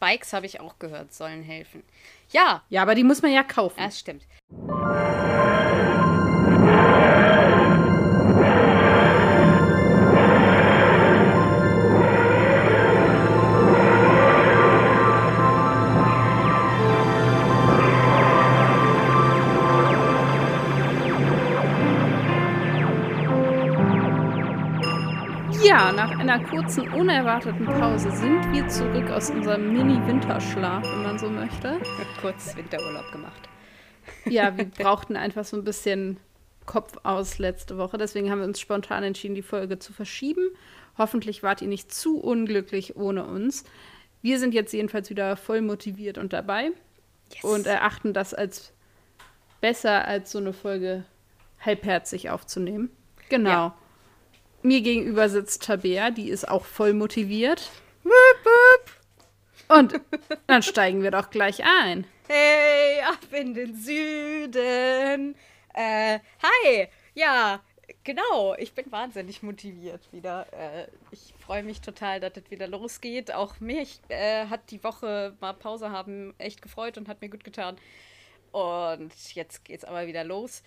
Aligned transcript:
Spikes 0.00 0.32
habe 0.32 0.46
ich 0.46 0.60
auch 0.60 0.78
gehört, 0.78 1.12
sollen 1.12 1.42
helfen. 1.42 1.82
Ja. 2.30 2.62
Ja, 2.68 2.82
aber 2.82 2.94
die 2.94 3.04
muss 3.04 3.20
man 3.20 3.32
ja 3.32 3.42
kaufen. 3.42 3.80
Das 3.82 3.98
stimmt. 3.98 4.22
Unerwarteten 26.98 27.64
Pause 27.64 28.10
sind 28.10 28.52
wir 28.52 28.66
zurück 28.66 29.08
aus 29.10 29.30
unserem 29.30 29.72
Mini-Winterschlaf, 29.72 30.82
wenn 30.82 31.02
man 31.04 31.16
so 31.16 31.30
möchte. 31.30 31.80
Kurz 32.20 32.56
Winterurlaub 32.56 33.12
gemacht. 33.12 33.48
Ja, 34.24 34.56
wir 34.56 34.64
brauchten 34.78 35.14
einfach 35.14 35.44
so 35.44 35.56
ein 35.56 35.62
bisschen 35.62 36.18
Kopf 36.66 36.94
aus 37.04 37.38
letzte 37.38 37.78
Woche. 37.78 37.98
Deswegen 37.98 38.32
haben 38.32 38.40
wir 38.40 38.48
uns 38.48 38.58
spontan 38.58 39.04
entschieden, 39.04 39.36
die 39.36 39.42
Folge 39.42 39.78
zu 39.78 39.92
verschieben. 39.92 40.42
Hoffentlich 40.98 41.44
wart 41.44 41.62
ihr 41.62 41.68
nicht 41.68 41.94
zu 41.94 42.18
unglücklich 42.18 42.96
ohne 42.96 43.24
uns. 43.24 43.62
Wir 44.20 44.40
sind 44.40 44.52
jetzt 44.52 44.72
jedenfalls 44.72 45.08
wieder 45.08 45.36
voll 45.36 45.60
motiviert 45.60 46.18
und 46.18 46.32
dabei 46.32 46.72
yes. 47.32 47.44
und 47.44 47.68
erachten 47.68 48.12
das 48.12 48.34
als 48.34 48.72
besser, 49.60 50.04
als 50.04 50.32
so 50.32 50.38
eine 50.38 50.52
Folge 50.52 51.04
halbherzig 51.60 52.28
aufzunehmen. 52.30 52.90
Genau. 53.28 53.50
Ja. 53.50 53.77
Mir 54.68 54.82
gegenüber 54.82 55.30
sitzt 55.30 55.62
Tabea, 55.62 56.10
die 56.10 56.28
ist 56.28 56.46
auch 56.46 56.66
voll 56.66 56.92
motiviert. 56.92 57.70
Und 59.68 59.98
dann 60.46 60.62
steigen 60.62 61.02
wir 61.02 61.10
doch 61.10 61.30
gleich 61.30 61.64
ein. 61.64 62.06
Hey, 62.28 63.00
ab 63.00 63.32
in 63.32 63.54
den 63.54 63.74
Süden. 63.74 65.34
Äh, 65.72 66.18
hi. 66.42 66.86
Ja, 67.14 67.62
genau. 68.04 68.56
Ich 68.58 68.74
bin 68.74 68.92
wahnsinnig 68.92 69.42
motiviert 69.42 70.02
wieder. 70.12 70.46
Äh, 70.52 70.88
ich 71.12 71.32
freue 71.38 71.62
mich 71.62 71.80
total, 71.80 72.20
dass 72.20 72.32
es 72.36 72.50
wieder 72.50 72.68
losgeht. 72.68 73.32
Auch 73.32 73.60
mich 73.60 74.00
äh, 74.08 74.48
hat 74.48 74.70
die 74.70 74.84
Woche 74.84 75.34
mal 75.40 75.54
Pause 75.54 75.92
haben 75.92 76.34
echt 76.36 76.60
gefreut 76.60 76.98
und 76.98 77.08
hat 77.08 77.22
mir 77.22 77.30
gut 77.30 77.42
getan. 77.42 77.78
Und 78.52 79.14
jetzt 79.32 79.64
geht's 79.64 79.84
aber 79.84 80.06
wieder 80.06 80.24
los 80.24 80.62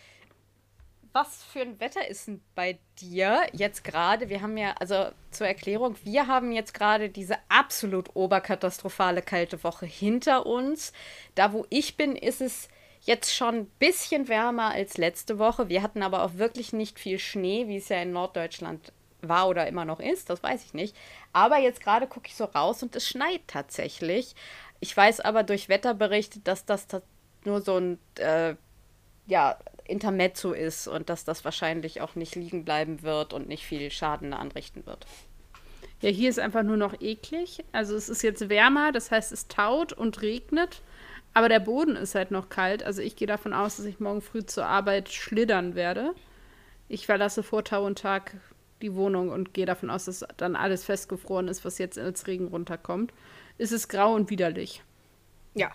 was 1.13 1.43
für 1.43 1.61
ein 1.61 1.79
Wetter 1.79 2.07
ist 2.07 2.27
denn 2.27 2.41
bei 2.55 2.79
dir 2.99 3.43
jetzt 3.53 3.83
gerade? 3.83 4.29
Wir 4.29 4.41
haben 4.41 4.57
ja, 4.57 4.73
also 4.79 5.09
zur 5.31 5.47
Erklärung, 5.47 5.95
wir 6.03 6.27
haben 6.27 6.51
jetzt 6.51 6.73
gerade 6.73 7.09
diese 7.09 7.37
absolut 7.49 8.15
oberkatastrophale 8.15 9.21
kalte 9.21 9.63
Woche 9.63 9.85
hinter 9.85 10.45
uns. 10.45 10.93
Da, 11.35 11.53
wo 11.53 11.65
ich 11.69 11.97
bin, 11.97 12.15
ist 12.15 12.41
es 12.41 12.69
jetzt 13.01 13.35
schon 13.35 13.55
ein 13.55 13.65
bisschen 13.79 14.27
wärmer 14.27 14.71
als 14.71 14.97
letzte 14.97 15.39
Woche. 15.39 15.69
Wir 15.69 15.81
hatten 15.81 16.03
aber 16.03 16.23
auch 16.23 16.35
wirklich 16.35 16.71
nicht 16.71 16.99
viel 16.99 17.19
Schnee, 17.19 17.67
wie 17.67 17.77
es 17.77 17.89
ja 17.89 18.01
in 18.01 18.11
Norddeutschland 18.13 18.93
war 19.21 19.49
oder 19.49 19.67
immer 19.67 19.85
noch 19.85 19.99
ist, 19.99 20.29
das 20.29 20.41
weiß 20.41 20.65
ich 20.65 20.73
nicht. 20.73 20.95
Aber 21.31 21.59
jetzt 21.59 21.81
gerade 21.81 22.07
gucke 22.07 22.27
ich 22.27 22.35
so 22.35 22.45
raus 22.45 22.81
und 22.81 22.95
es 22.95 23.07
schneit 23.07 23.41
tatsächlich. 23.47 24.35
Ich 24.79 24.95
weiß 24.95 25.19
aber 25.19 25.43
durch 25.43 25.69
Wetterberichte, 25.69 26.39
dass 26.39 26.65
das 26.65 26.87
nur 27.43 27.61
so 27.61 27.77
ein 27.77 27.99
äh, 28.17 28.55
ja, 29.27 29.57
Intermezzo 29.91 30.53
ist 30.53 30.87
und 30.87 31.09
dass 31.09 31.25
das 31.25 31.45
wahrscheinlich 31.45 32.01
auch 32.01 32.15
nicht 32.15 32.35
liegen 32.35 32.65
bleiben 32.65 33.03
wird 33.03 33.33
und 33.33 33.47
nicht 33.47 33.65
viel 33.65 33.91
Schaden 33.91 34.33
anrichten 34.33 34.85
wird. 34.85 35.05
Ja, 36.01 36.09
hier 36.09 36.29
ist 36.29 36.39
einfach 36.39 36.63
nur 36.63 36.77
noch 36.77 36.99
eklig. 36.99 37.63
Also 37.71 37.95
es 37.95 38.09
ist 38.09 38.23
jetzt 38.23 38.49
wärmer, 38.49 38.91
das 38.91 39.11
heißt 39.11 39.31
es 39.31 39.47
taut 39.47 39.93
und 39.93 40.21
regnet, 40.21 40.81
aber 41.33 41.47
der 41.47 41.59
Boden 41.59 41.95
ist 41.95 42.15
halt 42.15 42.31
noch 42.31 42.49
kalt. 42.49 42.83
Also 42.83 43.01
ich 43.01 43.15
gehe 43.15 43.27
davon 43.27 43.53
aus, 43.53 43.77
dass 43.77 43.85
ich 43.85 43.99
morgen 43.99 44.21
früh 44.21 44.43
zur 44.43 44.65
Arbeit 44.65 45.09
schlittern 45.09 45.75
werde. 45.75 46.15
Ich 46.87 47.05
verlasse 47.05 47.43
vor 47.43 47.63
Tau 47.63 47.85
und 47.85 47.99
Tag 47.99 48.35
die 48.81 48.95
Wohnung 48.95 49.29
und 49.29 49.53
gehe 49.53 49.67
davon 49.67 49.91
aus, 49.91 50.05
dass 50.05 50.25
dann 50.37 50.55
alles 50.55 50.83
festgefroren 50.85 51.47
ist, 51.47 51.63
was 51.63 51.77
jetzt 51.77 51.99
als 51.99 52.25
Regen 52.25 52.47
runterkommt. 52.47 53.13
Es 53.59 53.71
ist 53.71 53.87
grau 53.87 54.15
und 54.15 54.29
widerlich. 54.31 54.81
Ja, 55.53 55.71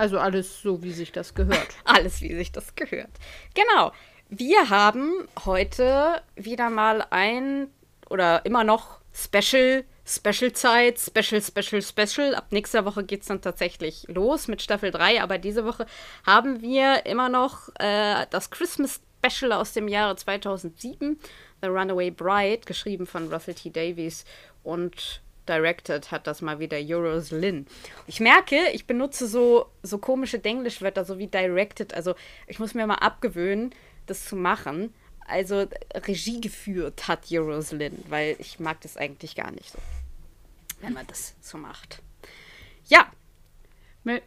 also 0.00 0.18
alles 0.18 0.62
so, 0.62 0.82
wie 0.82 0.92
sich 0.92 1.12
das 1.12 1.34
gehört. 1.34 1.68
alles, 1.84 2.22
wie 2.22 2.34
sich 2.34 2.50
das 2.50 2.74
gehört. 2.74 3.10
Genau. 3.54 3.92
Wir 4.30 4.70
haben 4.70 5.28
heute 5.44 6.22
wieder 6.36 6.70
mal 6.70 7.04
ein 7.10 7.68
oder 8.08 8.44
immer 8.46 8.64
noch 8.64 9.00
Special, 9.12 9.84
Special-Zeit, 10.06 10.98
Special, 10.98 11.42
Special, 11.42 11.82
Special. 11.82 12.34
Ab 12.34 12.46
nächster 12.50 12.84
Woche 12.84 13.04
geht 13.04 13.22
es 13.22 13.26
dann 13.26 13.42
tatsächlich 13.42 14.06
los 14.08 14.48
mit 14.48 14.62
Staffel 14.62 14.90
3, 14.90 15.22
aber 15.22 15.36
diese 15.36 15.66
Woche 15.66 15.84
haben 16.24 16.62
wir 16.62 17.04
immer 17.06 17.28
noch 17.28 17.68
äh, 17.78 18.26
das 18.30 18.50
Christmas 18.50 19.00
Special 19.22 19.52
aus 19.52 19.74
dem 19.74 19.86
Jahre 19.86 20.16
2007, 20.16 21.18
The 21.60 21.68
Runaway 21.68 22.10
Bride, 22.10 22.62
geschrieben 22.64 23.06
von 23.06 23.30
Russell 23.30 23.54
T. 23.54 23.70
Davies 23.70 24.24
und 24.62 25.20
directed 25.50 26.10
hat 26.10 26.26
das 26.26 26.40
mal 26.40 26.60
wieder 26.60 26.78
Euros 26.80 27.30
Lynn. 27.30 27.66
Ich 28.06 28.20
merke, 28.20 28.56
ich 28.72 28.86
benutze 28.86 29.26
so, 29.26 29.66
so 29.82 29.98
komische 29.98 30.38
Denglischwörter, 30.38 31.04
so 31.04 31.18
wie 31.18 31.26
directed. 31.26 31.92
Also 31.94 32.14
ich 32.46 32.58
muss 32.58 32.74
mir 32.74 32.86
mal 32.86 32.94
abgewöhnen, 32.94 33.74
das 34.06 34.24
zu 34.26 34.36
machen. 34.36 34.94
Also 35.26 35.66
Regie 35.94 36.40
geführt 36.40 37.08
hat 37.08 37.26
Euros 37.30 37.72
Lynn, 37.72 38.04
weil 38.08 38.36
ich 38.38 38.60
mag 38.60 38.80
das 38.82 38.96
eigentlich 38.96 39.34
gar 39.34 39.50
nicht 39.50 39.70
so, 39.70 39.78
wenn 40.80 40.92
man 40.92 41.06
das 41.06 41.34
so 41.40 41.58
macht. 41.58 42.02
Ja. 42.86 43.10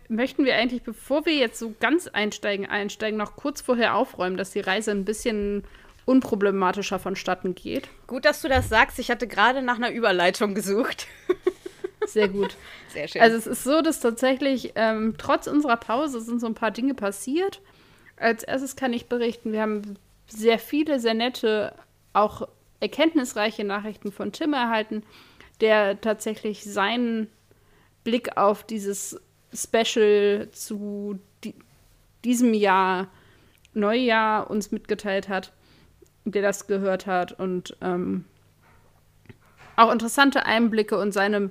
Möchten 0.08 0.46
wir 0.46 0.56
eigentlich, 0.56 0.84
bevor 0.84 1.26
wir 1.26 1.34
jetzt 1.34 1.58
so 1.58 1.74
ganz 1.80 2.08
einsteigen, 2.08 2.68
einsteigen, 2.68 3.18
noch 3.18 3.36
kurz 3.36 3.60
vorher 3.60 3.96
aufräumen, 3.96 4.38
dass 4.38 4.52
die 4.52 4.60
Reise 4.60 4.92
ein 4.92 5.04
bisschen 5.04 5.64
unproblematischer 6.06 7.00
vonstatten 7.00 7.56
geht. 7.56 7.88
Gut, 8.08 8.26
dass 8.26 8.42
du 8.42 8.50
das 8.50 8.70
sagst. 8.70 9.00
Ich 9.00 9.10
hatte 9.10 9.28
gerade 9.28 9.62
nach 9.62 9.78
einer 9.78 9.92
Überleitung 9.92 10.54
gesucht. 10.54 11.08
Sehr 12.06 12.28
gut. 12.28 12.58
Sehr 12.90 13.08
schön. 13.08 13.22
Also 13.22 13.38
es 13.38 13.48
ist 13.48 13.64
so, 13.64 13.82
dass 13.82 14.02
tatsächlich 14.02 14.74
ähm, 14.76 15.16
trotz 15.18 15.48
unserer 15.48 15.78
Pause 15.78 16.20
sind 16.22 16.42
so 16.42 16.48
ein 16.48 16.56
paar 16.56 16.72
Dinge 16.72 16.94
passiert. 16.94 17.62
Als 18.18 18.44
erstes 18.44 18.76
kann 18.76 18.94
ich 18.94 19.08
berichten, 19.08 19.54
wir 19.54 19.62
haben 19.62 19.98
sehr 20.28 20.60
viele, 20.60 21.00
sehr 21.00 21.14
nette, 21.14 21.74
auch 22.12 22.48
erkenntnisreiche 22.80 23.64
Nachrichten 23.64 24.12
von 24.12 24.32
Tim 24.32 24.54
erhalten, 24.54 25.04
der 25.62 26.02
tatsächlich 26.02 26.64
seinen 26.66 27.30
Blick 28.04 28.38
auf 28.38 28.64
dieses 28.64 29.22
Special 29.54 30.50
zu 30.52 31.20
di 31.44 31.56
diesem 32.26 32.54
Jahr 32.54 33.08
Neujahr 33.74 34.50
uns 34.50 34.72
mitgeteilt 34.72 35.28
hat 35.28 35.52
der 36.26 36.42
das 36.42 36.68
gehört 36.68 37.06
hat 37.06 37.32
und 37.34 37.76
ähm, 37.82 38.26
auch 39.76 39.92
interessante 39.92 40.46
Einblicke 40.46 40.98
und 40.98 41.12
seine 41.12 41.50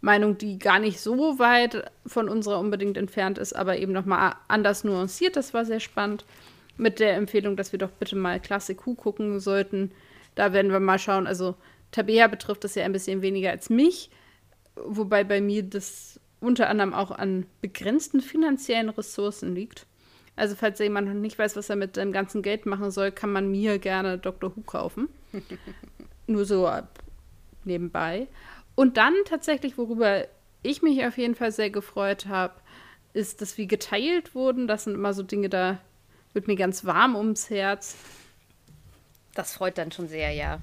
Meinung, 0.00 0.38
die 0.38 0.58
gar 0.58 0.78
nicht 0.78 1.00
so 1.00 1.38
weit 1.38 1.90
von 2.06 2.28
unserer 2.28 2.58
unbedingt 2.58 2.96
entfernt 2.96 3.38
ist, 3.38 3.52
aber 3.52 3.78
eben 3.78 3.92
nochmal 3.92 4.34
anders 4.48 4.82
nuanciert. 4.84 5.36
Das 5.36 5.52
war 5.52 5.64
sehr 5.64 5.80
spannend. 5.80 6.24
Mit 6.76 6.98
der 6.98 7.14
Empfehlung, 7.16 7.56
dass 7.56 7.72
wir 7.72 7.78
doch 7.78 7.90
bitte 7.90 8.16
mal 8.16 8.40
Klasse 8.40 8.74
Q 8.74 8.94
gucken 8.94 9.38
sollten. 9.38 9.92
Da 10.34 10.54
werden 10.54 10.72
wir 10.72 10.80
mal 10.80 10.98
schauen. 10.98 11.26
Also 11.26 11.54
Tabea 11.90 12.28
betrifft 12.28 12.64
das 12.64 12.74
ja 12.74 12.84
ein 12.84 12.92
bisschen 12.92 13.20
weniger 13.20 13.50
als 13.50 13.68
mich, 13.68 14.10
wobei 14.76 15.22
bei 15.24 15.42
mir 15.42 15.62
das 15.62 16.18
unter 16.40 16.70
anderem 16.70 16.94
auch 16.94 17.10
an 17.10 17.44
begrenzten 17.60 18.22
finanziellen 18.22 18.88
Ressourcen 18.88 19.54
liegt. 19.54 19.86
Also 20.40 20.54
falls 20.54 20.78
jemand 20.78 21.06
noch 21.06 21.12
nicht 21.12 21.38
weiß, 21.38 21.54
was 21.56 21.68
er 21.68 21.76
mit 21.76 21.98
dem 21.98 22.12
ganzen 22.12 22.40
Geld 22.40 22.64
machen 22.64 22.90
soll, 22.90 23.12
kann 23.12 23.30
man 23.30 23.50
mir 23.50 23.78
gerne 23.78 24.16
Dr. 24.16 24.56
Who 24.56 24.62
kaufen. 24.62 25.10
Nur 26.26 26.46
so 26.46 26.66
nebenbei. 27.64 28.26
Und 28.74 28.96
dann 28.96 29.12
tatsächlich, 29.26 29.76
worüber 29.76 30.26
ich 30.62 30.80
mich 30.80 31.04
auf 31.04 31.18
jeden 31.18 31.34
Fall 31.34 31.52
sehr 31.52 31.68
gefreut 31.68 32.24
habe, 32.24 32.54
ist, 33.12 33.42
dass 33.42 33.58
wir 33.58 33.66
geteilt 33.66 34.34
wurden. 34.34 34.66
Das 34.66 34.84
sind 34.84 34.94
immer 34.94 35.12
so 35.12 35.22
Dinge, 35.22 35.50
da 35.50 35.78
wird 36.32 36.46
mir 36.46 36.56
ganz 36.56 36.86
warm 36.86 37.16
ums 37.16 37.50
Herz. 37.50 37.96
Das 39.34 39.52
freut 39.52 39.76
dann 39.76 39.92
schon 39.92 40.08
sehr, 40.08 40.30
ja. 40.30 40.62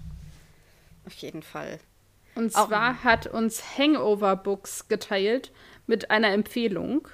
Auf 1.06 1.14
jeden 1.14 1.44
Fall. 1.44 1.80
Und 2.34 2.52
zwar 2.52 2.96
Auch. 2.96 3.04
hat 3.04 3.28
uns 3.28 3.78
Hangover 3.78 4.38
Books 4.38 4.88
geteilt 4.88 5.52
mit 5.86 6.10
einer 6.10 6.30
Empfehlung 6.30 7.08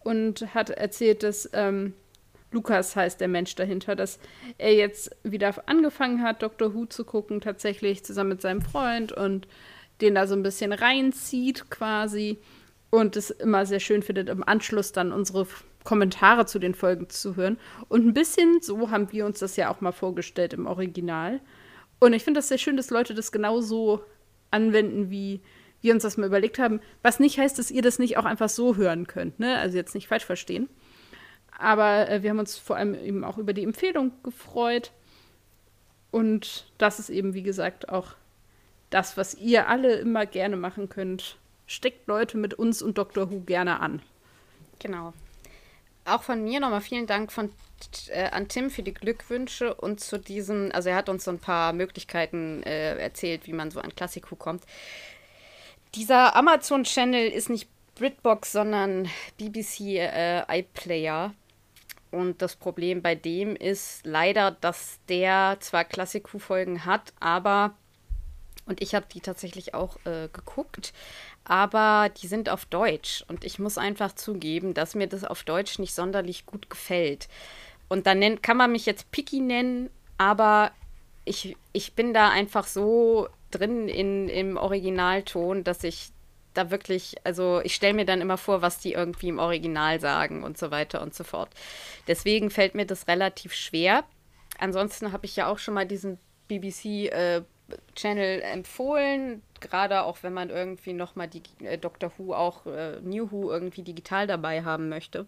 und 0.00 0.54
hat 0.54 0.70
erzählt, 0.70 1.22
dass 1.22 1.50
ähm, 1.52 1.92
Lukas 2.50 2.96
heißt 2.96 3.20
der 3.20 3.28
Mensch 3.28 3.54
dahinter, 3.54 3.96
dass 3.96 4.18
er 4.58 4.74
jetzt 4.74 5.14
wieder 5.22 5.54
angefangen 5.68 6.22
hat, 6.22 6.42
Dr. 6.42 6.74
Who 6.74 6.86
zu 6.86 7.04
gucken, 7.04 7.40
tatsächlich 7.40 8.04
zusammen 8.04 8.30
mit 8.30 8.40
seinem 8.40 8.62
Freund 8.62 9.12
und 9.12 9.48
den 10.00 10.14
da 10.14 10.26
so 10.26 10.34
ein 10.34 10.42
bisschen 10.42 10.72
reinzieht 10.72 11.70
quasi 11.70 12.38
und 12.90 13.16
es 13.16 13.30
immer 13.30 13.66
sehr 13.66 13.80
schön 13.80 14.02
findet, 14.02 14.28
im 14.28 14.46
Anschluss 14.46 14.92
dann 14.92 15.12
unsere 15.12 15.46
Kommentare 15.84 16.46
zu 16.46 16.58
den 16.58 16.74
Folgen 16.74 17.08
zu 17.08 17.36
hören. 17.36 17.58
Und 17.88 18.06
ein 18.06 18.14
bisschen 18.14 18.60
so 18.60 18.90
haben 18.90 19.12
wir 19.12 19.26
uns 19.26 19.38
das 19.38 19.56
ja 19.56 19.70
auch 19.70 19.80
mal 19.80 19.92
vorgestellt 19.92 20.52
im 20.52 20.66
Original. 20.66 21.40
Und 21.98 22.12
ich 22.12 22.24
finde 22.24 22.38
das 22.38 22.48
sehr 22.48 22.58
schön, 22.58 22.76
dass 22.76 22.90
Leute 22.90 23.14
das 23.14 23.32
genauso 23.32 24.02
anwenden, 24.50 25.10
wie 25.10 25.40
wir 25.80 25.94
uns 25.94 26.02
das 26.02 26.16
mal 26.16 26.26
überlegt 26.26 26.58
haben, 26.58 26.80
was 27.02 27.20
nicht 27.20 27.38
heißt, 27.38 27.58
dass 27.58 27.70
ihr 27.70 27.82
das 27.82 27.98
nicht 27.98 28.16
auch 28.18 28.24
einfach 28.24 28.48
so 28.48 28.76
hören 28.76 29.06
könnt, 29.06 29.38
ne? 29.38 29.56
Also 29.58 29.76
jetzt 29.76 29.94
nicht 29.94 30.08
falsch 30.08 30.24
verstehen. 30.24 30.68
Aber 31.58 32.08
äh, 32.08 32.22
wir 32.22 32.30
haben 32.30 32.38
uns 32.38 32.58
vor 32.58 32.76
allem 32.76 32.94
eben 32.94 33.24
auch 33.24 33.38
über 33.38 33.52
die 33.52 33.64
Empfehlung 33.64 34.12
gefreut. 34.22 34.92
Und 36.10 36.66
das 36.78 36.98
ist 36.98 37.10
eben, 37.10 37.34
wie 37.34 37.42
gesagt, 37.42 37.88
auch 37.88 38.14
das, 38.90 39.16
was 39.16 39.34
ihr 39.34 39.68
alle 39.68 39.96
immer 39.96 40.26
gerne 40.26 40.56
machen 40.56 40.88
könnt. 40.88 41.36
Steckt 41.66 42.06
Leute 42.06 42.38
mit 42.38 42.54
uns 42.54 42.82
und 42.82 42.98
Dr. 42.98 43.30
Who 43.30 43.40
gerne 43.40 43.80
an. 43.80 44.00
Genau. 44.78 45.12
Auch 46.04 46.22
von 46.22 46.44
mir 46.44 46.60
nochmal 46.60 46.80
vielen 46.80 47.08
Dank 47.08 47.32
von, 47.32 47.50
äh, 48.08 48.30
an 48.30 48.46
Tim 48.46 48.70
für 48.70 48.84
die 48.84 48.94
Glückwünsche 48.94 49.74
und 49.74 49.98
zu 49.98 50.18
diesem, 50.18 50.70
also 50.72 50.90
er 50.90 50.96
hat 50.96 51.08
uns 51.08 51.24
so 51.24 51.32
ein 51.32 51.40
paar 51.40 51.72
Möglichkeiten 51.72 52.62
äh, 52.62 52.96
erzählt, 52.96 53.46
wie 53.46 53.52
man 53.52 53.72
so 53.72 53.80
an 53.80 53.94
Klassiku 53.94 54.36
kommt. 54.36 54.62
Dieser 55.96 56.36
Amazon-Channel 56.36 57.28
ist 57.28 57.50
nicht 57.50 57.68
Britbox, 57.96 58.52
sondern 58.52 59.08
BBC 59.38 59.98
äh, 59.98 60.60
iPlayer. 60.60 61.34
Und 62.16 62.40
das 62.40 62.56
Problem 62.56 63.02
bei 63.02 63.14
dem 63.14 63.54
ist 63.56 64.06
leider, 64.06 64.50
dass 64.50 64.98
der 65.06 65.58
zwar 65.60 65.84
Klassiku-Folgen 65.84 66.86
hat, 66.86 67.12
aber, 67.20 67.74
und 68.64 68.80
ich 68.80 68.94
habe 68.94 69.04
die 69.12 69.20
tatsächlich 69.20 69.74
auch 69.74 69.98
äh, 70.06 70.28
geguckt, 70.32 70.94
aber 71.44 72.08
die 72.08 72.26
sind 72.26 72.48
auf 72.48 72.64
Deutsch. 72.64 73.22
Und 73.28 73.44
ich 73.44 73.58
muss 73.58 73.76
einfach 73.76 74.14
zugeben, 74.14 74.72
dass 74.72 74.94
mir 74.94 75.08
das 75.08 75.24
auf 75.24 75.44
Deutsch 75.44 75.78
nicht 75.78 75.94
sonderlich 75.94 76.46
gut 76.46 76.70
gefällt. 76.70 77.28
Und 77.88 78.06
dann 78.06 78.18
nennt, 78.18 78.42
kann 78.42 78.56
man 78.56 78.72
mich 78.72 78.86
jetzt 78.86 79.10
Picky 79.10 79.40
nennen, 79.40 79.90
aber 80.16 80.72
ich, 81.26 81.54
ich 81.74 81.92
bin 81.92 82.14
da 82.14 82.30
einfach 82.30 82.66
so 82.66 83.28
drin 83.50 83.88
in, 83.88 84.30
im 84.30 84.56
Originalton, 84.56 85.64
dass 85.64 85.84
ich 85.84 86.12
da 86.56 86.70
wirklich, 86.70 87.16
also 87.24 87.60
ich 87.62 87.74
stelle 87.74 87.94
mir 87.94 88.04
dann 88.04 88.20
immer 88.20 88.38
vor, 88.38 88.62
was 88.62 88.78
die 88.78 88.92
irgendwie 88.92 89.28
im 89.28 89.38
Original 89.38 90.00
sagen 90.00 90.42
und 90.42 90.58
so 90.58 90.70
weiter 90.70 91.02
und 91.02 91.14
so 91.14 91.24
fort. 91.24 91.50
Deswegen 92.06 92.50
fällt 92.50 92.74
mir 92.74 92.86
das 92.86 93.08
relativ 93.08 93.54
schwer. 93.54 94.04
Ansonsten 94.58 95.12
habe 95.12 95.26
ich 95.26 95.36
ja 95.36 95.48
auch 95.48 95.58
schon 95.58 95.74
mal 95.74 95.86
diesen 95.86 96.18
BBC-Channel 96.48 97.44
äh, 98.14 98.40
empfohlen, 98.40 99.42
gerade 99.60 100.02
auch 100.02 100.18
wenn 100.22 100.32
man 100.32 100.50
irgendwie 100.50 100.92
nochmal 100.92 101.28
die 101.28 101.42
äh, 101.64 101.78
Doctor 101.78 102.12
Who, 102.16 102.34
auch 102.34 102.66
äh, 102.66 103.00
New 103.00 103.30
Who 103.30 103.50
irgendwie 103.50 103.82
digital 103.82 104.26
dabei 104.26 104.62
haben 104.62 104.88
möchte. 104.88 105.26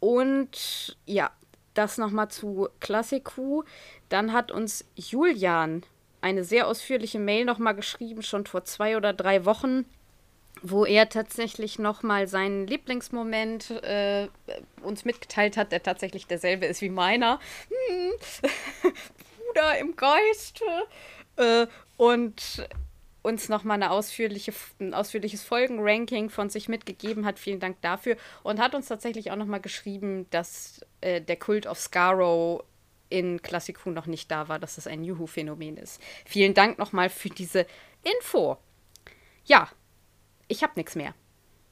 Und 0.00 0.96
ja, 1.06 1.30
das 1.74 1.98
nochmal 1.98 2.28
zu 2.28 2.68
Classic 2.80 3.36
Who. 3.36 3.64
Dann 4.08 4.32
hat 4.32 4.50
uns 4.50 4.84
Julian 4.94 5.82
eine 6.20 6.44
sehr 6.44 6.66
ausführliche 6.66 7.18
Mail 7.18 7.44
nochmal 7.44 7.74
geschrieben, 7.74 8.22
schon 8.22 8.46
vor 8.46 8.64
zwei 8.64 8.96
oder 8.96 9.12
drei 9.12 9.44
Wochen 9.44 9.84
wo 10.66 10.86
er 10.86 11.10
tatsächlich 11.10 11.78
nochmal 11.78 12.26
seinen 12.26 12.66
Lieblingsmoment 12.66 13.70
äh, 13.82 14.28
uns 14.82 15.04
mitgeteilt 15.04 15.58
hat, 15.58 15.72
der 15.72 15.82
tatsächlich 15.82 16.26
derselbe 16.26 16.64
ist 16.64 16.80
wie 16.80 16.88
meiner. 16.88 17.38
Hm, 17.68 18.12
Bruder 19.38 19.78
im 19.78 19.94
Geiste. 19.94 20.64
Äh, 21.36 21.66
und 21.98 22.66
uns 23.20 23.50
nochmal 23.50 23.82
ausführliche, 23.82 24.54
ein 24.80 24.94
ausführliches 24.94 25.42
Folgenranking 25.42 26.30
von 26.30 26.48
sich 26.48 26.68
mitgegeben 26.68 27.26
hat. 27.26 27.38
Vielen 27.38 27.60
Dank 27.60 27.82
dafür. 27.82 28.16
Und 28.42 28.58
hat 28.58 28.74
uns 28.74 28.88
tatsächlich 28.88 29.30
auch 29.30 29.36
nochmal 29.36 29.60
geschrieben, 29.60 30.26
dass 30.30 30.80
äh, 31.02 31.20
der 31.20 31.36
Kult 31.36 31.66
of 31.66 31.78
Scarrow 31.78 32.64
in 33.10 33.42
Classic 33.42 33.84
Who 33.84 33.90
noch 33.90 34.06
nicht 34.06 34.30
da 34.30 34.48
war, 34.48 34.58
dass 34.58 34.76
das 34.76 34.86
ein 34.86 35.02
New 35.02 35.18
Who-Phänomen 35.18 35.76
ist. 35.76 36.00
Vielen 36.24 36.54
Dank 36.54 36.78
nochmal 36.78 37.10
für 37.10 37.28
diese 37.28 37.66
Info. 38.02 38.56
Ja, 39.44 39.68
ich 40.48 40.62
habe 40.62 40.72
nichts 40.76 40.94
mehr. 40.94 41.14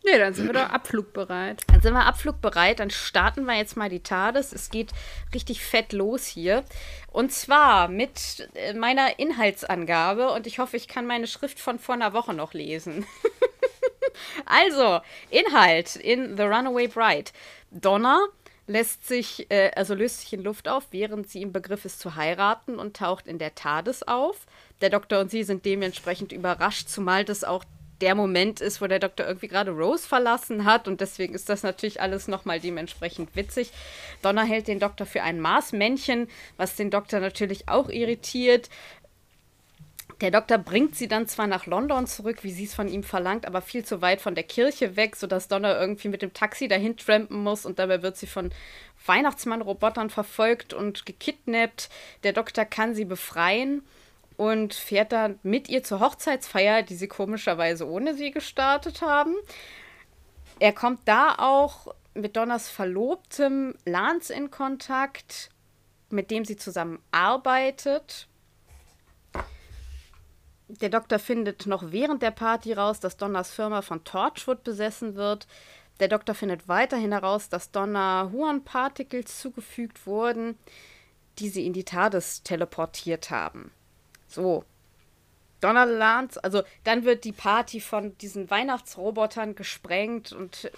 Nee, 0.05 0.19
dann 0.19 0.35
sind 0.35 0.47
wir 0.47 0.53
doch 0.53 0.71
abflugbereit. 0.71 1.63
Dann 1.69 1.81
sind 1.81 1.95
wir 1.95 2.05
abflugbereit. 2.05 2.81
Dann 2.81 2.91
starten 2.91 3.45
wir 3.45 3.55
jetzt 3.55 3.77
mal 3.77 3.89
die 3.89 4.03
TARDIS. 4.03 4.53
Es 4.53 4.71
geht 4.71 4.91
richtig 5.33 5.65
fett 5.65 5.93
los 5.93 6.27
hier. 6.27 6.65
Und 7.13 7.33
zwar 7.33 7.87
mit 7.87 8.49
äh, 8.55 8.75
meiner 8.75 9.21
Inhaltsangabe. 9.21 10.33
Und 10.33 10.49
ich 10.49 10.59
hoffe, 10.59 10.77
ich 10.77 10.89
kann 10.89 11.07
meine 11.07 11.29
Schrift 11.29 11.61
von 11.61 11.79
vor 11.79 11.95
einer 11.95 12.13
Woche 12.13 12.35
noch 12.35 12.53
lesen. 12.53 13.07
also, 14.45 15.01
Inhalt 15.31 15.95
in 15.95 16.37
The 16.37 16.43
Runaway 16.43 16.89
Bride. 16.89 17.31
Donna 17.71 18.27
lässt 18.67 19.07
sich, 19.07 19.49
äh, 19.51 19.71
also 19.77 19.95
löst 19.95 20.23
sich 20.23 20.33
in 20.33 20.43
Luft 20.43 20.67
auf, 20.67 20.89
während 20.91 21.29
sie 21.29 21.43
im 21.43 21.53
Begriff 21.53 21.85
ist 21.85 22.01
zu 22.01 22.17
heiraten 22.17 22.79
und 22.79 22.97
taucht 22.97 23.29
in 23.29 23.39
der 23.39 23.55
TARDIS 23.55 24.03
auf. 24.03 24.47
Der 24.81 24.91
Doktor 24.91 25.21
und 25.21 25.31
sie 25.31 25.45
sind 25.45 25.65
dementsprechend 25.65 26.33
überrascht, 26.33 26.89
zumal 26.89 27.25
das 27.25 27.45
auch 27.45 27.65
der 28.03 28.15
Moment 28.17 28.61
ist, 28.61 28.83
wo 28.83 28.87
der 28.89 28.99
Doktor 28.99 29.27
irgendwie 29.27 29.49
gerade 29.49 29.71
Rose 29.71 30.07
verlassen 30.07 30.65
hat 30.65 30.89
und 30.89 31.01
deswegen 31.01 31.35
ist 31.35 31.49
das 31.49 31.63
natürlich 31.63 32.01
alles 32.01 32.27
nochmal 32.27 32.59
dementsprechend 32.61 33.35
witzig. 33.37 33.71
Donna 34.21 34.43
hält 34.43 34.67
den 34.67 34.81
Doktor 34.81 35.07
für 35.07 35.23
ein 35.23 35.41
Marsmännchen, 35.41 36.29
was 36.57 36.75
den 36.75 36.91
Doktor 36.91 37.21
natürlich 37.21 37.69
auch 37.69 37.89
irritiert. 37.89 38.69
Der 40.21 40.33
Doktor 40.33 40.59
bringt 40.59 40.97
sie 40.97 41.09
dann 41.09 41.27
zwar 41.27 41.47
nach 41.47 41.67
London 41.67 42.07
zurück, 42.07 42.43
wie 42.43 42.53
sie 42.53 42.65
es 42.65 42.75
von 42.75 42.89
ihm 42.89 43.05
verlangt, 43.05 43.47
aber 43.47 43.63
viel 43.63 43.85
zu 43.85 44.03
weit 44.03 44.21
von 44.21 44.35
der 44.35 44.45
Kirche 44.45 44.97
weg, 44.97 45.17
sodass 45.17 45.49
Donna 45.49 45.81
irgendwie 45.81 46.09
mit 46.09 46.23
dem 46.23 46.33
Taxi 46.33 46.69
dahin 46.69 46.97
trampen 46.97 47.43
muss 47.43 47.65
und 47.65 47.79
dabei 47.79 48.03
wird 48.03 48.17
sie 48.17 48.27
von 48.27 48.51
Weihnachtsmann-Robotern 49.07 50.11
verfolgt 50.11 50.75
und 50.75 51.07
gekidnappt. 51.07 51.89
Der 52.25 52.33
Doktor 52.33 52.65
kann 52.65 52.95
sie 52.95 53.05
befreien 53.05 53.83
und 54.37 54.75
fährt 54.75 55.13
dann 55.13 55.39
mit 55.43 55.69
ihr 55.69 55.83
zur 55.83 56.01
Hochzeitsfeier, 56.01 56.83
die 56.83 56.95
sie 56.95 57.09
komischerweise 57.09 57.87
ohne 57.87 58.15
sie 58.15 58.31
gestartet 58.31 59.03
haben. 59.03 59.35
Er 60.59 60.73
kommt 60.73 61.01
da 61.07 61.35
auch 61.39 61.95
mit 62.15 62.37
Donners 62.37 62.69
Verlobtem 62.69 63.75
Lance 63.85 64.33
in 64.33 64.51
Kontakt, 64.51 65.51
mit 66.11 66.31
dem 66.31 66.45
sie 66.45 66.57
zusammen 66.57 66.99
arbeitet. 67.11 68.29
Der 70.69 70.89
Doktor 70.89 71.19
findet 71.19 71.67
noch 71.67 71.93
während 71.93 72.23
der 72.23 72.31
Party 72.31 72.73
raus, 72.73 73.01
dass 73.01 73.17
Donners 73.17 73.51
Firma 73.51 73.83
von 73.83 74.05
Torchwood 74.05 74.63
besessen 74.63 75.17
wird. 75.17 75.47
Der 76.01 76.09
Doktor 76.09 76.35
findet 76.35 76.69
weiterhin 76.69 77.13
heraus, 77.13 77.49
dass 77.49 77.71
Donna 77.71 78.31
Huan-Particles 78.33 79.39
zugefügt 79.39 80.07
wurden, 80.07 80.59
die 81.39 81.49
sie 81.49 81.67
in 81.67 81.73
die 81.73 81.85
TARDIS 81.85 82.43
teleportiert 82.43 83.31
haben. 83.31 83.71
So. 84.33 84.65
Donnerlands, 85.61 86.39
also 86.39 86.63
dann 86.83 87.05
wird 87.05 87.23
die 87.25 87.33
Party 87.33 87.81
von 87.81 88.19
diesen 88.19 88.51
Weihnachtsrobotern 88.51 89.55
gesprengt 89.55 90.33
und 90.33 90.73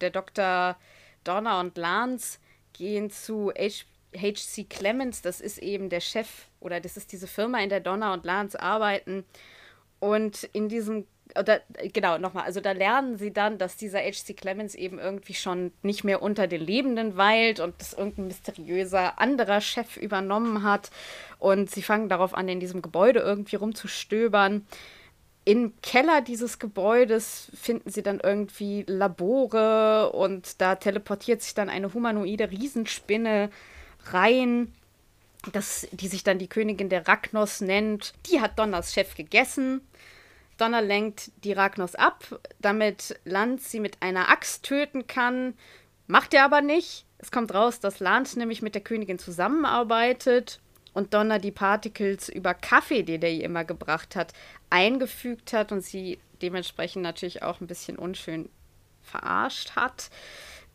der 0.00 0.10
Dr. 0.10 0.76
Donner 1.24 1.60
und 1.60 1.76
Lance 1.76 2.38
gehen 2.72 3.10
zu 3.10 3.52
HC 3.54 4.64
Clemens, 4.64 5.20
das 5.20 5.42
ist 5.42 5.58
eben 5.58 5.90
der 5.90 6.00
Chef 6.00 6.46
oder 6.60 6.80
das 6.80 6.96
ist 6.96 7.12
diese 7.12 7.26
Firma, 7.26 7.60
in 7.60 7.68
der 7.68 7.80
Donner 7.80 8.14
und 8.14 8.24
Lance 8.24 8.58
arbeiten. 8.58 9.24
Und 10.00 10.44
in 10.52 10.68
diesem 10.68 11.06
oder 11.38 11.60
genau, 11.92 12.18
nochmal, 12.18 12.44
also 12.44 12.60
da 12.60 12.72
lernen 12.72 13.16
sie 13.16 13.32
dann, 13.32 13.58
dass 13.58 13.76
dieser 13.76 13.98
H.C. 13.98 14.34
Clemens 14.34 14.74
eben 14.74 14.98
irgendwie 14.98 15.34
schon 15.34 15.72
nicht 15.82 16.04
mehr 16.04 16.22
unter 16.22 16.46
den 16.46 16.60
Lebenden 16.60 17.16
weilt 17.16 17.60
und 17.60 17.74
das 17.78 17.92
irgendein 17.92 18.28
mysteriöser 18.28 19.18
anderer 19.18 19.60
Chef 19.60 19.96
übernommen 19.96 20.62
hat. 20.62 20.90
Und 21.38 21.70
sie 21.70 21.82
fangen 21.82 22.08
darauf 22.08 22.34
an, 22.34 22.48
in 22.48 22.60
diesem 22.60 22.82
Gebäude 22.82 23.20
irgendwie 23.20 23.56
rumzustöbern. 23.56 24.66
Im 25.44 25.74
Keller 25.82 26.22
dieses 26.22 26.58
Gebäudes 26.58 27.50
finden 27.54 27.90
sie 27.90 28.02
dann 28.02 28.20
irgendwie 28.20 28.84
Labore 28.86 30.12
und 30.12 30.60
da 30.60 30.76
teleportiert 30.76 31.42
sich 31.42 31.54
dann 31.54 31.68
eine 31.68 31.92
humanoide 31.92 32.50
Riesenspinne 32.50 33.50
rein, 34.06 34.72
das, 35.52 35.86
die 35.90 36.08
sich 36.08 36.24
dann 36.24 36.38
die 36.38 36.48
Königin 36.48 36.88
der 36.88 37.06
Ragnos 37.06 37.60
nennt. 37.60 38.14
Die 38.30 38.40
hat 38.40 38.58
Donners 38.58 38.94
Chef 38.94 39.14
gegessen 39.14 39.82
Donner 40.56 40.82
lenkt 40.82 41.32
die 41.42 41.52
Ragnos 41.52 41.94
ab, 41.94 42.40
damit 42.60 43.18
Lance 43.24 43.68
sie 43.68 43.80
mit 43.80 44.00
einer 44.00 44.28
Axt 44.28 44.64
töten 44.64 45.06
kann. 45.06 45.54
Macht 46.06 46.34
er 46.34 46.44
aber 46.44 46.60
nicht. 46.60 47.06
Es 47.18 47.30
kommt 47.30 47.54
raus, 47.54 47.80
dass 47.80 48.00
Lance 48.00 48.38
nämlich 48.38 48.62
mit 48.62 48.74
der 48.74 48.82
Königin 48.82 49.18
zusammenarbeitet 49.18 50.60
und 50.92 51.12
Donner 51.12 51.38
die 51.38 51.50
Particles 51.50 52.28
über 52.28 52.54
Kaffee, 52.54 53.02
den 53.02 53.22
er 53.22 53.32
ihr 53.32 53.44
immer 53.44 53.64
gebracht 53.64 54.14
hat, 54.14 54.32
eingefügt 54.70 55.52
hat 55.52 55.72
und 55.72 55.80
sie 55.80 56.18
dementsprechend 56.40 57.02
natürlich 57.02 57.42
auch 57.42 57.60
ein 57.60 57.66
bisschen 57.66 57.98
unschön 57.98 58.48
verarscht 59.02 59.76
hat. 59.76 60.10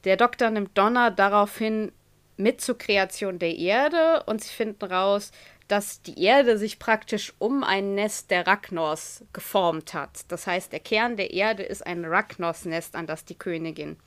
Der 0.04 0.18
Doktor 0.18 0.50
nimmt 0.50 0.78
Donner 0.78 1.12
daraufhin 1.12 1.92
mit 2.38 2.62
zur 2.62 2.78
Kreation 2.78 3.38
der 3.38 3.58
Erde 3.58 4.24
und 4.26 4.42
sie 4.42 4.50
finden 4.50 4.86
raus, 4.86 5.32
dass 5.70 6.02
die 6.02 6.22
Erde 6.24 6.58
sich 6.58 6.80
praktisch 6.80 7.32
um 7.38 7.64
ein 7.64 7.94
Nest 7.94 8.32
der 8.32 8.48
Ragnos 8.48 9.24
geformt 9.34 9.94
hat. 9.94 10.26
Das 10.28 10.48
heißt, 10.48 10.74
der 10.74 10.80
Kern 10.80 11.16
der 11.16 11.32
Erde 11.32 11.62
ist 11.62 11.86
ein 11.86 12.04
Ragnos-Nest, 12.04 12.96
an 12.96 13.06
das 13.06 13.24
die 13.24 13.38
Königin 13.38 13.98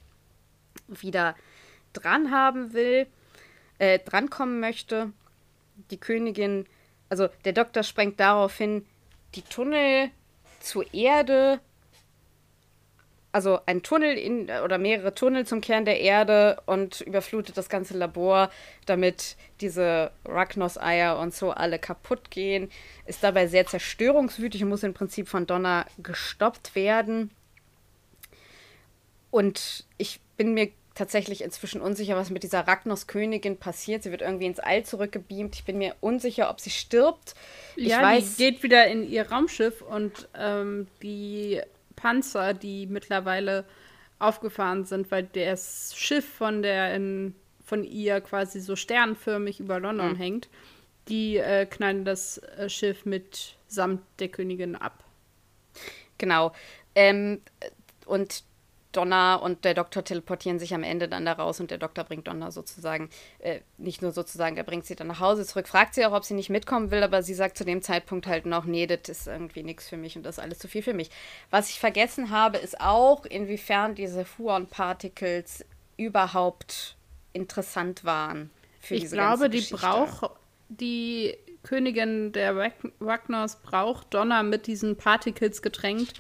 wieder 0.89 1.37
dran 1.93 2.33
haben 2.33 2.73
will, 2.73 3.07
äh, 3.79 4.01
drankommen 4.01 4.59
möchte. 4.59 5.13
Die 5.93 5.99
Königin, 5.99 6.67
also 7.09 7.29
der 7.45 7.53
Doktor 7.53 7.85
sprengt 7.85 8.19
daraufhin 8.19 8.85
die 9.37 9.43
Tunnel 9.43 10.11
zur 10.59 10.93
Erde 10.93 11.61
also 13.33 13.59
ein 13.65 13.83
Tunnel 13.83 14.17
in, 14.17 14.51
oder 14.51 14.77
mehrere 14.79 15.15
Tunnel 15.15 15.47
zum 15.47 15.63
Kern 15.63 15.87
der 15.87 16.01
Erde 16.01 16.61
und 16.67 17.01
überflutet 17.01 17.57
das 17.57 17.71
ganze 17.71 17.97
Labor, 17.97 18.51
damit 18.87 19.37
diese 19.61 20.13
Ragnos-Eier 20.27 21.19
und 21.19 21.35
so 21.35 21.51
alle 21.51 21.79
kaputt 21.79 22.31
gehen. 22.31 22.71
Ist 23.07 23.25
dabei 23.25 23.47
sehr 23.47 23.67
zerstörungswütig 23.67 24.63
und 24.63 24.69
muss 24.69 24.83
im 24.83 24.95
Prinzip 24.95 25.29
von 25.29 25.47
Donner 25.47 25.87
gestoppt 26.03 26.75
werden. 26.75 27.31
Und 29.31 29.87
ich 29.97 30.21
bin 30.37 30.53
mir 30.53 30.71
tatsächlich 30.95 31.43
inzwischen 31.43 31.81
unsicher, 31.81 32.17
was 32.17 32.29
mit 32.29 32.43
dieser 32.43 32.69
Ragnos-Königin 32.69 33.57
passiert. 33.57 34.03
Sie 34.03 34.11
wird 34.11 34.21
irgendwie 34.21 34.45
ins 34.45 34.61
All 34.61 34.85
zurückgebeamt. 34.85 35.55
Ich 35.55 35.65
bin 35.65 35.79
mir 35.79 35.97
unsicher, 36.01 36.51
ob 36.51 36.61
sie 36.61 36.69
stirbt. 36.69 37.35
Ich 37.77 37.89
ja, 37.89 38.03
weiß, 38.03 38.37
die 38.37 38.45
geht 38.45 38.63
wieder 38.63 38.87
in 38.89 39.09
ihr 39.09 39.31
Raumschiff 39.31 39.81
und 39.81 40.29
ähm, 40.39 40.87
die 41.03 41.63
Panzer, 42.03 42.53
die 42.53 42.87
mittlerweile 42.89 43.65
aufgefahren 44.19 44.85
sind, 44.85 45.11
weil 45.13 45.23
das 45.23 45.95
Schiff 45.97 46.29
von 46.29 46.63
der 46.63 46.97
in, 46.97 47.35
von 47.65 47.85
ihr 47.85 48.21
quasi 48.21 48.61
so 48.61 48.75
sternförmig 48.75 49.61
über 49.61 49.79
London 49.79 50.13
mhm. 50.13 50.17
hängt, 50.17 50.49
die 51.09 51.37
äh, 51.37 51.65
knallen 51.65 52.05
das 52.05 52.39
äh, 52.39 52.69
Schiff 52.69 53.05
mit 53.05 53.55
samt 53.69 54.03
der 54.19 54.29
Königin 54.29 54.75
ab. 54.75 55.05
Genau. 56.19 56.53
Ähm, 56.97 57.41
und 58.05 58.43
Donna 58.93 59.37
und 59.37 59.65
der 59.65 59.75
Doktor 59.75 60.05
teleportieren 60.05 60.59
sich 60.59 60.75
am 60.75 60.83
Ende 60.83 61.09
dann 61.09 61.25
da 61.25 61.33
raus 61.33 61.61
und 61.61 61.71
der 61.71 61.79
Doktor 61.79 62.05
bringt 62.05 62.29
Donna 62.29 62.51
sozusagen, 62.51 63.11
äh, 63.39 63.61
nicht 63.79 64.03
nur 64.03 64.13
sozusagen, 64.13 64.57
er 64.57 64.65
bringt 64.65 64.87
sie 64.87 64.97
dann 64.97 65.07
nach 65.07 65.21
Hause 65.21 65.47
zurück, 65.47 65.69
fragt 65.69 65.95
sie 65.95 66.05
auch, 66.07 66.13
ob 66.13 66.25
sie 66.25 66.35
nicht 66.35 66.51
mitkommen 66.51 66.91
will, 66.91 67.03
aber 67.03 67.23
sie 67.23 67.35
sagt 67.35 67.57
zu 67.57 67.65
dem 67.65 67.83
Zeitpunkt 67.83 68.27
halt 68.27 68.47
noch, 68.47 68.65
nee, 68.65 68.87
das 68.87 69.09
ist 69.09 69.27
irgendwie 69.27 69.63
nichts 69.63 69.89
für 69.89 69.97
mich 69.97 70.17
und 70.17 70.23
das 70.25 70.39
ist 70.39 70.45
alles 70.45 70.59
zu 70.59 70.69
viel 70.69 70.83
für 70.83 70.95
mich. 70.95 71.11
Was 71.51 71.71
ich 71.71 71.81
vergessen 71.81 72.31
habe, 72.31 72.59
ist 72.59 72.81
auch, 72.81 73.25
inwiefern 73.25 73.95
diese 73.95 74.25
Fuon-Particles 74.25 75.65
überhaupt 75.97 76.97
interessant 77.33 78.05
waren 78.05 78.51
für 78.81 78.95
ich 78.95 79.03
diese 79.03 79.17
glaube, 79.17 79.49
die 79.49 79.61
braucht, 79.71 80.31
die 80.69 81.37
Königin 81.63 82.33
der 82.33 82.73
Wagners 82.99 83.57
braucht 83.63 84.13
Donna 84.13 84.43
mit 84.43 84.67
diesen 84.67 84.97
Particles 84.97 85.63
getränkt, 85.63 86.15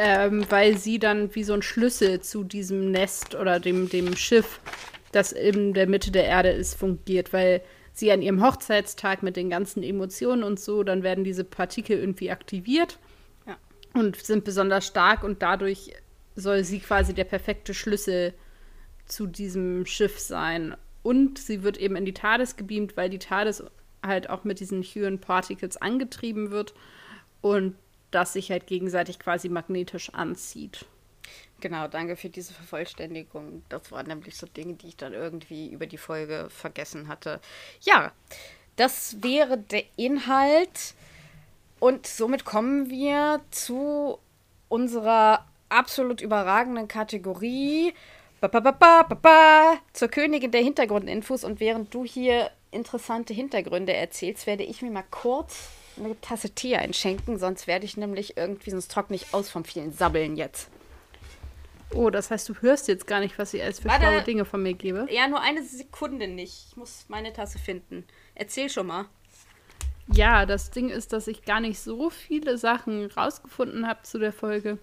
ähm, 0.00 0.46
weil 0.48 0.78
sie 0.78 1.00
dann 1.00 1.34
wie 1.34 1.42
so 1.42 1.52
ein 1.52 1.62
Schlüssel 1.62 2.20
zu 2.20 2.44
diesem 2.44 2.92
Nest 2.92 3.34
oder 3.34 3.58
dem, 3.58 3.88
dem 3.88 4.14
Schiff, 4.16 4.60
das 5.10 5.32
in 5.32 5.74
der 5.74 5.88
Mitte 5.88 6.12
der 6.12 6.24
Erde 6.24 6.50
ist, 6.50 6.74
fungiert, 6.74 7.32
weil 7.32 7.62
sie 7.92 8.12
an 8.12 8.22
ihrem 8.22 8.40
Hochzeitstag 8.40 9.24
mit 9.24 9.34
den 9.34 9.50
ganzen 9.50 9.82
Emotionen 9.82 10.44
und 10.44 10.60
so, 10.60 10.84
dann 10.84 11.02
werden 11.02 11.24
diese 11.24 11.42
Partikel 11.42 11.98
irgendwie 11.98 12.30
aktiviert 12.30 13.00
ja. 13.44 13.56
und 13.92 14.14
sind 14.16 14.44
besonders 14.44 14.86
stark 14.86 15.24
und 15.24 15.42
dadurch 15.42 15.92
soll 16.36 16.62
sie 16.62 16.78
quasi 16.78 17.12
der 17.12 17.24
perfekte 17.24 17.74
Schlüssel 17.74 18.34
zu 19.04 19.26
diesem 19.26 19.84
Schiff 19.84 20.20
sein. 20.20 20.76
Und 21.02 21.38
sie 21.38 21.64
wird 21.64 21.76
eben 21.76 21.96
in 21.96 22.04
die 22.04 22.14
TARDIS 22.14 22.54
gebeamt, 22.54 22.96
weil 22.96 23.10
die 23.10 23.18
TARDIS 23.18 23.64
halt 24.06 24.30
auch 24.30 24.44
mit 24.44 24.60
diesen 24.60 24.84
Huon 24.84 25.18
Particles 25.18 25.76
angetrieben 25.76 26.52
wird. 26.52 26.72
Und 27.40 27.74
das 28.10 28.32
sich 28.32 28.50
halt 28.50 28.66
gegenseitig 28.66 29.18
quasi 29.18 29.48
magnetisch 29.48 30.12
anzieht. 30.14 30.86
Genau, 31.60 31.88
danke 31.88 32.16
für 32.16 32.28
diese 32.28 32.54
Vervollständigung. 32.54 33.62
Das 33.68 33.90
waren 33.90 34.06
nämlich 34.06 34.36
so 34.36 34.46
Dinge, 34.46 34.74
die 34.74 34.88
ich 34.88 34.96
dann 34.96 35.12
irgendwie 35.12 35.68
über 35.68 35.86
die 35.86 35.98
Folge 35.98 36.46
vergessen 36.50 37.08
hatte. 37.08 37.40
Ja, 37.80 38.12
das 38.76 39.22
wäre 39.22 39.58
der 39.58 39.82
Inhalt. 39.96 40.94
Und 41.80 42.06
somit 42.06 42.44
kommen 42.44 42.90
wir 42.90 43.40
zu 43.50 44.18
unserer 44.68 45.46
absolut 45.68 46.20
überragenden 46.20 46.86
Kategorie. 46.86 47.92
Ba, 48.40 48.46
ba, 48.46 49.02
ba, 49.02 49.78
zur 49.92 50.08
Königin 50.08 50.52
der 50.52 50.62
Hintergrundinfos. 50.62 51.42
Und 51.42 51.58
während 51.58 51.92
du 51.92 52.04
hier 52.04 52.52
interessante 52.70 53.34
Hintergründe 53.34 53.94
erzählst, 53.94 54.46
werde 54.46 54.62
ich 54.62 54.80
mir 54.80 54.90
mal 54.90 55.04
kurz 55.10 55.70
eine 55.98 56.20
Tasse 56.20 56.50
Tee 56.50 56.76
einschenken, 56.76 57.38
sonst 57.38 57.66
werde 57.66 57.84
ich 57.84 57.96
nämlich 57.96 58.36
irgendwie, 58.36 58.70
sonst 58.70 58.90
trockne 58.90 59.16
ich 59.16 59.34
aus 59.34 59.50
vom 59.50 59.64
vielen 59.64 59.92
Sabbeln 59.92 60.36
jetzt. 60.36 60.70
Oh, 61.94 62.10
das 62.10 62.30
heißt, 62.30 62.48
du 62.48 62.54
hörst 62.60 62.88
jetzt 62.88 63.06
gar 63.06 63.20
nicht, 63.20 63.38
was 63.38 63.54
ich 63.54 63.62
als 63.62 63.80
für 63.80 63.88
schlaue 63.88 64.22
Dinge 64.22 64.44
von 64.44 64.62
mir 64.62 64.74
gebe? 64.74 65.06
Ja, 65.10 65.26
nur 65.26 65.40
eine 65.40 65.62
Sekunde 65.62 66.28
nicht. 66.28 66.66
Ich 66.68 66.76
muss 66.76 67.06
meine 67.08 67.32
Tasse 67.32 67.58
finden. 67.58 68.04
Erzähl 68.34 68.68
schon 68.68 68.88
mal. 68.88 69.06
Ja, 70.12 70.46
das 70.46 70.70
Ding 70.70 70.90
ist, 70.90 71.12
dass 71.12 71.28
ich 71.28 71.44
gar 71.44 71.60
nicht 71.60 71.80
so 71.80 72.10
viele 72.10 72.58
Sachen 72.58 73.10
rausgefunden 73.10 73.86
habe 73.86 74.02
zu 74.02 74.18
der 74.18 74.32
Folge. 74.32 74.78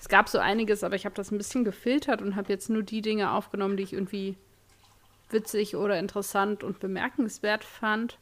Es 0.00 0.08
gab 0.08 0.28
so 0.28 0.38
einiges, 0.38 0.84
aber 0.84 0.96
ich 0.96 1.06
habe 1.06 1.14
das 1.14 1.30
ein 1.30 1.38
bisschen 1.38 1.64
gefiltert 1.64 2.22
und 2.22 2.36
habe 2.36 2.52
jetzt 2.52 2.70
nur 2.70 2.82
die 2.82 3.00
Dinge 3.00 3.32
aufgenommen, 3.32 3.76
die 3.76 3.84
ich 3.84 3.92
irgendwie 3.92 4.36
witzig 5.30 5.76
oder 5.76 5.98
interessant 5.98 6.62
und 6.62 6.80
bemerkenswert 6.80 7.64
fand. 7.64 8.18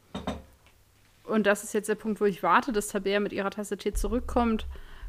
Und 1.32 1.46
das 1.46 1.64
ist 1.64 1.72
jetzt 1.72 1.88
der 1.88 1.94
Punkt, 1.94 2.20
wo 2.20 2.26
ich 2.26 2.42
warte, 2.42 2.72
dass 2.72 2.88
Tabea 2.88 3.18
mit 3.18 3.32
ihrer 3.32 3.48
Tasse 3.48 3.78
Tee 3.78 3.94
zurückkommt, 3.94 4.66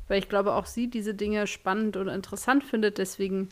weil 0.07 0.19
ich 0.19 0.29
glaube, 0.29 0.53
auch 0.53 0.65
sie 0.65 0.87
diese 0.89 1.13
Dinge 1.13 1.47
spannend 1.47 1.97
und 1.97 2.07
interessant 2.07 2.63
findet. 2.63 2.97
Deswegen 2.97 3.49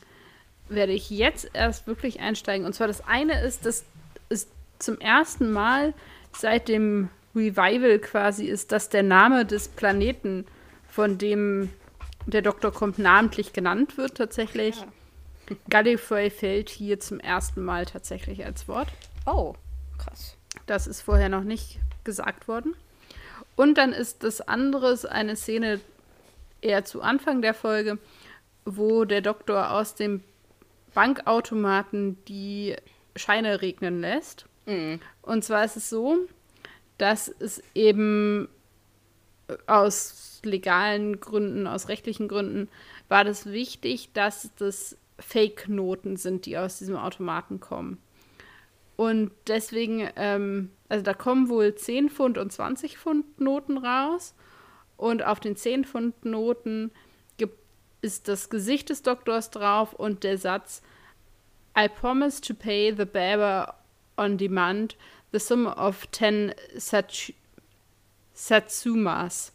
werde 0.69 0.93
ich 0.93 1.09
jetzt 1.09 1.49
erst 1.53 1.85
wirklich 1.85 2.21
einsteigen. 2.21 2.65
Und 2.65 2.71
zwar 2.71 2.87
das 2.87 3.05
eine 3.05 3.41
ist, 3.41 3.65
dass 3.65 3.83
es 4.29 4.47
zum 4.79 5.01
ersten 5.01 5.51
Mal 5.51 5.93
seit 6.31 6.69
dem 6.69 7.09
Revival 7.35 7.99
quasi 7.99 8.45
ist, 8.45 8.71
dass 8.71 8.87
der 8.87 9.03
Name 9.03 9.45
des 9.45 9.67
Planeten, 9.67 10.45
von 10.87 11.17
dem 11.17 11.69
der 12.25 12.41
Doktor 12.41 12.71
kommt, 12.71 12.99
namentlich 12.99 13.51
genannt 13.51 13.97
wird 13.97 14.15
tatsächlich. 14.15 14.77
Ja. 14.77 15.55
Gallifrey 15.69 16.29
fällt 16.29 16.69
hier 16.69 17.01
zum 17.01 17.19
ersten 17.19 17.65
Mal 17.65 17.85
tatsächlich 17.85 18.45
als 18.45 18.69
Wort. 18.69 18.87
Oh, 19.25 19.55
krass. 19.97 20.37
Das 20.67 20.87
ist 20.87 21.01
vorher 21.01 21.27
noch 21.27 21.43
nicht 21.43 21.81
gesagt 22.03 22.47
worden. 22.47 22.75
Und 23.55 23.77
dann 23.77 23.93
ist 23.93 24.23
das 24.23 24.41
andere 24.41 24.97
eine 25.09 25.35
Szene 25.35 25.79
eher 26.61 26.85
zu 26.85 27.01
Anfang 27.01 27.41
der 27.41 27.53
Folge, 27.53 27.97
wo 28.65 29.05
der 29.05 29.21
Doktor 29.21 29.71
aus 29.71 29.95
dem 29.95 30.23
Bankautomaten 30.93 32.23
die 32.25 32.75
Scheine 33.15 33.61
regnen 33.61 34.01
lässt. 34.01 34.45
Mhm. 34.65 34.99
Und 35.21 35.43
zwar 35.43 35.65
ist 35.65 35.77
es 35.77 35.89
so, 35.89 36.17
dass 36.97 37.27
es 37.27 37.63
eben 37.73 38.47
aus 39.67 40.39
legalen 40.43 41.19
Gründen, 41.19 41.67
aus 41.67 41.87
rechtlichen 41.87 42.27
Gründen, 42.27 42.69
war 43.09 43.23
das 43.23 43.47
wichtig, 43.47 44.09
dass 44.13 44.51
das 44.57 44.97
Fake-Noten 45.19 46.17
sind, 46.17 46.45
die 46.45 46.57
aus 46.57 46.79
diesem 46.79 46.95
Automaten 46.95 47.59
kommen. 47.59 47.97
Und 48.95 49.31
deswegen, 49.47 50.09
ähm, 50.15 50.71
also 50.89 51.03
da 51.03 51.13
kommen 51.13 51.49
wohl 51.49 51.73
10 51.75 52.09
Pfund 52.09 52.37
und 52.37 52.51
20 52.51 52.97
Pfund 52.97 53.39
Noten 53.39 53.77
raus. 53.77 54.35
Und 54.97 55.23
auf 55.23 55.39
den 55.39 55.55
10 55.55 55.85
Pfund 55.85 56.25
Noten 56.25 56.91
gibt, 57.37 57.57
ist 58.01 58.27
das 58.27 58.49
Gesicht 58.49 58.89
des 58.89 59.01
Doktors 59.01 59.49
drauf 59.49 59.93
und 59.93 60.23
der 60.23 60.37
Satz 60.37 60.81
I 61.77 61.87
promise 61.87 62.41
to 62.41 62.53
pay 62.53 62.93
the 62.95 63.05
bearer 63.05 63.75
on 64.17 64.37
demand 64.37 64.97
the 65.31 65.39
sum 65.39 65.65
of 65.65 66.09
10 66.11 66.53
Sach 66.77 67.31
Satsumas. 68.33 69.51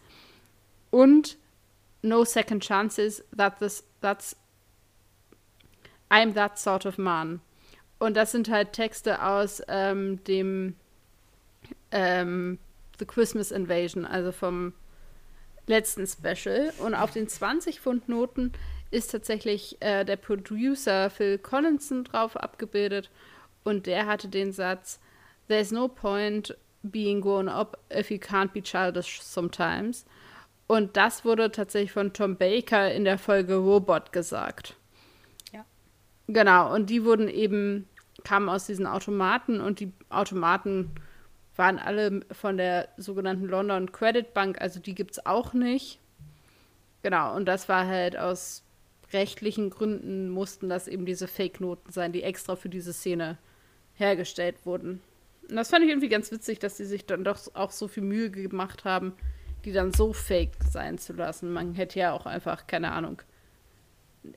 Und 0.91 1.37
no 2.03 2.25
second 2.25 2.63
chances 2.63 3.23
that 3.37 3.59
this, 3.59 3.85
that's 4.01 4.37
I'm 6.11 6.35
that 6.35 6.59
sort 6.59 6.87
of 6.87 6.99
man. 6.99 7.41
Und 7.99 8.17
das 8.17 8.33
sind 8.33 8.51
halt 8.51 8.73
Texte 8.73 9.23
aus 9.23 9.63
ähm, 9.69 10.23
dem 10.25 10.77
ähm, 11.91 12.59
The 12.99 13.07
Christmas 13.07 13.51
Invasion, 13.51 14.05
also 14.05 14.33
vom 14.33 14.75
letzten 15.67 16.07
Special. 16.07 16.73
Und 16.79 16.95
auf 16.95 17.13
den 17.13 17.29
20 17.29 17.81
Pfund 17.81 18.09
Noten 18.09 18.53
ist 18.91 19.11
tatsächlich 19.11 19.77
äh, 19.81 20.05
der 20.05 20.17
Producer 20.17 21.11
Phil 21.11 21.39
Collinson 21.39 22.05
drauf 22.05 22.37
abgebildet. 22.37 23.11
Und 23.65 23.87
der 23.87 24.07
hatte 24.07 24.29
den 24.29 24.53
Satz: 24.53 25.01
There's 25.49 25.73
no 25.73 25.89
point 25.89 26.57
being 26.83 27.21
grown 27.21 27.49
up 27.49 27.79
if 27.93 28.11
you 28.11 28.19
can't 28.19 28.53
be 28.53 28.63
childish 28.63 29.21
sometimes. 29.23 30.05
Und 30.67 30.97
das 30.97 31.25
wurde 31.25 31.51
tatsächlich 31.51 31.93
von 31.93 32.13
Tom 32.13 32.37
Baker 32.37 32.93
in 32.93 33.05
der 33.05 33.19
Folge 33.19 33.57
Robot 33.57 34.13
gesagt. 34.13 34.75
Genau, 36.29 36.75
und 36.75 36.91
die 36.91 37.05
wurden 37.05 37.29
eben, 37.29 37.89
kamen 38.25 38.49
aus 38.49 38.67
diesen 38.67 38.87
Automaten 38.87 39.61
und 39.61 39.81
die 39.81 39.93
Automaten 40.11 40.91
waren 41.55 41.79
alle 41.79 42.21
von 42.33 42.57
der 42.57 42.89
sogenannten 42.97 43.47
London 43.47 43.93
Credit 43.93 44.35
Bank, 44.35 44.61
also 44.61 44.81
die 44.81 44.95
gibt 44.95 45.13
es 45.13 45.27
auch 45.27 45.53
nicht. 45.53 46.01
Genau, 47.03 47.35
und 47.35 47.47
das 47.47 47.69
war 47.69 47.87
halt 47.87 48.17
aus 48.17 48.65
rechtlichen 49.13 49.71
Gründen 49.71 50.29
mussten 50.31 50.69
das 50.69 50.89
eben 50.89 51.07
diese 51.07 51.29
Fake-Noten 51.29 51.93
sein, 51.93 52.13
die 52.13 52.23
extra 52.23 52.57
für 52.57 52.69
diese 52.69 52.93
Szene 52.93 53.39
hergestellt 53.95 54.57
wurden. 54.65 55.01
Und 55.49 55.57
das 55.57 55.71
fand 55.71 55.85
ich 55.85 55.91
irgendwie 55.91 56.09
ganz 56.09 56.33
witzig, 56.33 56.59
dass 56.59 56.77
sie 56.77 56.85
sich 56.85 57.07
dann 57.07 57.23
doch 57.23 57.39
auch 57.55 57.71
so 57.71 57.87
viel 57.87 58.03
Mühe 58.03 58.31
gemacht 58.31 58.85
haben, 58.85 59.13
die 59.65 59.73
dann 59.73 59.93
so 59.93 60.13
fake 60.13 60.57
sein 60.69 60.99
zu 60.99 61.13
lassen. 61.13 61.53
Man 61.53 61.75
hätte 61.75 62.01
ja 62.01 62.13
auch 62.13 62.27
einfach, 62.27 62.67
keine 62.67 62.93
Ahnung, 62.93 63.23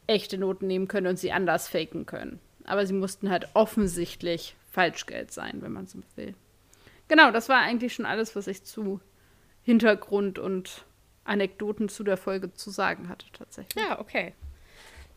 echte 0.07 0.37
Noten 0.37 0.67
nehmen 0.67 0.87
können 0.87 1.07
und 1.07 1.19
sie 1.19 1.31
anders 1.31 1.67
faken 1.67 2.05
können. 2.05 2.39
Aber 2.65 2.85
sie 2.85 2.93
mussten 2.93 3.29
halt 3.29 3.47
offensichtlich 3.53 4.55
Falschgeld 4.71 5.31
sein, 5.31 5.61
wenn 5.61 5.71
man 5.71 5.87
so 5.87 5.99
will. 6.15 6.35
Genau, 7.07 7.31
das 7.31 7.49
war 7.49 7.59
eigentlich 7.59 7.93
schon 7.93 8.05
alles, 8.05 8.35
was 8.35 8.47
ich 8.47 8.63
zu 8.63 9.01
Hintergrund 9.63 10.39
und 10.39 10.85
Anekdoten 11.23 11.89
zu 11.89 12.03
der 12.03 12.17
Folge 12.17 12.53
zu 12.53 12.69
sagen 12.69 13.09
hatte, 13.09 13.25
tatsächlich. 13.33 13.83
Ja, 13.83 13.99
okay. 13.99 14.33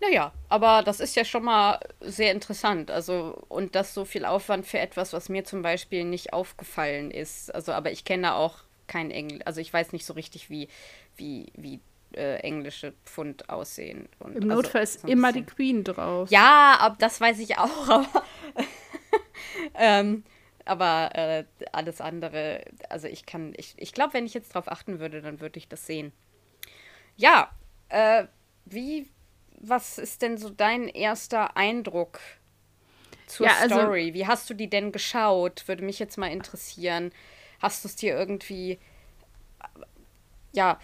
Naja, 0.01 0.33
aber 0.49 0.83
das 0.83 0.99
ist 0.99 1.15
ja 1.15 1.25
schon 1.25 1.45
mal 1.45 1.79
sehr 2.01 2.33
interessant. 2.33 2.91
Also, 2.91 3.45
und 3.49 3.77
das 3.77 3.95
so 3.95 4.05
viel 4.05 4.25
Aufwand 4.25 4.67
für 4.67 4.81
etwas, 4.81 5.13
was 5.13 5.29
mir 5.29 5.45
zum 5.45 5.63
Beispiel 5.63 6.05
nicht 6.05 6.33
aufgefallen 6.33 7.11
ist. 7.13 7.55
Also, 7.55 7.73
aber 7.73 7.93
ich 7.93 8.05
kenne 8.05 8.35
auch 8.35 8.65
kein 8.89 9.13
Englisch. 9.13 9.43
Also, 9.45 9.61
ich 9.61 9.73
weiß 9.73 9.93
nicht 9.93 10.05
so 10.05 10.15
richtig, 10.15 10.51
wie, 10.51 10.69
wie, 11.17 11.53
wie 11.57 11.79
äh, 12.17 12.37
englische 12.39 12.93
Pfund 13.05 13.49
aussehen. 13.49 14.09
Und, 14.19 14.37
Im 14.37 14.51
also 14.51 14.63
Notfall 14.63 14.83
ist 14.83 15.01
so 15.01 15.09
immer 15.09 15.33
die 15.33 15.45
Queen 15.45 15.85
drauf. 15.85 16.31
Ja, 16.31 16.77
ab, 16.81 16.97
das 16.99 17.21
weiß 17.21 17.39
ich 17.39 17.59
auch, 17.59 17.89
aber. 17.89 18.25
ähm, 19.75 20.25
aber 20.65 21.11
äh, 21.15 21.45
alles 21.73 22.01
andere, 22.01 22.65
also 22.89 23.09
ich 23.09 23.27
kann, 23.27 23.53
ich, 23.57 23.75
ich 23.77 23.93
glaube, 23.93 24.15
wenn 24.15 24.27
ich 24.27 24.35
jetzt 24.35 24.55
drauf 24.55 24.69
achten 24.69 25.01
würde, 25.01 25.21
dann 25.21 25.41
würde 25.41 25.59
ich 25.59 25.69
das 25.69 25.87
sehen. 25.87 26.13
Ja, 27.17 27.51
äh, 27.89 28.27
wie, 28.65 29.09
was 29.59 29.99
ist 29.99 30.23
denn 30.23 30.39
so 30.39 30.51
dein 30.51 30.89
erster 30.89 31.57
Eindruck 31.57 32.21
zur 33.27 33.47
ja, 33.47 33.55
also, 33.61 33.77
Story? 33.77 34.15
Wie 34.15 34.27
hast 34.27 34.49
du 34.51 34.55
die 34.55 34.71
denn 34.71 34.93
geschaut? 34.93 35.67
Würde 35.67 35.85
mich 35.85 35.99
jetzt 35.99 36.17
mal 36.19 36.31
interessieren. 36.31 37.13
Hast 37.61 37.85
du 37.85 37.89
es 37.89 37.97
dir 37.97 38.17
irgendwie, 38.17 38.79
ja, 40.53 40.79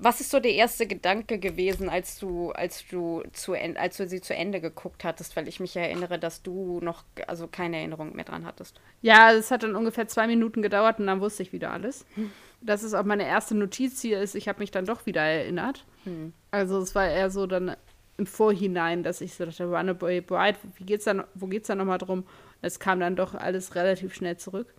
was 0.00 0.20
ist 0.20 0.30
so 0.30 0.38
der 0.38 0.54
erste 0.54 0.86
Gedanke 0.86 1.38
gewesen, 1.40 1.88
als 1.88 2.18
du, 2.20 2.52
als 2.52 2.86
du 2.88 3.24
zu 3.32 3.54
als 3.54 3.96
du 3.96 4.06
sie 4.06 4.20
zu 4.20 4.34
Ende 4.34 4.60
geguckt 4.60 5.02
hattest? 5.02 5.34
Weil 5.36 5.48
ich 5.48 5.58
mich 5.58 5.74
erinnere, 5.76 6.20
dass 6.20 6.42
du 6.42 6.78
noch 6.80 7.02
also 7.26 7.48
keine 7.48 7.78
Erinnerung 7.78 8.14
mehr 8.14 8.24
dran 8.24 8.46
hattest. 8.46 8.80
Ja, 9.02 9.32
es 9.32 9.50
hat 9.50 9.64
dann 9.64 9.74
ungefähr 9.74 10.06
zwei 10.06 10.28
Minuten 10.28 10.62
gedauert 10.62 11.00
und 11.00 11.08
dann 11.08 11.20
wusste 11.20 11.42
ich 11.42 11.52
wieder 11.52 11.72
alles. 11.72 12.06
Hm. 12.14 12.30
Das 12.60 12.84
ist 12.84 12.94
auch 12.94 13.04
meine 13.04 13.26
erste 13.26 13.56
Notiz 13.56 14.00
hier 14.00 14.20
ist, 14.20 14.36
ich 14.36 14.48
habe 14.48 14.60
mich 14.60 14.70
dann 14.70 14.86
doch 14.86 15.04
wieder 15.04 15.22
erinnert. 15.22 15.84
Hm. 16.04 16.32
Also 16.52 16.78
es 16.78 16.94
war 16.94 17.08
eher 17.08 17.30
so 17.30 17.46
dann 17.46 17.76
im 18.18 18.26
Vorhinein, 18.26 19.02
dass 19.02 19.20
ich 19.20 19.34
so 19.34 19.46
dachte, 19.46 19.64
Runaway 19.64 20.20
Bride, 20.20 20.58
wie 20.76 20.84
geht's 20.84 21.04
dann, 21.04 21.24
wo 21.34 21.46
geht's 21.46 21.66
da 21.66 21.74
nochmal 21.74 21.98
drum? 21.98 22.24
Es 22.62 22.78
kam 22.78 23.00
dann 23.00 23.16
doch 23.16 23.34
alles 23.34 23.74
relativ 23.74 24.14
schnell 24.14 24.36
zurück. 24.36 24.72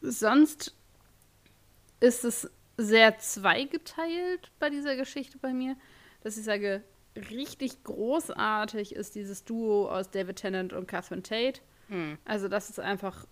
Sonst 0.00 0.74
ist 2.00 2.24
es 2.24 2.50
sehr 2.78 3.18
zweigeteilt 3.18 4.52
bei 4.60 4.70
dieser 4.70 4.96
Geschichte 4.96 5.36
bei 5.36 5.52
mir, 5.52 5.76
dass 6.22 6.38
ich 6.38 6.44
sage, 6.44 6.82
richtig 7.16 7.82
großartig 7.82 8.94
ist 8.94 9.16
dieses 9.16 9.44
Duo 9.44 9.90
aus 9.90 10.10
David 10.10 10.36
Tennant 10.36 10.72
und 10.72 10.86
Catherine 10.86 11.22
Tate. 11.22 11.60
Hm. 11.88 12.16
Also 12.24 12.48
das 12.48 12.70
ist 12.70 12.78
einfach 12.78 13.26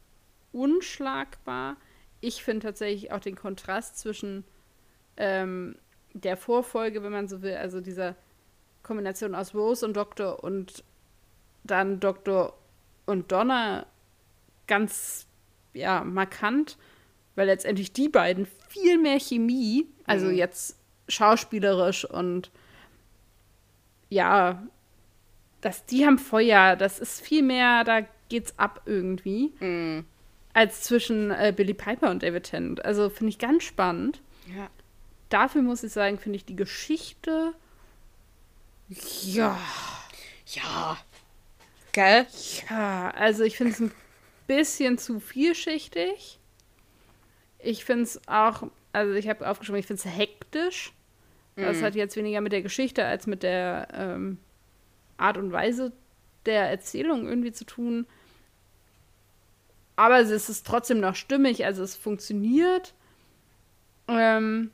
unschlagbar. 0.52 1.76
Ich 2.20 2.42
finde 2.42 2.66
tatsächlich 2.66 3.12
auch 3.12 3.20
den 3.20 3.36
Kontrast 3.36 3.98
zwischen 3.98 4.44
ähm, 5.16 5.76
der 6.12 6.36
Vorfolge, 6.36 7.02
wenn 7.04 7.12
man 7.12 7.28
so 7.28 7.42
will, 7.42 7.54
also 7.54 7.80
dieser 7.80 8.16
Kombination 8.82 9.34
aus 9.34 9.54
Rose 9.54 9.86
und 9.86 9.96
Doktor 9.96 10.42
und 10.42 10.82
dann 11.62 12.00
Doktor 12.00 12.58
und 13.04 13.30
Donna 13.30 13.86
ganz 14.66 15.28
ja 15.72 16.02
markant 16.02 16.78
weil 17.36 17.46
letztendlich 17.46 17.92
die 17.92 18.08
beiden 18.08 18.46
viel 18.68 18.98
mehr 18.98 19.20
Chemie, 19.20 19.86
also 20.06 20.26
mhm. 20.26 20.34
jetzt 20.34 20.76
schauspielerisch 21.08 22.04
und 22.04 22.50
ja, 24.08 24.62
dass 25.60 25.86
die 25.86 26.04
haben 26.04 26.18
Feuer, 26.18 26.76
das 26.76 26.98
ist 26.98 27.20
viel 27.20 27.42
mehr, 27.42 27.84
da 27.84 28.00
geht's 28.28 28.58
ab 28.58 28.82
irgendwie, 28.86 29.52
mhm. 29.60 30.04
als 30.52 30.82
zwischen 30.82 31.30
äh, 31.30 31.52
Billy 31.54 31.75
Piper 31.75 32.10
und 32.10 32.22
David 32.25 32.44
Tennant. 32.44 32.84
Also 32.84 33.08
finde 33.10 33.30
ich 33.30 33.38
ganz 33.38 33.62
spannend. 33.62 34.20
Ja. 34.56 34.68
Dafür 35.28 35.62
muss 35.62 35.82
ich 35.84 35.92
sagen, 35.92 36.18
finde 36.18 36.36
ich 36.36 36.44
die 36.44 36.56
Geschichte 36.56 37.54
ja. 38.88 39.58
Ja. 40.46 40.96
Gell? 41.92 42.26
Ja, 42.70 43.10
also 43.10 43.42
ich 43.42 43.56
finde 43.56 43.72
es 43.72 43.80
ein 43.80 43.92
bisschen 44.46 44.99
zu 44.99 45.18
vielschichtig. 45.18 46.38
Ich 47.66 47.84
finde 47.84 48.04
es 48.04 48.20
auch, 48.28 48.62
also 48.92 49.14
ich 49.14 49.28
habe 49.28 49.48
aufgeschrieben, 49.48 49.80
ich 49.80 49.86
finde 49.86 50.02
es 50.04 50.16
hektisch. 50.16 50.92
Das 51.56 51.78
mhm. 51.78 51.82
hat 51.82 51.94
jetzt 51.94 52.16
weniger 52.16 52.40
mit 52.40 52.52
der 52.52 52.62
Geschichte 52.62 53.04
als 53.04 53.26
mit 53.26 53.42
der 53.42 53.88
ähm, 53.92 54.38
Art 55.16 55.36
und 55.36 55.52
Weise 55.52 55.92
der 56.44 56.70
Erzählung 56.70 57.26
irgendwie 57.26 57.52
zu 57.52 57.64
tun. 57.64 58.06
Aber 59.96 60.20
es 60.20 60.30
ist 60.30 60.66
trotzdem 60.66 61.00
noch 61.00 61.14
stimmig, 61.14 61.64
also 61.64 61.82
es 61.82 61.96
funktioniert. 61.96 62.94
Ähm, 64.06 64.70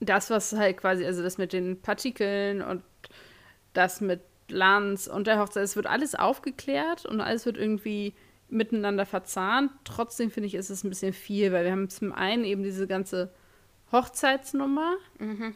das, 0.00 0.30
was 0.30 0.52
halt 0.52 0.78
quasi, 0.78 1.04
also 1.04 1.22
das 1.22 1.36
mit 1.36 1.52
den 1.52 1.80
Partikeln 1.82 2.62
und 2.62 2.82
das 3.74 4.00
mit 4.00 4.20
Lanz 4.48 5.08
und 5.08 5.26
der 5.26 5.40
Hochzeit, 5.40 5.64
es 5.64 5.76
wird 5.76 5.86
alles 5.86 6.14
aufgeklärt 6.14 7.04
und 7.04 7.20
alles 7.20 7.44
wird 7.44 7.58
irgendwie 7.58 8.14
miteinander 8.48 9.06
verzahnt. 9.06 9.70
Trotzdem 9.84 10.30
finde 10.30 10.46
ich, 10.46 10.54
ist 10.54 10.70
es 10.70 10.84
ein 10.84 10.88
bisschen 10.88 11.12
viel, 11.12 11.52
weil 11.52 11.64
wir 11.64 11.72
haben 11.72 11.88
zum 11.88 12.12
einen 12.12 12.44
eben 12.44 12.62
diese 12.62 12.86
ganze 12.86 13.32
Hochzeitsnummer. 13.92 14.94
Mhm. 15.18 15.54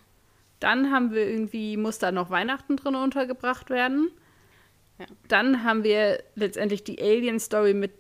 Dann 0.59 0.91
haben 0.91 1.13
wir 1.13 1.27
irgendwie, 1.29 1.77
muss 1.77 1.99
da 1.99 2.13
noch 2.13 2.31
Weihnachten 2.31 2.77
drin 2.77 2.95
untergebracht 2.95 3.71
werden. 3.71 4.11
Ja. 4.99 5.07
Dann 5.29 5.65
haben 5.65 5.85
wir 5.85 6.23
letztendlich 6.35 6.85
die 6.85 7.01
Alien-Story 7.01 7.75
mit 7.75 7.93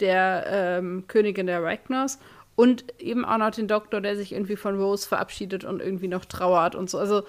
der 0.00 0.44
ähm, 0.46 1.04
Königin 1.08 1.46
der 1.46 1.62
Ragnos 1.62 2.18
und 2.54 2.84
eben 3.00 3.24
auch 3.24 3.38
noch 3.38 3.50
den 3.50 3.68
Doktor, 3.68 4.00
der 4.00 4.16
sich 4.16 4.32
irgendwie 4.32 4.56
von 4.56 4.80
Rose 4.80 5.08
verabschiedet 5.08 5.64
und 5.64 5.80
irgendwie 5.80 6.08
noch 6.08 6.24
trauert 6.24 6.74
und 6.74 6.88
so. 6.88 6.98
Also 6.98 7.24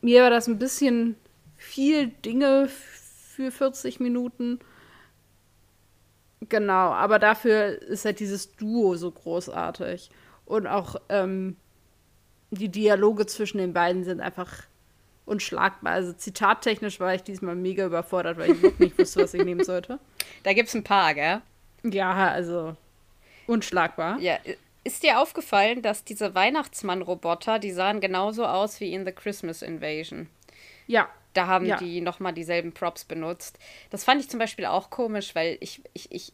mir 0.00 0.22
war 0.22 0.30
das 0.30 0.46
ein 0.46 0.58
bisschen 0.58 1.16
viel 1.56 2.08
Dinge 2.08 2.68
für 2.68 3.50
40 3.50 4.00
Minuten. 4.00 4.60
Genau, 6.48 6.92
aber 6.92 7.18
dafür 7.18 7.80
ist 7.82 8.04
halt 8.04 8.20
dieses 8.20 8.54
Duo 8.56 8.96
so 8.96 9.10
großartig. 9.10 10.10
Und 10.44 10.66
auch 10.66 10.96
ähm, 11.08 11.56
die 12.50 12.68
Dialoge 12.68 13.26
zwischen 13.26 13.58
den 13.58 13.72
beiden 13.72 14.04
sind 14.04 14.20
einfach 14.20 14.64
unschlagbar. 15.24 15.92
Also 15.92 16.12
zitattechnisch 16.12 17.00
war 17.00 17.14
ich 17.14 17.22
diesmal 17.22 17.56
mega 17.56 17.84
überfordert, 17.84 18.38
weil 18.38 18.52
ich 18.52 18.62
wirklich 18.62 18.90
nicht 18.90 18.98
wusste, 18.98 19.22
was 19.22 19.34
ich 19.34 19.44
nehmen 19.44 19.64
sollte. 19.64 19.98
Da 20.44 20.52
gibt 20.52 20.68
es 20.68 20.74
ein 20.74 20.84
paar, 20.84 21.14
gell? 21.14 21.40
Ja, 21.82 22.28
also 22.28 22.76
unschlagbar. 23.46 24.18
Ja, 24.20 24.38
ist 24.84 25.02
dir 25.02 25.20
aufgefallen, 25.20 25.82
dass 25.82 26.04
diese 26.04 26.34
Weihnachtsmann-Roboter, 26.34 27.58
die 27.58 27.72
sahen 27.72 28.00
genauso 28.00 28.46
aus 28.46 28.78
wie 28.78 28.92
in 28.92 29.04
The 29.04 29.10
Christmas 29.10 29.62
Invasion? 29.62 30.28
Ja, 30.86 31.08
da 31.36 31.46
haben 31.46 31.66
ja. 31.66 31.76
die 31.76 32.00
nochmal 32.00 32.32
dieselben 32.32 32.72
Props 32.72 33.04
benutzt. 33.04 33.58
Das 33.90 34.04
fand 34.04 34.20
ich 34.20 34.30
zum 34.30 34.38
Beispiel 34.38 34.66
auch 34.66 34.90
komisch, 34.90 35.34
weil 35.34 35.58
ich, 35.60 35.82
ich, 35.92 36.10
ich, 36.12 36.32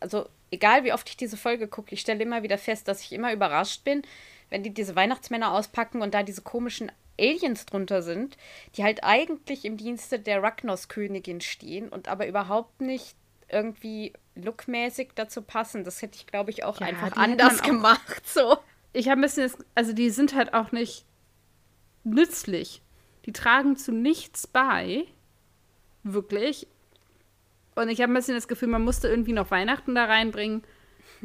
also 0.00 0.26
egal 0.50 0.84
wie 0.84 0.92
oft 0.92 1.08
ich 1.08 1.16
diese 1.16 1.36
Folge 1.36 1.68
gucke, 1.68 1.94
ich 1.94 2.00
stelle 2.00 2.22
immer 2.22 2.42
wieder 2.42 2.58
fest, 2.58 2.88
dass 2.88 3.02
ich 3.02 3.12
immer 3.12 3.32
überrascht 3.32 3.84
bin, 3.84 4.02
wenn 4.48 4.62
die 4.62 4.74
diese 4.74 4.96
Weihnachtsmänner 4.96 5.52
auspacken 5.52 6.02
und 6.02 6.14
da 6.14 6.22
diese 6.22 6.42
komischen 6.42 6.90
Aliens 7.18 7.66
drunter 7.66 8.02
sind, 8.02 8.36
die 8.76 8.82
halt 8.82 9.04
eigentlich 9.04 9.64
im 9.64 9.76
Dienste 9.76 10.18
der 10.18 10.42
Ragnos-Königin 10.42 11.40
stehen 11.40 11.88
und 11.88 12.08
aber 12.08 12.26
überhaupt 12.26 12.80
nicht 12.80 13.14
irgendwie 13.48 14.12
lookmäßig 14.34 15.10
dazu 15.14 15.42
passen. 15.42 15.84
Das 15.84 16.02
hätte 16.02 16.16
ich, 16.16 16.26
glaube 16.26 16.50
ich, 16.50 16.64
auch 16.64 16.80
ja, 16.80 16.86
einfach 16.86 17.16
anders 17.16 17.60
auch, 17.60 17.64
gemacht. 17.64 18.26
So. 18.26 18.56
Ich 18.92 19.08
habe 19.08 19.20
ein 19.20 19.22
bisschen, 19.22 19.52
also 19.74 19.92
die 19.92 20.10
sind 20.10 20.34
halt 20.34 20.54
auch 20.54 20.72
nicht 20.72 21.04
nützlich. 22.04 22.82
Die 23.26 23.32
tragen 23.32 23.76
zu 23.76 23.92
nichts 23.92 24.46
bei. 24.46 25.04
Wirklich. 26.02 26.66
Und 27.74 27.88
ich 27.88 28.00
habe 28.00 28.12
ein 28.12 28.14
bisschen 28.14 28.34
das 28.34 28.48
Gefühl, 28.48 28.68
man 28.68 28.84
musste 28.84 29.08
irgendwie 29.08 29.32
noch 29.32 29.50
Weihnachten 29.50 29.94
da 29.94 30.04
reinbringen. 30.04 30.62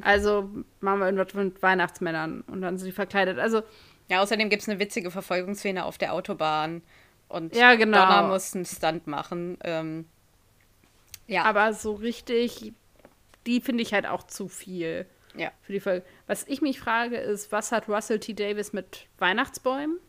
Also 0.01 0.49
machen 0.81 0.99
wir 0.99 1.05
irgendwas 1.05 1.33
mit 1.33 1.61
Weihnachtsmännern 1.61 2.41
und 2.41 2.61
dann 2.61 2.77
sind 2.77 2.87
die 2.87 2.91
verkleidet. 2.91 3.39
Also. 3.39 3.63
Ja, 4.07 4.21
außerdem 4.21 4.49
gibt 4.49 4.61
es 4.61 4.69
eine 4.69 4.79
witzige 4.79 5.09
Verfolgungsszene 5.09 5.83
auf 5.83 5.97
der 5.97 6.13
Autobahn. 6.13 6.83
Und 7.27 7.55
ja, 7.55 7.75
genau. 7.75 7.99
Donna 7.99 8.27
muss 8.27 8.53
einen 8.53 8.65
Stunt 8.65 9.07
machen. 9.07 9.57
Ähm, 9.63 10.05
ja. 11.27 11.43
Aber 11.43 11.73
so 11.73 11.93
richtig, 11.93 12.73
die 13.47 13.61
finde 13.61 13.81
ich 13.81 13.93
halt 13.93 14.05
auch 14.05 14.23
zu 14.23 14.47
viel. 14.47 15.07
Ja. 15.35 15.51
Für 15.63 15.73
die 15.73 15.79
Folge. 15.79 16.05
Was 16.27 16.47
ich 16.47 16.61
mich 16.61 16.79
frage, 16.79 17.17
ist, 17.17 17.51
was 17.51 17.71
hat 17.71 17.89
Russell 17.89 18.19
T. 18.19 18.33
Davis 18.33 18.73
mit 18.73 19.07
Weihnachtsbäumen? 19.17 19.99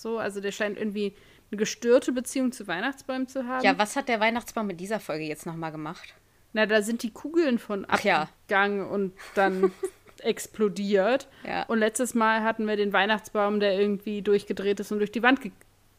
So, 0.00 0.18
also 0.18 0.40
der 0.40 0.52
scheint 0.52 0.78
irgendwie 0.78 1.14
eine 1.50 1.58
gestörte 1.58 2.12
Beziehung 2.12 2.52
zu 2.52 2.68
Weihnachtsbäumen 2.68 3.26
zu 3.26 3.46
haben. 3.46 3.64
Ja, 3.64 3.78
was 3.78 3.96
hat 3.96 4.08
der 4.08 4.20
Weihnachtsbaum 4.20 4.66
mit 4.66 4.80
dieser 4.80 5.00
Folge 5.00 5.24
jetzt 5.24 5.46
nochmal 5.46 5.72
gemacht? 5.72 6.14
Na, 6.52 6.66
da 6.66 6.82
sind 6.82 7.02
die 7.02 7.10
Kugeln 7.10 7.58
von 7.58 7.84
abgegangen 7.84 8.78
ja. 8.78 8.84
und 8.84 9.12
dann 9.34 9.72
explodiert. 10.20 11.28
Ja. 11.44 11.64
Und 11.64 11.78
letztes 11.78 12.14
Mal 12.14 12.42
hatten 12.42 12.66
wir 12.66 12.76
den 12.76 12.92
Weihnachtsbaum, 12.92 13.60
der 13.60 13.78
irgendwie 13.78 14.22
durchgedreht 14.22 14.80
ist 14.80 14.92
und 14.92 14.98
durch 14.98 15.12
die 15.12 15.22
Wand 15.22 15.40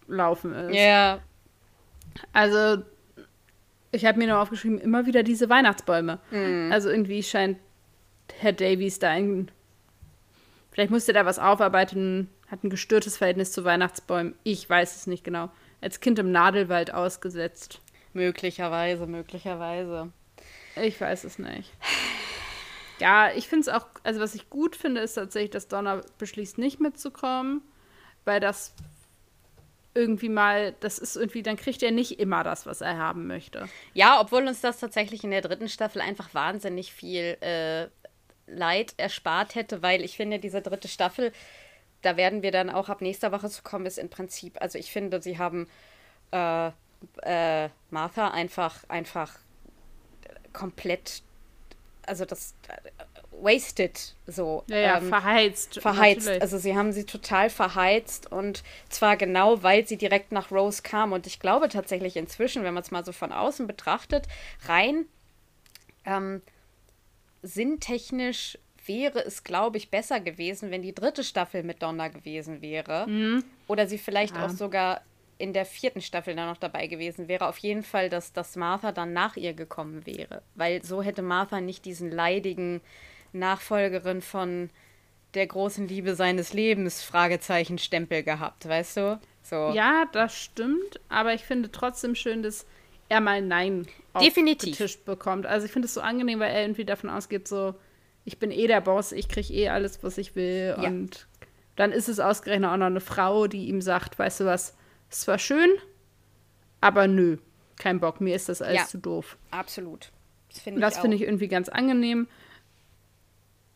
gelaufen 0.07 0.53
ist. 0.53 0.75
Ja. 0.75 1.19
Also, 2.33 2.83
ich 3.91 4.05
habe 4.05 4.17
mir 4.17 4.27
nur 4.27 4.39
aufgeschrieben, 4.39 4.79
immer 4.79 5.05
wieder 5.05 5.23
diese 5.23 5.49
Weihnachtsbäume. 5.49 6.19
Mhm. 6.31 6.71
Also 6.71 6.89
irgendwie 6.89 7.23
scheint 7.23 7.57
Herr 8.39 8.53
Davies 8.53 8.99
da 8.99 9.09
ein. 9.09 9.51
Vielleicht 10.71 10.91
musste 10.91 11.12
er 11.12 11.23
da 11.23 11.25
was 11.25 11.39
aufarbeiten, 11.39 12.29
hat 12.49 12.63
ein 12.63 12.69
gestörtes 12.69 13.17
Verhältnis 13.17 13.51
zu 13.51 13.63
Weihnachtsbäumen. 13.63 14.35
Ich 14.43 14.69
weiß 14.69 14.95
es 14.95 15.07
nicht 15.07 15.23
genau. 15.23 15.49
Als 15.81 15.99
Kind 15.99 16.19
im 16.19 16.31
Nadelwald 16.31 16.93
ausgesetzt. 16.93 17.81
Möglicherweise, 18.13 19.05
möglicherweise. 19.07 20.12
Ich 20.75 20.99
weiß 20.99 21.23
es 21.25 21.39
nicht. 21.39 21.71
Ja, 22.99 23.31
ich 23.33 23.47
finde 23.47 23.62
es 23.62 23.69
auch, 23.69 23.85
also 24.03 24.19
was 24.19 24.35
ich 24.35 24.49
gut 24.49 24.75
finde, 24.75 25.01
ist 25.01 25.13
tatsächlich, 25.13 25.51
dass 25.51 25.67
Donner 25.67 26.01
beschließt, 26.17 26.57
nicht 26.57 26.79
mitzukommen, 26.79 27.62
weil 28.25 28.39
das 28.39 28.73
irgendwie 29.93 30.29
mal, 30.29 30.75
das 30.81 30.99
ist 30.99 31.15
irgendwie, 31.15 31.43
dann 31.43 31.57
kriegt 31.57 31.81
er 31.81 31.91
nicht 31.91 32.19
immer 32.19 32.43
das, 32.43 32.65
was 32.65 32.81
er 32.81 32.97
haben 32.97 33.27
möchte. 33.27 33.67
Ja, 33.93 34.19
obwohl 34.21 34.47
uns 34.47 34.62
das 34.62 34.79
tatsächlich 34.79 35.23
in 35.23 35.31
der 35.31 35.41
dritten 35.41 35.69
Staffel 35.69 36.01
einfach 36.01 36.33
wahnsinnig 36.33 36.93
viel 36.93 37.38
äh, 37.41 37.88
Leid 38.47 38.93
erspart 38.97 39.55
hätte, 39.55 39.81
weil 39.81 40.03
ich 40.03 40.17
finde, 40.17 40.39
diese 40.39 40.62
dritte 40.62 40.88
Staffel, 40.88 41.31
da 42.01 42.17
werden 42.17 42.41
wir 42.41 42.51
dann 42.51 42.69
auch 42.69 42.89
ab 42.89 43.01
nächster 43.01 43.31
Woche 43.31 43.49
zu 43.49 43.62
kommen, 43.63 43.85
ist 43.85 43.97
im 43.97 44.09
Prinzip, 44.09 44.62
also 44.62 44.77
ich 44.77 44.91
finde, 44.91 45.21
sie 45.21 45.38
haben 45.38 45.67
äh, 46.31 46.71
äh, 47.23 47.69
Martha 47.89 48.29
einfach, 48.29 48.83
einfach 48.88 49.39
komplett 50.53 51.23
also 52.09 52.25
das 52.25 52.55
äh, 52.67 52.89
wasted 53.31 54.15
so. 54.25 54.63
Ja, 54.67 54.77
ja 54.77 54.97
ähm, 54.97 55.07
verheizt. 55.07 55.79
Verheizt. 55.79 56.25
Natürlich. 56.25 56.41
Also 56.41 56.57
sie 56.57 56.75
haben 56.75 56.91
sie 56.91 57.05
total 57.05 57.49
verheizt 57.49 58.31
und 58.31 58.63
zwar 58.89 59.15
genau, 59.15 59.63
weil 59.63 59.88
sie 59.88 59.97
direkt 59.97 60.31
nach 60.31 60.51
Rose 60.51 60.81
kam. 60.81 61.13
Und 61.13 61.27
ich 61.27 61.39
glaube 61.39 61.69
tatsächlich 61.69 62.17
inzwischen, 62.17 62.63
wenn 62.63 62.73
man 62.73 62.83
es 62.83 62.91
mal 62.91 63.05
so 63.05 63.12
von 63.12 63.31
außen 63.31 63.67
betrachtet, 63.67 64.27
rein 64.67 65.05
ähm, 66.05 66.41
sinntechnisch 67.43 68.57
wäre 68.89 69.23
es, 69.23 69.45
glaube 69.45 69.78
ich, 69.78 69.89
besser 69.89 70.19
gewesen, 70.19 70.71
wenn 70.71 70.82
die 70.82 70.93
dritte 70.93 71.23
Staffel 71.23 71.63
mit 71.63 71.82
Donna 71.82 72.10
gewesen 72.10 72.62
wäre. 72.62 73.08
Mhm. 73.08 73.45
Oder 73.67 73.88
sie 73.88 73.97
vielleicht 73.97 74.36
ja. 74.36 74.45
auch 74.45 74.49
sogar 74.49 75.02
in 75.38 75.54
der 75.54 75.65
vierten 75.65 76.02
Staffel 76.02 76.36
dann 76.36 76.49
noch 76.49 76.58
dabei 76.58 76.88
gewesen 76.88 77.30
wäre, 77.30 77.47
auf 77.47 77.60
jeden 77.60 77.84
Fall, 77.84 78.10
dass, 78.10 78.34
dass 78.34 78.58
Martha 78.58 78.91
dann 78.91 79.13
nach 79.13 79.38
ihr 79.38 79.54
gekommen 79.54 80.06
wäre. 80.06 80.41
Weil 80.56 80.84
so 80.84 81.02
hätte 81.02 81.21
Martha 81.21 81.62
nicht 81.62 81.86
diesen 81.86 82.12
leidigen 82.12 82.82
Nachfolgerin 83.32 84.21
von 84.21 84.69
der 85.36 85.47
großen 85.47 85.88
Liebe 85.88 86.15
seines 86.15 86.52
Lebens 86.52 87.04
Fragezeichen 87.04 87.78
Stempel 87.78 88.23
gehabt, 88.23 88.67
weißt 88.67 88.97
du? 88.97 89.19
So. 89.43 89.71
Ja, 89.73 90.06
das 90.12 90.36
stimmt, 90.36 90.99
aber 91.08 91.34
ich 91.34 91.43
finde 91.43 91.71
trotzdem 91.71 92.15
schön, 92.15 92.43
dass 92.43 92.65
er 93.08 93.21
mal 93.21 93.41
Nein 93.41 93.88
Definitiv. 94.19 95.04
bekommt. 95.06 95.45
Also 95.45 95.65
ich 95.65 95.71
finde 95.71 95.86
es 95.86 95.93
so 95.93 96.02
angenehm, 96.02 96.39
weil 96.39 96.52
er 96.52 96.62
irgendwie 96.62 96.86
davon 96.86 97.10
ausgeht, 97.10 97.47
so, 97.47 97.75
ich 98.29 98.37
bin 98.37 98.51
eh 98.51 98.67
der 98.67 98.81
Boss, 98.81 99.11
ich 99.11 99.27
kriege 99.27 99.51
eh 99.51 99.69
alles, 99.69 100.03
was 100.03 100.19
ich 100.19 100.35
will. 100.35 100.75
Ja. 100.79 100.87
Und 100.87 101.27
dann 101.75 101.91
ist 101.91 102.07
es 102.07 102.19
ausgerechnet 102.19 102.69
auch 102.69 102.77
noch 102.77 102.85
eine 102.85 102.99
Frau, 102.99 103.47
die 103.47 103.69
ihm 103.69 103.81
sagt, 103.81 104.19
weißt 104.19 104.41
du 104.41 104.45
was, 104.45 104.75
es 105.09 105.27
war 105.27 105.39
schön, 105.39 105.71
aber 106.79 107.07
nö, 107.07 107.37
kein 107.79 107.99
Bock, 107.99 108.21
mir 108.21 108.35
ist 108.35 108.47
das 108.47 108.61
alles 108.61 108.81
ja, 108.81 108.85
zu 108.85 108.99
doof. 108.99 109.35
Absolut. 109.49 110.11
Das 110.49 110.59
finde 110.59 110.87
ich, 110.87 110.93
find 110.93 111.13
ich 111.15 111.21
irgendwie 111.23 111.47
ganz 111.47 111.69
angenehm. 111.69 112.27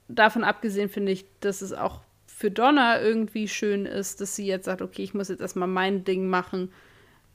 Davon 0.08 0.44
abgesehen 0.44 0.88
finde 0.90 1.14
ich, 1.14 1.26
dass 1.40 1.64
es 1.64 1.74
auch 1.74 2.02
für 2.28 2.52
Donna 2.52 3.02
irgendwie 3.02 3.48
schön 3.48 3.88
ist, 3.88 4.22
dass 4.22 4.36
sie 4.36 4.46
jetzt 4.46 4.66
sagt, 4.66 4.84
okay, 4.84 5.02
ich 5.02 5.16
muss 5.16 5.30
jetzt 5.30 5.42
erstmal 5.42 5.68
mein 5.68 6.04
Ding 6.04 6.28
machen, 6.28 6.72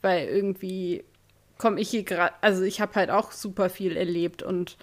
weil 0.01 0.29
irgendwie 0.29 1.03
komme 1.57 1.81
ich 1.81 1.89
hier 1.89 2.03
gerade, 2.03 2.33
also 2.39 2.63
ich 2.63 2.79
habe 2.79 2.95
halt 2.95 3.09
auch 3.09 3.33
super 3.33 3.69
viel 3.69 3.97
erlebt 3.97 4.41
und 4.41 4.77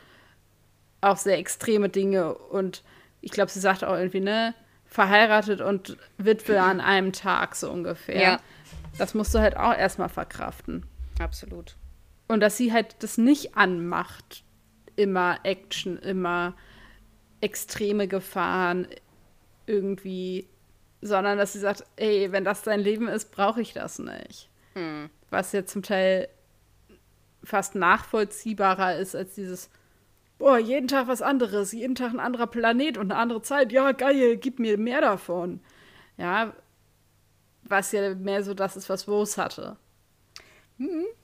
auch 1.07 1.17
sehr 1.17 1.39
extreme 1.39 1.89
Dinge 1.89 2.35
und 2.35 2.83
ich 3.21 3.31
glaube, 3.31 3.51
sie 3.51 3.61
sagt 3.61 3.85
auch 3.85 3.97
irgendwie, 3.97 4.21
ne, 4.21 4.55
verheiratet 4.85 5.61
und 5.61 5.97
Witwe 6.19 6.61
an 6.61 6.81
einem 6.81 7.13
Tag 7.13 7.57
so 7.57 7.71
ungefähr. 7.71 8.23
Ja. 8.23 8.41
Das 8.99 9.15
musst 9.15 9.35
du 9.35 9.41
halt 9.41 9.57
auch 9.57 9.77
erstmal 9.77 10.09
verkraften. 10.09 10.87
Absolut. 11.19 11.77
Und 12.29 12.41
dass 12.41 12.57
sie 12.57 12.73
halt 12.73 12.97
das 13.01 13.19
nicht 13.19 13.57
anmacht, 13.57 14.45
immer 14.97 15.39
Action, 15.43 15.99
immer 15.99 16.55
extreme 17.41 18.09
Gefahren 18.09 18.89
irgendwie, 19.67 20.49
sondern 21.03 21.39
dass 21.39 21.53
sie 21.53 21.59
sagt, 21.59 21.85
ey, 21.97 22.33
wenn 22.33 22.45
das 22.45 22.63
dein 22.63 22.81
Leben 22.81 23.09
ist, 23.09 23.31
brauche 23.33 23.61
ich 23.61 23.73
das 23.73 23.99
nicht. 23.99 24.49
Hm. 24.75 25.11
Was 25.31 25.53
ja 25.53 25.67
zum 25.67 25.83
Teil 25.83 26.29
fast 27.45 27.75
nachvollziehbarer 27.75 28.97
ist 28.97 29.15
als 29.15 29.35
dieses, 29.35 29.71
boah, 30.39 30.59
jeden 30.59 30.89
Tag 30.89 31.09
was 31.09 31.23
anderes, 31.23 31.73
jeden 31.73 31.95
Tag 31.95 32.13
ein 32.13 32.21
anderer 32.21 32.47
Planet 32.47 32.99
und 32.99 33.11
eine 33.11 33.21
andere 33.21 33.43
Zeit, 33.43 33.73
ja, 33.73 33.93
geil, 33.93 34.37
gib 34.37 34.59
mir 34.59 34.79
mehr 34.79 35.01
davon. 35.01 35.61
Ja, 36.17 36.55
was 37.63 37.93
ja 37.93 38.15
mehr 38.15 38.43
so 38.43 38.55
das 38.55 38.77
ist, 38.77 38.89
was 38.89 39.09
Rose 39.09 39.43
hatte. 39.43 39.77
Mhm. 40.79 41.07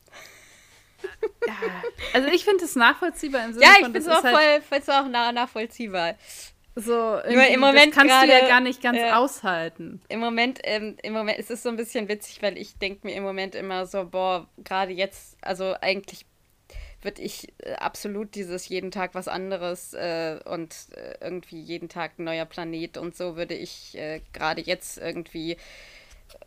Ja. 1.46 1.54
Also 2.14 2.28
ich 2.28 2.44
finde 2.44 2.64
es 2.64 2.76
nachvollziehbar 2.76 3.44
im 3.44 3.52
Sinne 3.52 3.64
Ja, 3.64 3.72
ich 3.78 3.84
finde 3.84 3.98
es 3.98 4.08
auch, 4.08 4.22
halt 4.22 4.62
voll, 4.62 4.94
auch 4.94 5.08
nachvollziehbar. 5.08 6.14
So, 6.74 7.18
im 7.18 7.60
Moment 7.60 7.92
kannst 7.92 8.14
grade, 8.14 8.28
du 8.28 8.32
ja 8.32 8.48
gar 8.48 8.60
nicht 8.60 8.80
ganz 8.80 8.98
äh, 8.98 9.10
aushalten. 9.10 10.00
Im 10.08 10.20
Moment, 10.20 10.60
ähm, 10.62 10.96
im 11.02 11.12
Moment 11.12 11.38
ist 11.38 11.50
es 11.50 11.62
so 11.62 11.68
ein 11.68 11.76
bisschen 11.76 12.08
witzig, 12.08 12.40
weil 12.40 12.56
ich 12.56 12.78
denke 12.78 13.06
mir 13.06 13.14
im 13.14 13.24
Moment 13.24 13.54
immer 13.54 13.84
so, 13.86 14.04
boah, 14.04 14.48
gerade 14.58 14.92
jetzt, 14.92 15.36
also 15.42 15.74
eigentlich 15.80 16.24
würde 17.02 17.22
ich 17.22 17.52
äh, 17.58 17.74
absolut 17.74 18.34
dieses 18.34 18.68
jeden 18.68 18.90
Tag 18.90 19.14
was 19.14 19.28
anderes 19.28 19.94
äh, 19.94 20.38
und 20.44 20.74
äh, 20.94 21.16
irgendwie 21.20 21.60
jeden 21.60 21.88
Tag 21.88 22.18
ein 22.18 22.24
neuer 22.24 22.44
Planet 22.44 22.96
und 22.96 23.16
so 23.16 23.36
würde 23.36 23.54
ich 23.54 23.96
äh, 23.96 24.20
gerade 24.32 24.62
jetzt 24.62 24.98
irgendwie 24.98 25.56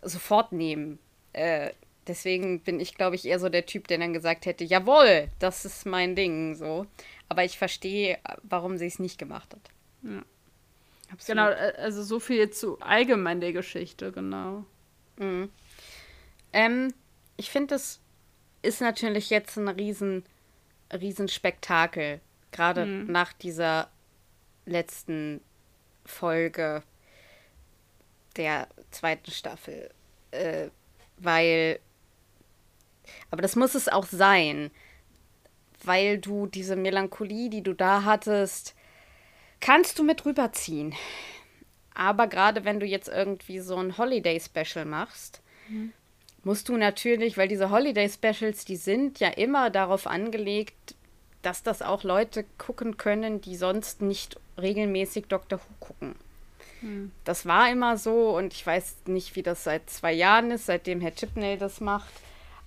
sofort 0.02 0.52
nehmen. 0.52 1.00
Äh, 1.34 1.72
deswegen 2.08 2.62
bin 2.62 2.80
ich, 2.80 2.96
glaube 2.96 3.15
ich, 3.15 3.26
eher 3.26 3.39
so 3.39 3.50
der 3.50 3.65
Typ, 3.65 3.88
der 3.88 3.98
dann 3.98 4.13
gesagt 4.13 4.46
hätte, 4.46 4.63
jawohl, 4.63 5.30
das 5.39 5.65
ist 5.65 5.86
mein 5.86 6.15
Ding, 6.15 6.56
so. 6.56 6.86
Aber 7.30 7.44
ich 7.44 7.58
verstehe, 7.58 8.20
warum 8.44 8.78
sie 8.78 8.86
es 8.86 9.00
nicht 9.00 9.18
gemacht 9.18 9.54
hat. 9.54 9.72
Ja. 10.04 10.24
Genau, 11.28 11.50
äh, 11.50 11.74
also 11.78 12.04
so 12.04 12.20
viel 12.20 12.50
zu 12.50 12.80
allgemein 12.82 13.41
der 13.41 13.54
Geschichte, 13.54 14.12
genau. 14.12 14.65
Mhm. 15.18 15.50
Ähm, 16.54 16.94
ich 17.38 17.52
finde, 17.52 17.76
das 17.76 18.00
ist 18.62 18.82
natürlich 18.82 19.30
jetzt 19.30 19.58
ein 19.58 19.68
riesen, 19.68 20.24
riesen 20.91 21.28
Spektakel, 21.28 22.21
gerade 22.52 22.86
mhm. 22.86 23.12
nach 23.12 23.34
dieser 23.34 23.89
letzten 24.65 25.41
Folge 26.06 26.84
der 28.38 28.67
zweiten 28.91 29.32
Staffel. 29.32 29.89
Äh, 30.32 30.69
weil. 31.17 31.80
Aber 33.30 33.41
das 33.41 33.56
muss 33.56 33.76
es 33.76 33.88
auch 33.88 34.06
sein. 34.06 34.71
Weil 35.84 36.17
du 36.17 36.48
diese 36.48 36.76
Melancholie, 36.76 37.50
die 37.50 37.62
du 37.62 37.74
da 37.74 38.04
hattest, 38.04 38.76
kannst 39.60 40.00
du 40.00 40.04
mit 40.04 40.26
rüberziehen. 40.26 40.95
Aber 41.93 42.28
gerade 42.28 42.65
wenn 42.65 42.80
du 42.80 42.86
jetzt 42.86 43.08
irgendwie 43.08 43.60
so 43.60 43.78
ein 43.78 43.98
Holiday-Special 43.98 44.86
machst, 44.86 45.41
mhm. 45.69 45.93
Musst 46.46 46.70
du 46.70 46.78
natürlich, 46.78 47.38
weil 47.38 47.50
diese 47.50 47.70
Holiday-Specials, 47.70 48.64
die 48.64 48.78
sind 48.78 49.20
ja 49.20 49.30
immer 49.30 49.70
darauf 49.70 50.08
angelegt, 50.08 50.96
dass 51.42 51.64
das 51.64 51.82
auch 51.82 52.04
Leute 52.04 52.46
gucken 52.58 52.96
können, 52.98 53.42
die 53.42 53.58
sonst 53.58 54.02
nicht 54.02 54.40
regelmäßig 54.58 55.26
Doctor 55.28 55.60
Who 55.60 55.74
gucken. 55.80 56.16
Das 57.24 57.46
war 57.46 57.72
immer 57.72 57.98
so 57.98 58.38
und 58.38 58.54
ich 58.54 58.66
weiß 58.66 58.98
nicht, 59.08 59.36
wie 59.36 59.42
das 59.42 59.64
seit 59.64 59.90
zwei 59.90 60.14
Jahren 60.14 60.52
ist, 60.52 60.68
seitdem 60.68 61.02
Herr 61.02 61.16
Chipnell 61.16 61.58
das 61.58 61.82
macht. 61.82 62.14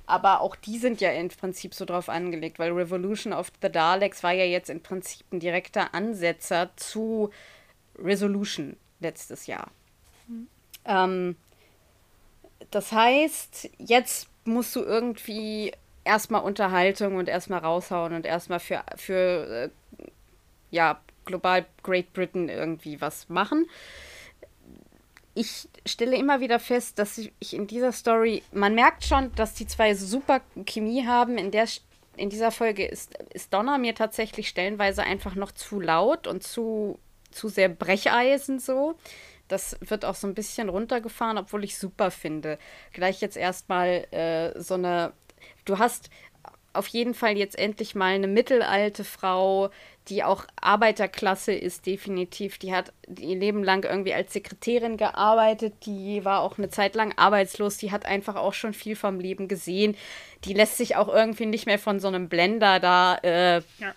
Aber 0.06 0.40
auch 0.40 0.56
die 0.56 0.78
sind 0.78 1.00
ja 1.00 1.10
im 1.12 1.28
Prinzip 1.28 1.74
so 1.74 1.84
drauf 1.84 2.08
angelegt, 2.08 2.58
weil 2.58 2.72
Revolution 2.72 3.32
of 3.32 3.52
the 3.62 3.70
Daleks 3.70 4.22
war 4.22 4.32
ja 4.32 4.44
jetzt 4.44 4.70
im 4.70 4.80
Prinzip 4.80 5.24
ein 5.32 5.38
direkter 5.38 5.94
Ansetzer 5.94 6.70
zu 6.76 7.30
Resolution 7.96 8.76
letztes 9.00 9.46
Jahr. 9.46 9.70
Mhm. 10.26 10.48
Ähm, 10.84 11.36
das 12.70 12.92
heißt, 12.92 13.70
jetzt 13.78 14.28
musst 14.44 14.74
du 14.76 14.80
irgendwie 14.80 15.72
erstmal 16.04 16.42
Unterhaltung 16.42 17.16
und 17.16 17.28
erstmal 17.28 17.60
raushauen 17.60 18.14
und 18.14 18.26
erstmal 18.26 18.60
für, 18.60 18.82
für 18.96 19.70
äh, 19.98 20.06
ja, 20.70 21.00
global 21.24 21.66
Great 21.82 22.12
Britain 22.12 22.48
irgendwie 22.48 23.00
was 23.00 23.28
machen 23.28 23.66
ich 25.38 25.68
stelle 25.86 26.16
immer 26.16 26.40
wieder 26.40 26.58
fest, 26.58 26.98
dass 26.98 27.16
ich 27.16 27.54
in 27.54 27.68
dieser 27.68 27.92
Story, 27.92 28.42
man 28.50 28.74
merkt 28.74 29.04
schon, 29.04 29.32
dass 29.36 29.54
die 29.54 29.68
zwei 29.68 29.94
super 29.94 30.40
Chemie 30.66 31.06
haben. 31.06 31.38
In, 31.38 31.52
der, 31.52 31.68
in 32.16 32.28
dieser 32.28 32.50
Folge 32.50 32.84
ist, 32.84 33.16
ist 33.32 33.54
Donna 33.54 33.78
mir 33.78 33.94
tatsächlich 33.94 34.48
stellenweise 34.48 35.04
einfach 35.04 35.36
noch 35.36 35.52
zu 35.52 35.78
laut 35.78 36.26
und 36.26 36.42
zu, 36.42 36.98
zu 37.30 37.48
sehr 37.48 37.68
Brecheisen 37.68 38.58
so. 38.58 38.96
Das 39.48 39.76
wird 39.80 40.04
auch 40.04 40.14
so 40.14 40.26
ein 40.26 40.34
bisschen 40.34 40.68
runtergefahren, 40.68 41.38
obwohl 41.38 41.64
ich 41.64 41.78
super 41.78 42.10
finde. 42.10 42.58
Gleich 42.92 43.20
jetzt 43.20 43.36
erstmal 43.36 44.06
äh, 44.12 44.60
so 44.60 44.74
eine. 44.74 45.12
Du 45.64 45.78
hast 45.78 46.10
auf 46.72 46.86
jeden 46.88 47.14
Fall 47.14 47.36
jetzt 47.36 47.58
endlich 47.58 47.94
mal 47.94 48.14
eine 48.14 48.28
mittelalte 48.28 49.04
Frau, 49.04 49.70
die 50.08 50.22
auch 50.22 50.44
Arbeiterklasse 50.60 51.52
ist, 51.52 51.86
definitiv. 51.86 52.58
Die 52.58 52.74
hat 52.74 52.92
ihr 53.08 53.36
Leben 53.36 53.64
lang 53.64 53.84
irgendwie 53.84 54.14
als 54.14 54.32
Sekretärin 54.32 54.96
gearbeitet, 54.96 55.74
die 55.86 56.24
war 56.24 56.40
auch 56.40 56.56
eine 56.56 56.70
Zeit 56.70 56.94
lang 56.94 57.12
arbeitslos, 57.16 57.78
die 57.78 57.90
hat 57.90 58.06
einfach 58.06 58.36
auch 58.36 58.54
schon 58.54 58.74
viel 58.74 58.96
vom 58.96 59.18
Leben 59.20 59.48
gesehen. 59.48 59.96
Die 60.44 60.54
lässt 60.54 60.76
sich 60.76 60.96
auch 60.96 61.08
irgendwie 61.08 61.46
nicht 61.46 61.66
mehr 61.66 61.78
von 61.78 62.00
so 62.00 62.08
einem 62.08 62.28
Blender 62.28 62.80
da 62.80 63.16
äh, 63.22 63.56
ja 63.78 63.94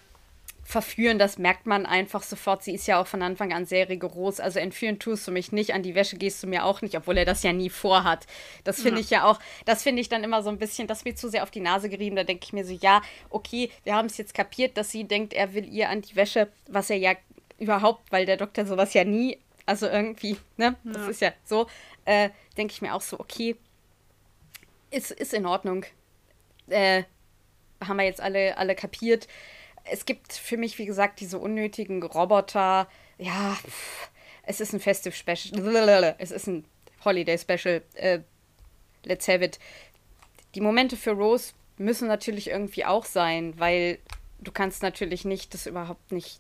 verführen, 0.64 1.20
das 1.20 1.38
merkt 1.38 1.66
man 1.66 1.86
einfach 1.86 2.24
sofort. 2.24 2.64
Sie 2.64 2.74
ist 2.74 2.88
ja 2.88 3.02
auch 3.02 3.08
von 3.08 3.22
Anfang 3.22 3.52
an 3.52 3.66
sehr 3.66 3.90
rigoros. 3.90 4.40
Also 4.40 4.60
entführen 4.60 5.00
tust 5.00 5.28
du 5.28 5.32
mich 5.32 5.52
nicht, 5.52 5.74
an 5.74 5.84
die 5.84 5.96
Wäsche 5.96 6.18
gehst 6.18 6.42
du 6.44 6.48
mir 6.48 6.66
auch 6.66 6.82
nicht, 6.82 6.96
obwohl 6.96 7.18
er 7.18 7.26
das 7.26 7.44
ja 7.44 7.52
nie 7.52 7.70
vorhat. 7.70 8.28
Das 8.64 8.82
finde 8.82 9.00
ja. 9.00 9.02
ich 9.02 9.10
ja 9.10 9.26
auch, 9.26 9.40
das 9.66 9.84
finde 9.84 10.02
ich 10.02 10.10
dann 10.10 10.24
immer 10.24 10.44
so 10.44 10.50
ein 10.50 10.58
bisschen, 10.58 10.88
das 10.88 11.04
wird 11.04 11.18
zu 11.18 11.30
sehr 11.30 11.44
auf 11.44 11.52
die 11.52 11.60
Nase 11.60 11.90
gerieben. 11.90 12.16
Da 12.16 12.24
denke 12.24 12.46
ich 12.46 12.54
mir 12.54 12.66
so, 12.66 12.74
ja, 12.74 13.02
okay, 13.30 13.70
wir 13.84 13.96
haben 13.96 14.06
es 14.06 14.18
jetzt 14.18 14.34
kapiert, 14.34 14.78
dass 14.78 14.92
sie 14.92 15.04
denkt, 15.04 15.34
er 15.34 15.54
will 15.54 15.68
ihr 15.68 15.90
an 15.90 16.02
die 16.02 16.16
Wäsche, 16.16 16.48
was 16.68 16.90
er 16.90 16.98
ja 16.98 17.14
überhaupt, 17.58 18.12
weil 18.12 18.26
der 18.26 18.38
Doktor 18.38 18.66
sowas 18.66 18.94
ja 18.94 19.04
nie, 19.04 19.38
also 19.66 19.88
irgendwie, 19.88 20.38
ne, 20.58 20.76
ja. 20.84 20.92
das 20.94 21.08
ist 21.08 21.22
ja 21.22 21.34
so, 21.44 21.68
äh, 22.06 22.30
denke 22.58 22.74
ich 22.74 22.82
mir 22.82 22.94
auch 22.94 23.02
so, 23.02 23.20
okay, 23.20 23.56
ist, 24.90 25.12
ist 25.12 25.34
in 25.34 25.46
Ordnung. 25.46 25.86
Äh, 26.68 27.04
haben 27.86 27.98
wir 27.98 28.06
jetzt 28.06 28.22
alle, 28.22 28.58
alle 28.58 28.76
kapiert 28.76 29.28
es 29.86 30.06
gibt 30.06 30.34
für 30.34 30.58
mich, 30.58 30.78
wie 30.78 30.86
gesagt, 30.86 31.20
diese 31.20 31.40
unnötigen 31.40 32.04
Roboter. 32.04 32.88
Ja, 33.18 33.58
es 34.44 34.62
ist 34.62 34.74
ein 34.74 34.80
Festive 34.80 35.14
Special. 35.14 36.16
Es 36.18 36.32
ist 36.32 36.48
ein 36.48 36.66
Holiday 37.04 37.38
Special. 37.38 37.82
Äh, 37.96 38.20
let's 39.04 39.28
have 39.28 39.44
it. 39.44 39.60
Die 40.56 40.62
Momente 40.62 40.98
für 40.98 41.12
Rose 41.12 41.54
müssen 41.78 42.08
natürlich 42.08 42.50
irgendwie 42.50 42.86
auch 42.86 43.06
sein, 43.06 43.54
weil 43.58 44.00
du 44.40 44.52
kannst 44.52 44.84
natürlich 44.84 45.26
nicht 45.26 45.54
das 45.54 45.66
überhaupt 45.66 46.12
nicht 46.12 46.40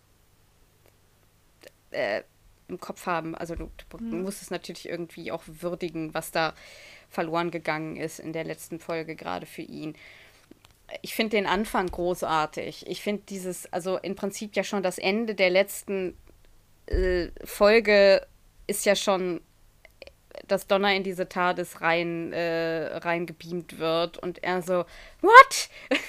äh, 1.91 2.23
im 2.67 2.79
Kopf 2.79 3.05
haben. 3.05 3.35
Also 3.35 3.55
du, 3.55 3.69
du 3.89 3.97
hm. 3.97 4.23
musst 4.23 4.41
es 4.41 4.49
natürlich 4.49 4.87
irgendwie 4.87 5.31
auch 5.31 5.43
würdigen, 5.45 6.13
was 6.13 6.31
da 6.31 6.53
verloren 7.09 7.51
gegangen 7.51 7.97
ist 7.97 8.19
in 8.19 8.33
der 8.33 8.43
letzten 8.43 8.79
Folge 8.79 9.15
gerade 9.15 9.45
für 9.45 9.61
ihn 9.61 9.95
ich 11.01 11.15
finde 11.15 11.37
den 11.37 11.45
Anfang 11.45 11.87
großartig. 11.87 12.87
Ich 12.87 13.01
finde 13.01 13.23
dieses, 13.29 13.71
also 13.71 13.97
im 13.97 14.15
Prinzip 14.15 14.55
ja 14.55 14.63
schon 14.63 14.83
das 14.83 14.97
Ende 14.97 15.35
der 15.35 15.49
letzten 15.49 16.17
äh, 16.87 17.27
Folge 17.43 18.25
ist 18.67 18.85
ja 18.85 18.95
schon, 18.95 19.41
dass 20.47 20.67
Donner 20.67 20.93
in 20.95 21.03
diese 21.03 21.27
TARDIS 21.27 21.81
rein, 21.81 22.33
äh, 22.33 22.97
reingebeamt 22.97 23.79
wird 23.79 24.17
und 24.17 24.43
er 24.43 24.61
so, 24.61 24.85
what? 25.21 25.69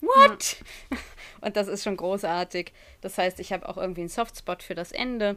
what? 0.00 0.56
Ja. 0.90 0.98
Und 1.42 1.56
das 1.56 1.68
ist 1.68 1.84
schon 1.84 1.96
großartig. 1.96 2.72
Das 3.00 3.16
heißt, 3.18 3.40
ich 3.40 3.52
habe 3.52 3.68
auch 3.68 3.76
irgendwie 3.76 4.02
einen 4.02 4.08
Softspot 4.08 4.62
für 4.62 4.74
das 4.74 4.92
Ende. 4.92 5.36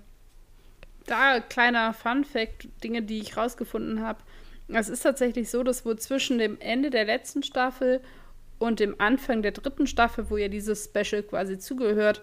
Da, 1.05 1.39
kleiner 1.39 1.93
Fun-Fact, 1.93 2.67
Dinge, 2.83 3.01
die 3.01 3.19
ich 3.19 3.37
rausgefunden 3.37 4.05
habe. 4.05 4.19
Es 4.69 4.89
ist 4.89 5.01
tatsächlich 5.01 5.49
so, 5.49 5.63
dass 5.63 5.85
wohl 5.85 5.97
zwischen 5.99 6.37
dem 6.37 6.59
Ende 6.59 6.89
der 6.89 7.05
letzten 7.05 7.43
Staffel 7.43 8.01
und 8.63 8.79
im 8.79 8.95
Anfang 8.97 9.41
der 9.41 9.51
dritten 9.51 9.87
Staffel, 9.87 10.29
wo 10.29 10.37
ja 10.37 10.47
dieses 10.47 10.85
Special 10.85 11.21
quasi 11.21 11.59
zugehört, 11.59 12.21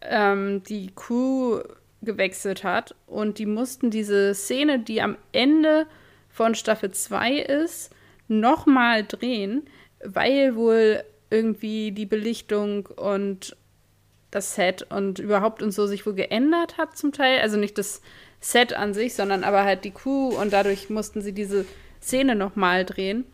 ähm, 0.00 0.62
die 0.62 0.90
Crew 0.94 1.60
gewechselt 2.00 2.64
hat 2.64 2.94
und 3.06 3.38
die 3.38 3.46
mussten 3.46 3.90
diese 3.90 4.34
Szene, 4.34 4.78
die 4.78 5.02
am 5.02 5.16
Ende 5.32 5.86
von 6.30 6.54
Staffel 6.54 6.90
2 6.90 7.38
ist, 7.38 7.90
nochmal 8.28 9.04
drehen, 9.04 9.68
weil 10.02 10.56
wohl 10.56 11.04
irgendwie 11.30 11.92
die 11.92 12.06
Belichtung 12.06 12.86
und 12.86 13.56
das 14.30 14.54
Set 14.54 14.86
und 14.90 15.18
überhaupt 15.18 15.62
und 15.62 15.72
so 15.72 15.86
sich 15.86 16.06
wohl 16.06 16.14
geändert 16.14 16.78
hat 16.78 16.96
zum 16.96 17.12
Teil. 17.12 17.40
Also 17.40 17.58
nicht 17.58 17.76
das 17.76 18.00
Set 18.40 18.72
an 18.72 18.94
sich, 18.94 19.14
sondern 19.14 19.44
aber 19.44 19.64
halt 19.64 19.84
die 19.84 19.90
Crew 19.90 20.28
und 20.28 20.52
dadurch 20.52 20.88
mussten 20.88 21.20
sie 21.20 21.32
diese 21.32 21.66
Szene 22.00 22.36
nochmal 22.36 22.84
drehen 22.84 23.24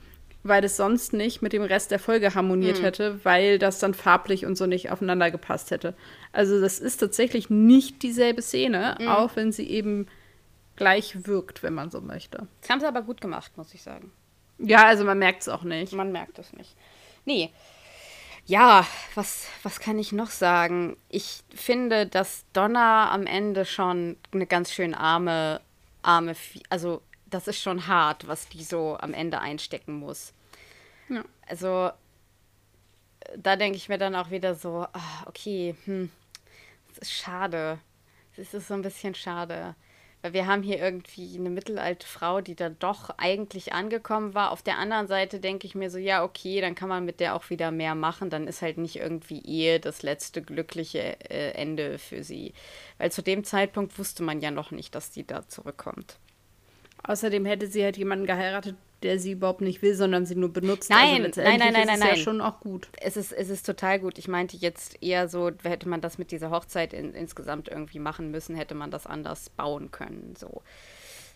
weil 0.45 0.63
es 0.63 0.77
sonst 0.77 1.15
nicht 1.15 1.41
mit 1.43 1.55
dem 1.55 1.63
Rest 1.63 1.91
der 1.91 1.99
Folge 1.99 2.35
harmoniert 2.35 2.79
mhm. 2.79 2.85
hätte, 2.85 3.25
weil 3.25 3.59
das 3.59 3.79
dann 3.79 3.95
farblich 3.95 4.45
und 4.45 4.57
so 4.57 4.67
nicht 4.67 4.91
aufeinander 4.91 5.31
gepasst 5.31 5.71
hätte. 5.71 5.95
Also 6.33 6.61
das 6.61 6.79
ist 6.79 6.99
tatsächlich 6.99 7.49
nicht 7.51 8.03
dieselbe 8.03 8.43
Szene, 8.43 8.97
mhm. 9.01 9.09
auch 9.09 9.35
wenn 9.37 9.51
sie 9.51 9.69
eben 9.69 10.07
gleich 10.77 11.27
wirkt, 11.27 11.63
wenn 11.63 11.73
man 11.73 11.91
so 11.91 12.01
möchte. 12.01 12.47
Das 12.61 12.71
haben 12.71 12.81
sie 12.81 12.87
aber 12.87 13.03
gut 13.03 13.23
gemacht, 13.23 13.57
muss 13.57 13.73
ich 13.73 13.83
sagen. 13.83 14.13
Ja, 14.59 14.87
also 14.87 15.05
man 15.05 15.19
merkt 15.19 15.43
es 15.43 15.49
auch 15.49 15.63
nicht. 15.63 15.95
Man 15.95 16.13
merkt 16.13 16.39
es 16.39 16.53
nicht. 16.53 16.77
Nee. 17.25 17.51
Ja, 18.47 18.87
was, 19.15 19.47
was 19.63 19.81
kann 19.81 19.99
ich 19.99 20.13
noch 20.13 20.29
sagen? 20.31 20.99
Ich 21.09 21.41
finde, 21.55 22.07
dass 22.07 22.45
Donna 22.53 23.11
am 23.11 23.27
Ende 23.27 23.65
schon 23.65 24.17
eine 24.33 24.47
ganz 24.47 24.71
schön 24.71 24.95
arme, 24.95 25.63
arme, 26.03 26.37
also 26.69 27.01
das 27.35 27.49
ist 27.49 27.61
schon 27.61 27.89
hart, 27.89 28.29
was 28.29 28.49
die 28.49 28.63
so 28.63 28.97
am 28.99 29.13
Ende 29.13 29.41
einstecken 29.41 29.95
muss. 29.95 30.33
Ja. 31.09 31.25
Also, 31.49 31.91
da 33.37 33.57
denke 33.57 33.77
ich 33.77 33.89
mir 33.89 33.99
dann 33.99 34.15
auch 34.15 34.31
wieder 34.31 34.55
so, 34.55 34.87
ach, 34.93 35.27
okay, 35.27 35.75
hm, 35.85 36.11
das 36.89 36.99
ist 36.99 37.13
schade. 37.13 37.79
Das 38.37 38.55
ist 38.55 38.69
so 38.69 38.75
ein 38.75 38.83
bisschen 38.83 39.15
schade. 39.15 39.75
Weil 40.23 40.33
wir 40.33 40.47
haben 40.47 40.63
hier 40.63 40.79
irgendwie 40.79 41.37
eine 41.37 41.51
mittelalte 41.51 42.07
Frau, 42.07 42.41
die 42.41 42.55
da 42.55 42.71
doch 42.71 43.11
eigentlich 43.19 43.73
angekommen 43.73 44.35
war. 44.35 44.53
Auf 44.53 44.63
der 44.63 44.79
anderen 44.79 45.07
Seite 45.07 45.39
denke 45.41 45.67
ich 45.67 45.75
mir 45.75 45.91
so, 45.91 45.99
ja, 45.99 46.25
okay, 46.25 46.61
dann 46.61 46.75
kann 46.75 46.89
man 46.89 47.05
mit 47.05 47.21
der 47.21 47.35
auch 47.35 47.51
wieder 47.51 47.71
mehr 47.71 47.95
machen. 47.95 48.31
Dann 48.31 48.47
ist 48.47 48.63
halt 48.63 48.79
nicht 48.79 48.97
irgendwie 48.97 49.45
Ehe 49.45 49.81
das 49.81 50.03
letzte 50.03 50.41
glückliche 50.41 51.21
äh, 51.31 51.51
Ende 51.51 51.99
für 51.99 52.23
sie. 52.23 52.55
Weil 52.97 53.13
zu 53.13 53.23
dem 53.23 53.45
Zeitpunkt 53.45 53.99
wusste 53.99 54.23
man 54.23 54.41
ja 54.41 54.51
noch 54.51 54.71
nicht, 54.71 54.95
dass 54.95 55.11
die 55.11 55.27
da 55.27 55.47
zurückkommt. 55.47 56.19
Außerdem 57.05 57.45
hätte 57.45 57.67
sie 57.67 57.85
halt 57.85 57.97
jemanden 57.97 58.27
geheiratet, 58.27 58.77
der 59.03 59.19
sie 59.19 59.33
überhaupt 59.33 59.61
nicht 59.61 59.83
will, 59.83 59.95
sondern 59.95 60.25
sie 60.25 60.35
nur 60.35 60.53
benutzt. 60.53 60.89
Nein, 60.89 61.27
also 61.27 61.43
nein, 61.43 61.59
nein, 61.59 61.73
nein, 61.75 61.87
nein, 61.87 61.95
ist 61.97 62.01
nein. 62.01 62.17
Ja 62.17 62.17
schon 62.17 62.41
auch 62.41 62.61
gut. 62.61 62.89
Es 63.01 63.19
ist, 63.19 63.33
es 63.33 63.51
ist 63.51 63.67
total 63.67 64.01
gut. 64.01 64.19
Ich 64.19 64.27
meinte 64.27 64.57
jetzt 64.57 65.03
eher 65.03 65.29
so, 65.29 65.51
hätte 65.63 65.89
man 65.89 66.01
das 66.01 66.17
mit 66.17 66.31
dieser 66.31 66.51
Hochzeit 66.51 66.95
in, 66.95 67.13
insgesamt 67.13 67.69
irgendwie 67.69 67.99
machen 67.99 68.31
müssen, 68.31 68.57
hätte 68.57 68.75
man 68.75 68.91
das 68.91 69.07
anders 69.07 69.51
bauen 69.51 69.91
können. 69.91 70.35
So. 70.39 70.63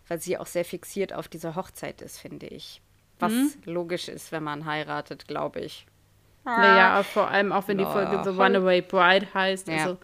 Weil 0.08 0.18
sie 0.20 0.38
auch 0.38 0.46
sehr 0.46 0.64
fixiert 0.64 1.12
auf 1.12 1.28
diese 1.28 1.54
Hochzeit 1.54 2.00
ist, 2.00 2.18
finde 2.18 2.46
ich. 2.46 2.80
Was 3.18 3.32
mhm. 3.32 3.52
logisch 3.66 4.08
ist, 4.08 4.32
wenn 4.32 4.42
man 4.42 4.64
heiratet, 4.64 5.28
glaube 5.28 5.60
ich. 5.60 5.86
Naja, 6.44 7.02
vor 7.02 7.28
allem 7.28 7.52
auch 7.52 7.68
wenn 7.68 7.76
die 7.76 7.84
Folge 7.84 8.22
The 8.24 8.30
Runaway 8.30 8.80
Bride 8.80 9.26
heißt. 9.34 9.68
Ja. 9.68 9.74
Also 9.74 9.98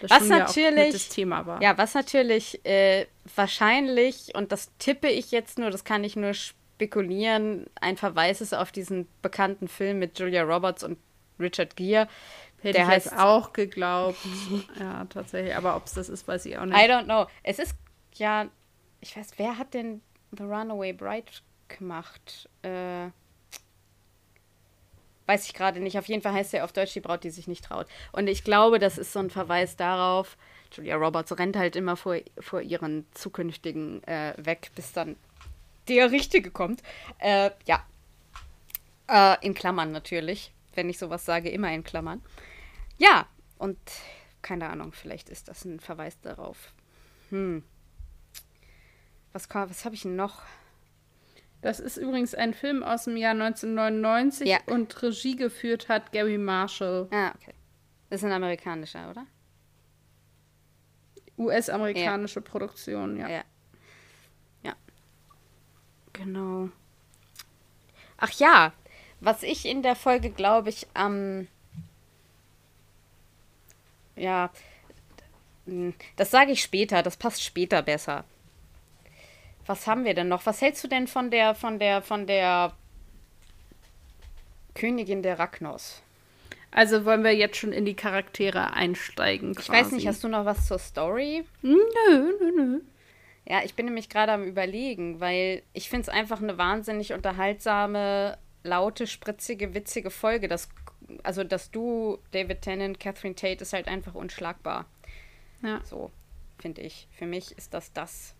das 0.00 0.10
was 0.12 0.28
natürlich 0.28 0.86
ja 0.86 0.92
das 0.92 1.08
Thema 1.08 1.46
war. 1.46 1.60
Ja, 1.60 1.76
was 1.76 1.94
natürlich 1.94 2.64
äh, 2.64 3.06
wahrscheinlich, 3.36 4.34
und 4.34 4.52
das 4.52 4.70
tippe 4.78 5.08
ich 5.08 5.30
jetzt 5.30 5.58
nur, 5.58 5.70
das 5.70 5.84
kann 5.84 6.04
ich 6.04 6.16
nur 6.16 6.34
spekulieren, 6.34 7.66
ein 7.80 7.96
Verweis 7.96 8.40
ist 8.40 8.54
auf 8.54 8.72
diesen 8.72 9.08
bekannten 9.22 9.68
Film 9.68 9.98
mit 9.98 10.18
Julia 10.18 10.42
Roberts 10.42 10.84
und 10.84 10.98
Richard 11.38 11.76
Gere. 11.76 12.08
Hätte 12.60 12.74
der 12.74 12.82
ich 12.82 12.88
heißt 12.88 13.16
auch 13.16 13.52
geglaubt. 13.52 14.18
ja, 14.80 15.04
tatsächlich. 15.04 15.54
Aber 15.54 15.76
ob 15.76 15.86
es 15.86 15.94
das 15.94 16.08
ist, 16.08 16.26
weiß 16.26 16.46
ich 16.46 16.58
auch 16.58 16.64
nicht. 16.64 16.76
I 16.76 16.90
don't 16.90 17.04
know. 17.04 17.26
Es 17.44 17.58
ist 17.60 17.74
ja, 18.14 18.48
ich 19.00 19.16
weiß, 19.16 19.32
wer 19.36 19.58
hat 19.58 19.74
denn 19.74 20.00
The 20.36 20.42
Runaway 20.42 20.92
Bride 20.92 21.30
gemacht? 21.68 22.48
Äh, 22.62 23.10
Weiß 25.28 25.44
ich 25.44 25.52
gerade 25.52 25.78
nicht. 25.80 25.98
Auf 25.98 26.08
jeden 26.08 26.22
Fall 26.22 26.32
heißt 26.32 26.54
er 26.54 26.64
auf 26.64 26.72
Deutsch 26.72 26.94
die 26.94 27.00
Braut, 27.00 27.22
die 27.22 27.28
sich 27.28 27.46
nicht 27.48 27.62
traut. 27.62 27.86
Und 28.12 28.28
ich 28.28 28.44
glaube, 28.44 28.78
das 28.78 28.96
ist 28.96 29.12
so 29.12 29.18
ein 29.18 29.28
Verweis 29.28 29.76
darauf, 29.76 30.38
Julia 30.72 30.96
Roberts 30.96 31.36
rennt 31.38 31.56
halt 31.56 31.76
immer 31.76 31.96
vor, 31.96 32.16
vor 32.38 32.60
ihren 32.60 33.06
zukünftigen 33.12 34.02
äh, 34.04 34.34
weg, 34.36 34.70
bis 34.74 34.92
dann 34.92 35.16
der 35.88 36.10
Richtige 36.10 36.50
kommt. 36.50 36.82
Äh, 37.18 37.50
ja. 37.66 37.84
Äh, 39.08 39.36
in 39.44 39.54
Klammern 39.54 39.92
natürlich. 39.92 40.52
Wenn 40.74 40.88
ich 40.88 40.98
sowas 40.98 41.24
sage, 41.24 41.48
immer 41.48 41.72
in 41.72 41.82
Klammern. 41.82 42.22
Ja, 42.98 43.26
und 43.58 43.78
keine 44.42 44.68
Ahnung, 44.68 44.92
vielleicht 44.92 45.28
ist 45.28 45.48
das 45.48 45.64
ein 45.64 45.80
Verweis 45.80 46.20
darauf. 46.20 46.72
Hm. 47.30 47.64
Was, 49.32 49.48
was 49.50 49.84
habe 49.84 49.94
ich 49.94 50.04
noch? 50.04 50.42
Das 51.60 51.80
ist 51.80 51.96
übrigens 51.96 52.34
ein 52.34 52.54
Film 52.54 52.82
aus 52.82 53.04
dem 53.04 53.16
Jahr 53.16 53.32
1999 53.32 54.48
ja. 54.48 54.58
und 54.66 55.02
Regie 55.02 55.34
geführt 55.34 55.88
hat 55.88 56.12
Gary 56.12 56.38
Marshall. 56.38 57.08
Ah, 57.10 57.32
okay. 57.34 57.54
Das 58.10 58.20
ist 58.20 58.24
ein 58.24 58.32
amerikanischer, 58.32 59.10
oder? 59.10 59.26
US-amerikanische 61.38 62.40
ja. 62.40 62.46
Produktion, 62.46 63.16
ja. 63.16 63.28
ja. 63.28 63.44
Ja. 64.62 64.74
Genau. 66.12 66.68
Ach 68.16 68.32
ja, 68.32 68.72
was 69.20 69.42
ich 69.42 69.64
in 69.64 69.82
der 69.82 69.96
Folge, 69.96 70.30
glaube 70.30 70.70
ich, 70.70 70.86
am. 70.94 71.14
Ähm, 71.14 71.48
ja, 74.16 74.50
das 76.16 76.30
sage 76.30 76.52
ich 76.52 76.62
später, 76.62 77.02
das 77.02 77.16
passt 77.16 77.42
später 77.42 77.82
besser. 77.82 78.24
Was 79.66 79.86
haben 79.86 80.04
wir 80.04 80.14
denn 80.14 80.28
noch? 80.28 80.46
Was 80.46 80.62
hältst 80.62 80.82
du 80.82 80.88
denn 80.88 81.06
von 81.06 81.30
der, 81.30 81.54
von 81.54 81.78
der, 81.78 82.00
von 82.00 82.26
der 82.26 82.72
Königin 84.74 85.22
der 85.22 85.38
Ragnos? 85.38 86.02
Also 86.70 87.04
wollen 87.04 87.24
wir 87.24 87.34
jetzt 87.34 87.56
schon 87.56 87.72
in 87.72 87.84
die 87.84 87.94
Charaktere 87.94 88.74
einsteigen? 88.74 89.54
Quasi. 89.54 89.66
Ich 89.66 89.72
weiß 89.72 89.92
nicht, 89.92 90.06
hast 90.06 90.22
du 90.22 90.28
noch 90.28 90.44
was 90.44 90.66
zur 90.66 90.78
Story? 90.78 91.44
Nö, 91.62 91.76
nö, 92.40 92.52
nö. 92.54 92.80
Ja, 93.46 93.62
ich 93.64 93.74
bin 93.74 93.86
nämlich 93.86 94.10
gerade 94.10 94.32
am 94.32 94.44
Überlegen, 94.44 95.20
weil 95.20 95.62
ich 95.72 95.88
finde 95.88 96.02
es 96.02 96.08
einfach 96.10 96.42
eine 96.42 96.58
wahnsinnig 96.58 97.14
unterhaltsame, 97.14 98.36
laute, 98.62 99.06
spritzige, 99.06 99.72
witzige 99.72 100.10
Folge. 100.10 100.48
Das, 100.48 100.68
also, 101.22 101.44
dass 101.44 101.70
du, 101.70 102.18
David 102.32 102.60
Tennant, 102.60 103.00
Catherine 103.00 103.34
Tate 103.34 103.62
ist 103.62 103.72
halt 103.72 103.88
einfach 103.88 104.14
unschlagbar. 104.14 104.84
Ja. 105.62 105.80
So, 105.84 106.10
finde 106.58 106.82
ich. 106.82 107.08
Für 107.12 107.24
mich 107.24 107.56
ist 107.56 107.72
das 107.72 107.92
das. 107.94 108.34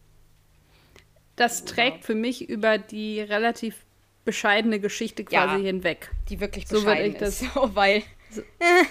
Das 1.37 1.64
trägt 1.64 2.05
für 2.05 2.14
mich 2.14 2.49
über 2.49 2.77
die 2.77 3.21
relativ 3.21 3.87
bescheidene 4.25 4.79
Geschichte 4.79 5.25
quasi 5.25 5.55
ja, 5.55 5.67
hinweg. 5.69 6.11
Die 6.29 6.41
wirklich 6.41 6.67
bescheiden 6.67 7.17
so 7.19 7.25
ist. 7.25 7.55
So, 7.55 7.71
weil. 7.75 8.03
So, 8.31 8.41
äh. 8.41 8.85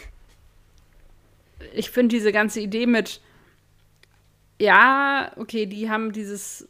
Ich 1.74 1.90
finde 1.90 2.16
diese 2.16 2.32
ganze 2.32 2.60
Idee 2.60 2.86
mit 2.86 3.22
ja, 4.60 5.32
okay, 5.36 5.66
die 5.66 5.90
haben 5.90 6.12
dieses 6.12 6.68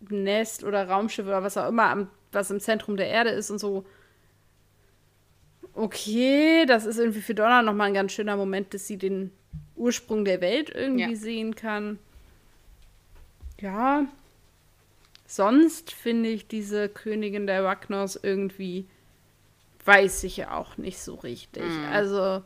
Nest 0.00 0.64
oder 0.64 0.88
Raumschiff 0.88 1.26
oder 1.26 1.42
was 1.42 1.56
auch 1.56 1.68
immer, 1.68 1.90
am, 1.90 2.08
was 2.32 2.50
im 2.50 2.60
Zentrum 2.60 2.96
der 2.96 3.08
Erde 3.08 3.30
ist 3.30 3.50
und 3.50 3.58
so. 3.58 3.84
Okay, 5.74 6.66
das 6.66 6.86
ist 6.86 6.98
irgendwie 6.98 7.20
für 7.20 7.34
Donna 7.34 7.62
nochmal 7.62 7.88
ein 7.88 7.94
ganz 7.94 8.12
schöner 8.12 8.36
Moment, 8.36 8.74
dass 8.74 8.86
sie 8.86 8.96
den 8.96 9.30
Ursprung 9.76 10.24
der 10.24 10.40
Welt 10.40 10.70
irgendwie 10.74 11.12
ja. 11.12 11.16
sehen 11.16 11.54
kann. 11.54 11.98
Ja. 13.60 14.06
Sonst 15.26 15.92
finde 15.92 16.30
ich 16.30 16.48
diese 16.48 16.88
Königin 16.88 17.46
der 17.46 17.62
Wagnos 17.62 18.18
irgendwie, 18.20 18.86
weiß 19.88 20.22
ich 20.24 20.36
ja 20.36 20.54
auch 20.54 20.76
nicht 20.76 21.00
so 21.00 21.14
richtig. 21.14 21.64
Mhm. 21.64 21.86
Also 21.90 22.42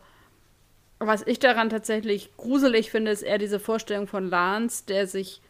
was 1.01 1.27
ich 1.27 1.41
daran 1.41 1.71
tatsächlich 1.71 2.31
gruselig 2.37 2.93
finde, 2.93 3.11
ist 3.11 3.23
eher 3.23 3.39
diese 3.39 3.59
Vorstellung 3.59 4.07
von 4.07 4.31
Lance, 4.31 4.85
der 4.87 5.09
sich 5.09 5.41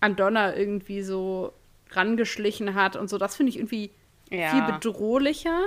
an 0.00 0.16
Donna 0.16 0.56
irgendwie 0.56 1.02
so 1.02 1.52
rangeschlichen 1.92 2.74
hat 2.74 2.96
und 2.96 3.08
so. 3.08 3.16
Das 3.16 3.36
finde 3.36 3.50
ich 3.50 3.58
irgendwie 3.58 3.90
ja. 4.28 4.50
viel 4.50 4.74
bedrohlicher, 4.74 5.60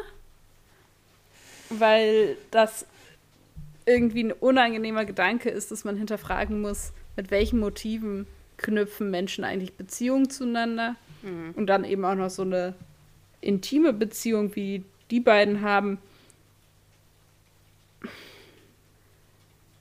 weil 1.70 2.36
das 2.52 2.86
irgendwie 3.86 4.26
ein 4.26 4.34
unangenehmer 4.34 5.06
Gedanke 5.06 5.50
ist, 5.50 5.72
dass 5.72 5.86
man 5.86 5.96
hinterfragen 5.96 6.60
muss, 6.60 6.92
mit 7.16 7.32
welchen 7.32 7.60
Motiven 7.60 8.28
knüpfen 8.58 9.10
Menschen 9.10 9.46
eigentlich 9.46 9.76
Beziehungen 9.76 10.30
zueinander 10.30 10.98
mhm. 11.22 11.54
und 11.56 11.68
dann 11.68 11.86
eben 11.86 12.04
auch 12.04 12.16
noch 12.16 12.30
so 12.30 12.42
eine 12.42 12.76
intime 13.40 13.94
Beziehung 13.94 14.54
wie 14.58 14.84
die 15.12 15.20
beiden 15.20 15.62
haben. 15.62 16.00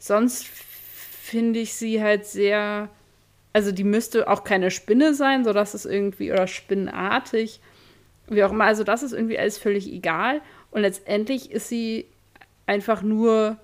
sonst 0.08 0.46
finde 0.46 1.60
ich 1.60 1.74
sie 1.74 2.02
halt 2.02 2.26
sehr, 2.26 2.88
also 3.52 3.70
die 3.70 3.84
müsste 3.84 4.28
auch 4.28 4.42
keine 4.42 4.70
Spinne 4.70 5.14
sein, 5.14 5.44
sodass 5.44 5.74
es 5.74 5.84
irgendwie, 5.84 6.32
oder 6.32 6.46
spinnenartig, 6.46 7.60
wie 8.28 8.42
auch 8.42 8.52
immer, 8.52 8.64
also 8.64 8.84
das 8.84 9.02
ist 9.02 9.12
irgendwie 9.12 9.38
alles 9.38 9.58
völlig 9.58 9.92
egal. 9.92 10.40
Und 10.70 10.82
letztendlich 10.82 11.50
ist 11.50 11.68
sie 11.68 12.06
einfach 12.66 13.02
nur 13.02 13.58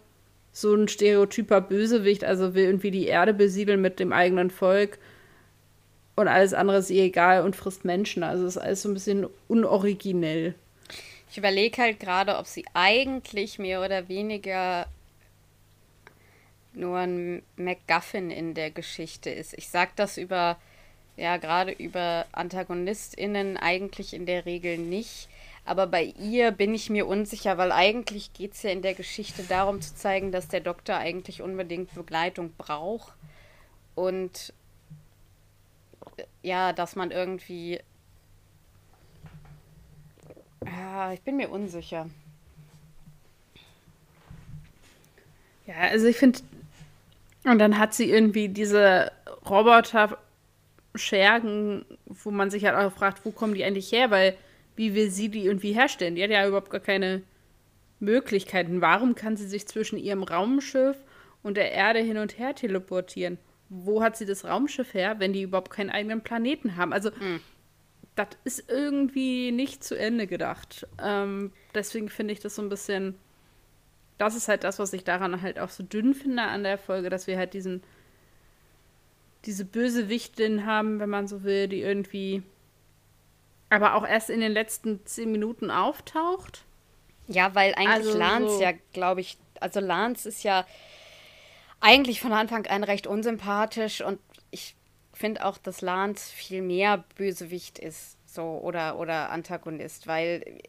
so 0.52 0.74
ein 0.74 0.88
stereotyper 0.88 1.60
Bösewicht, 1.60 2.24
also 2.24 2.54
will 2.54 2.64
irgendwie 2.64 2.90
die 2.90 3.06
Erde 3.06 3.34
besiedeln 3.34 3.80
mit 3.80 3.98
dem 3.98 4.12
eigenen 4.12 4.50
Volk 4.50 4.98
und 6.16 6.28
alles 6.28 6.54
andere 6.54 6.78
ist 6.78 6.90
ihr 6.90 7.02
egal 7.02 7.42
und 7.42 7.56
frisst 7.56 7.84
Menschen. 7.84 8.22
Also 8.22 8.46
ist 8.46 8.56
alles 8.56 8.82
so 8.82 8.88
ein 8.88 8.94
bisschen 8.94 9.26
unoriginell. 9.48 10.54
Ich 11.34 11.38
überlege 11.38 11.82
halt 11.82 11.98
gerade, 11.98 12.38
ob 12.38 12.46
sie 12.46 12.64
eigentlich 12.74 13.58
mehr 13.58 13.82
oder 13.82 14.08
weniger 14.08 14.86
nur 16.72 16.98
ein 16.98 17.42
MacGuffin 17.56 18.30
in 18.30 18.54
der 18.54 18.70
Geschichte 18.70 19.30
ist. 19.30 19.52
Ich 19.54 19.68
sage 19.68 19.90
das 19.96 20.16
über, 20.16 20.58
ja, 21.16 21.38
gerade 21.38 21.72
über 21.72 22.24
AntagonistInnen 22.30 23.56
eigentlich 23.56 24.14
in 24.14 24.26
der 24.26 24.46
Regel 24.46 24.78
nicht. 24.78 25.28
Aber 25.64 25.88
bei 25.88 26.04
ihr 26.04 26.52
bin 26.52 26.72
ich 26.72 26.88
mir 26.88 27.04
unsicher, 27.04 27.58
weil 27.58 27.72
eigentlich 27.72 28.32
geht 28.32 28.52
es 28.52 28.62
ja 28.62 28.70
in 28.70 28.82
der 28.82 28.94
Geschichte 28.94 29.42
darum 29.42 29.80
zu 29.80 29.96
zeigen, 29.96 30.30
dass 30.30 30.46
der 30.46 30.60
Doktor 30.60 30.98
eigentlich 30.98 31.42
unbedingt 31.42 31.92
Begleitung 31.96 32.52
braucht. 32.56 33.12
Und 33.96 34.54
ja, 36.42 36.72
dass 36.72 36.94
man 36.94 37.10
irgendwie. 37.10 37.80
Ja, 40.66 41.12
ich 41.12 41.22
bin 41.22 41.36
mir 41.36 41.50
unsicher. 41.50 42.08
Ja, 45.66 45.74
also 45.90 46.06
ich 46.06 46.16
finde, 46.16 46.40
und 47.44 47.58
dann 47.58 47.78
hat 47.78 47.94
sie 47.94 48.10
irgendwie 48.10 48.48
diese 48.48 49.12
Roboter-Schergen, 49.48 51.84
wo 52.06 52.30
man 52.30 52.50
sich 52.50 52.64
halt 52.64 52.76
auch 52.76 52.92
fragt, 52.92 53.24
wo 53.24 53.30
kommen 53.30 53.54
die 53.54 53.64
eigentlich 53.64 53.92
her? 53.92 54.10
Weil, 54.10 54.36
wie 54.76 54.94
will 54.94 55.10
sie 55.10 55.28
die 55.28 55.44
irgendwie 55.44 55.72
herstellen? 55.72 56.16
Die 56.16 56.22
hat 56.22 56.30
ja 56.30 56.46
überhaupt 56.46 56.70
gar 56.70 56.80
keine 56.80 57.22
Möglichkeiten. 58.00 58.80
Warum 58.80 59.14
kann 59.14 59.36
sie 59.36 59.46
sich 59.46 59.66
zwischen 59.66 59.98
ihrem 59.98 60.22
Raumschiff 60.22 60.96
und 61.42 61.56
der 61.56 61.72
Erde 61.72 62.00
hin 62.00 62.18
und 62.18 62.38
her 62.38 62.54
teleportieren? 62.54 63.38
Wo 63.68 64.02
hat 64.02 64.16
sie 64.16 64.26
das 64.26 64.44
Raumschiff 64.44 64.94
her, 64.94 65.16
wenn 65.18 65.32
die 65.32 65.42
überhaupt 65.42 65.70
keinen 65.70 65.90
eigenen 65.90 66.22
Planeten 66.22 66.76
haben? 66.76 66.92
Also, 66.92 67.10
mhm. 67.10 67.40
Das 68.16 68.28
ist 68.44 68.70
irgendwie 68.70 69.50
nicht 69.52 69.82
zu 69.82 69.98
Ende 69.98 70.26
gedacht. 70.26 70.86
Ähm, 71.02 71.52
deswegen 71.74 72.08
finde 72.08 72.32
ich 72.32 72.40
das 72.40 72.54
so 72.54 72.62
ein 72.62 72.68
bisschen 72.68 73.16
das 74.18 74.36
ist 74.36 74.48
halt 74.48 74.64
das, 74.64 74.78
was 74.78 74.92
ich 74.92 75.04
daran 75.04 75.42
halt 75.42 75.58
auch 75.58 75.70
so 75.70 75.82
dünn 75.82 76.14
finde 76.14 76.42
an 76.42 76.62
der 76.62 76.78
Folge, 76.78 77.10
dass 77.10 77.26
wir 77.26 77.36
halt 77.36 77.54
diesen 77.54 77.82
diese 79.44 79.64
Bösewichtin 79.64 80.64
haben, 80.64 81.00
wenn 81.00 81.10
man 81.10 81.28
so 81.28 81.42
will, 81.42 81.68
die 81.68 81.82
irgendwie 81.82 82.42
aber 83.68 83.94
auch 83.94 84.06
erst 84.06 84.30
in 84.30 84.40
den 84.40 84.52
letzten 84.52 85.04
zehn 85.04 85.32
Minuten 85.32 85.70
auftaucht. 85.70 86.64
Ja, 87.26 87.54
weil 87.54 87.74
eigentlich 87.74 87.88
also 87.88 88.16
Lance 88.16 88.56
so 88.56 88.62
ja, 88.62 88.72
glaube 88.92 89.20
ich, 89.20 89.36
also 89.60 89.80
Lance 89.80 90.28
ist 90.28 90.44
ja 90.44 90.64
eigentlich 91.80 92.20
von 92.20 92.32
Anfang 92.32 92.66
an 92.66 92.84
recht 92.84 93.06
unsympathisch 93.06 94.00
und 94.00 94.20
ich 94.50 94.76
finde 95.18 95.44
auch, 95.44 95.58
dass 95.58 95.80
Lance 95.80 96.32
viel 96.32 96.62
mehr 96.62 97.04
Bösewicht 97.16 97.78
ist, 97.78 98.18
so 98.26 98.60
oder 98.62 98.98
oder 98.98 99.30
Antagonist, 99.30 100.06
weil 100.06 100.60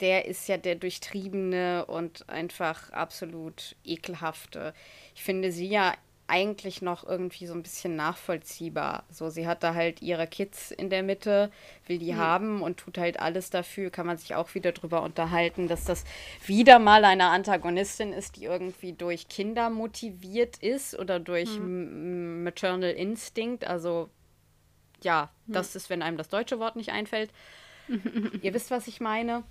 der 0.00 0.26
ist 0.26 0.48
ja 0.48 0.56
der 0.56 0.74
durchtriebene 0.74 1.86
und 1.86 2.28
einfach 2.28 2.90
absolut 2.90 3.76
ekelhafte. 3.84 4.74
Ich 5.14 5.22
finde 5.22 5.52
sie 5.52 5.68
ja 5.68 5.94
eigentlich 6.32 6.80
noch 6.80 7.06
irgendwie 7.06 7.46
so 7.46 7.52
ein 7.52 7.62
bisschen 7.62 7.94
nachvollziehbar. 7.94 9.04
So, 9.10 9.28
sie 9.28 9.46
hat 9.46 9.62
da 9.62 9.74
halt 9.74 10.00
ihre 10.00 10.26
Kids 10.26 10.70
in 10.70 10.88
der 10.88 11.02
Mitte, 11.02 11.52
will 11.86 11.98
die 11.98 12.14
mhm. 12.14 12.16
haben 12.16 12.62
und 12.62 12.78
tut 12.78 12.96
halt 12.96 13.20
alles 13.20 13.50
dafür. 13.50 13.90
Kann 13.90 14.06
man 14.06 14.16
sich 14.16 14.34
auch 14.34 14.54
wieder 14.54 14.72
drüber 14.72 15.02
unterhalten, 15.02 15.68
dass 15.68 15.84
das 15.84 16.04
wieder 16.46 16.78
mal 16.78 17.04
eine 17.04 17.26
Antagonistin 17.26 18.14
ist, 18.14 18.36
die 18.36 18.44
irgendwie 18.44 18.94
durch 18.94 19.28
Kinder 19.28 19.68
motiviert 19.68 20.56
ist 20.56 20.98
oder 20.98 21.20
durch 21.20 21.50
mhm. 21.58 22.44
Maternal 22.44 22.92
Instinct. 22.92 23.66
Also, 23.66 24.08
ja, 25.02 25.28
mhm. 25.46 25.52
das 25.52 25.76
ist, 25.76 25.90
wenn 25.90 26.00
einem 26.00 26.16
das 26.16 26.30
deutsche 26.30 26.58
Wort 26.58 26.76
nicht 26.76 26.92
einfällt. 26.92 27.30
Ihr 28.40 28.54
wisst, 28.54 28.70
was 28.70 28.88
ich 28.88 29.00
meine. 29.00 29.42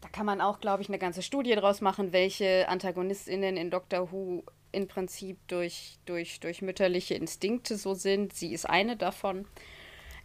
Da 0.00 0.08
kann 0.08 0.26
man 0.26 0.40
auch, 0.40 0.60
glaube 0.60 0.82
ich, 0.82 0.88
eine 0.88 0.98
ganze 0.98 1.22
Studie 1.22 1.56
draus 1.56 1.80
machen, 1.80 2.12
welche 2.12 2.68
AntagonistInnen 2.68 3.56
in 3.56 3.70
Doctor 3.70 4.12
Who 4.12 4.44
im 4.72 4.88
Prinzip 4.88 5.38
durch, 5.48 5.98
durch, 6.06 6.40
durch 6.40 6.62
mütterliche 6.62 7.14
Instinkte 7.14 7.76
so 7.76 7.94
sind. 7.94 8.32
Sie 8.32 8.52
ist 8.52 8.68
eine 8.68 8.96
davon. 8.96 9.46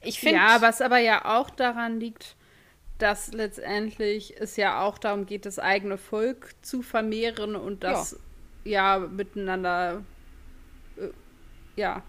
Ich 0.02 0.20
finde. 0.20 0.38
Ja, 0.38 0.62
was 0.62 0.82
aber 0.82 1.00
ja 1.00 1.26
auch 1.26 1.50
daran 1.50 2.00
liegt, 2.00 2.36
dass 2.98 3.34
letztendlich 3.34 4.40
es 4.40 4.56
ja 4.56 4.82
auch 4.82 4.98
darum 4.98 5.26
geht, 5.26 5.46
das 5.46 5.60
eigene 5.60 5.98
Volk 5.98 6.56
zu 6.62 6.82
vermehren 6.82 7.56
und 7.56 7.84
das 7.84 8.20
ja, 8.64 8.98
ja 9.00 9.08
miteinander 9.08 10.04
äh, 10.98 11.10
ja 11.76 12.04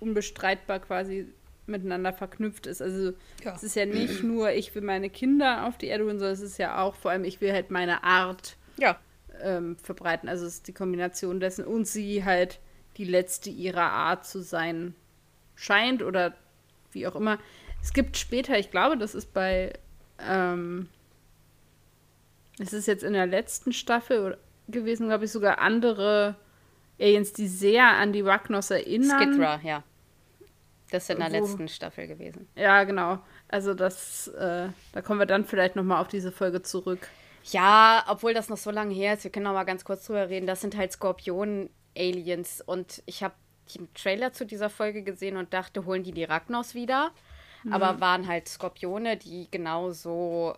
unbestreitbar 0.00 0.80
quasi 0.80 1.26
miteinander 1.66 2.12
verknüpft 2.12 2.66
ist. 2.66 2.82
Also 2.82 3.12
ja. 3.42 3.54
es 3.54 3.62
ist 3.62 3.74
ja 3.74 3.86
nicht 3.86 4.22
nur, 4.22 4.50
ich 4.52 4.74
will 4.74 4.82
meine 4.82 5.10
Kinder 5.10 5.66
auf 5.66 5.78
die 5.78 5.86
Erde 5.86 6.04
holen, 6.04 6.18
sondern 6.18 6.34
es 6.34 6.40
ist 6.40 6.58
ja 6.58 6.82
auch 6.82 6.94
vor 6.94 7.10
allem, 7.10 7.24
ich 7.24 7.40
will 7.40 7.52
halt 7.52 7.70
meine 7.70 8.04
Art 8.04 8.56
ja. 8.76 8.98
Ähm, 9.42 9.76
verbreiten. 9.76 10.28
Also 10.28 10.46
es 10.46 10.54
ist 10.54 10.68
die 10.68 10.72
Kombination 10.72 11.40
dessen 11.40 11.64
und 11.64 11.86
sie 11.86 12.24
halt 12.24 12.60
die 12.96 13.04
letzte 13.04 13.50
ihrer 13.50 13.90
Art 13.90 14.26
zu 14.26 14.42
sein 14.42 14.94
scheint 15.54 16.02
oder 16.02 16.34
wie 16.92 17.06
auch 17.06 17.16
immer. 17.16 17.38
Es 17.82 17.92
gibt 17.92 18.16
später, 18.16 18.58
ich 18.58 18.70
glaube, 18.70 18.96
das 18.96 19.14
ist 19.14 19.34
bei, 19.34 19.72
ähm, 20.18 20.88
es 22.58 22.72
ist 22.72 22.86
jetzt 22.86 23.02
in 23.02 23.12
der 23.12 23.26
letzten 23.26 23.72
Staffel 23.72 24.38
gewesen, 24.68 25.08
glaube 25.08 25.24
ich, 25.26 25.32
sogar 25.32 25.58
andere 25.58 26.36
Aliens, 26.98 27.32
die 27.32 27.48
sehr 27.48 27.86
an 27.88 28.12
die 28.12 28.20
Ragnos 28.20 28.70
erinnern. 28.70 29.32
Skidra, 29.32 29.60
ja. 29.62 29.82
Das 30.90 31.04
ist 31.04 31.10
in 31.10 31.18
der 31.18 31.32
wo, 31.32 31.44
letzten 31.44 31.68
Staffel 31.68 32.06
gewesen. 32.06 32.46
Ja, 32.54 32.84
genau. 32.84 33.18
Also 33.48 33.74
das, 33.74 34.28
äh, 34.28 34.68
da 34.92 35.02
kommen 35.02 35.18
wir 35.18 35.26
dann 35.26 35.44
vielleicht 35.44 35.76
nochmal 35.76 36.00
auf 36.00 36.08
diese 36.08 36.30
Folge 36.30 36.62
zurück. 36.62 37.08
Ja, 37.50 38.04
obwohl 38.08 38.32
das 38.32 38.48
noch 38.48 38.56
so 38.56 38.70
lange 38.70 38.94
her 38.94 39.14
ist, 39.14 39.24
wir 39.24 39.30
können 39.30 39.44
noch 39.44 39.52
mal 39.52 39.64
ganz 39.64 39.84
kurz 39.84 40.06
drüber 40.06 40.28
reden. 40.30 40.46
Das 40.46 40.62
sind 40.62 40.76
halt 40.76 40.92
Skorpion-Aliens 40.92 42.62
und 42.62 43.02
ich 43.06 43.22
habe 43.22 43.34
den 43.74 43.92
Trailer 43.94 44.32
zu 44.32 44.46
dieser 44.46 44.70
Folge 44.70 45.02
gesehen 45.02 45.36
und 45.36 45.52
dachte, 45.52 45.84
holen 45.84 46.02
die 46.02 46.12
die 46.12 46.24
Ragnos 46.24 46.74
wieder. 46.74 47.12
Mhm. 47.62 47.72
Aber 47.72 48.00
waren 48.00 48.26
halt 48.28 48.48
Skorpione, 48.48 49.16
die 49.16 49.48
genauso, 49.50 50.56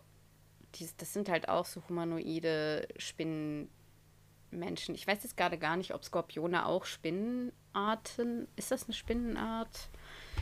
die, 0.76 0.88
das 0.96 1.12
sind 1.12 1.28
halt 1.28 1.48
auch 1.48 1.64
so 1.64 1.82
humanoide 1.88 2.86
Spinnenmenschen. 2.96 4.94
Ich 4.94 5.06
weiß 5.06 5.22
jetzt 5.24 5.36
gerade 5.36 5.58
gar 5.58 5.76
nicht, 5.76 5.92
ob 5.92 6.04
Skorpione 6.04 6.66
auch 6.66 6.84
Spinnenarten, 6.84 8.46
ist 8.56 8.70
das 8.70 8.84
eine 8.84 8.94
Spinnenart? 8.94 9.88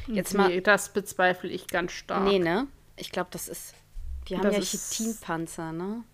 Jetzt 0.09 0.35
nee, 0.35 0.39
mal, 0.39 0.61
das 0.61 0.91
bezweifle 0.91 1.49
ich 1.51 1.69
ganz 1.69 1.93
stark. 1.93 2.25
Nee, 2.25 2.39
ne? 2.39 2.67
Ich 2.97 3.11
glaube, 3.11 3.29
das 3.31 3.49
ist, 3.49 3.75
die 4.29 4.37
haben 4.37 4.43
das 4.43 4.57
ja 4.57 4.63
Chitinpanzer, 4.63 5.73
ne? 5.73 6.05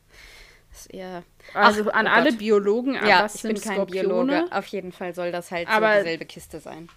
Ist 0.73 0.93
eher. 0.93 1.25
Also 1.55 1.91
Ach, 1.91 1.95
an 1.95 2.07
oh 2.07 2.11
alle 2.11 2.31
Gott. 2.31 2.39
Biologen, 2.39 2.97
aber 2.97 3.09
ja, 3.09 3.29
ich 3.33 3.43
bin 3.43 3.61
kein 3.61 3.75
Skorpione. 3.75 4.09
Biologe. 4.09 4.53
Auf 4.53 4.67
jeden 4.67 4.93
Fall 4.93 5.15
soll 5.15 5.33
das 5.33 5.51
halt 5.51 5.69
aber, 5.69 5.95
so 5.95 6.05
dieselbe 6.05 6.27
Kiste 6.27 6.61
sein. 6.61 6.89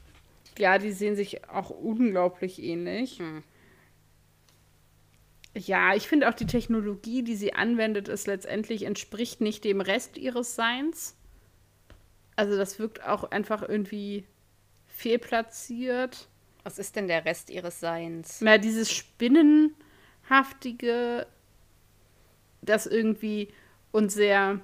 Ja, 0.57 0.78
die 0.78 0.91
sehen 0.91 1.15
sich 1.15 1.49
auch 1.49 1.71
unglaublich 1.71 2.61
ähnlich. 2.61 3.19
Hm. 3.19 3.43
Ja, 5.55 5.93
ich 5.95 6.07
finde 6.07 6.30
auch 6.30 6.34
die 6.34 6.47
Technologie, 6.47 7.24
die 7.24 7.36
sie 7.36 7.53
anwendet, 7.53 8.07
ist 8.07 8.28
letztendlich 8.28 8.84
entspricht 8.84 9.41
nicht 9.41 9.63
dem 9.63 9.82
Rest 9.82 10.17
ihres 10.17 10.55
Seins. 10.55 11.15
Also 12.36 12.57
das 12.57 12.80
wirkt 12.80 13.05
auch 13.05 13.26
einfach 13.26 13.61
irgendwie 13.61 14.26
fehlplatziert. 14.88 16.28
Was 16.63 16.80
ist 16.80 16.95
denn 16.95 17.07
der 17.07 17.26
Rest 17.26 17.51
ihres 17.51 17.80
Seins? 17.80 18.39
Na, 18.41 18.57
dieses 18.57 18.91
Spinnenhaftige, 18.91 21.28
das 22.61 22.88
irgendwie 22.88 23.53
und 23.94 24.12
sehr, 24.12 24.60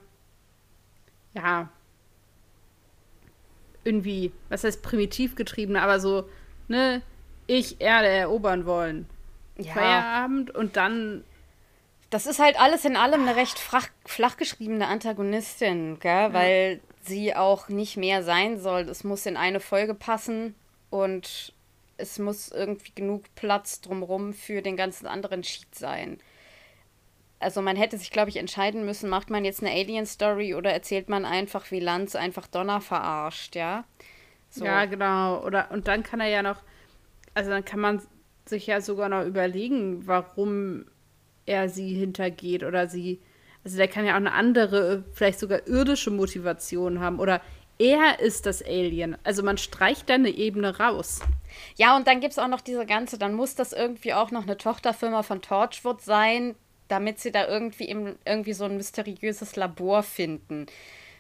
ja, 1.34 1.70
irgendwie, 3.86 4.34
was 4.50 4.66
heißt 4.66 4.82
primitiv 4.82 5.36
getriebene, 5.36 5.82
aber 5.82 6.02
so, 6.02 6.28
ne, 6.68 7.02
ich 7.48 7.80
Erde 7.80 8.08
erobern 8.08 8.66
wollen. 8.66 9.08
Ja. 9.58 9.74
Feierabend 9.74 10.54
und 10.54 10.76
dann. 10.76 11.24
Das 12.10 12.26
ist 12.26 12.40
halt 12.40 12.60
alles 12.60 12.86
in 12.86 12.96
allem 12.96 13.22
eine 13.22 13.36
recht 13.36 13.60
flach, 13.60 13.88
flach 14.04 14.36
geschriebene 14.36 14.88
Antagonistin, 14.88 16.00
gell? 16.00 16.12
Ja. 16.12 16.34
weil 16.34 16.80
sie 17.02 17.36
auch 17.36 17.70
nicht 17.70 17.98
mehr 17.98 18.24
sein 18.24 18.60
soll. 18.60 18.82
Es 18.82 19.04
muss 19.04 19.26
in 19.26 19.38
eine 19.38 19.60
Folge 19.60 19.94
passen 19.94 20.56
und 20.90 21.54
es 21.98 22.18
muss 22.18 22.50
irgendwie 22.50 22.92
genug 22.96 23.24
Platz 23.36 23.82
drumherum 23.82 24.34
für 24.34 24.62
den 24.62 24.76
ganzen 24.76 25.06
anderen 25.06 25.44
Sheet 25.44 25.76
sein 25.76 26.20
also 27.40 27.62
man 27.62 27.76
hätte 27.76 27.98
sich, 27.98 28.12
glaube 28.12 28.30
ich, 28.30 28.38
entscheiden 28.38 28.86
müssen, 28.86 29.10
macht 29.10 29.30
man 29.30 29.46
jetzt 29.46 29.64
eine 29.64 29.72
Alien-Story 29.72 30.56
oder 30.56 30.72
erzählt 30.72 31.10
man 31.10 31.26
einfach, 31.26 31.72
wie 31.72 31.80
Lanz 31.80 32.16
einfach 32.16 32.48
Donner 32.48 32.82
verarscht, 32.82 33.56
ja? 33.56 33.86
So. 34.50 34.66
Ja, 34.66 34.86
genau. 34.86 35.44
Oder 35.44 35.72
und 35.72 35.88
dann 35.88 36.04
kann 36.04 36.20
er 36.20 36.28
ja 36.28 36.44
noch, 36.44 36.58
also 37.34 37.50
dann 37.50 37.64
kann 37.64 37.80
man 37.80 38.02
sich 38.46 38.68
ja 38.68 38.82
sogar 38.82 39.10
noch 39.10 39.24
überlegen, 39.24 40.08
warum 40.08 40.86
er 41.46 41.70
sie 41.70 41.94
hintergeht 41.94 42.64
oder 42.64 42.88
sie. 42.88 43.22
Also 43.64 43.78
der 43.78 43.88
kann 43.88 44.06
ja 44.06 44.14
auch 44.14 44.18
eine 44.18 44.34
andere, 44.34 45.04
vielleicht 45.14 45.40
sogar 45.40 45.68
irdische 45.68 46.12
Motivation 46.12 47.00
haben. 47.00 47.20
Oder 47.20 47.42
er 47.78 48.20
ist 48.20 48.46
das 48.46 48.64
Alien. 48.64 49.18
Also 49.24 49.44
man 49.44 49.58
streicht 49.58 50.10
da 50.10 50.16
eine 50.16 50.30
Ebene 50.30 50.78
raus. 50.78 51.22
Ja, 51.76 51.96
und 51.96 52.08
dann 52.08 52.20
gibt 52.20 52.34
es 52.34 52.40
auch 52.40 52.48
noch 52.48 52.62
diese 52.62 52.86
ganze, 52.86 53.18
dann 53.18 53.34
muss 53.34 53.56
das 53.56 53.74
irgendwie 53.74 54.14
auch 54.14 54.32
noch 54.32 54.44
eine 54.44 54.58
Tochterfirma 54.58 55.24
von 55.24 55.42
Torchwood 55.42 56.02
sein, 56.02 56.56
damit 56.90 57.20
sie 57.20 57.32
da 57.32 57.48
irgendwie 57.48 57.86
im, 57.86 58.18
irgendwie 58.26 58.54
so 58.54 58.66
ein 58.66 58.76
mysteriöses 58.76 59.56
Labor 59.56 60.04
finden. 60.04 60.66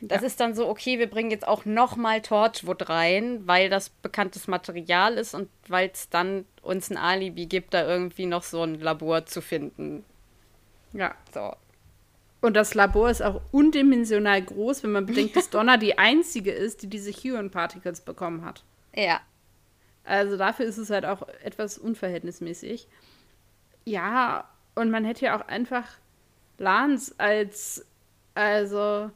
Das 0.02 0.22
ja. 0.22 0.28
ist 0.28 0.40
dann 0.40 0.56
so, 0.56 0.68
okay, 0.68 0.98
wir 0.98 1.10
bringen 1.10 1.32
jetzt 1.32 1.48
auch 1.48 1.66
nochmal 1.66 2.22
Torchwood 2.22 2.90
rein, 2.90 3.42
weil 3.46 3.70
das 3.70 3.90
bekanntes 3.90 4.48
Material 4.48 5.16
ist 5.16 5.34
und 5.34 5.50
weil 5.68 5.92
es 5.94 6.10
dann 6.10 6.46
uns 6.62 6.90
ein 6.90 6.98
Alibi 6.98 7.46
gibt, 7.46 7.74
da 7.74 7.86
irgendwie 7.86 8.26
noch 8.26 8.44
so 8.44 8.64
ein 8.64 8.80
Labor 8.80 9.26
zu 9.26 9.42
finden. 9.42 10.06
Ja. 10.94 11.16
So. 11.34 11.54
Und 12.42 12.56
das 12.56 12.74
Labor 12.74 13.10
ist 13.10 13.22
auch 13.22 13.42
undimensional 13.52 14.42
groß, 14.42 14.84
wenn 14.84 14.94
man 14.94 15.06
bedenkt, 15.06 15.36
dass 15.36 15.50
Donna 15.52 15.76
die 15.76 15.98
einzige 15.98 16.52
ist, 16.52 16.82
die 16.82 16.88
diese 16.88 17.12
Huron 17.12 17.52
Particles 17.52 18.02
bekommen 18.02 18.46
hat. 18.46 18.64
Ja. 18.96 19.20
Also 20.06 20.38
dafür 20.38 20.66
ist 20.66 20.78
es 20.78 20.90
halt 20.90 21.06
auch 21.06 21.28
etwas 21.44 21.78
unverhältnismäßig. 21.78 22.88
Ja, 23.84 24.50
und 24.80 24.92
man 24.92 25.06
hätte 25.06 25.26
ja 25.26 25.38
auch 25.38 25.48
einfach 25.48 25.86
Lance 26.58 27.14
als, 27.18 27.86
also, 28.34 29.12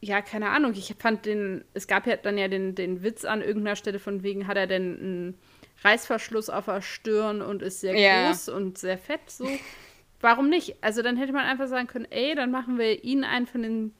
ja, 0.00 0.22
keine 0.22 0.50
Ahnung. 0.50 0.72
Ich 0.74 0.94
fand 0.98 1.26
den, 1.26 1.64
es 1.74 1.86
gab 1.86 2.06
ja 2.06 2.16
dann 2.16 2.38
ja 2.38 2.48
den, 2.48 2.74
den 2.74 3.02
Witz 3.02 3.24
an 3.24 3.42
irgendeiner 3.42 3.76
Stelle 3.76 3.98
von 3.98 4.22
wegen, 4.22 4.46
hat 4.46 4.56
er 4.56 4.66
denn 4.66 4.98
einen 4.98 5.38
Reißverschluss 5.82 6.50
auf 6.50 6.66
der 6.66 6.82
Stirn 6.82 7.42
und 7.42 7.62
ist 7.62 7.80
sehr 7.80 7.96
ja. 7.96 8.28
groß 8.28 8.50
und 8.50 8.78
sehr 8.78 8.98
fett, 8.98 9.28
so. 9.28 9.48
Warum 10.20 10.48
nicht? 10.48 10.76
Also 10.82 11.02
dann 11.02 11.16
hätte 11.16 11.32
man 11.32 11.44
einfach 11.44 11.68
sagen 11.68 11.86
können, 11.86 12.06
ey, 12.10 12.34
dann 12.34 12.50
machen 12.50 12.78
wir 12.78 13.04
ihn 13.04 13.24
einen 13.24 13.46
von 13.46 13.62
den 13.62 13.94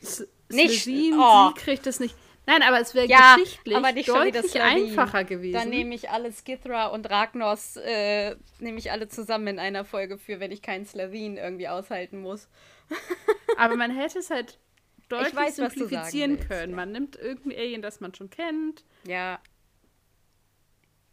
S 0.00 0.26
nicht, 0.48 0.86
oh. 0.86 1.48
sie 1.48 1.60
kriegt 1.60 1.86
es 1.86 2.00
nicht. 2.00 2.14
Nein, 2.46 2.62
aber 2.62 2.80
es 2.80 2.94
wäre 2.94 3.06
ja, 3.06 3.36
geschichtlich 3.36 3.76
aber 3.76 3.92
nicht 3.92 4.08
deutlich 4.08 4.60
einfacher 4.60 5.24
gewesen. 5.24 5.54
Dann 5.54 5.70
nehme 5.70 5.94
ich 5.94 6.10
alle 6.10 6.30
Skithra 6.30 6.86
und 6.88 7.08
Ragnos, 7.08 7.76
äh, 7.76 8.36
nehme 8.58 8.78
ich 8.78 8.90
alle 8.90 9.08
zusammen 9.08 9.46
in 9.46 9.58
einer 9.58 9.84
Folge 9.84 10.18
für, 10.18 10.40
wenn 10.40 10.52
ich 10.52 10.60
keinen 10.60 10.84
Slavin 10.84 11.36
irgendwie 11.38 11.68
aushalten 11.68 12.20
muss. 12.20 12.48
aber 13.56 13.76
man 13.76 13.90
hätte 13.90 14.18
es 14.18 14.30
halt 14.30 14.58
deutlich 15.08 15.34
weiß, 15.34 15.56
simplifizieren 15.56 16.38
können. 16.40 16.70
Ja. 16.70 16.76
Man 16.76 16.92
nimmt 16.92 17.16
irgendein 17.16 17.58
Alien, 17.58 17.82
das 17.82 18.00
man 18.00 18.14
schon 18.14 18.30
kennt. 18.30 18.84
Ja. 19.06 19.40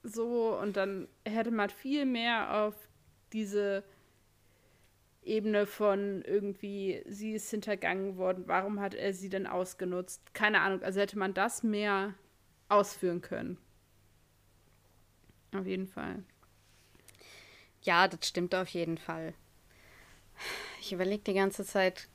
So, 0.03 0.57
und 0.59 0.75
dann 0.75 1.07
hätte 1.25 1.51
man 1.51 1.69
viel 1.69 2.05
mehr 2.05 2.63
auf 2.63 2.75
diese 3.31 3.83
Ebene 5.23 5.67
von 5.67 6.23
irgendwie, 6.23 7.03
sie 7.07 7.33
ist 7.33 7.49
hintergangen 7.51 8.17
worden, 8.17 8.45
warum 8.47 8.79
hat 8.79 8.95
er 8.95 9.13
sie 9.13 9.29
denn 9.29 9.45
ausgenutzt? 9.45 10.33
Keine 10.33 10.61
Ahnung, 10.61 10.81
also 10.81 10.99
hätte 10.99 11.19
man 11.19 11.33
das 11.33 11.61
mehr 11.61 12.15
ausführen 12.69 13.21
können. 13.21 13.57
Auf 15.53 15.67
jeden 15.67 15.87
Fall. 15.87 16.23
Ja, 17.83 18.07
das 18.07 18.27
stimmt 18.27 18.55
auf 18.55 18.69
jeden 18.69 18.97
Fall. 18.97 19.33
Ich 20.79 20.93
überlege 20.93 21.23
die 21.23 21.33
ganze 21.33 21.65
Zeit. 21.65 22.07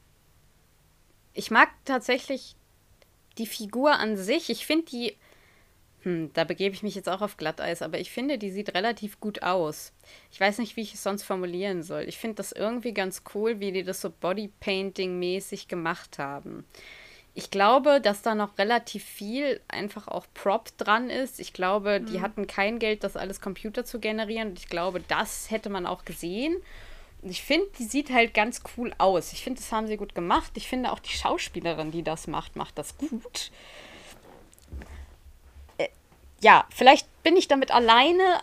Ich 1.33 1.51
mag 1.51 1.69
tatsächlich 1.85 2.57
die 3.39 3.47
Figur 3.47 3.93
an 3.93 4.17
sich. 4.17 4.51
Ich 4.51 4.67
finde 4.67 4.87
die 4.87 5.17
hm, 6.07 6.33
da 6.35 6.45
begebe 6.45 6.73
ich 6.73 6.85
mich 6.85 6.95
jetzt 6.95 7.09
auch 7.09 7.21
auf 7.21 7.37
Glatteis, 7.37 7.83
aber 7.83 7.99
ich 7.99 8.13
finde, 8.13 8.39
die 8.39 8.53
sieht 8.53 8.77
relativ 8.77 9.19
gut 9.19 9.43
aus. 9.43 9.93
Ich 10.31 10.39
weiß 10.39 10.59
nicht, 10.59 10.77
wie 10.77 10.83
ich 10.83 10.95
es 10.95 11.03
sonst 11.03 11.25
formulieren 11.25 11.83
soll. 11.83 12.03
Ich 12.03 12.17
finde 12.17 12.37
das 12.37 12.53
irgendwie 12.53 12.95
ganz 12.95 13.25
cool, 13.35 13.59
wie 13.59 13.73
die 13.73 13.83
das 13.83 14.03
so 14.03 14.11
Bodypainting-mäßig 14.11 15.67
gemacht 15.67 16.21
haben. 16.21 16.65
Ich 17.35 17.51
glaube, 17.51 18.01
dass 18.01 18.23
da 18.23 18.37
noch 18.37 18.57
relativ 18.57 19.05
viel 19.05 19.61
einfach 19.67 20.07
auch 20.07 20.27
Prop 20.33 20.69
dran 20.79 21.11
ist. 21.11 21.41
Ich 21.41 21.53
glaube, 21.53 21.99
mhm. 21.99 22.07
die 22.07 22.21
hatten 22.21 22.47
kein 22.47 22.79
Geld, 22.79 23.03
das 23.03 23.17
alles 23.17 23.41
Computer 23.41 23.85
zu 23.85 23.99
generieren. 23.99 24.51
Und 24.51 24.61
ich 24.61 24.69
glaube, 24.69 25.01
das 25.09 25.51
hätte 25.51 25.71
man 25.71 25.87
auch 25.87 26.05
gesehen. 26.05 26.57
Und 27.21 27.31
ich 27.31 27.43
finde, 27.43 27.67
die 27.81 27.85
sieht 27.85 28.13
halt 28.13 28.33
ganz 28.33 28.63
cool 28.77 28.95
aus. 28.99 29.33
Ich 29.33 29.43
finde, 29.43 29.61
das 29.61 29.73
haben 29.73 29.89
sie 29.89 29.97
gut 29.97 30.15
gemacht. 30.15 30.53
Ich 30.55 30.69
finde 30.69 30.93
auch 30.93 31.01
die 31.01 31.11
Schauspielerin, 31.11 31.91
die 31.91 32.05
das 32.05 32.29
macht, 32.29 32.55
macht 32.55 32.79
das 32.79 32.97
gut 32.97 33.51
ja, 36.47 36.65
vielleicht 36.71 37.09
bin 37.25 37.37
ich 37.37 37.49
damit 37.49 37.73
alleine. 37.73 38.41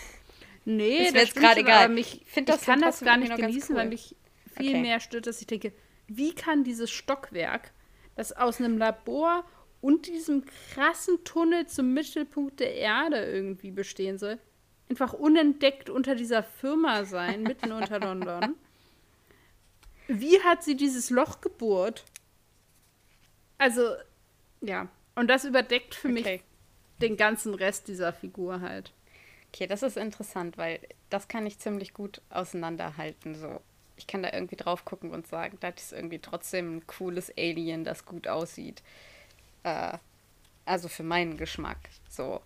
nee, 0.64 1.04
das 1.04 1.12
wäre 1.12 1.24
jetzt 1.24 1.36
gerade 1.36 1.60
egal. 1.60 1.98
ich 1.98 2.22
finde 2.24 2.52
das 2.52 2.62
ich 2.62 2.66
kann 2.66 2.80
das 2.80 3.00
gar 3.00 3.18
nicht 3.18 3.36
genießen, 3.36 3.74
cool. 3.74 3.82
weil 3.82 3.88
mich 3.90 4.16
viel 4.56 4.70
okay. 4.70 4.80
mehr 4.80 5.00
stört, 5.00 5.26
dass 5.26 5.42
ich 5.42 5.46
denke, 5.46 5.74
wie 6.08 6.34
kann 6.34 6.64
dieses 6.64 6.90
Stockwerk, 6.90 7.72
das 8.16 8.32
aus 8.32 8.58
einem 8.58 8.78
Labor 8.78 9.44
und 9.82 10.06
diesem 10.06 10.44
krassen 10.46 11.24
Tunnel 11.24 11.66
zum 11.66 11.92
Mittelpunkt 11.92 12.58
der 12.58 12.74
Erde 12.74 13.22
irgendwie 13.22 13.70
bestehen 13.70 14.18
soll, 14.18 14.38
einfach 14.88 15.12
unentdeckt 15.12 15.90
unter 15.90 16.14
dieser 16.14 16.42
Firma 16.42 17.04
sein, 17.04 17.42
mitten 17.42 17.70
unter 17.70 18.00
London. 18.00 18.54
Wie 20.08 20.40
hat 20.40 20.64
sie 20.64 20.74
dieses 20.74 21.10
Loch 21.10 21.42
gebohrt? 21.42 22.04
Also, 23.58 23.90
ja. 24.62 24.88
Und 25.16 25.28
das 25.28 25.44
überdeckt 25.44 25.94
für 25.94 26.08
okay. 26.08 26.14
mich 26.14 26.42
den 27.02 27.16
ganzen 27.16 27.54
Rest 27.54 27.88
dieser 27.88 28.12
Figur 28.12 28.60
halt. 28.60 28.92
Okay, 29.52 29.66
das 29.66 29.82
ist 29.82 29.96
interessant, 29.96 30.56
weil 30.56 30.80
das 31.10 31.28
kann 31.28 31.46
ich 31.46 31.58
ziemlich 31.58 31.92
gut 31.92 32.22
auseinanderhalten. 32.30 33.34
So. 33.34 33.60
Ich 33.96 34.06
kann 34.06 34.22
da 34.22 34.32
irgendwie 34.32 34.56
drauf 34.56 34.84
gucken 34.84 35.10
und 35.10 35.26
sagen, 35.26 35.58
das 35.60 35.74
ist 35.76 35.92
irgendwie 35.92 36.18
trotzdem 36.18 36.76
ein 36.76 36.86
cooles 36.86 37.30
Alien, 37.36 37.84
das 37.84 38.06
gut 38.06 38.26
aussieht. 38.28 38.82
Äh, 39.62 39.98
also 40.64 40.88
für 40.88 41.02
meinen 41.02 41.36
Geschmack. 41.36 41.78
So. 42.08 42.40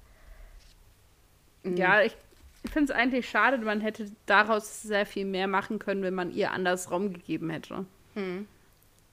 Mhm. 1.63 1.77
Ja, 1.77 2.03
ich, 2.03 2.17
ich 2.65 2.71
finde 2.73 2.93
es 2.93 2.99
eigentlich 2.99 3.29
schade, 3.29 3.59
man 3.59 3.81
hätte 3.81 4.11
daraus 4.27 4.83
sehr 4.83 5.07
viel 5.07 5.25
mehr 5.25 5.47
machen 5.47 5.79
können, 5.79 6.03
wenn 6.03 6.15
man 6.15 6.33
ihr 6.33 6.51
anders 6.51 6.91
Raum 6.91 7.13
gegeben 7.13 7.51
hätte. 7.51 7.87
Mhm. 8.17 8.49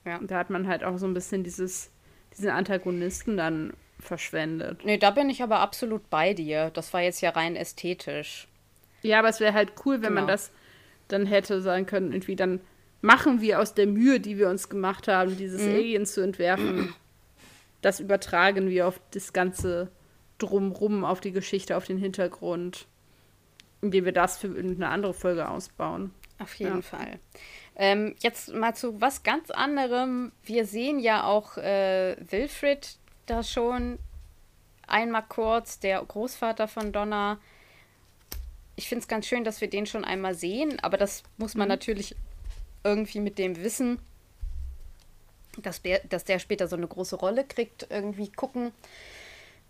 Ja. 0.04 0.18
Da 0.18 0.38
hat 0.38 0.50
man 0.50 0.66
halt 0.66 0.82
auch 0.84 0.98
so 0.98 1.06
ein 1.06 1.14
bisschen 1.14 1.44
dieses, 1.44 1.90
diesen 2.32 2.50
Antagonisten 2.50 3.36
dann 3.36 3.72
verschwendet. 4.04 4.84
Nee, 4.84 4.98
da 4.98 5.10
bin 5.10 5.30
ich 5.30 5.42
aber 5.42 5.60
absolut 5.60 6.08
bei 6.10 6.34
dir. 6.34 6.70
Das 6.70 6.92
war 6.92 7.00
jetzt 7.00 7.20
ja 7.20 7.30
rein 7.30 7.56
ästhetisch. 7.56 8.48
Ja, 9.02 9.18
aber 9.18 9.28
es 9.28 9.40
wäre 9.40 9.52
halt 9.52 9.72
cool, 9.84 9.96
wenn 9.96 10.10
genau. 10.10 10.22
man 10.22 10.28
das 10.28 10.50
dann 11.08 11.26
hätte 11.26 11.60
sagen 11.60 11.86
können, 11.86 12.12
irgendwie 12.12 12.36
dann 12.36 12.60
machen 13.02 13.42
wir 13.42 13.60
aus 13.60 13.74
der 13.74 13.86
Mühe, 13.86 14.18
die 14.18 14.38
wir 14.38 14.48
uns 14.48 14.70
gemacht 14.70 15.08
haben, 15.08 15.36
dieses 15.36 15.62
mhm. 15.62 15.74
Alien 15.74 16.06
zu 16.06 16.22
entwerfen, 16.22 16.94
das 17.82 18.00
übertragen 18.00 18.70
wir 18.70 18.88
auf 18.88 18.98
das 19.10 19.34
ganze 19.34 19.90
Drumrum, 20.38 21.04
auf 21.04 21.20
die 21.20 21.32
Geschichte, 21.32 21.76
auf 21.76 21.84
den 21.84 21.98
Hintergrund, 21.98 22.86
indem 23.82 24.06
wir 24.06 24.12
das 24.12 24.38
für 24.38 24.46
irgendeine 24.46 24.88
andere 24.88 25.12
Folge 25.12 25.48
ausbauen. 25.48 26.12
Auf 26.38 26.54
jeden 26.54 26.76
ja. 26.76 26.82
Fall. 26.82 27.18
Ähm, 27.76 28.14
jetzt 28.20 28.52
mal 28.54 28.74
zu 28.74 29.00
was 29.00 29.22
ganz 29.22 29.50
anderem. 29.50 30.32
Wir 30.42 30.64
sehen 30.64 30.98
ja 30.98 31.24
auch 31.24 31.58
äh, 31.58 32.16
Wilfred 32.30 32.96
da 33.26 33.42
schon 33.42 33.98
einmal 34.86 35.24
kurz, 35.28 35.78
der 35.78 36.02
Großvater 36.02 36.68
von 36.68 36.92
Donna. 36.92 37.38
Ich 38.76 38.88
finde 38.88 39.02
es 39.02 39.08
ganz 39.08 39.26
schön, 39.26 39.44
dass 39.44 39.60
wir 39.60 39.68
den 39.68 39.86
schon 39.86 40.04
einmal 40.04 40.34
sehen, 40.34 40.78
aber 40.80 40.96
das 40.96 41.22
muss 41.36 41.54
man 41.54 41.68
mhm. 41.68 41.70
natürlich 41.70 42.16
irgendwie 42.82 43.20
mit 43.20 43.38
dem 43.38 43.56
Wissen, 43.62 43.98
dass 45.58 45.82
der, 45.82 46.00
dass 46.00 46.24
der 46.24 46.38
später 46.38 46.68
so 46.68 46.76
eine 46.76 46.88
große 46.88 47.16
Rolle 47.16 47.44
kriegt, 47.44 47.86
irgendwie 47.90 48.30
gucken, 48.30 48.72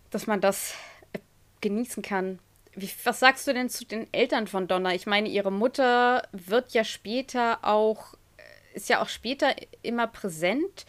dass 0.09 0.27
man 0.27 0.41
das 0.41 0.73
äh, 1.13 1.19
genießen 1.61 2.03
kann. 2.03 2.39
Wie, 2.73 2.89
was 3.03 3.19
sagst 3.19 3.47
du 3.47 3.53
denn 3.53 3.69
zu 3.69 3.85
den 3.85 4.11
Eltern 4.13 4.47
von 4.47 4.67
Donna? 4.67 4.93
Ich 4.93 5.05
meine, 5.05 5.29
ihre 5.29 5.51
Mutter 5.51 6.27
wird 6.31 6.73
ja 6.73 6.83
später 6.83 7.59
auch, 7.63 8.15
äh, 8.37 8.75
ist 8.77 8.89
ja 8.89 9.01
auch 9.01 9.09
später 9.09 9.55
immer 9.81 10.07
präsent. 10.07 10.85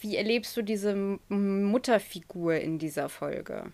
Wie 0.00 0.16
erlebst 0.16 0.56
du 0.56 0.62
diese 0.62 1.18
Mutterfigur 1.28 2.54
in 2.54 2.78
dieser 2.78 3.08
Folge? 3.08 3.72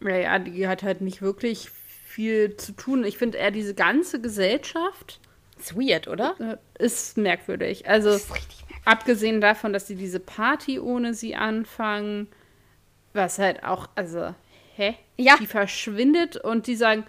Naja, 0.00 0.38
die 0.38 0.68
hat 0.68 0.84
halt 0.84 1.00
nicht 1.00 1.20
wirklich 1.20 1.70
viel 1.70 2.56
zu 2.56 2.72
tun. 2.72 3.04
Ich 3.04 3.18
finde 3.18 3.38
eher 3.38 3.50
diese 3.50 3.74
ganze 3.74 4.20
Gesellschaft. 4.20 5.20
Ist 5.58 5.76
weird, 5.76 6.06
oder? 6.06 6.36
Äh, 6.78 6.84
ist 6.84 7.16
merkwürdig. 7.16 7.88
Also, 7.88 8.10
ist 8.10 8.30
merkwürdig. 8.30 8.64
abgesehen 8.84 9.40
davon, 9.40 9.72
dass 9.72 9.88
sie 9.88 9.96
diese 9.96 10.20
Party 10.20 10.78
ohne 10.78 11.14
sie 11.14 11.34
anfangen, 11.34 12.28
was 13.12 13.40
halt 13.40 13.64
auch, 13.64 13.88
also, 13.96 14.34
hä? 14.76 14.94
Ja. 15.16 15.36
Die 15.40 15.46
verschwindet 15.46 16.36
und 16.36 16.68
die 16.68 16.76
sagen, 16.76 17.04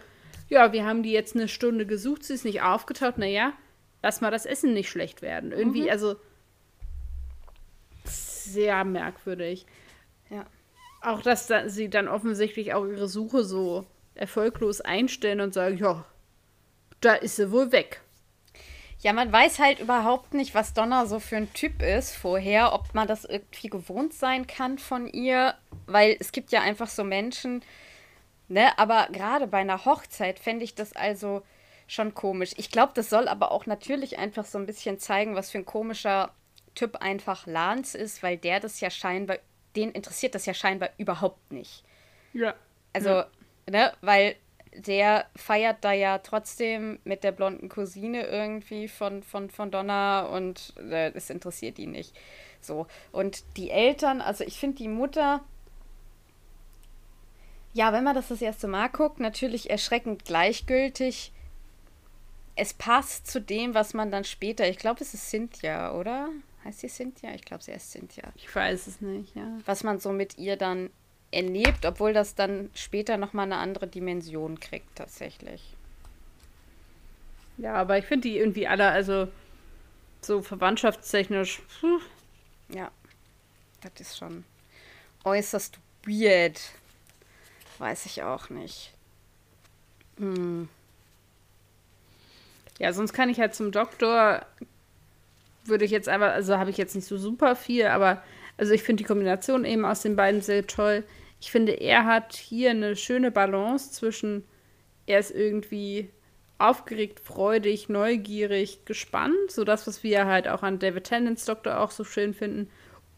ja, 0.47 0.73
wir 0.73 0.85
haben 0.85 1.03
die 1.03 1.11
jetzt 1.11 1.35
eine 1.35 1.47
Stunde 1.47 1.85
gesucht, 1.85 2.23
sie 2.23 2.33
ist 2.33 2.45
nicht 2.45 2.63
aufgetaucht. 2.63 3.19
Naja, 3.19 3.53
lass 4.01 4.21
mal 4.21 4.31
das 4.31 4.47
Essen 4.47 4.73
nicht 4.73 4.89
schlecht 4.89 5.21
werden. 5.21 5.51
Irgendwie, 5.51 5.83
mhm. 5.83 5.89
also 5.89 6.15
sehr 8.43 8.83
merkwürdig. 8.83 9.65
Ja. 10.29 10.45
Auch, 11.01 11.21
dass 11.21 11.47
da, 11.47 11.69
sie 11.69 11.89
dann 11.89 12.07
offensichtlich 12.07 12.73
auch 12.73 12.85
ihre 12.85 13.07
Suche 13.07 13.43
so 13.43 13.85
erfolglos 14.15 14.81
einstellen 14.81 15.41
und 15.41 15.53
sagen, 15.53 15.77
ja, 15.77 16.05
da 17.01 17.13
ist 17.13 17.37
sie 17.37 17.51
wohl 17.51 17.71
weg. 17.71 18.01
Ja, 19.01 19.13
man 19.13 19.31
weiß 19.31 19.59
halt 19.59 19.79
überhaupt 19.79 20.33
nicht, 20.33 20.53
was 20.53 20.73
Donna 20.73 21.05
so 21.05 21.19
für 21.19 21.37
ein 21.37 21.53
Typ 21.53 21.81
ist 21.81 22.17
vorher, 22.17 22.73
ob 22.73 22.93
man 22.93 23.07
das 23.07 23.23
irgendwie 23.23 23.69
gewohnt 23.69 24.13
sein 24.13 24.45
kann 24.45 24.77
von 24.77 25.07
ihr, 25.07 25.55
weil 25.85 26.17
es 26.19 26.33
gibt 26.33 26.51
ja 26.51 26.61
einfach 26.61 26.89
so 26.89 27.05
Menschen, 27.05 27.61
ne, 28.49 28.77
aber 28.77 29.07
gerade 29.13 29.47
bei 29.47 29.59
einer 29.59 29.85
Hochzeit 29.85 30.37
fände 30.37 30.65
ich 30.65 30.75
das 30.75 30.93
also 30.93 31.43
schon 31.87 32.13
komisch. 32.13 32.51
Ich 32.57 32.71
glaube, 32.71 32.91
das 32.93 33.09
soll 33.09 33.29
aber 33.29 33.53
auch 33.53 33.65
natürlich 33.65 34.19
einfach 34.19 34.43
so 34.43 34.57
ein 34.57 34.65
bisschen 34.65 34.99
zeigen, 34.99 35.33
was 35.33 35.49
für 35.49 35.59
ein 35.59 35.65
komischer 35.65 36.31
Typ 36.79 36.95
einfach 36.97 37.45
Lance 37.45 37.97
ist, 37.97 38.23
weil 38.23 38.37
der 38.37 38.61
das 38.61 38.79
ja 38.79 38.89
scheinbar, 38.89 39.37
den 39.75 39.91
interessiert 39.91 40.33
das 40.33 40.45
ja 40.45 40.53
scheinbar 40.53 40.91
überhaupt 40.97 41.51
nicht. 41.51 41.83
Ja. 42.31 42.53
Also, 42.93 43.09
ja. 43.09 43.27
ne, 43.69 43.93
weil 43.99 44.37
der 44.73 45.25
feiert 45.35 45.83
da 45.83 45.91
ja 45.91 46.19
trotzdem 46.19 46.99
mit 47.03 47.25
der 47.25 47.33
blonden 47.33 47.67
Cousine 47.67 48.27
irgendwie 48.27 48.87
von, 48.87 49.23
von, 49.23 49.49
von 49.49 49.71
Donna 49.71 50.21
und 50.21 50.73
äh, 50.77 51.11
das 51.11 51.29
interessiert 51.29 51.79
ihn 51.79 51.91
nicht. 51.91 52.15
So. 52.61 52.87
Und 53.11 53.43
die 53.57 53.71
Eltern, 53.71 54.21
also 54.21 54.45
ich 54.45 54.57
finde 54.57 54.77
die 54.77 54.87
Mutter, 54.87 55.43
ja, 57.73 57.91
wenn 57.91 58.05
man 58.05 58.15
das 58.15 58.29
das 58.29 58.41
erste 58.41 58.69
Mal 58.69 58.87
guckt, 58.87 59.19
natürlich 59.19 59.69
erschreckend 59.69 60.23
gleichgültig. 60.23 61.33
Es 62.55 62.73
passt 62.73 63.27
zu 63.27 63.41
dem, 63.41 63.73
was 63.73 63.93
man 63.93 64.11
dann 64.11 64.23
später, 64.23 64.65
ich 64.69 64.77
glaube, 64.77 65.01
es 65.01 65.13
ist 65.13 65.29
Cynthia, 65.29 65.93
oder? 65.93 66.29
Heißt 66.63 66.79
sie 66.79 66.89
Cynthia? 66.89 67.33
Ich 67.33 67.45
glaube, 67.45 67.63
sie 67.63 67.71
heißt 67.71 67.91
Cynthia. 67.91 68.31
Ich 68.35 68.53
weiß 68.53 68.87
es 68.87 69.01
nicht, 69.01 69.35
ja. 69.35 69.57
Was 69.65 69.83
man 69.83 69.99
so 69.99 70.11
mit 70.11 70.37
ihr 70.37 70.57
dann 70.57 70.89
erlebt, 71.31 71.85
obwohl 71.85 72.13
das 72.13 72.35
dann 72.35 72.69
später 72.73 73.17
nochmal 73.17 73.45
eine 73.45 73.57
andere 73.57 73.87
Dimension 73.87 74.59
kriegt, 74.59 74.95
tatsächlich. 74.95 75.75
Ja, 77.57 77.75
aber 77.75 77.97
ich 77.97 78.05
finde 78.05 78.29
die 78.29 78.37
irgendwie 78.37 78.67
alle, 78.67 78.89
also 78.89 79.27
so 80.21 80.41
verwandtschaftstechnisch. 80.41 81.61
Puh. 81.79 81.99
Ja, 82.69 82.91
das 83.81 83.91
ist 83.99 84.17
schon 84.17 84.43
äußerst 85.23 85.79
weird. 86.03 86.59
Weiß 87.77 88.05
ich 88.05 88.23
auch 88.23 88.49
nicht. 88.49 88.93
Hm. 90.17 90.67
Ja, 92.77 92.93
sonst 92.93 93.13
kann 93.13 93.29
ich 93.29 93.39
halt 93.39 93.55
zum 93.55 93.71
Doktor 93.71 94.45
würde 95.65 95.85
ich 95.85 95.91
jetzt 95.91 96.09
einfach, 96.09 96.31
also 96.31 96.57
habe 96.57 96.69
ich 96.69 96.77
jetzt 96.77 96.95
nicht 96.95 97.07
so 97.07 97.17
super 97.17 97.55
viel, 97.55 97.87
aber 97.87 98.21
also 98.57 98.73
ich 98.73 98.83
finde 98.83 99.03
die 99.03 99.07
Kombination 99.07 99.65
eben 99.65 99.85
aus 99.85 100.01
den 100.01 100.15
beiden 100.15 100.41
sehr 100.41 100.67
toll. 100.67 101.03
Ich 101.39 101.51
finde, 101.51 101.73
er 101.73 102.05
hat 102.05 102.33
hier 102.33 102.71
eine 102.71 102.95
schöne 102.95 103.31
Balance 103.31 103.91
zwischen, 103.91 104.43
er 105.05 105.19
ist 105.19 105.31
irgendwie 105.31 106.09
aufgeregt, 106.57 107.21
freudig, 107.21 107.87
neugierig, 107.87 108.83
gespannt, 108.85 109.49
so 109.49 109.63
das, 109.63 109.87
was 109.87 110.03
wir 110.03 110.25
halt 110.25 110.47
auch 110.47 110.61
an 110.61 110.79
David 110.79 111.05
Tennants 111.05 111.45
Doktor 111.45 111.79
auch 111.79 111.91
so 111.91 112.03
schön 112.03 112.33
finden, 112.33 112.69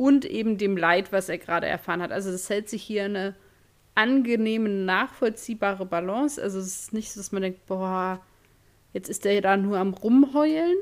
und 0.01 0.25
eben 0.25 0.57
dem 0.57 0.77
Leid, 0.77 1.11
was 1.11 1.29
er 1.29 1.37
gerade 1.37 1.67
erfahren 1.67 2.01
hat. 2.01 2.11
Also 2.11 2.31
es 2.31 2.49
hält 2.49 2.69
sich 2.69 2.81
hier 2.81 3.05
eine 3.05 3.35
angenehme, 3.93 4.67
nachvollziehbare 4.67 5.85
Balance. 5.85 6.41
Also 6.41 6.57
es 6.57 6.65
ist 6.65 6.93
nicht 6.93 7.11
so, 7.11 7.19
dass 7.19 7.31
man 7.31 7.43
denkt, 7.43 7.67
boah, 7.67 8.19
jetzt 8.93 9.09
ist 9.09 9.25
der 9.25 9.41
da 9.41 9.57
nur 9.57 9.77
am 9.77 9.93
Rumheulen, 9.93 10.77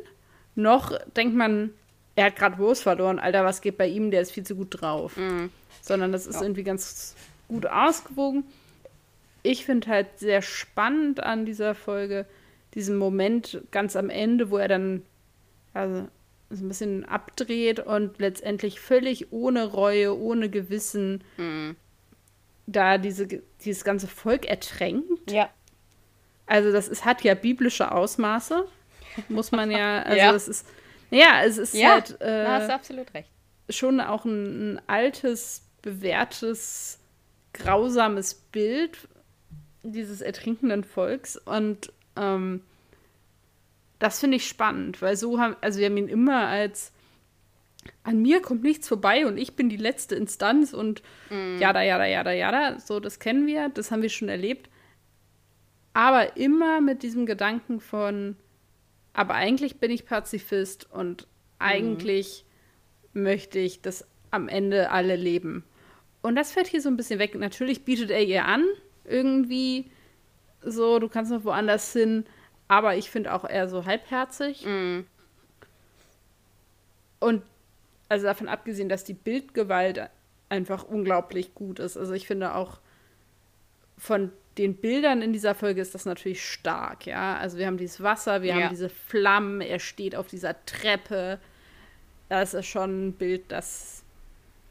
noch 0.59 0.97
denkt 1.15 1.35
man, 1.35 1.71
er 2.15 2.25
hat 2.25 2.35
gerade 2.35 2.57
Rose 2.57 2.81
verloren, 2.81 3.19
Alter, 3.19 3.45
was 3.45 3.61
geht 3.61 3.77
bei 3.77 3.87
ihm, 3.87 4.11
der 4.11 4.21
ist 4.21 4.31
viel 4.31 4.43
zu 4.43 4.55
gut 4.55 4.81
drauf. 4.81 5.15
Mhm. 5.17 5.49
Sondern 5.81 6.11
das 6.11 6.27
ist 6.27 6.35
ja. 6.35 6.41
irgendwie 6.41 6.63
ganz 6.63 7.15
gut 7.47 7.65
ausgewogen. 7.65 8.43
Ich 9.41 9.65
finde 9.65 9.87
halt 9.87 10.07
sehr 10.17 10.41
spannend 10.41 11.23
an 11.23 11.45
dieser 11.45 11.75
Folge 11.75 12.25
diesen 12.73 12.97
Moment 12.97 13.61
ganz 13.71 13.95
am 13.95 14.09
Ende, 14.09 14.51
wo 14.51 14.57
er 14.57 14.67
dann 14.67 15.03
also, 15.73 16.07
so 16.49 16.65
ein 16.65 16.67
bisschen 16.67 17.05
abdreht 17.05 17.79
und 17.79 18.19
letztendlich 18.19 18.79
völlig 18.79 19.31
ohne 19.31 19.65
Reue, 19.65 20.17
ohne 20.17 20.49
Gewissen 20.49 21.23
mhm. 21.37 21.75
da 22.67 22.97
diese, 22.97 23.27
dieses 23.63 23.83
ganze 23.83 24.07
Volk 24.07 24.45
ertränkt. 24.45 25.31
Ja. 25.31 25.49
Also 26.47 26.71
das 26.71 26.87
ist, 26.87 27.05
hat 27.05 27.23
ja 27.23 27.35
biblische 27.35 27.91
Ausmaße 27.91 28.67
muss 29.27 29.51
man 29.51 29.71
ja, 29.71 30.01
also 30.03 30.17
ja. 30.17 30.33
es 30.33 30.47
ist, 30.47 30.67
ja, 31.11 31.41
es 31.43 31.57
ist 31.57 31.73
ja, 31.73 31.93
halt. 31.93 32.19
Äh, 32.21 32.43
da 32.43 32.53
hast 32.55 32.69
du 32.69 32.73
absolut 32.73 33.13
recht. 33.13 33.29
Schon 33.69 34.01
auch 34.01 34.25
ein, 34.25 34.75
ein 34.75 34.81
altes, 34.87 35.63
bewährtes, 35.81 36.99
grausames 37.53 38.35
Bild 38.35 38.97
dieses 39.83 40.21
ertrinkenden 40.21 40.83
Volks 40.83 41.37
und 41.37 41.91
ähm, 42.15 42.61
das 43.97 44.19
finde 44.19 44.37
ich 44.37 44.47
spannend, 44.47 45.01
weil 45.01 45.15
so 45.15 45.39
haben, 45.39 45.55
also 45.61 45.79
wir 45.79 45.87
haben 45.87 45.97
ihn 45.97 46.07
immer 46.07 46.47
als 46.47 46.91
an 48.03 48.21
mir 48.21 48.41
kommt 48.41 48.63
nichts 48.63 48.87
vorbei 48.87 49.25
und 49.25 49.37
ich 49.37 49.55
bin 49.55 49.69
die 49.69 49.77
letzte 49.77 50.15
Instanz 50.15 50.73
und 50.73 51.01
mm. 51.29 51.59
jada, 51.59 51.81
jada, 51.81 52.05
jada, 52.05 52.31
jada. 52.31 52.79
So, 52.79 52.99
das 52.99 53.19
kennen 53.19 53.47
wir, 53.47 53.69
das 53.69 53.91
haben 53.91 54.01
wir 54.01 54.09
schon 54.09 54.29
erlebt. 54.29 54.69
Aber 55.93 56.37
immer 56.37 56.81
mit 56.81 57.03
diesem 57.03 57.25
Gedanken 57.25 57.79
von, 57.79 58.35
aber 59.19 59.33
eigentlich 59.33 59.79
bin 59.79 59.91
ich 59.91 60.05
Pazifist 60.05 60.89
und 60.89 61.27
eigentlich 61.57 62.45
mhm. 63.11 63.23
möchte 63.23 63.59
ich, 63.59 63.81
dass 63.81 64.07
am 64.31 64.47
Ende 64.47 64.91
alle 64.91 65.17
leben. 65.17 65.65
Und 66.21 66.37
das 66.37 66.53
fällt 66.53 66.67
hier 66.67 66.81
so 66.81 66.87
ein 66.87 66.95
bisschen 66.95 67.19
weg. 67.19 67.35
Natürlich 67.35 67.83
bietet 67.83 68.11
er 68.11 68.23
ihr 68.23 68.45
an, 68.45 68.63
irgendwie 69.03 69.91
so, 70.61 70.99
du 70.99 71.09
kannst 71.09 71.33
noch 71.33 71.43
woanders 71.43 71.91
hin, 71.91 72.27
aber 72.69 72.95
ich 72.95 73.11
finde 73.11 73.33
auch 73.33 73.43
eher 73.43 73.67
so 73.67 73.83
halbherzig. 73.83 74.65
Mhm. 74.65 75.05
Und 77.19 77.43
also 78.07 78.25
davon 78.25 78.47
abgesehen, 78.47 78.87
dass 78.87 79.03
die 79.03 79.13
Bildgewalt 79.13 80.09
einfach 80.47 80.85
unglaublich 80.85 81.53
gut 81.53 81.79
ist. 81.79 81.97
Also 81.97 82.13
ich 82.13 82.25
finde 82.25 82.55
auch 82.55 82.79
von 83.97 84.31
den 84.59 84.75
Bildern 84.75 85.21
in 85.21 85.31
dieser 85.31 85.55
Folge 85.55 85.79
ist 85.79 85.95
das 85.95 86.05
natürlich 86.05 86.45
stark, 86.45 87.05
ja. 87.05 87.37
Also 87.37 87.57
wir 87.57 87.65
haben 87.65 87.77
dieses 87.77 88.03
Wasser, 88.03 88.41
wir 88.41 88.49
ja. 88.49 88.55
haben 88.55 88.69
diese 88.69 88.89
Flammen, 88.89 89.61
er 89.61 89.79
steht 89.79 90.17
auf 90.17 90.27
dieser 90.27 90.53
Treppe. 90.65 91.39
Das 92.27 92.53
ist 92.53 92.65
schon 92.65 93.07
ein 93.07 93.13
Bild, 93.13 93.43
das 93.47 94.03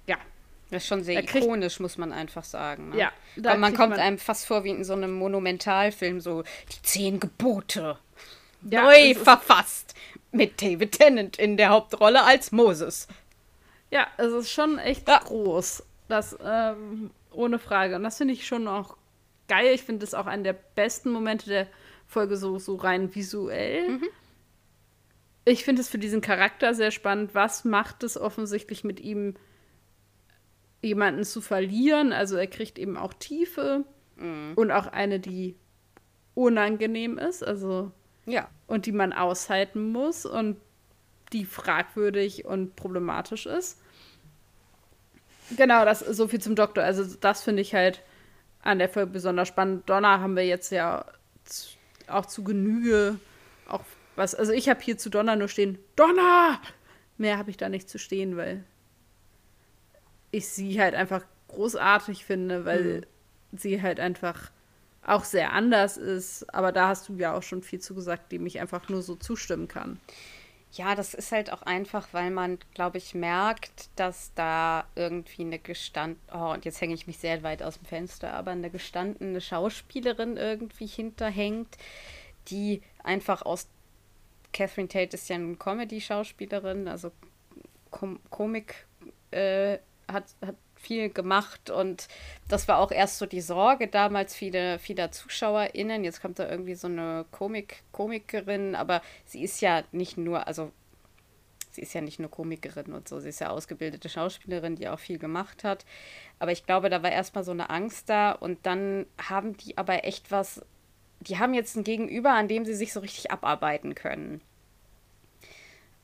ja. 0.06 0.18
Das 0.70 0.82
ist 0.82 0.88
schon 0.88 1.02
sehr 1.02 1.22
ikonisch, 1.22 1.80
muss 1.80 1.96
man 1.96 2.12
einfach 2.12 2.44
sagen. 2.44 2.90
Ne? 2.90 2.98
Ja. 2.98 3.12
Da 3.36 3.56
man 3.56 3.74
kommt 3.74 3.90
man 3.90 3.98
einem 3.98 4.18
fast 4.18 4.46
vor 4.46 4.62
wie 4.64 4.70
in 4.70 4.84
so 4.84 4.92
einem 4.92 5.14
Monumentalfilm, 5.14 6.20
so 6.20 6.42
die 6.42 6.82
zehn 6.82 7.18
Gebote. 7.18 7.98
Ja, 8.68 8.82
neu 8.82 9.14
verfasst. 9.14 9.94
Mit 10.32 10.60
David 10.60 10.92
Tennant 10.92 11.38
in 11.38 11.56
der 11.56 11.70
Hauptrolle 11.70 12.24
als 12.24 12.52
Moses. 12.52 13.08
Ja, 13.90 14.06
es 14.18 14.34
ist 14.34 14.50
schon 14.50 14.78
echt 14.78 15.08
ja. 15.08 15.20
groß. 15.20 15.82
Das, 16.08 16.36
ähm, 16.44 17.10
ohne 17.32 17.58
Frage. 17.58 17.96
Und 17.96 18.02
das 18.02 18.18
finde 18.18 18.34
ich 18.34 18.46
schon 18.46 18.68
auch 18.68 18.97
geil. 19.48 19.74
Ich 19.74 19.82
finde 19.82 20.00
das 20.00 20.14
auch 20.14 20.26
einen 20.26 20.44
der 20.44 20.52
besten 20.52 21.10
Momente 21.10 21.46
der 21.46 21.66
Folge, 22.06 22.36
so, 22.36 22.58
so 22.58 22.76
rein 22.76 23.14
visuell. 23.14 23.88
Mhm. 23.88 24.08
Ich 25.44 25.64
finde 25.64 25.82
es 25.82 25.88
für 25.88 25.98
diesen 25.98 26.20
Charakter 26.20 26.74
sehr 26.74 26.90
spannend. 26.90 27.34
Was 27.34 27.64
macht 27.64 28.02
es 28.02 28.16
offensichtlich 28.18 28.84
mit 28.84 29.00
ihm, 29.00 29.34
jemanden 30.82 31.24
zu 31.24 31.40
verlieren? 31.40 32.12
Also 32.12 32.36
er 32.36 32.46
kriegt 32.46 32.78
eben 32.78 32.96
auch 32.96 33.14
Tiefe 33.14 33.84
mhm. 34.16 34.52
und 34.56 34.70
auch 34.70 34.86
eine, 34.86 35.20
die 35.20 35.56
unangenehm 36.34 37.18
ist. 37.18 37.42
Also 37.42 37.92
ja. 38.26 38.48
Und 38.66 38.86
die 38.86 38.92
man 38.92 39.12
aushalten 39.12 39.90
muss 39.90 40.26
und 40.26 40.58
die 41.32 41.44
fragwürdig 41.44 42.44
und 42.44 42.76
problematisch 42.76 43.46
ist. 43.46 43.80
Genau, 45.56 45.84
das 45.84 46.02
ist 46.02 46.16
so 46.18 46.28
viel 46.28 46.40
zum 46.40 46.54
Doktor. 46.54 46.84
Also 46.84 47.16
das 47.20 47.42
finde 47.42 47.62
ich 47.62 47.74
halt 47.74 48.02
an 48.62 48.78
der 48.78 48.88
Folge 48.88 49.12
besonders 49.12 49.48
spannend. 49.48 49.88
Donner 49.88 50.20
haben 50.20 50.36
wir 50.36 50.46
jetzt 50.46 50.70
ja 50.70 51.04
auch 52.06 52.26
zu 52.26 52.44
Genüge 52.44 53.18
auch 53.68 53.84
was. 54.16 54.34
Also 54.34 54.52
ich 54.52 54.68
habe 54.68 54.80
hier 54.80 54.98
zu 54.98 55.10
Donner 55.10 55.36
nur 55.36 55.48
stehen, 55.48 55.78
Donner! 55.96 56.60
Mehr 57.16 57.38
habe 57.38 57.50
ich 57.50 57.56
da 57.56 57.68
nicht 57.68 57.88
zu 57.88 57.98
stehen, 57.98 58.36
weil 58.36 58.64
ich 60.30 60.48
sie 60.48 60.80
halt 60.80 60.94
einfach 60.94 61.24
großartig 61.48 62.24
finde, 62.24 62.64
weil 62.64 63.06
mhm. 63.50 63.58
sie 63.58 63.82
halt 63.82 63.98
einfach 63.98 64.50
auch 65.04 65.24
sehr 65.24 65.52
anders 65.52 65.96
ist. 65.96 66.52
Aber 66.54 66.70
da 66.70 66.88
hast 66.88 67.08
du 67.08 67.14
ja 67.14 67.34
auch 67.34 67.42
schon 67.42 67.62
viel 67.62 67.80
zugesagt, 67.80 68.30
dem 68.30 68.46
ich 68.46 68.60
einfach 68.60 68.88
nur 68.88 69.02
so 69.02 69.16
zustimmen 69.16 69.68
kann. 69.68 69.98
Ja, 70.72 70.94
das 70.94 71.14
ist 71.14 71.32
halt 71.32 71.50
auch 71.50 71.62
einfach, 71.62 72.08
weil 72.12 72.30
man, 72.30 72.58
glaube 72.74 72.98
ich, 72.98 73.14
merkt, 73.14 73.88
dass 73.96 74.32
da 74.34 74.86
irgendwie 74.94 75.42
eine 75.42 75.58
gestand, 75.58 76.18
oh, 76.32 76.52
und 76.52 76.64
jetzt 76.66 76.80
hänge 76.80 76.94
ich 76.94 77.06
mich 77.06 77.18
sehr 77.18 77.42
weit 77.42 77.62
aus 77.62 77.78
dem 77.78 77.86
Fenster, 77.86 78.34
aber 78.34 78.50
eine 78.50 78.70
gestandene 78.70 79.40
Schauspielerin 79.40 80.36
irgendwie 80.36 80.86
hinterhängt, 80.86 81.76
die 82.48 82.82
einfach 83.02 83.42
aus 83.42 83.68
Catherine 84.52 84.88
Tate 84.88 85.16
ist 85.16 85.28
ja 85.28 85.36
eine 85.36 85.56
Comedy-Schauspielerin, 85.56 86.88
also 86.88 87.12
Com 87.90 88.20
Komik 88.30 88.86
äh, 89.30 89.78
hat, 90.06 90.24
hat 90.44 90.56
viel 90.78 91.10
gemacht 91.10 91.70
und 91.70 92.08
das 92.48 92.68
war 92.68 92.78
auch 92.78 92.90
erst 92.90 93.18
so 93.18 93.26
die 93.26 93.40
Sorge 93.40 93.88
damals 93.88 94.34
viele, 94.34 94.78
vieler 94.78 95.10
ZuschauerInnen. 95.10 96.04
Jetzt 96.04 96.22
kommt 96.22 96.38
da 96.38 96.48
irgendwie 96.48 96.74
so 96.74 96.86
eine 96.86 97.26
Komik, 97.30 97.82
Komikerin, 97.92 98.74
aber 98.74 99.02
sie 99.24 99.42
ist 99.42 99.60
ja 99.60 99.82
nicht 99.92 100.16
nur, 100.16 100.46
also 100.46 100.72
sie 101.70 101.82
ist 101.82 101.94
ja 101.94 102.00
nicht 102.00 102.18
nur 102.18 102.30
Komikerin 102.30 102.92
und 102.92 103.08
so, 103.08 103.20
sie 103.20 103.28
ist 103.28 103.40
ja 103.40 103.50
ausgebildete 103.50 104.08
Schauspielerin, 104.08 104.76
die 104.76 104.88
auch 104.88 104.98
viel 104.98 105.18
gemacht 105.18 105.64
hat. 105.64 105.84
Aber 106.38 106.52
ich 106.52 106.64
glaube, 106.64 106.90
da 106.90 107.02
war 107.02 107.12
erstmal 107.12 107.44
so 107.44 107.52
eine 107.52 107.70
Angst 107.70 108.08
da 108.08 108.32
und 108.32 108.64
dann 108.66 109.06
haben 109.20 109.56
die 109.56 109.78
aber 109.78 110.04
echt 110.04 110.30
was, 110.30 110.64
die 111.20 111.38
haben 111.38 111.54
jetzt 111.54 111.76
ein 111.76 111.84
Gegenüber, 111.84 112.32
an 112.32 112.48
dem 112.48 112.64
sie 112.64 112.74
sich 112.74 112.92
so 112.92 113.00
richtig 113.00 113.30
abarbeiten 113.30 113.94
können. 113.94 114.40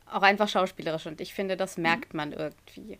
Auch 0.07 0.23
einfach 0.23 0.49
schauspielerisch 0.49 1.07
und 1.07 1.21
ich 1.21 1.35
finde, 1.35 1.57
das 1.57 1.77
merkt 1.77 2.15
man 2.15 2.33
irgendwie. 2.33 2.99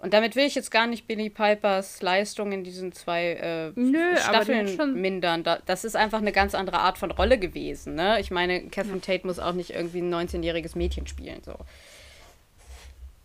Und 0.00 0.14
damit 0.14 0.34
will 0.34 0.46
ich 0.46 0.54
jetzt 0.54 0.70
gar 0.70 0.86
nicht 0.86 1.06
Billy 1.06 1.28
Pipers 1.28 2.00
Leistung 2.00 2.52
in 2.52 2.64
diesen 2.64 2.92
zwei 2.92 3.32
äh, 3.34 3.72
Nö, 3.78 4.16
Staffeln 4.16 4.98
mindern. 5.00 5.44
das 5.66 5.84
ist 5.84 5.94
einfach 5.94 6.18
eine 6.18 6.32
ganz 6.32 6.54
andere 6.54 6.78
Art 6.78 6.96
von 6.96 7.10
Rolle 7.10 7.38
gewesen. 7.38 7.96
Ne? 7.96 8.18
Ich 8.18 8.30
meine, 8.30 8.62
Catherine 8.68 9.02
Tate 9.02 9.26
muss 9.26 9.38
auch 9.38 9.52
nicht 9.52 9.70
irgendwie 9.70 10.00
ein 10.00 10.12
19-jähriges 10.12 10.76
Mädchen 10.76 11.06
spielen. 11.06 11.42
So. 11.44 11.54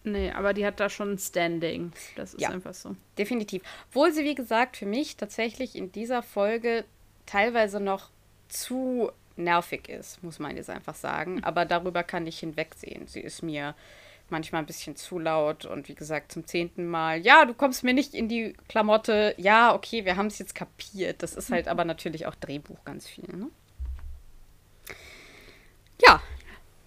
Nee, 0.04 0.32
aber 0.32 0.54
die 0.54 0.66
hat 0.66 0.82
da 0.82 0.90
schon 0.90 1.14
ein 1.14 1.18
Standing. 1.18 1.94
Das 2.18 2.34
ist 2.34 2.42
ja, 2.42 2.50
einfach 2.50 2.74
so. 2.74 2.96
Definitiv. 3.18 3.64
Obwohl 3.90 4.12
sie, 4.12 4.26
wie 4.26 4.36
gesagt, 4.36 4.76
für 4.76 4.86
mich 4.86 5.16
tatsächlich 5.16 5.78
in 5.78 5.94
dieser 5.94 6.22
Folge 6.22 6.84
teilweise 7.26 7.80
noch 7.80 8.10
zu 8.50 9.12
nervig 9.38 9.88
ist, 9.88 10.22
muss 10.24 10.40
man 10.40 10.58
jetzt 10.58 10.70
einfach 10.70 10.96
sagen. 10.96 11.42
Aber 11.46 11.64
darüber 11.64 12.04
kann 12.04 12.28
ich 12.28 12.40
hinwegsehen. 12.40 13.08
Sie 13.08 13.22
ist 13.22 13.44
mir 13.44 13.76
manchmal 14.30 14.62
ein 14.62 14.66
bisschen 14.66 14.96
zu 14.96 15.20
laut 15.20 15.66
und 15.66 15.88
wie 15.88 15.96
gesagt 15.96 16.32
zum 16.32 16.46
zehnten 16.46 16.88
Mal, 16.88 17.20
ja, 17.20 17.46
du 17.46 17.54
kommst 17.54 17.84
mir 17.84 17.94
nicht 17.94 18.14
in 18.14 18.28
die 18.28 18.54
Klamotte, 18.68 19.36
ja, 19.38 19.74
okay, 19.74 20.06
wir 20.06 20.16
haben 20.18 20.28
es 20.28 20.40
jetzt 20.40 20.56
kapiert. 20.56 21.24
Das 21.24 21.36
ist 21.36 21.52
halt 21.52 21.68
aber 21.70 21.86
natürlich 21.86 22.26
auch 22.26 22.36
Drehbuch 22.36 22.84
ganz 22.86 23.08
viel, 23.08 23.28
ne? 23.36 23.50
Ja. 26.02 26.22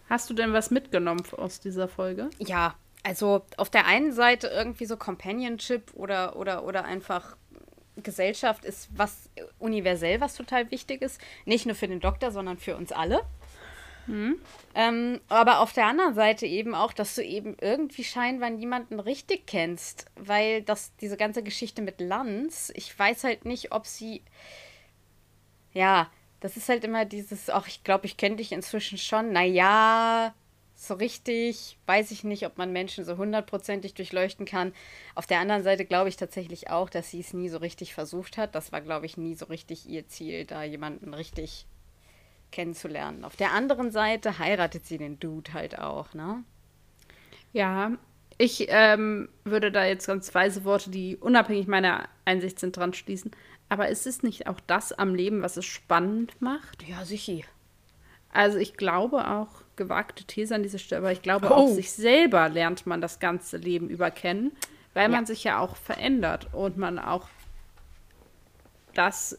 Hast 0.08 0.30
du 0.30 0.34
denn 0.34 0.52
was 0.52 0.70
mitgenommen 0.70 1.22
aus 1.36 1.60
dieser 1.60 1.86
Folge? 1.86 2.30
Ja, 2.38 2.76
also 3.02 3.42
auf 3.56 3.68
der 3.70 3.86
einen 3.86 4.12
Seite 4.12 4.48
irgendwie 4.48 4.86
so 4.86 4.96
Companionship 4.96 5.92
oder, 5.94 6.36
oder, 6.36 6.64
oder 6.64 6.84
einfach 6.84 7.36
Gesellschaft 8.02 8.64
ist 8.64 8.88
was 8.96 9.28
universell, 9.58 10.20
was 10.20 10.34
total 10.34 10.70
wichtig 10.70 11.02
ist. 11.02 11.20
Nicht 11.44 11.66
nur 11.66 11.74
für 11.74 11.88
den 11.88 12.00
Doktor, 12.00 12.30
sondern 12.30 12.58
für 12.58 12.76
uns 12.76 12.92
alle. 12.92 13.20
Mhm. 14.08 14.40
Ähm, 14.74 15.20
aber 15.28 15.60
auf 15.60 15.72
der 15.72 15.86
anderen 15.86 16.14
Seite 16.14 16.46
eben 16.46 16.74
auch, 16.74 16.92
dass 16.92 17.14
du 17.14 17.22
eben 17.22 17.56
irgendwie 17.60 18.04
scheinbar 18.04 18.50
niemanden 18.50 19.00
richtig 19.00 19.46
kennst, 19.46 20.06
weil 20.16 20.62
das, 20.62 20.96
diese 20.96 21.16
ganze 21.16 21.42
Geschichte 21.42 21.82
mit 21.82 22.00
Lanz, 22.00 22.72
ich 22.74 22.98
weiß 22.98 23.24
halt 23.24 23.44
nicht, 23.44 23.72
ob 23.72 23.86
sie. 23.86 24.22
Ja, 25.74 26.10
das 26.40 26.56
ist 26.56 26.68
halt 26.68 26.84
immer 26.84 27.04
dieses, 27.04 27.50
ach, 27.50 27.68
ich 27.68 27.84
glaube, 27.84 28.06
ich 28.06 28.16
kenne 28.16 28.36
dich 28.36 28.52
inzwischen 28.52 28.96
schon. 28.98 29.32
Naja, 29.32 30.34
so 30.74 30.94
richtig 30.94 31.76
weiß 31.86 32.10
ich 32.12 32.24
nicht, 32.24 32.46
ob 32.46 32.56
man 32.56 32.72
Menschen 32.72 33.04
so 33.04 33.16
hundertprozentig 33.18 33.94
durchleuchten 33.94 34.46
kann. 34.46 34.72
Auf 35.14 35.26
der 35.26 35.40
anderen 35.40 35.64
Seite 35.64 35.84
glaube 35.84 36.08
ich 36.08 36.16
tatsächlich 36.16 36.70
auch, 36.70 36.88
dass 36.88 37.10
sie 37.10 37.20
es 37.20 37.34
nie 37.34 37.48
so 37.48 37.58
richtig 37.58 37.92
versucht 37.92 38.38
hat. 38.38 38.54
Das 38.54 38.72
war, 38.72 38.80
glaube 38.80 39.04
ich, 39.06 39.16
nie 39.16 39.34
so 39.34 39.46
richtig 39.46 39.88
ihr 39.88 40.06
Ziel, 40.06 40.46
da 40.46 40.62
jemanden 40.62 41.12
richtig 41.14 41.66
kennenzulernen. 42.50 43.24
Auf 43.24 43.36
der 43.36 43.52
anderen 43.52 43.90
Seite 43.90 44.38
heiratet 44.38 44.86
sie 44.86 44.98
den 44.98 45.20
Dude 45.20 45.52
halt 45.52 45.78
auch, 45.78 46.14
ne? 46.14 46.44
Ja, 47.52 47.92
ich 48.36 48.66
ähm, 48.68 49.28
würde 49.44 49.72
da 49.72 49.84
jetzt 49.84 50.06
ganz 50.06 50.34
weise 50.34 50.64
Worte, 50.64 50.90
die 50.90 51.16
unabhängig 51.16 51.66
meiner 51.66 52.08
Einsicht 52.24 52.60
sind, 52.60 52.76
dran 52.76 52.94
schließen. 52.94 53.32
Aber 53.68 53.88
ist 53.88 54.06
es 54.06 54.22
nicht 54.22 54.46
auch 54.46 54.60
das 54.66 54.92
am 54.92 55.14
Leben, 55.14 55.42
was 55.42 55.56
es 55.56 55.64
spannend 55.64 56.40
macht? 56.40 56.86
Ja, 56.88 57.04
sicher. 57.04 57.42
Also 58.32 58.58
ich 58.58 58.76
glaube 58.76 59.28
auch, 59.28 59.62
gewagte 59.76 60.24
These 60.24 60.54
an 60.54 60.62
dieser 60.62 60.78
Stelle, 60.78 61.00
aber 61.00 61.12
ich 61.12 61.22
glaube 61.22 61.48
oh. 61.50 61.54
auch, 61.54 61.68
sich 61.68 61.92
selber 61.92 62.48
lernt 62.48 62.86
man 62.86 63.00
das 63.00 63.20
ganze 63.20 63.56
Leben 63.56 63.88
über 63.88 64.10
kennen, 64.10 64.52
weil 64.94 65.10
ja. 65.10 65.16
man 65.16 65.26
sich 65.26 65.44
ja 65.44 65.58
auch 65.58 65.76
verändert 65.76 66.48
und 66.52 66.76
man 66.76 66.98
auch 66.98 67.28
das 68.94 69.38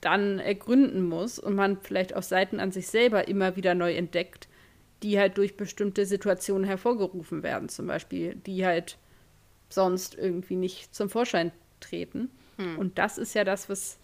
dann 0.00 0.38
ergründen 0.38 1.02
muss 1.02 1.38
und 1.38 1.54
man 1.54 1.78
vielleicht 1.80 2.14
auch 2.14 2.22
Seiten 2.22 2.60
an 2.60 2.72
sich 2.72 2.88
selber 2.88 3.28
immer 3.28 3.56
wieder 3.56 3.74
neu 3.74 3.94
entdeckt, 3.94 4.48
die 5.02 5.18
halt 5.18 5.38
durch 5.38 5.56
bestimmte 5.56 6.06
Situationen 6.06 6.64
hervorgerufen 6.64 7.42
werden, 7.42 7.68
zum 7.68 7.86
Beispiel, 7.86 8.34
die 8.34 8.64
halt 8.64 8.98
sonst 9.68 10.14
irgendwie 10.14 10.56
nicht 10.56 10.94
zum 10.94 11.10
Vorschein 11.10 11.52
treten. 11.80 12.30
Hm. 12.56 12.78
Und 12.78 12.98
das 12.98 13.18
ist 13.18 13.34
ja 13.34 13.44
das, 13.44 13.68
was 13.68 13.98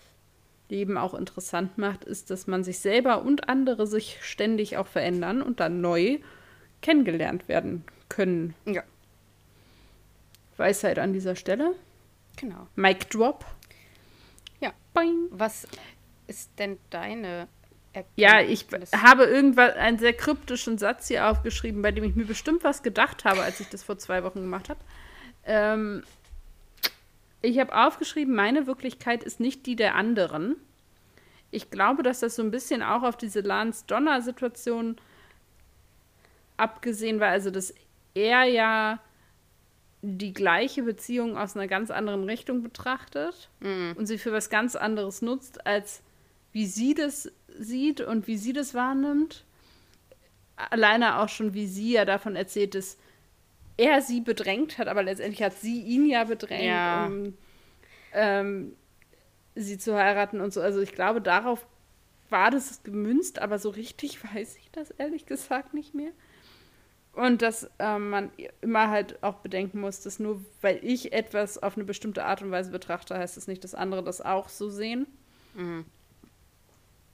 Leben 0.69 0.99
auch 0.99 1.15
interessant 1.15 1.79
macht, 1.79 2.05
ist, 2.05 2.31
dass 2.31 2.47
man 2.47 2.65
sich 2.65 2.79
selber 2.79 3.23
und 3.23 3.49
andere 3.49 3.87
sich 3.87 4.19
ständig 4.23 4.77
auch 4.77 4.87
verändern 4.87 5.43
und 5.43 5.61
dann 5.61 5.81
neu 5.81 6.19
kennengelernt 6.83 7.49
werden 7.49 7.85
können. 8.09 8.55
Ja. 8.65 8.83
Weisheit 10.57 10.99
an 10.99 11.13
dieser 11.13 11.37
Stelle. 11.37 11.75
Genau. 12.37 12.67
Mic 12.75 13.09
Drop. 13.11 13.45
Ja. 14.61 14.73
Boing. 14.95 15.29
Was 15.31 15.67
ist 16.27 16.51
denn 16.59 16.79
deine 16.91 17.49
Erkenntnis? 17.93 18.17
Ja, 18.17 18.41
ich 18.41 18.67
habe 18.95 19.25
irgendwas, 19.25 19.75
einen 19.77 19.99
sehr 19.99 20.13
kryptischen 20.13 20.79
Satz 20.79 21.09
hier 21.09 21.29
aufgeschrieben, 21.29 21.83
bei 21.83 21.93
dem 21.93 22.05
ich 22.05 22.15
mir 22.15 22.27
bestimmt 22.27 22.65
was 22.65 22.83
gedacht 22.83 23.25
habe, 23.25 23.43
als 23.43 23.61
ich 23.61 23.69
das 23.69 23.83
vor 23.83 23.99
zwei 23.99 24.23
Wochen 24.25 24.41
gemacht 24.41 24.69
habe. 24.69 24.81
Ähm, 25.45 26.03
ich 27.43 27.59
habe 27.59 27.77
aufgeschrieben, 27.77 28.35
meine 28.35 28.67
Wirklichkeit 28.67 29.23
ist 29.23 29.41
nicht 29.41 29.67
die 29.67 29.77
der 29.77 29.95
anderen. 29.95 30.57
Ich 31.51 31.71
glaube, 31.71 32.03
dass 32.03 32.21
das 32.21 32.37
so 32.37 32.43
ein 32.43 32.51
bisschen 32.51 32.83
auch 32.83 33.03
auf 33.03 33.17
diese 33.17 33.41
Lance-Donner-Situation 33.41 34.97
abgesehen 36.57 37.21
war, 37.21 37.29
also 37.29 37.51
dass 37.51 37.73
er 38.15 38.45
ja 38.45 38.99
die 40.07 40.33
gleiche 40.33 40.85
Beziehung 40.85 41.37
aus 41.37 41.57
einer 41.57 41.67
ganz 41.67 41.91
anderen 41.91 42.25
Richtung 42.25 42.63
betrachtet 42.63 43.51
mhm. 43.61 43.95
und 43.97 44.07
sie 44.07 44.19
für 44.19 44.33
was 44.33 44.51
ganz 44.51 44.77
anderes 44.77 45.21
nutzt, 45.21 45.67
als 45.67 46.03
wie 46.53 46.67
sie 46.67 46.95
das 46.95 47.33
sieht 47.59 48.01
und 48.01 48.27
wie 48.27 48.37
sie 48.37 48.53
das 48.53 48.73
wahrnimmt. 48.73 49.45
Alleine 50.57 51.19
auch 51.19 51.29
schon, 51.29 51.55
wie 51.55 51.67
sie 51.67 51.93
ja 51.93 52.05
davon 52.05 52.37
erzählt, 52.37 52.75
dass 52.75 52.97
er 53.77 54.01
sie 54.01 54.21
bedrängt 54.21 54.79
hat, 54.79 54.89
aber 54.89 55.03
letztendlich 55.03 55.43
hat 55.43 55.55
sie 55.55 55.83
ihn 55.83 56.07
ja 56.07 56.25
bedrängt, 56.25 56.65
ja. 56.65 57.07
um 57.07 57.35
ähm, 58.13 58.77
sie 59.55 59.77
zu 59.77 59.97
heiraten 59.97 60.41
und 60.41 60.53
so. 60.53 60.61
Also 60.61 60.81
ich 60.81 60.93
glaube, 60.93 61.21
darauf 61.21 61.67
war 62.31 62.51
das 62.51 62.83
gemünzt, 62.83 63.39
aber 63.41 63.59
so 63.59 63.71
richtig 63.71 64.23
weiß 64.35 64.57
ich 64.57 64.71
das 64.71 64.91
ehrlich 64.93 65.27
gesagt 65.27 65.75
nicht 65.75 65.95
mehr. 65.95 66.13
Und 67.17 67.41
dass 67.41 67.71
ähm, 67.79 68.11
man 68.11 68.31
immer 68.61 68.91
halt 68.91 69.23
auch 69.23 69.37
bedenken 69.37 69.81
muss, 69.81 70.03
dass 70.03 70.19
nur 70.19 70.45
weil 70.61 70.79
ich 70.83 71.15
etwas 71.15 71.57
auf 71.57 71.77
eine 71.77 71.85
bestimmte 71.85 72.27
Art 72.27 72.43
und 72.43 72.51
Weise 72.51 72.71
betrachte, 72.71 73.17
heißt 73.17 73.39
das 73.39 73.47
nicht, 73.47 73.65
dass 73.65 73.75
andere 73.75 74.05
das 74.05 74.21
auch 74.21 74.51
so 74.51 74.69
sehen. 74.69 75.07
Mhm. 75.55 75.87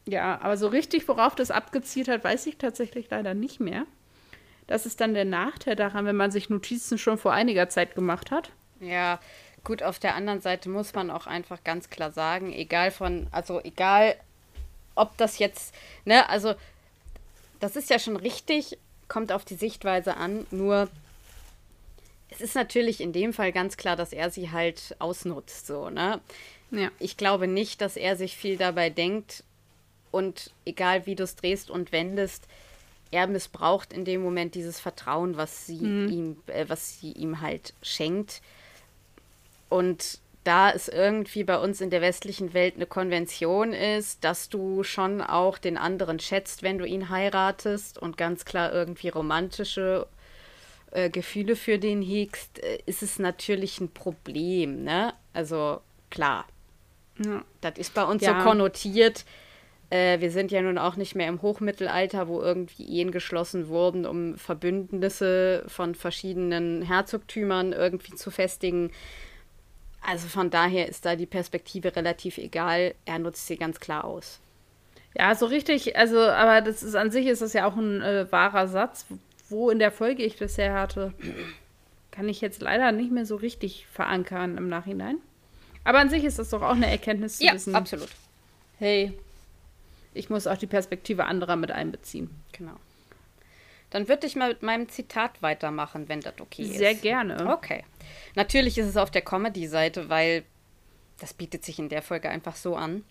Ja, 0.05 0.41
aber 0.43 0.57
so 0.57 0.67
richtig, 0.67 1.07
worauf 1.07 1.37
das 1.37 1.53
abgezielt 1.53 2.09
hat, 2.09 2.25
weiß 2.25 2.47
ich 2.47 2.59
tatsächlich 2.59 3.09
leider 3.11 3.33
nicht 3.35 3.61
mehr. 3.61 3.87
Das 4.67 4.87
ist 4.87 5.01
dann 5.01 5.15
der 5.15 5.25
Nachteil 5.25 5.77
daran, 5.77 6.05
wenn 6.05 6.17
man 6.17 6.33
sich 6.33 6.51
Notizen 6.51 6.99
schon 6.99 7.17
vor 7.17 7.33
einiger 7.33 7.69
Zeit 7.69 7.95
gemacht 7.95 8.33
hat. 8.33 8.51
Ja, 8.81 9.21
gut, 9.63 9.85
auf 9.85 10.01
der 10.01 10.17
anderen 10.17 10.41
Seite 10.41 10.69
muss 10.69 10.93
man 10.95 11.13
auch 11.13 11.29
einfach 11.29 11.63
ganz 11.63 11.91
klar 11.91 12.11
sagen, 12.11 12.53
egal 12.53 12.91
von, 12.91 13.29
also 13.31 13.61
egal, 13.63 14.17
ob 14.97 15.17
das 15.17 15.39
jetzt, 15.39 15.73
ne, 16.05 16.29
also 16.29 16.55
das 17.61 17.77
ist 17.77 17.89
ja 17.89 18.01
schon 18.01 18.17
richtig, 18.17 18.79
kommt 19.13 19.31
auf 19.31 19.45
die 19.45 19.57
Sichtweise 19.57 20.17
an, 20.17 20.47
nur 20.51 20.89
es 22.31 22.41
ist 22.41 22.55
natürlich 22.55 23.03
in 23.03 23.13
dem 23.13 23.35
Fall 23.35 23.53
ganz 23.53 23.77
klar, 23.77 23.95
dass 23.95 24.15
er 24.15 24.31
sie 24.31 24.51
halt 24.51 24.97
ausnutzt, 25.01 25.67
so, 25.67 25.91
ne? 25.91 26.19
Ja. 26.71 26.91
Ich 26.99 27.19
glaube 27.19 27.47
nicht, 27.47 27.83
dass 27.83 27.99
er 27.99 28.17
sich 28.17 28.39
viel 28.39 28.57
dabei 28.57 28.89
denkt 28.89 29.45
und 30.13 30.51
egal 30.65 31.05
wie 31.05 31.15
du 31.15 31.25
es 31.25 31.37
drehst 31.37 31.69
und 31.69 31.93
wendest, 31.93 32.49
er 33.11 33.27
missbraucht 33.27 33.93
in 33.93 34.07
dem 34.07 34.23
Moment 34.23 34.55
dieses 34.55 34.81
Vertrauen, 34.81 35.37
was 35.37 35.67
sie 35.67 35.81
mhm. 35.81 36.09
ihm, 36.09 36.37
äh, 36.47 36.65
was 36.69 36.99
sie 36.99 37.13
ihm 37.13 37.43
halt 37.43 37.75
schenkt. 37.83 38.41
Und 39.69 40.21
da 40.45 40.70
es 40.70 40.88
irgendwie 40.88 41.45
bei 41.45 41.59
uns 41.59 41.80
in 41.80 41.90
der 41.90 42.01
westlichen 42.01 42.53
Welt 42.53 42.74
eine 42.76 42.86
Konvention 42.86 43.72
ist, 43.72 44.24
dass 44.24 44.49
du 44.49 44.82
schon 44.82 45.20
auch 45.20 45.59
den 45.59 45.78
anderen 45.78 46.18
schätzt, 46.18 46.62
wenn 46.62 46.78
du 46.78 46.84
ihn 46.84 47.11
heiratest 47.11 47.99
und 47.99 48.16
ganz 48.16 48.45
klar 48.45 48.72
irgendwie 48.72 49.09
romantische 49.09 50.07
äh, 50.90 51.11
Gefühle 51.11 51.55
für 51.57 51.78
den 51.78 52.03
hegst, 52.03 52.62
äh, 52.62 52.80
ist 52.86 53.03
es 53.03 53.18
natürlich 53.18 53.80
ein 53.80 53.93
Problem, 53.93 54.82
ne? 54.82 55.14
Also 55.32 55.80
klar. 56.11 56.47
Ja. 57.24 57.45
Das 57.61 57.78
ist 57.78 57.95
bei 57.95 58.05
uns 58.05 58.22
ja. 58.22 58.38
so 58.38 58.49
konnotiert. 58.49 59.24
Äh, 59.90 60.20
wir 60.20 60.30
sind 60.30 60.51
ja 60.51 60.61
nun 60.61 60.78
auch 60.78 60.97
nicht 60.97 61.14
mehr 61.14 61.28
im 61.28 61.40
Hochmittelalter, 61.40 62.26
wo 62.26 62.40
irgendwie 62.40 62.84
Ehen 62.99 63.12
geschlossen 63.12 63.68
wurden, 63.68 64.07
um 64.07 64.36
Verbündnisse 64.36 65.64
von 65.68 65.95
verschiedenen 65.95 66.82
Herzogtümern 66.82 67.72
irgendwie 67.72 68.14
zu 68.14 68.30
festigen 68.30 68.90
also 70.03 70.29
von 70.29 70.51
daher 70.51 70.89
ist 70.89 71.05
da 71.05 71.17
die 71.17 71.27
Perspektive 71.27 71.95
relativ 71.95 72.39
egal. 72.39 72.95
Er 73.05 73.19
nutzt 73.19 73.47
sie 73.47 73.57
ganz 73.57 73.81
klar 73.81 74.05
aus. 74.05 74.41
Ja, 75.17 75.35
so 75.35 75.47
richtig, 75.47 75.97
also, 75.97 76.19
aber 76.21 76.61
das 76.61 76.83
ist 76.83 76.95
an 76.95 77.11
sich 77.11 77.27
ist 77.27 77.43
das 77.43 77.53
ja 77.53 77.67
auch 77.67 77.77
ein 77.77 78.01
äh, 78.01 78.31
wahrer 78.31 78.67
Satz. 78.67 79.07
Wo 79.49 79.69
in 79.69 79.79
der 79.79 79.93
Folge 79.93 80.23
ich 80.23 80.39
bisher 80.39 80.73
hatte, 80.73 81.13
kann 82.11 82.27
ich 82.29 82.41
jetzt 82.41 82.63
leider 82.63 82.91
nicht 82.91 83.13
mehr 83.13 83.27
so 83.27 83.37
richtig 83.37 83.87
verankern 83.93 84.57
im 84.57 84.69
Nachhinein. 84.69 85.19
Aber 85.85 85.99
an 85.99 86.09
sich 86.09 86.25
ist 86.25 86.39
das 86.39 86.51
doch 86.51 86.63
auch 86.63 86.75
eine 86.75 86.91
Erkenntnis 86.91 87.37
zu 87.37 87.45
ja, 87.45 87.53
wissen. 87.53 87.75
absolut. 87.75 88.09
Hey, 88.79 89.13
ich 90.15 90.31
muss 90.31 90.47
auch 90.47 90.57
die 90.57 90.67
Perspektive 90.67 91.27
anderer 91.27 91.57
mit 91.57 91.71
einbeziehen. 91.71 92.31
Genau. 92.53 92.77
Dann 93.91 94.09
würde 94.09 94.27
ich 94.27 94.37
mal 94.37 94.49
mit 94.49 94.63
meinem 94.63 94.89
Zitat 94.89 95.43
weitermachen, 95.43 96.09
wenn 96.09 96.21
das 96.21 96.41
okay 96.41 96.63
ist. 96.63 96.79
Sehr 96.79 96.95
gerne. 96.95 97.53
Okay. 97.53 97.85
Natürlich 98.35 98.79
ist 98.79 98.87
es 98.87 98.97
auf 98.97 99.11
der 99.11 99.23
Comedy-Seite, 99.23 100.09
weil 100.09 100.45
das 101.19 101.35
bietet 101.35 101.65
sich 101.65 101.79
in 101.79 101.89
der 101.89 102.03
Folge 102.03 102.29
einfach 102.29 102.57
so 102.57 102.77
an. 102.77 103.05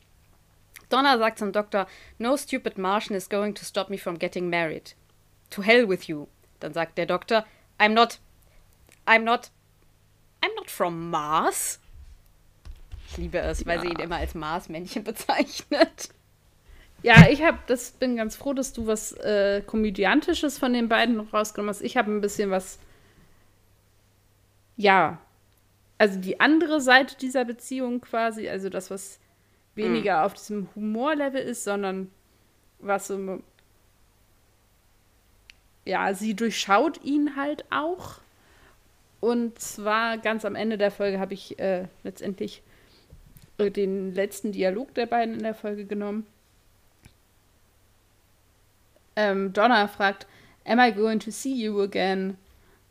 Donna 0.89 1.17
sagt 1.17 1.39
zum 1.39 1.51
Doktor, 1.51 1.87
No 2.17 2.35
stupid 2.37 2.77
Martian 2.77 3.15
is 3.15 3.29
going 3.29 3.55
to 3.55 3.63
stop 3.63 3.89
me 3.89 3.97
from 3.97 4.19
getting 4.19 4.49
married. 4.49 4.95
To 5.51 5.61
hell 5.61 5.87
with 5.87 6.03
you. 6.07 6.27
Dann 6.59 6.73
sagt 6.73 6.97
der 6.97 7.05
Doktor, 7.05 7.45
I'm 7.79 7.93
not, 7.93 8.19
I'm 9.05 9.23
not, 9.23 9.51
I'm 10.41 10.53
not 10.55 10.69
from 10.69 11.09
Mars. 11.09 11.79
Ich 13.09 13.17
liebe 13.17 13.39
es, 13.39 13.65
weil 13.65 13.77
ja. 13.77 13.81
sie 13.81 13.87
ihn 13.89 13.99
immer 13.99 14.17
als 14.17 14.35
Mars-Männchen 14.35 15.03
bezeichnet. 15.05 16.09
Ja, 17.03 17.27
ich 17.29 17.41
habe, 17.41 17.57
das 17.67 17.91
bin 17.91 18.15
ganz 18.15 18.35
froh, 18.35 18.53
dass 18.53 18.73
du 18.73 18.85
was 18.85 19.13
äh, 19.13 19.61
komödiantisches 19.65 20.57
von 20.57 20.73
den 20.73 20.87
beiden 20.87 21.19
rausgenommen 21.19 21.69
hast. 21.69 21.81
Ich 21.81 21.97
habe 21.97 22.11
ein 22.11 22.21
bisschen 22.21 22.51
was, 22.51 22.77
ja, 24.77 25.19
also 25.97 26.19
die 26.19 26.39
andere 26.39 26.81
Seite 26.81 27.15
dieser 27.17 27.45
Beziehung 27.45 28.01
quasi, 28.01 28.49
also 28.49 28.69
das, 28.69 28.89
was 28.89 29.19
weniger 29.75 30.19
mhm. 30.19 30.25
auf 30.25 30.33
diesem 30.33 30.69
Humorlevel 30.75 31.41
ist, 31.41 31.63
sondern 31.63 32.11
was 32.79 33.07
so, 33.07 33.41
ja, 35.85 36.13
sie 36.13 36.35
durchschaut 36.35 37.03
ihn 37.03 37.35
halt 37.35 37.65
auch. 37.69 38.15
Und 39.19 39.59
zwar 39.59 40.17
ganz 40.17 40.45
am 40.45 40.55
Ende 40.55 40.77
der 40.77 40.89
Folge 40.89 41.19
habe 41.19 41.35
ich 41.35 41.59
äh, 41.59 41.85
letztendlich 42.03 42.63
äh, 43.59 43.69
den 43.69 44.15
letzten 44.15 44.51
Dialog 44.51 44.95
der 44.95 45.05
beiden 45.05 45.35
in 45.35 45.43
der 45.43 45.53
Folge 45.53 45.85
genommen 45.85 46.25
ähm, 49.15 49.53
Donna 49.53 49.87
fragt, 49.87 50.27
Am 50.65 50.79
I 50.79 50.91
going 50.91 51.19
to 51.19 51.31
see 51.31 51.53
you 51.53 51.81
again? 51.81 52.37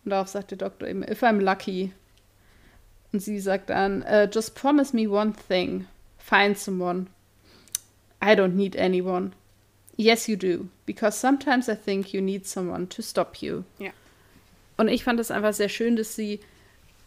Und 0.05 0.11
darauf 0.11 0.29
sagt 0.29 0.51
der 0.51 0.59
Doktor 0.59 0.89
eben, 0.89 1.03
If 1.03 1.23
I'm 1.23 1.41
lucky. 1.41 1.93
Und 3.13 3.21
sie 3.21 3.41
sagt 3.41 3.71
dann, 3.71 4.03
uh, 4.03 4.29
Just 4.33 4.55
promise 4.55 4.95
me 4.95 5.09
one 5.09 5.33
thing. 5.49 5.87
Find 6.19 6.59
someone. 6.59 7.07
I 8.23 8.33
don't 8.33 8.55
need 8.55 8.77
anyone. 8.79 9.33
Yes, 9.97 10.27
you 10.29 10.37
do. 10.37 10.69
Because 10.87 11.19
sometimes 11.19 11.69
I 11.69 11.75
think 11.75 12.13
you 12.13 12.21
need 12.21 12.47
someone 12.47 12.89
to 12.89 13.03
stop 13.03 13.37
you. 13.37 13.65
Ja. 13.79 13.91
Und 14.77 14.89
ich 14.89 15.05
fand 15.05 15.21
es 15.21 15.31
einfach 15.31 15.53
sehr 15.53 15.69
schön, 15.69 15.97
dass 15.97 16.17
sie 16.17 16.41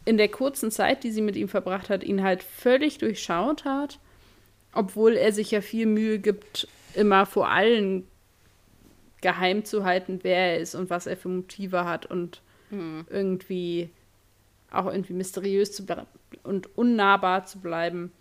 in 0.06 0.18
der 0.18 0.28
kurzen 0.28 0.70
Zeit, 0.70 1.04
die 1.04 1.12
sie 1.12 1.22
mit 1.22 1.36
ihm 1.36 1.48
verbracht 1.48 1.90
hat, 1.90 2.04
ihn 2.04 2.22
halt 2.22 2.44
völlig 2.44 2.98
durchschaut 2.98 3.66
hat, 3.66 4.00
obwohl 4.74 5.14
er 5.16 5.32
sich 5.32 5.52
ja 5.52 5.62
viel 5.62 5.86
Mühe 5.86 6.20
gibt, 6.20 6.68
immer 6.94 7.26
vor 7.26 7.50
allen 7.50 8.08
geheim 9.22 9.64
zu 9.66 9.86
halten, 9.86 10.20
wer 10.22 10.38
er 10.38 10.60
ist 10.60 10.76
und 10.76 10.90
was 10.90 11.08
er 11.08 11.18
für 11.18 11.30
Motive 11.30 11.86
hat 11.86 12.06
und 12.06 12.42
mhm. 12.74 13.06
irgendwie 13.10 13.90
auch 14.72 14.86
irgendwie 14.86 15.14
mysteriös 15.14 15.72
zu 15.72 15.86
und 16.44 16.78
unnahbar 16.78 17.46
zu 17.46 17.60
bleiben 17.60 18.12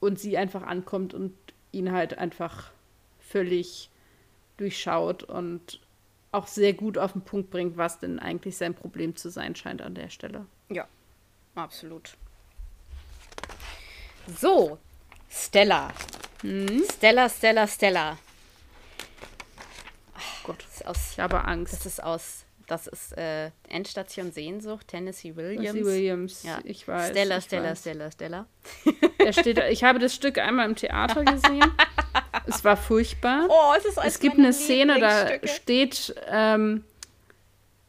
und 0.00 0.18
sie 0.18 0.38
einfach 0.38 0.62
ankommt 0.62 1.14
und 1.14 1.34
ihn 1.72 1.92
halt 1.92 2.18
einfach 2.18 2.70
völlig 3.18 3.90
durchschaut 4.56 5.22
und 5.22 5.80
auch 6.32 6.46
sehr 6.46 6.72
gut 6.72 6.96
auf 6.96 7.12
den 7.12 7.22
Punkt 7.22 7.50
bringt, 7.50 7.76
was 7.76 7.98
denn 7.98 8.18
eigentlich 8.18 8.56
sein 8.56 8.74
Problem 8.74 9.16
zu 9.16 9.30
sein 9.30 9.54
scheint 9.56 9.82
an 9.82 9.94
der 9.94 10.08
Stelle. 10.08 10.46
Ja, 10.68 10.86
absolut. 11.54 12.16
So, 14.38 14.78
Stella. 15.28 15.92
Hm? 16.42 16.82
Stella, 16.96 17.28
Stella, 17.28 17.66
Stella. 17.66 18.18
Gott, 20.44 20.64
aus, 20.84 21.12
ich 21.12 21.20
habe 21.20 21.44
Angst. 21.44 21.72
Das 21.72 21.86
ist 21.86 22.02
aus, 22.02 22.44
das 22.70 22.86
ist 22.86 23.16
äh, 23.18 23.50
Endstation 23.68 24.30
Sehnsucht, 24.30 24.86
Tennessee 24.88 25.34
Williams. 25.34 25.66
Tennessee 25.66 25.84
Williams, 25.84 26.42
ja. 26.44 26.58
ich 26.62 26.86
weiß. 26.86 27.10
Stella, 27.10 27.38
ich 27.38 27.44
Stella, 27.44 27.70
weiß. 27.70 27.80
Stella, 27.80 28.10
Stella. 28.10 28.46
Er 29.18 29.32
steht, 29.34 29.58
ich 29.70 29.84
habe 29.84 29.98
das 29.98 30.14
Stück 30.14 30.38
einmal 30.38 30.66
im 30.66 30.76
Theater 30.76 31.24
gesehen. 31.24 31.64
es 32.46 32.64
war 32.64 32.76
furchtbar. 32.76 33.46
Oh, 33.48 33.74
es 33.76 33.84
ist 33.84 33.98
Es 34.02 34.18
gibt 34.18 34.38
eine 34.38 34.52
Szene, 34.52 34.98
da 34.98 35.46
steht, 35.46 36.14
ähm, 36.28 36.84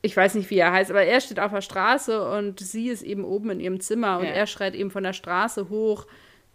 ich 0.01 0.17
weiß 0.17 0.35
nicht, 0.35 0.49
wie 0.49 0.57
er 0.57 0.73
heißt, 0.73 0.89
aber 0.89 1.03
er 1.03 1.21
steht 1.21 1.39
auf 1.39 1.51
der 1.51 1.61
Straße 1.61 2.29
und 2.31 2.59
sie 2.59 2.89
ist 2.89 3.03
eben 3.03 3.23
oben 3.23 3.51
in 3.51 3.59
ihrem 3.61 3.79
Zimmer 3.79 4.17
und 4.17 4.25
ja. 4.25 4.31
er 4.31 4.47
schreit 4.47 4.75
eben 4.75 4.91
von 4.91 5.03
der 5.03 5.13
Straße 5.13 5.69
hoch 5.69 6.05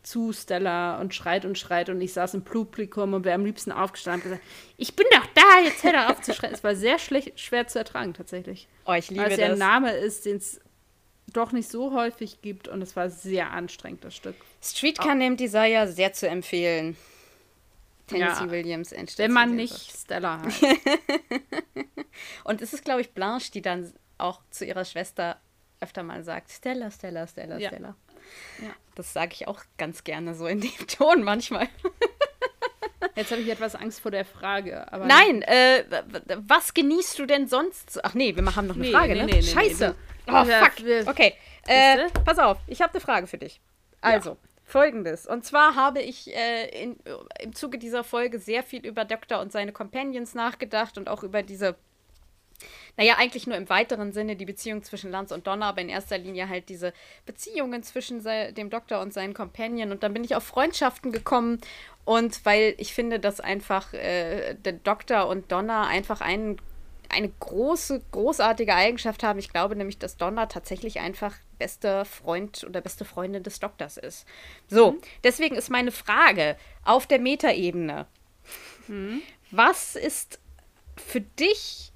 zu 0.06 0.32
Stella 0.32 1.00
und 1.00 1.14
schreit 1.14 1.44
und 1.44 1.58
schreit 1.58 1.88
und 1.88 2.00
ich 2.00 2.12
saß 2.12 2.34
im 2.34 2.44
Publikum 2.44 3.12
und 3.12 3.24
wäre 3.24 3.34
am 3.34 3.44
liebsten 3.44 3.72
aufgestanden 3.72 4.22
und 4.22 4.38
gesagt, 4.38 4.52
ich 4.76 4.94
bin 4.94 5.06
doch 5.10 5.26
da, 5.34 5.60
jetzt 5.64 5.82
hör 5.82 5.92
doch 5.92 6.10
auf 6.10 6.20
zu 6.20 6.32
schreien. 6.32 6.54
Es 6.54 6.62
war 6.62 6.76
sehr 6.76 7.00
schlecht, 7.00 7.40
schwer 7.40 7.66
zu 7.66 7.80
ertragen 7.80 8.14
tatsächlich. 8.14 8.68
Oh, 8.86 8.92
ich 8.92 9.10
liebe 9.10 9.24
Weil 9.24 9.32
es 9.32 9.38
ja 9.38 9.46
ein 9.46 9.58
Name 9.58 9.90
ist, 9.90 10.24
den 10.24 10.36
es 10.36 10.60
doch 11.32 11.50
nicht 11.50 11.68
so 11.68 11.92
häufig 11.92 12.40
gibt 12.40 12.68
und 12.68 12.82
es 12.82 12.94
war 12.94 13.10
sehr 13.10 13.50
anstrengend, 13.50 14.04
das 14.04 14.14
Stück. 14.14 14.36
Streetcar 14.62 15.12
oh. 15.12 15.18
Name 15.18 15.34
Desire 15.34 15.88
sehr 15.88 16.12
zu 16.12 16.28
empfehlen. 16.28 16.96
Tennessee 18.06 18.44
ja, 18.44 18.50
Williams 18.52 18.94
Wenn 19.16 19.32
man 19.32 19.56
nicht 19.56 19.74
Stella 19.74 20.40
heißt. 20.44 20.64
und 22.44 22.62
es 22.62 22.72
ist, 22.72 22.84
glaube 22.84 23.00
ich, 23.00 23.10
Blanche, 23.10 23.50
die 23.50 23.62
dann 23.62 23.92
auch 24.18 24.40
zu 24.50 24.64
ihrer 24.64 24.84
Schwester 24.84 25.40
öfter 25.80 26.04
mal 26.04 26.22
sagt, 26.22 26.52
Stella, 26.52 26.92
Stella, 26.92 27.26
Stella, 27.26 27.58
ja. 27.58 27.70
Stella. 27.70 27.96
Ja. 28.60 28.74
Das 28.94 29.12
sage 29.12 29.32
ich 29.34 29.46
auch 29.48 29.62
ganz 29.76 30.04
gerne 30.04 30.34
so 30.34 30.46
in 30.46 30.60
dem 30.60 30.86
Ton 30.88 31.22
manchmal. 31.22 31.68
Jetzt 33.14 33.30
habe 33.30 33.42
ich 33.42 33.48
etwas 33.48 33.74
Angst 33.74 34.00
vor 34.00 34.10
der 34.10 34.24
Frage. 34.24 34.86
Nein, 35.06 35.42
äh, 35.42 35.84
was 36.46 36.74
genießt 36.74 37.18
du 37.18 37.26
denn 37.26 37.46
sonst? 37.46 38.02
Ach 38.04 38.14
nee, 38.14 38.34
wir 38.34 38.56
haben 38.56 38.66
noch 38.66 38.74
eine 38.74 38.84
nee, 38.84 38.92
Frage, 38.92 39.14
nee, 39.14 39.20
ne? 39.20 39.26
Nee, 39.26 39.42
Scheiße. 39.42 39.94
oh, 40.28 40.44
fuck. 40.44 41.08
Okay, 41.08 41.34
äh, 41.66 42.08
pass 42.24 42.38
auf, 42.38 42.58
ich 42.66 42.80
habe 42.80 42.92
eine 42.92 43.00
Frage 43.00 43.26
für 43.26 43.38
dich. 43.38 43.60
Also, 44.00 44.30
ja. 44.30 44.36
folgendes. 44.64 45.26
Und 45.26 45.44
zwar 45.44 45.74
habe 45.74 46.00
ich 46.00 46.34
äh, 46.34 46.82
in, 46.82 46.98
im 47.40 47.54
Zuge 47.54 47.78
dieser 47.78 48.04
Folge 48.04 48.38
sehr 48.38 48.62
viel 48.62 48.84
über 48.86 49.04
Doktor 49.04 49.40
und 49.40 49.52
seine 49.52 49.72
Companions 49.72 50.34
nachgedacht 50.34 50.98
und 50.98 51.08
auch 51.08 51.22
über 51.22 51.42
diese 51.42 51.76
naja, 52.96 53.16
eigentlich 53.18 53.46
nur 53.46 53.56
im 53.56 53.68
weiteren 53.68 54.12
Sinne 54.12 54.36
die 54.36 54.46
Beziehung 54.46 54.82
zwischen 54.82 55.10
Lance 55.10 55.34
und 55.34 55.46
Donna, 55.46 55.68
aber 55.68 55.80
in 55.80 55.88
erster 55.88 56.18
Linie 56.18 56.48
halt 56.48 56.68
diese 56.68 56.92
Beziehungen 57.26 57.82
zwischen 57.82 58.22
dem 58.22 58.70
Doktor 58.70 59.00
und 59.00 59.12
seinen 59.12 59.34
Companion. 59.34 59.92
Und 59.92 60.02
dann 60.02 60.14
bin 60.14 60.24
ich 60.24 60.34
auf 60.34 60.44
Freundschaften 60.44 61.12
gekommen 61.12 61.60
und 62.06 62.44
weil 62.46 62.74
ich 62.78 62.94
finde, 62.94 63.18
dass 63.18 63.40
einfach 63.40 63.92
äh, 63.92 64.54
der 64.54 64.74
Doktor 64.74 65.26
und 65.26 65.50
Donna 65.50 65.86
einfach 65.88 66.20
einen, 66.20 66.56
eine 67.08 67.28
große, 67.40 68.00
großartige 68.12 68.74
Eigenschaft 68.74 69.22
haben. 69.24 69.38
Ich 69.40 69.52
glaube 69.52 69.76
nämlich, 69.76 69.98
dass 69.98 70.16
Donna 70.16 70.46
tatsächlich 70.46 71.00
einfach 71.00 71.34
bester 71.58 72.04
Freund 72.04 72.64
oder 72.64 72.80
beste 72.80 73.04
Freundin 73.04 73.42
des 73.42 73.58
Doktors 73.58 73.96
ist. 73.96 74.24
So, 74.68 74.92
mhm. 74.92 75.00
deswegen 75.24 75.56
ist 75.56 75.68
meine 75.68 75.90
Frage 75.90 76.56
auf 76.84 77.06
der 77.06 77.18
Metaebene. 77.18 78.06
Mhm. 78.86 79.20
Was 79.50 79.96
ist 79.96 80.38
für 80.96 81.20
dich 81.20 81.92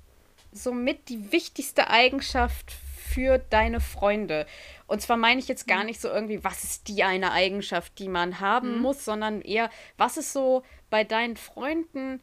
somit 0.52 1.08
die 1.08 1.32
wichtigste 1.32 1.88
Eigenschaft 1.88 2.72
für 3.10 3.38
deine 3.38 3.80
Freunde. 3.80 4.46
Und 4.86 5.02
zwar 5.02 5.16
meine 5.16 5.40
ich 5.40 5.48
jetzt 5.48 5.66
gar 5.66 5.80
mhm. 5.80 5.86
nicht 5.86 6.00
so 6.00 6.08
irgendwie, 6.08 6.44
was 6.44 6.64
ist 6.64 6.88
die 6.88 7.02
eine 7.02 7.32
Eigenschaft, 7.32 7.98
die 7.98 8.08
man 8.08 8.40
haben 8.40 8.76
mhm. 8.76 8.82
muss, 8.82 9.04
sondern 9.04 9.42
eher, 9.42 9.70
was 9.96 10.16
ist 10.16 10.32
so 10.32 10.62
bei 10.90 11.04
deinen 11.04 11.36
Freunden, 11.36 12.20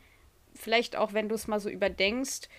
vielleicht 0.53 0.95
auch 0.95 1.13
wenn 1.13 1.30
du 1.30 1.36
es 1.36 1.47
mal 1.47 1.59
so 1.59 1.69
überdenkst, 1.69 2.49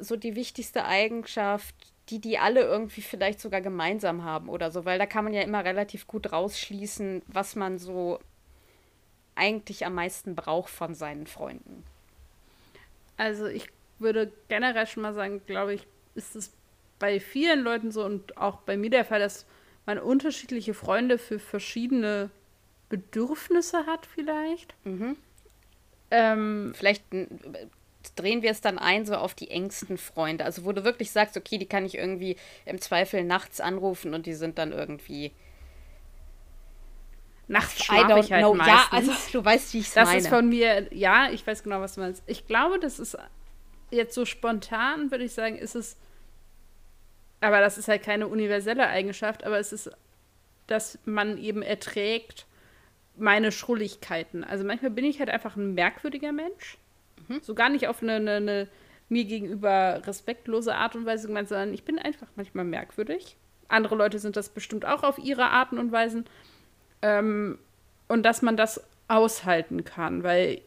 so 0.00 0.16
die 0.16 0.34
wichtigste 0.34 0.84
Eigenschaft, 0.84 1.74
die 2.10 2.20
die 2.20 2.38
alle 2.38 2.62
irgendwie 2.62 3.00
vielleicht 3.00 3.40
sogar 3.40 3.60
gemeinsam 3.60 4.24
haben 4.24 4.48
oder 4.48 4.70
so, 4.70 4.84
weil 4.84 4.98
da 4.98 5.06
kann 5.06 5.24
man 5.24 5.32
ja 5.32 5.42
immer 5.42 5.64
relativ 5.64 6.06
gut 6.06 6.32
rausschließen, 6.32 7.22
was 7.26 7.56
man 7.56 7.78
so 7.78 8.18
eigentlich 9.36 9.86
am 9.86 9.94
meisten 9.94 10.34
braucht 10.34 10.70
von 10.70 10.94
seinen 10.94 11.26
Freunden. 11.26 11.84
Also 13.16 13.46
ich 13.46 13.68
würde 13.98 14.32
generell 14.48 14.86
schon 14.86 15.02
mal 15.02 15.14
sagen, 15.14 15.42
glaube 15.46 15.74
ich, 15.74 15.86
ist 16.14 16.36
es 16.36 16.52
bei 16.98 17.20
vielen 17.20 17.60
Leuten 17.62 17.90
so 17.90 18.04
und 18.04 18.36
auch 18.36 18.58
bei 18.60 18.76
mir 18.76 18.90
der 18.90 19.04
Fall, 19.04 19.20
dass 19.20 19.46
man 19.86 19.98
unterschiedliche 19.98 20.74
Freunde 20.74 21.18
für 21.18 21.38
verschiedene 21.38 22.30
Bedürfnisse 22.88 23.86
hat, 23.86 24.06
vielleicht. 24.06 24.74
Mhm. 24.84 25.16
Ähm, 26.10 26.72
vielleicht 26.76 27.04
drehen 28.16 28.42
wir 28.42 28.50
es 28.50 28.60
dann 28.60 28.78
ein, 28.78 29.04
so 29.06 29.14
auf 29.14 29.34
die 29.34 29.50
engsten 29.50 29.98
Freunde. 29.98 30.44
Also, 30.44 30.64
wo 30.64 30.72
du 30.72 30.84
wirklich 30.84 31.10
sagst, 31.10 31.36
okay, 31.36 31.58
die 31.58 31.66
kann 31.66 31.84
ich 31.84 31.96
irgendwie 31.96 32.36
im 32.64 32.80
Zweifel 32.80 33.24
nachts 33.24 33.60
anrufen 33.60 34.14
und 34.14 34.26
die 34.26 34.34
sind 34.34 34.58
dann 34.58 34.72
irgendwie. 34.72 35.32
Nachts 37.46 37.84
schlafe 37.84 38.20
ich 38.20 38.32
halt 38.32 38.42
know. 38.42 38.54
meistens. 38.54 38.74
Ja, 38.74 38.88
also 38.90 39.12
du 39.32 39.44
weißt, 39.44 39.74
wie 39.74 39.80
ich 39.80 39.88
es 39.88 39.94
meine. 39.96 40.06
Das 40.06 40.24
ist 40.24 40.28
von 40.28 40.48
mir, 40.48 40.94
ja, 40.94 41.30
ich 41.30 41.46
weiß 41.46 41.62
genau, 41.62 41.80
was 41.80 41.96
du 41.96 42.00
meinst. 42.00 42.22
Ich 42.26 42.46
glaube, 42.46 42.78
das 42.78 42.98
ist 42.98 43.18
jetzt 43.94 44.14
so 44.14 44.24
spontan, 44.24 45.10
würde 45.10 45.24
ich 45.24 45.32
sagen, 45.32 45.56
ist 45.56 45.74
es, 45.74 45.96
aber 47.40 47.60
das 47.60 47.78
ist 47.78 47.88
halt 47.88 48.02
keine 48.02 48.28
universelle 48.28 48.86
Eigenschaft, 48.86 49.44
aber 49.44 49.58
es 49.58 49.72
ist, 49.72 49.90
dass 50.66 50.98
man 51.04 51.38
eben 51.38 51.62
erträgt 51.62 52.46
meine 53.16 53.52
Schrulligkeiten. 53.52 54.44
Also 54.44 54.64
manchmal 54.64 54.90
bin 54.90 55.04
ich 55.04 55.18
halt 55.18 55.30
einfach 55.30 55.56
ein 55.56 55.74
merkwürdiger 55.74 56.32
Mensch. 56.32 56.78
Mhm. 57.28 57.40
So 57.42 57.54
gar 57.54 57.68
nicht 57.68 57.88
auf 57.88 58.02
eine, 58.02 58.14
eine, 58.14 58.36
eine, 58.36 58.68
mir 59.08 59.24
gegenüber 59.24 60.02
respektlose 60.04 60.74
Art 60.74 60.96
und 60.96 61.06
Weise 61.06 61.28
gemeint, 61.28 61.48
sondern 61.48 61.74
ich 61.74 61.84
bin 61.84 61.98
einfach 61.98 62.28
manchmal 62.36 62.64
merkwürdig. 62.64 63.36
Andere 63.68 63.94
Leute 63.94 64.18
sind 64.18 64.36
das 64.36 64.48
bestimmt 64.48 64.84
auch 64.84 65.02
auf 65.02 65.18
ihre 65.18 65.50
Arten 65.50 65.78
und 65.78 65.92
Weisen. 65.92 66.24
Ähm, 67.02 67.58
und 68.08 68.24
dass 68.24 68.42
man 68.42 68.56
das 68.56 68.82
aushalten 69.08 69.84
kann, 69.84 70.22
weil 70.22 70.60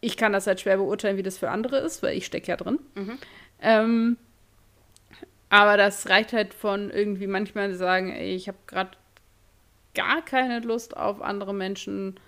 ich 0.00 0.16
kann 0.16 0.32
das 0.32 0.46
halt 0.46 0.60
schwer 0.60 0.78
beurteilen, 0.78 1.16
wie 1.16 1.22
das 1.22 1.38
für 1.38 1.50
andere 1.50 1.78
ist, 1.78 2.02
weil 2.02 2.16
ich 2.16 2.26
stecke 2.26 2.48
ja 2.48 2.56
drin. 2.56 2.78
Mhm. 2.94 3.18
Ähm, 3.60 4.16
aber 5.50 5.76
das 5.76 6.08
reicht 6.08 6.32
halt 6.32 6.54
von 6.54 6.90
irgendwie 6.90 7.26
manchmal 7.26 7.74
sagen, 7.74 8.12
ey, 8.12 8.34
ich 8.34 8.48
habe 8.48 8.58
gerade 8.66 8.92
gar 9.94 10.22
keine 10.24 10.60
Lust 10.60 10.96
auf 10.96 11.20
andere 11.20 11.52
Menschen. 11.52 12.18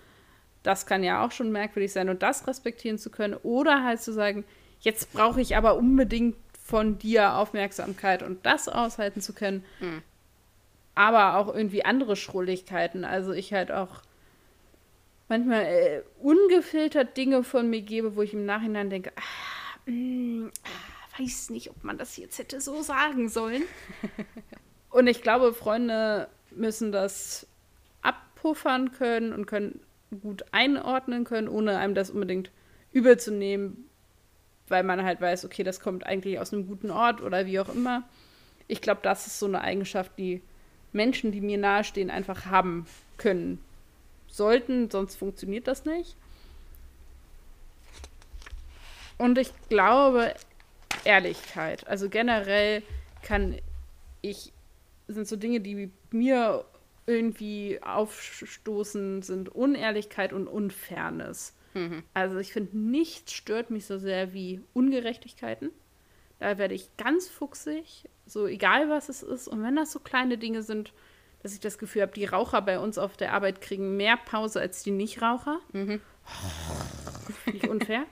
Das 0.61 0.85
kann 0.85 1.03
ja 1.03 1.25
auch 1.25 1.31
schon 1.31 1.51
merkwürdig 1.51 1.91
sein 1.91 2.09
und 2.09 2.21
das 2.21 2.47
respektieren 2.47 2.97
zu 2.97 3.09
können. 3.09 3.35
Oder 3.41 3.83
halt 3.83 4.01
zu 4.01 4.11
sagen, 4.11 4.43
jetzt 4.81 5.13
brauche 5.13 5.41
ich 5.41 5.55
aber 5.55 5.75
unbedingt 5.75 6.35
von 6.61 6.97
dir 6.97 7.35
Aufmerksamkeit 7.35 8.23
und 8.23 8.45
das 8.45 8.67
aushalten 8.67 9.21
zu 9.21 9.33
können. 9.33 9.63
Mhm. 9.79 10.01
Aber 10.95 11.37
auch 11.37 11.53
irgendwie 11.53 11.85
andere 11.85 12.15
Schrulligkeiten. 12.15 13.03
Also 13.05 13.31
ich 13.31 13.53
halt 13.53 13.71
auch 13.71 14.01
manchmal 15.27 15.65
äh, 15.65 16.01
ungefiltert 16.21 17.17
Dinge 17.17 17.43
von 17.43 17.69
mir 17.69 17.81
gebe, 17.81 18.15
wo 18.15 18.21
ich 18.21 18.33
im 18.33 18.45
Nachhinein 18.45 18.89
denke, 18.89 19.11
ah, 19.15 19.79
mh, 19.85 19.93
mm, 19.93 20.51
ah, 20.63 21.19
weiß 21.21 21.49
nicht, 21.51 21.69
ob 21.69 21.83
man 21.83 21.97
das 21.97 22.17
jetzt 22.17 22.37
hätte 22.39 22.61
so 22.61 22.81
sagen 22.81 23.29
sollen. 23.29 23.63
und 24.89 25.07
ich 25.07 25.21
glaube, 25.21 25.53
Freunde 25.53 26.27
müssen 26.51 26.91
das 26.91 27.47
abpuffern 28.01 28.91
können 28.91 29.33
und 29.33 29.45
können 29.45 29.79
gut 30.21 30.45
einordnen 30.51 31.23
können, 31.23 31.47
ohne 31.47 31.77
einem 31.77 31.95
das 31.95 32.09
unbedingt 32.09 32.51
übel 32.91 33.17
zu 33.17 33.31
nehmen, 33.31 33.89
weil 34.67 34.83
man 34.83 35.03
halt 35.03 35.21
weiß, 35.21 35.45
okay, 35.45 35.63
das 35.63 35.79
kommt 35.79 36.05
eigentlich 36.05 36.39
aus 36.39 36.53
einem 36.53 36.67
guten 36.67 36.91
Ort 36.91 37.21
oder 37.21 37.45
wie 37.45 37.59
auch 37.59 37.73
immer. 37.73 38.03
Ich 38.67 38.81
glaube, 38.81 39.01
das 39.03 39.27
ist 39.27 39.39
so 39.39 39.47
eine 39.47 39.61
Eigenschaft, 39.61 40.11
die 40.17 40.41
Menschen, 40.91 41.31
die 41.31 41.41
mir 41.41 41.57
nahestehen, 41.57 42.11
einfach 42.11 42.45
haben 42.45 42.85
können 43.17 43.63
sollten, 44.33 44.89
sonst 44.89 45.15
funktioniert 45.15 45.67
das 45.67 45.85
nicht. 45.85 46.15
Und 49.17 49.37
ich 49.37 49.51
glaube, 49.69 50.33
Ehrlichkeit. 51.05 51.87
Also 51.87 52.09
generell 52.09 52.81
kann 53.21 53.57
ich, 54.21 54.51
sind 55.07 55.27
so 55.27 55.35
Dinge, 55.35 55.59
die 55.61 55.91
mir 56.11 56.65
irgendwie 57.05 57.79
aufstoßen, 57.81 59.21
sind 59.21 59.49
Unehrlichkeit 59.49 60.33
und 60.33 60.47
Unfairness. 60.47 61.53
Mhm. 61.73 62.03
Also 62.13 62.37
ich 62.39 62.53
finde, 62.53 62.77
nichts 62.77 63.33
stört 63.33 63.69
mich 63.69 63.85
so 63.85 63.97
sehr 63.97 64.33
wie 64.33 64.61
Ungerechtigkeiten. 64.73 65.69
Da 66.39 66.57
werde 66.57 66.73
ich 66.73 66.89
ganz 66.97 67.27
fuchsig, 67.27 68.09
so 68.25 68.47
egal 68.47 68.89
was 68.89 69.09
es 69.09 69.21
ist. 69.21 69.47
Und 69.47 69.61
wenn 69.63 69.75
das 69.75 69.91
so 69.91 69.99
kleine 69.99 70.37
Dinge 70.37 70.63
sind, 70.63 70.91
dass 71.43 71.53
ich 71.53 71.59
das 71.59 71.77
Gefühl 71.77 72.01
habe, 72.01 72.13
die 72.13 72.25
Raucher 72.25 72.61
bei 72.61 72.79
uns 72.79 72.97
auf 72.97 73.17
der 73.17 73.33
Arbeit 73.33 73.61
kriegen 73.61 73.97
mehr 73.97 74.17
Pause 74.17 74.61
als 74.61 74.81
die 74.81 74.91
Nichtraucher. 74.91 75.59
Mhm. 75.73 76.01
Nicht 77.51 77.67
unfair. 77.67 78.05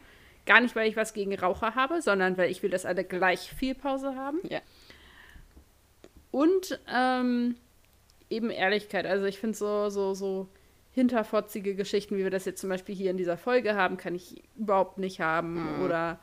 Gar 0.45 0.61
nicht, 0.61 0.75
weil 0.75 0.89
ich 0.89 0.97
was 0.97 1.13
gegen 1.13 1.34
Raucher 1.34 1.75
habe, 1.75 2.01
sondern 2.01 2.38
weil 2.38 2.51
ich 2.51 2.61
will, 2.61 2.69
dass 2.69 2.86
alle 2.86 3.05
gleich 3.05 3.53
viel 3.53 3.73
Pause 3.73 4.15
haben. 4.15 4.39
Ja. 4.49 4.59
Und 6.32 6.79
ähm, 6.93 7.55
eben 8.29 8.49
Ehrlichkeit. 8.49 9.05
Also 9.05 9.25
ich 9.25 9.39
finde 9.39 9.57
so, 9.57 9.89
so, 9.89 10.13
so 10.13 10.49
hinterfotzige 10.91 11.75
Geschichten, 11.75 12.17
wie 12.17 12.23
wir 12.23 12.32
das 12.32 12.45
jetzt 12.45 12.59
zum 12.59 12.69
Beispiel 12.69 12.95
hier 12.95 13.11
in 13.11 13.17
dieser 13.17 13.38
Folge 13.38 13.75
haben, 13.75 13.95
kann 13.95 14.13
ich 14.13 14.43
überhaupt 14.57 14.97
nicht 14.97 15.21
haben. 15.21 15.77
Mhm. 15.77 15.86
Oder 15.86 16.19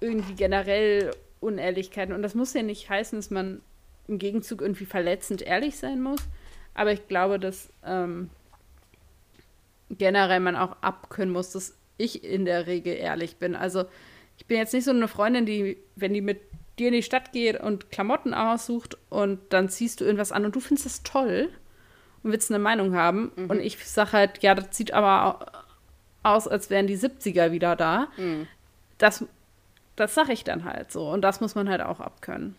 irgendwie 0.00 0.34
generell 0.34 1.10
Unehrlichkeiten. 1.40 2.14
Und 2.14 2.22
das 2.22 2.36
muss 2.36 2.54
ja 2.54 2.62
nicht 2.62 2.88
heißen, 2.88 3.18
dass 3.18 3.30
man 3.30 3.62
im 4.12 4.18
Gegenzug 4.18 4.60
irgendwie 4.60 4.84
verletzend 4.84 5.42
ehrlich 5.42 5.76
sein 5.76 6.00
muss. 6.00 6.20
Aber 6.74 6.92
ich 6.92 7.08
glaube, 7.08 7.38
dass 7.38 7.70
ähm, 7.84 8.30
generell 9.90 10.40
man 10.40 10.56
auch 10.56 10.76
abkönnen 10.80 11.32
muss, 11.32 11.50
dass 11.50 11.74
ich 11.98 12.24
in 12.24 12.44
der 12.44 12.66
Regel 12.66 12.94
ehrlich 12.94 13.36
bin. 13.36 13.54
Also 13.54 13.84
ich 14.38 14.46
bin 14.46 14.58
jetzt 14.58 14.72
nicht 14.72 14.84
so 14.84 14.90
eine 14.90 15.08
Freundin, 15.08 15.46
die, 15.46 15.78
wenn 15.96 16.14
die 16.14 16.20
mit 16.20 16.40
dir 16.78 16.88
in 16.88 16.94
die 16.94 17.02
Stadt 17.02 17.32
geht 17.32 17.60
und 17.60 17.90
Klamotten 17.90 18.34
aussucht 18.34 18.96
und 19.10 19.40
dann 19.50 19.68
ziehst 19.68 20.00
du 20.00 20.04
irgendwas 20.04 20.32
an 20.32 20.44
und 20.44 20.54
du 20.54 20.60
findest 20.60 20.86
das 20.86 21.02
toll 21.02 21.50
und 22.22 22.32
willst 22.32 22.50
eine 22.50 22.58
Meinung 22.58 22.94
haben. 22.94 23.32
Mhm. 23.36 23.50
Und 23.50 23.60
ich 23.60 23.84
sage 23.84 24.12
halt, 24.12 24.42
ja, 24.42 24.54
das 24.54 24.76
sieht 24.76 24.92
aber 24.92 25.64
aus, 26.22 26.48
als 26.48 26.70
wären 26.70 26.86
die 26.86 26.96
70er 26.96 27.52
wieder 27.52 27.76
da. 27.76 28.08
Mhm. 28.16 28.46
Das, 28.98 29.24
das 29.96 30.14
sage 30.14 30.32
ich 30.32 30.44
dann 30.44 30.64
halt 30.64 30.92
so. 30.92 31.10
Und 31.10 31.22
das 31.22 31.40
muss 31.40 31.54
man 31.54 31.68
halt 31.68 31.82
auch 31.82 32.00
abkönnen. 32.00 32.56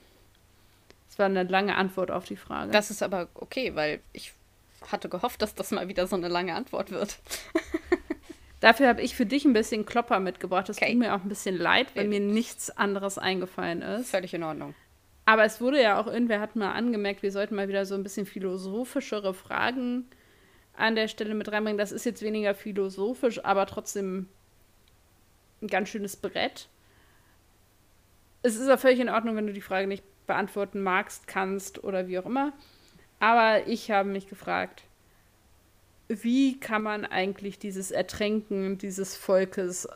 Das 1.14 1.20
war 1.20 1.26
eine 1.28 1.44
lange 1.44 1.76
Antwort 1.76 2.10
auf 2.10 2.26
die 2.26 2.36
Frage. 2.36 2.72
Das 2.72 2.90
ist 2.90 3.04
aber 3.04 3.28
okay, 3.36 3.76
weil 3.76 4.00
ich 4.14 4.34
hatte 4.92 5.10
gehofft, 5.10 5.44
dass 5.44 5.54
das 5.54 5.70
mal 5.70 5.88
wieder 5.88 6.08
so 6.08 6.16
eine 6.16 6.28
lange 6.28 6.56
Antwort 6.56 6.90
wird. 6.90 7.20
Dafür 8.62 8.88
habe 8.88 9.04
ich 9.04 9.16
für 9.16 9.28
dich 9.28 9.46
ein 9.46 9.54
bisschen 9.54 9.86
Klopper 9.86 10.20
mitgebracht. 10.20 10.70
Das 10.70 10.78
okay. 10.78 10.90
tut 10.90 10.98
mir 10.98 11.14
auch 11.14 11.22
ein 11.22 11.30
bisschen 11.30 11.56
leid, 11.56 11.96
weil 11.96 12.08
mir 12.08 12.20
nichts 12.20 12.76
anderes 12.76 13.20
eingefallen 13.20 13.84
ist. 13.84 14.10
Völlig 14.10 14.34
in 14.34 14.42
Ordnung. 14.42 14.74
Aber 15.26 15.46
es 15.46 15.62
wurde 15.62 15.80
ja 15.80 16.02
auch, 16.02 16.08
irgendwer 16.08 16.40
hat 16.40 16.56
mal 16.56 16.72
angemerkt, 16.72 17.22
wir 17.22 17.32
sollten 17.32 17.54
mal 17.54 17.68
wieder 17.68 17.86
so 17.86 17.94
ein 17.94 18.02
bisschen 18.02 18.26
philosophischere 18.26 19.36
Fragen 19.36 20.08
an 20.76 20.96
der 20.96 21.08
Stelle 21.08 21.36
mit 21.36 21.52
reinbringen. 21.52 21.78
Das 21.78 21.92
ist 21.92 22.06
jetzt 22.06 22.24
weniger 22.24 22.56
philosophisch, 22.56 23.46
aber 23.46 23.68
trotzdem 23.68 24.30
ein 25.62 25.68
ganz 25.68 25.90
schönes 25.90 26.16
Brett. 26.16 26.70
Es 28.42 28.56
ist 28.56 28.68
ja 28.68 28.78
völlig 28.78 29.00
in 29.00 29.10
Ordnung, 29.10 29.36
wenn 29.36 29.46
du 29.46 29.54
die 29.54 29.62
Frage 29.62 29.86
nicht 29.86 30.04
beantworten 30.28 30.82
magst, 30.82 31.28
kannst 31.28 31.84
oder 31.84 32.08
wie 32.08 32.20
auch 32.20 32.26
immer. 32.26 32.54
Aber 33.20 33.68
ich 33.68 33.92
habe 33.92 34.10
mich 34.10 34.28
gefragt, 34.28 34.84
wie 36.08 36.60
kann 36.60 36.84
man 36.84 37.06
eigentlich 37.06 37.60
dieses 37.60 37.92
Ertränken 37.92 38.78
dieses 38.78 39.16
Volkes 39.16 39.88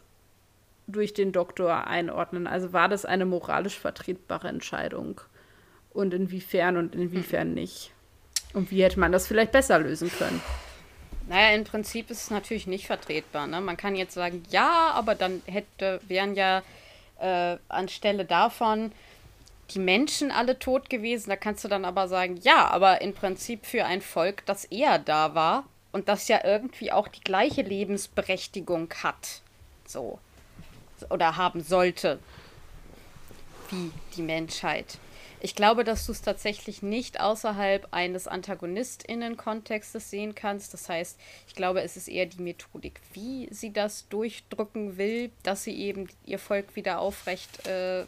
durch 0.88 1.13
den 1.13 1.32
Doktor 1.32 1.88
einordnen? 1.88 2.47
Also 2.47 2.73
war 2.73 2.88
das 2.88 3.05
eine 3.05 3.25
moralisch 3.25 3.78
vertretbare 3.78 4.47
Entscheidung? 4.47 5.21
Und 5.91 6.13
inwiefern 6.13 6.78
und 6.78 6.95
inwiefern 6.95 7.53
nicht? 7.53 7.91
Und 8.53 8.71
wie 8.71 8.84
hätte 8.84 8.99
man 8.99 9.11
das 9.11 9.28
vielleicht 9.28 9.51
besser 9.51 9.80
lösen 9.80 10.11
können? 10.11 10.41
Naja, 11.28 11.55
im 11.55 11.65
Prinzip 11.65 12.09
ist 12.09 12.23
es 12.23 12.30
natürlich 12.30 12.67
nicht 12.67 12.88
vertretbar. 12.88 13.47
Ne? 13.47 13.59
Man 13.59 13.75
kann 13.75 13.95
jetzt 13.95 14.13
sagen, 14.13 14.43
ja, 14.49 14.91
aber 14.93 15.15
dann 15.15 15.41
hätte, 15.45 15.99
wären 16.07 16.36
ja 16.36 16.63
äh, 17.19 17.57
anstelle 17.67 18.23
davon 18.23 18.91
die 19.72 19.80
Menschen 19.80 20.32
alle 20.32 20.59
tot 20.59 20.89
gewesen. 20.89 21.30
Da 21.30 21.36
kannst 21.36 21.63
du 21.63 21.68
dann 21.68 21.86
aber 21.86 22.07
sagen, 22.07 22.38
ja, 22.43 22.68
aber 22.68 23.01
im 23.01 23.13
Prinzip 23.13 23.65
für 23.65 23.86
ein 23.86 24.01
Volk, 24.01 24.45
das 24.45 24.65
eher 24.65 24.99
da 24.99 25.36
war 25.36 25.65
und 25.91 26.09
das 26.09 26.28
ja 26.28 26.43
irgendwie 26.43 26.91
auch 26.91 27.07
die 27.07 27.22
gleiche 27.22 27.61
Lebensberechtigung 27.61 28.93
hat. 29.03 29.41
So 29.86 30.20
oder 31.09 31.38
haben 31.38 31.61
sollte, 31.61 32.20
wie 33.70 33.91
die 34.15 34.22
Menschheit. 34.22 34.97
Ich 35.39 35.53
glaube, 35.53 35.84
dass 35.84 36.05
du 36.07 36.13
es 36.13 36.24
tatsächlich 36.24 36.82
nicht 36.82 37.20
außerhalb 37.20 37.88
eines 37.91 38.28
Antagonistinnen-Kontextes 38.28 40.09
sehen 40.09 40.34
kannst. 40.34 40.74
Das 40.74 40.89
heißt, 40.89 41.20
ich 41.47 41.53
glaube, 41.53 41.84
es 41.84 41.95
ist 41.95 42.07
eher 42.07 42.26
die 42.26 42.41
Methodik, 42.41 43.01
wie 43.13 43.47
sie 43.51 43.72
das 43.72 44.07
durchdrücken 44.09 44.97
will, 44.97 45.32
dass 45.43 45.63
sie 45.63 45.78
eben 45.78 46.09
ihr 46.26 46.39
Volk 46.39 46.76
wieder 46.76 46.99
aufrecht 46.99 47.68
äh, 47.68 48.05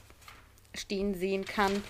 stehen 0.76 1.16
sehen 1.16 1.46
kann. 1.46 1.84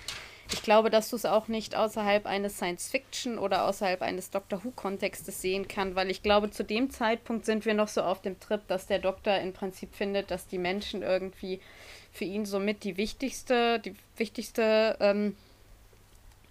Ich 0.51 0.63
glaube, 0.63 0.89
dass 0.89 1.09
du 1.09 1.15
es 1.15 1.25
auch 1.25 1.47
nicht 1.47 1.75
außerhalb 1.75 2.25
eines 2.25 2.57
Science-Fiction 2.57 3.37
oder 3.37 3.65
außerhalb 3.65 4.01
eines 4.01 4.31
Doctor 4.31 4.63
Who-Kontextes 4.63 5.41
sehen 5.41 5.67
kann, 5.67 5.95
weil 5.95 6.09
ich 6.09 6.23
glaube, 6.23 6.49
zu 6.49 6.63
dem 6.63 6.89
Zeitpunkt 6.89 7.45
sind 7.45 7.65
wir 7.65 7.75
noch 7.75 7.87
so 7.87 8.01
auf 8.01 8.21
dem 8.21 8.39
Trip, 8.39 8.61
dass 8.67 8.87
der 8.87 8.97
Doktor 8.97 9.37
im 9.39 9.53
Prinzip 9.53 9.93
findet, 9.93 10.31
dass 10.31 10.47
die 10.47 10.57
Menschen 10.57 11.03
irgendwie 11.03 11.59
für 12.11 12.25
ihn 12.25 12.47
somit 12.47 12.83
die 12.83 12.97
wichtigste, 12.97 13.79
die 13.79 13.95
wichtigste 14.17 14.97
ähm, 14.99 15.35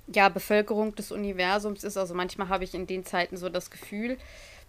ja, 0.07 0.29
Bevölkerung 0.29 0.95
des 0.95 1.11
Universums 1.11 1.83
ist. 1.83 1.97
Also 1.97 2.15
manchmal 2.15 2.49
habe 2.49 2.65
ich 2.65 2.75
in 2.75 2.87
den 2.87 3.05
Zeiten 3.05 3.37
so 3.37 3.49
das 3.49 3.71
Gefühl, 3.71 4.17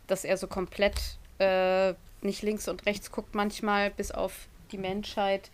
dass 0.08 0.26
er 0.26 0.38
so 0.38 0.48
komplett 0.48 1.00
äh, 1.38 1.94
nicht 2.22 2.42
links 2.42 2.68
und 2.68 2.86
rechts 2.88 3.12
guckt, 3.12 3.36
manchmal 3.36 3.92
bis 3.92 4.12
auf 4.12 4.48
die 4.72 4.78
Menschheit. 4.78 5.52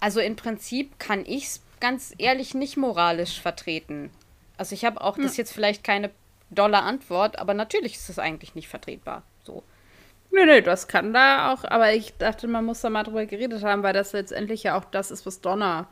Also 0.00 0.20
im 0.20 0.36
Prinzip 0.36 0.98
kann 0.98 1.24
ich 1.26 1.44
es 1.44 1.62
ganz 1.80 2.14
ehrlich 2.18 2.54
nicht 2.54 2.76
moralisch 2.76 3.40
vertreten. 3.40 4.10
Also 4.56 4.74
ich 4.74 4.84
habe 4.84 5.00
auch, 5.00 5.16
hm. 5.16 5.22
das 5.22 5.32
ist 5.32 5.38
jetzt 5.38 5.52
vielleicht 5.52 5.84
keine 5.84 6.10
dolle 6.50 6.82
Antwort, 6.82 7.38
aber 7.38 7.54
natürlich 7.54 7.94
ist 7.94 8.08
es 8.08 8.18
eigentlich 8.18 8.54
nicht 8.54 8.68
vertretbar. 8.68 9.22
So. 9.42 9.62
Nö, 10.30 10.44
nö, 10.44 10.62
das 10.62 10.88
kann 10.88 11.12
da 11.12 11.52
auch, 11.52 11.64
aber 11.64 11.94
ich 11.94 12.16
dachte, 12.18 12.46
man 12.46 12.64
muss 12.64 12.80
da 12.80 12.90
mal 12.90 13.04
drüber 13.04 13.26
geredet 13.26 13.62
haben, 13.62 13.82
weil 13.82 13.92
das 13.92 14.12
letztendlich 14.12 14.62
ja 14.62 14.78
auch 14.78 14.84
das 14.84 15.10
ist, 15.10 15.24
was 15.24 15.40
Donner 15.40 15.88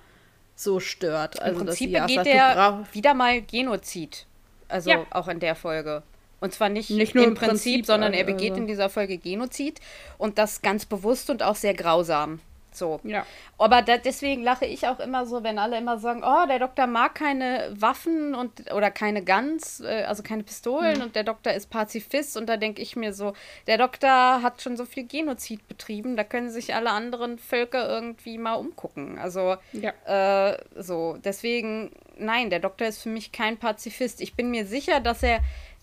so 0.55 0.81
stört. 0.81 1.41
Also, 1.41 1.61
Im 1.61 1.67
Prinzip 1.67 1.93
begeht 1.93 2.17
sagt, 2.17 2.27
er 2.27 2.87
wieder 2.93 3.15
mal 3.15 3.41
Genozid. 3.43 4.27
Also 4.69 4.91
ja. 4.91 5.07
auch 5.11 5.29
in 5.29 5.41
der 5.41 5.55
Folge. 5.55 6.03
Und 6.41 6.53
zwar 6.53 6.69
nicht, 6.69 6.91
nicht 6.91 7.15
nur 7.15 7.25
im 7.25 7.35
Prinzip, 7.35 7.49
Prinzip 7.49 7.87
sondern 7.87 8.13
er 8.13 8.25
begeht 8.25 8.51
also. 8.51 8.63
in 8.63 8.67
dieser 8.67 8.91
Folge 8.91 9.19
Genozid 9.19 9.81
und 10.19 10.39
das 10.39 10.63
ganz 10.63 10.85
bewusst 10.85 11.31
und 11.31 11.43
auch 11.43 11.57
sehr 11.57 11.75
grausam. 11.75 12.41
So. 12.77 13.01
Ja. 13.05 13.27
Aber 13.59 13.83
da, 13.83 13.97
deswegen 13.97 14.43
lache 14.43 14.66
ich 14.66 14.87
auch 14.87 15.01
immer 15.01 15.27
so, 15.27 15.43
wenn 15.43 15.59
alle 15.59 15.79
immer 15.79 15.99
sagen, 15.99 16.22
oh, 16.25 16.47
der 16.47 16.59
Doktor 16.59 16.87
mag 16.87 17.14
keine 17.14 17.72
Waffen 17.79 18.35
und 18.35 18.72
oder 18.72 18.91
keine 18.91 19.25
Guns, 19.25 19.81
äh, 19.81 20.05
also 20.07 20.22
keine 20.22 20.43
Pistolen 20.43 20.99
mhm. 20.99 21.05
und 21.05 21.16
der 21.16 21.25
Doktor 21.25 21.53
ist 21.53 21.70
Pazifist 21.70 22.37
und 22.37 22.47
da 22.49 22.57
denke 22.57 22.83
ich 22.83 22.97
mir 22.97 23.12
so, 23.12 23.35
der 23.66 23.79
Doktor 23.79 24.43
hat 24.43 24.62
schon 24.62 24.77
so 24.77 24.85
viel 24.85 25.07
Genozid 25.07 25.66
betrieben, 25.68 26.16
da 26.16 26.25
können 26.25 26.51
sich 26.51 26.75
alle 26.75 26.91
anderen 26.91 27.39
Völker 27.39 27.89
irgendwie 27.89 28.39
mal 28.39 28.55
umgucken. 28.55 29.18
Also 29.18 29.57
ja. 29.72 30.51
äh, 30.51 30.59
so, 30.77 31.18
deswegen, 31.25 31.93
nein, 32.16 32.51
der 32.51 32.61
Doktor 32.61 32.89
ist 32.89 33.03
für 33.03 33.09
mich 33.09 33.33
kein 33.33 33.57
Pazifist. 33.57 34.20
Ich 34.20 34.35
bin 34.35 34.51
mir 34.51 34.66
sicher, 34.66 35.01
dass 35.01 35.22
er 35.22 35.41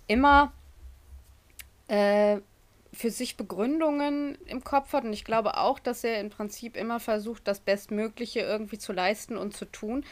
immer 0.08 0.52
äh, 1.88 2.38
für 2.94 3.10
sich 3.10 3.38
Begründungen 3.38 4.36
im 4.46 4.64
Kopf 4.64 4.94
hat 4.94 5.06
und 5.06 5.14
ich 5.14 5.24
glaube 5.24 5.58
auch, 5.58 5.80
dass 5.80 6.04
er 6.04 6.20
im 6.20 6.30
Prinzip 6.30 6.76
immer 6.76 7.00
versucht, 7.00 7.48
das 7.48 7.60
Bestmögliche 7.60 8.42
irgendwie 8.42 8.78
zu 8.78 8.92
leisten 8.92 9.38
und 9.38 9.56
zu 9.56 9.66
tun. 9.66 10.04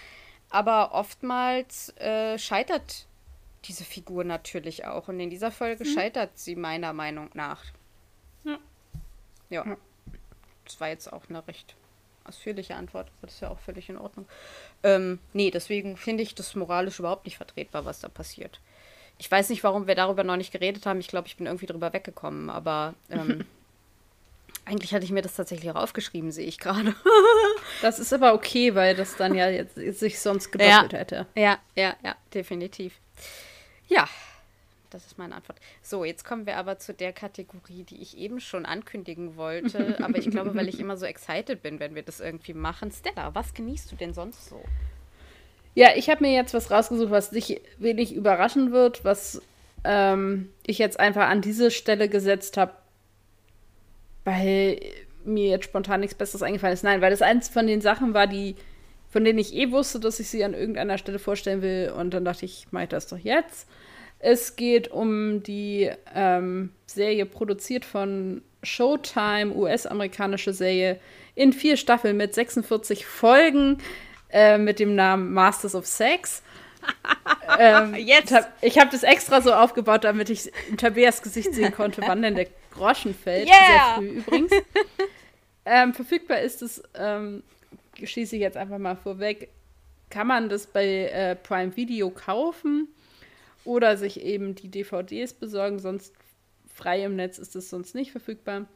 Aber 0.50 0.94
oftmals 0.94 1.90
äh, 1.98 2.38
scheitert 2.40 3.06
diese 3.66 3.84
Figur 3.84 4.24
natürlich 4.24 4.86
auch 4.86 5.10
und 5.10 5.20
in 5.20 5.30
dieser 5.30 5.52
Folge 5.52 5.84
mhm. 5.84 5.90
scheitert 5.94 6.38
sie 6.38 6.56
meiner 6.56 6.94
Meinung 6.94 7.30
nach. 7.34 7.64
Ja. 8.46 8.58
ja. 9.50 9.66
Ja. 9.66 9.78
Das 10.64 10.80
war 10.80 10.88
jetzt 10.88 11.12
auch 11.12 11.24
eine 11.30 11.46
recht 11.48 11.76
ausführliche 12.24 12.76
Antwort, 12.76 13.08
aber 13.18 13.28
das 13.28 13.36
ist 13.36 13.42
ja 13.42 13.50
auch 13.50 13.60
völlig 13.60 13.90
in 13.90 13.98
Ordnung. 13.98 14.28
Ähm, 14.84 15.20
nee, 15.34 15.52
deswegen 15.52 15.98
finde 15.98 16.24
ich 16.24 16.36
das 16.36 16.56
moralisch 16.56 17.00
überhaupt 17.00 17.26
nicht 17.26 17.38
vertretbar, 17.38 17.86
was 17.86 18.00
da 18.00 18.08
passiert. 18.08 18.62
Ich 19.20 19.30
weiß 19.30 19.50
nicht, 19.50 19.64
warum 19.64 19.86
wir 19.86 19.96
darüber 19.96 20.24
noch 20.24 20.38
nicht 20.38 20.52
geredet 20.52 20.86
haben. 20.86 21.00
Ich 21.00 21.08
glaube, 21.08 21.28
ich 21.28 21.38
bin 21.38 21.46
irgendwie 21.46 21.66
drüber 21.66 21.94
weggekommen, 21.94 22.50
aber 22.50 22.96
ähm, 23.10 23.46
eigentlich 24.66 24.94
hatte 24.94 25.04
ich 25.04 25.12
mir 25.12 25.22
das 25.22 25.36
tatsächlich 25.36 25.70
auch 25.72 25.76
aufgeschrieben, 25.76 26.32
sehe 26.32 26.48
ich 26.48 26.58
gerade. 26.58 26.96
das 27.82 28.00
ist 28.00 28.14
aber 28.14 28.34
okay, 28.34 28.76
weil 28.76 28.96
das 28.96 29.18
dann 29.18 29.36
ja 29.36 29.50
jetzt 29.50 29.76
sich 29.76 30.20
sonst 30.20 30.52
gedoppelt 30.52 30.94
ja, 30.94 31.00
hätte. 31.00 31.28
Ja, 31.36 31.60
ja, 31.76 31.96
ja, 32.02 32.16
definitiv. 32.34 32.94
Ja, 33.88 34.08
das 34.90 35.06
ist 35.06 35.18
meine 35.18 35.36
Antwort. 35.36 35.60
So, 35.82 36.06
jetzt 36.06 36.24
kommen 36.24 36.46
wir 36.46 36.58
aber 36.58 36.80
zu 36.80 36.94
der 36.94 37.14
Kategorie, 37.14 37.84
die 37.84 38.02
ich 38.02 38.18
eben 38.18 38.40
schon 38.40 38.66
ankündigen 38.66 39.36
wollte. 39.36 39.98
aber 40.02 40.18
ich 40.18 40.30
glaube, 40.30 40.56
weil 40.56 40.70
ich 40.70 40.80
immer 40.80 40.98
so 40.98 41.06
excited 41.06 41.62
bin, 41.62 41.80
wenn 41.80 41.94
wir 41.94 42.04
das 42.04 42.20
irgendwie 42.20 42.54
machen. 42.54 42.92
Stella, 42.92 43.36
was 43.36 43.54
genießt 43.54 43.92
du 43.92 43.96
denn 43.96 44.14
sonst 44.14 44.48
so? 44.48 44.64
Ja, 45.80 45.92
ich 45.96 46.10
habe 46.10 46.26
mir 46.26 46.34
jetzt 46.34 46.54
was 46.54 46.72
rausgesucht, 46.72 47.10
was 47.10 47.30
dich 47.30 47.62
wenig 47.78 48.14
überraschen 48.14 48.74
wird, 48.74 49.06
was 49.06 49.42
ähm, 49.86 50.50
ich 50.68 50.78
jetzt 50.78 51.00
einfach 51.00 51.30
an 51.30 51.40
diese 51.40 51.72
Stelle 51.72 52.10
gesetzt 52.10 52.58
habe, 52.58 52.74
weil 54.26 54.82
mir 55.24 55.52
jetzt 55.52 55.64
spontan 55.64 56.02
nichts 56.02 56.18
Besseres 56.18 56.44
eingefallen 56.44 56.74
ist. 56.74 56.84
Nein, 56.84 57.00
weil 57.00 57.12
das 57.12 57.22
eins 57.22 57.48
von 57.48 57.66
den 57.66 57.80
Sachen 57.80 58.14
war, 58.14 58.28
die, 58.28 58.58
von 59.10 59.24
denen 59.24 59.40
ich 59.40 59.56
eh 59.56 59.72
wusste, 59.72 60.02
dass 60.02 60.20
ich 60.20 60.28
sie 60.28 60.44
an 60.44 60.54
irgendeiner 60.54 60.98
Stelle 60.98 61.18
vorstellen 61.18 61.62
will. 61.62 61.94
Und 61.98 62.14
dann 62.14 62.26
dachte 62.26 62.44
ich, 62.44 62.68
mache 62.72 62.84
ich 62.84 62.90
das 62.90 63.08
doch 63.08 63.18
jetzt. 63.18 63.66
Es 64.20 64.58
geht 64.58 64.92
um 64.92 65.44
die 65.44 65.90
ähm, 66.14 66.72
Serie 66.88 67.26
produziert 67.26 67.86
von 67.86 68.42
Showtime, 68.64 69.56
US-amerikanische 69.56 70.52
Serie, 70.52 71.00
in 71.36 71.54
vier 71.54 71.78
Staffeln 71.78 72.18
mit 72.18 72.34
46 72.34 73.06
Folgen. 73.06 73.78
Äh, 74.30 74.58
mit 74.58 74.80
dem 74.80 74.96
Namen 74.96 75.34
Masters 75.34 75.76
of 75.76 75.86
Sex. 75.86 76.44
ähm, 77.60 77.96
Jetzt. 77.96 78.34
Ich 78.62 78.78
habe 78.80 78.90
das 78.92 79.04
extra 79.04 79.42
so 79.42 79.54
aufgebaut, 79.54 80.04
damit 80.04 80.30
ich 80.30 80.52
Tabeas 80.78 81.22
Gesicht 81.22 81.54
sehen 81.54 81.74
konnte, 81.74 82.02
wann 82.06 82.22
denn 82.22 82.36
der 82.36 82.48
Groschen 82.72 83.14
fällt. 83.14 83.48
Yeah. 83.48 83.56
Sehr 83.58 83.96
früh 83.96 84.08
übrigens. 84.20 84.52
ähm, 85.66 85.94
verfügbar 85.94 86.42
ist 86.42 86.62
es, 86.62 86.82
ähm, 86.96 87.44
schieße 88.02 88.36
ich 88.36 88.42
jetzt 88.42 88.58
einfach 88.58 88.78
mal 88.78 88.96
vorweg, 88.96 89.50
kann 90.10 90.28
man 90.28 90.50
das 90.50 90.68
bei 90.68 90.86
äh, 91.08 91.36
Prime 91.36 91.76
Video 91.76 92.10
kaufen 92.10 92.88
oder 93.66 93.98
sich 93.98 94.22
eben 94.22 94.56
die 94.56 94.70
DVDs 94.70 95.34
besorgen, 95.34 95.80
sonst 95.80 96.14
frei 96.74 97.04
im 97.04 97.16
Netz 97.16 97.38
ist 97.38 97.56
es 97.56 97.70
sonst 97.70 97.94
nicht 97.94 98.12
verfügbar. 98.12 98.68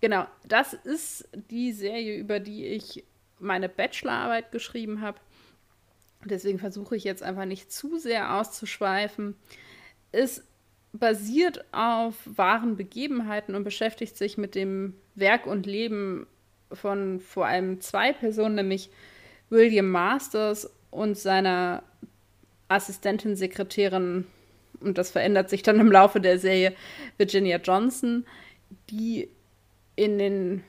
Genau, 0.00 0.26
das 0.46 0.74
ist 0.74 1.28
die 1.50 1.72
Serie, 1.72 2.16
über 2.16 2.38
die 2.38 2.66
ich 2.66 3.04
meine 3.40 3.68
Bachelorarbeit 3.68 4.52
geschrieben 4.52 5.00
habe. 5.00 5.18
Deswegen 6.24 6.58
versuche 6.58 6.96
ich 6.96 7.04
jetzt 7.04 7.22
einfach 7.22 7.44
nicht 7.44 7.72
zu 7.72 7.98
sehr 7.98 8.34
auszuschweifen. 8.34 9.36
Es 10.10 10.44
basiert 10.92 11.64
auf 11.72 12.14
wahren 12.24 12.76
Begebenheiten 12.76 13.54
und 13.54 13.64
beschäftigt 13.64 14.16
sich 14.16 14.38
mit 14.38 14.54
dem 14.54 14.94
Werk 15.14 15.46
und 15.46 15.66
Leben 15.66 16.26
von 16.72 17.20
vor 17.20 17.46
allem 17.46 17.80
zwei 17.80 18.12
Personen, 18.12 18.56
nämlich 18.56 18.90
William 19.50 19.90
Masters 19.90 20.70
und 20.90 21.16
seiner 21.16 21.82
Assistentin, 22.68 23.36
Sekretärin, 23.36 24.26
und 24.80 24.98
das 24.98 25.10
verändert 25.10 25.50
sich 25.50 25.62
dann 25.62 25.80
im 25.80 25.90
Laufe 25.90 26.20
der 26.20 26.38
Serie, 26.38 26.74
Virginia 27.16 27.58
Johnson, 27.58 28.26
die 28.90 29.28
in 29.96 30.18
den 30.18 30.64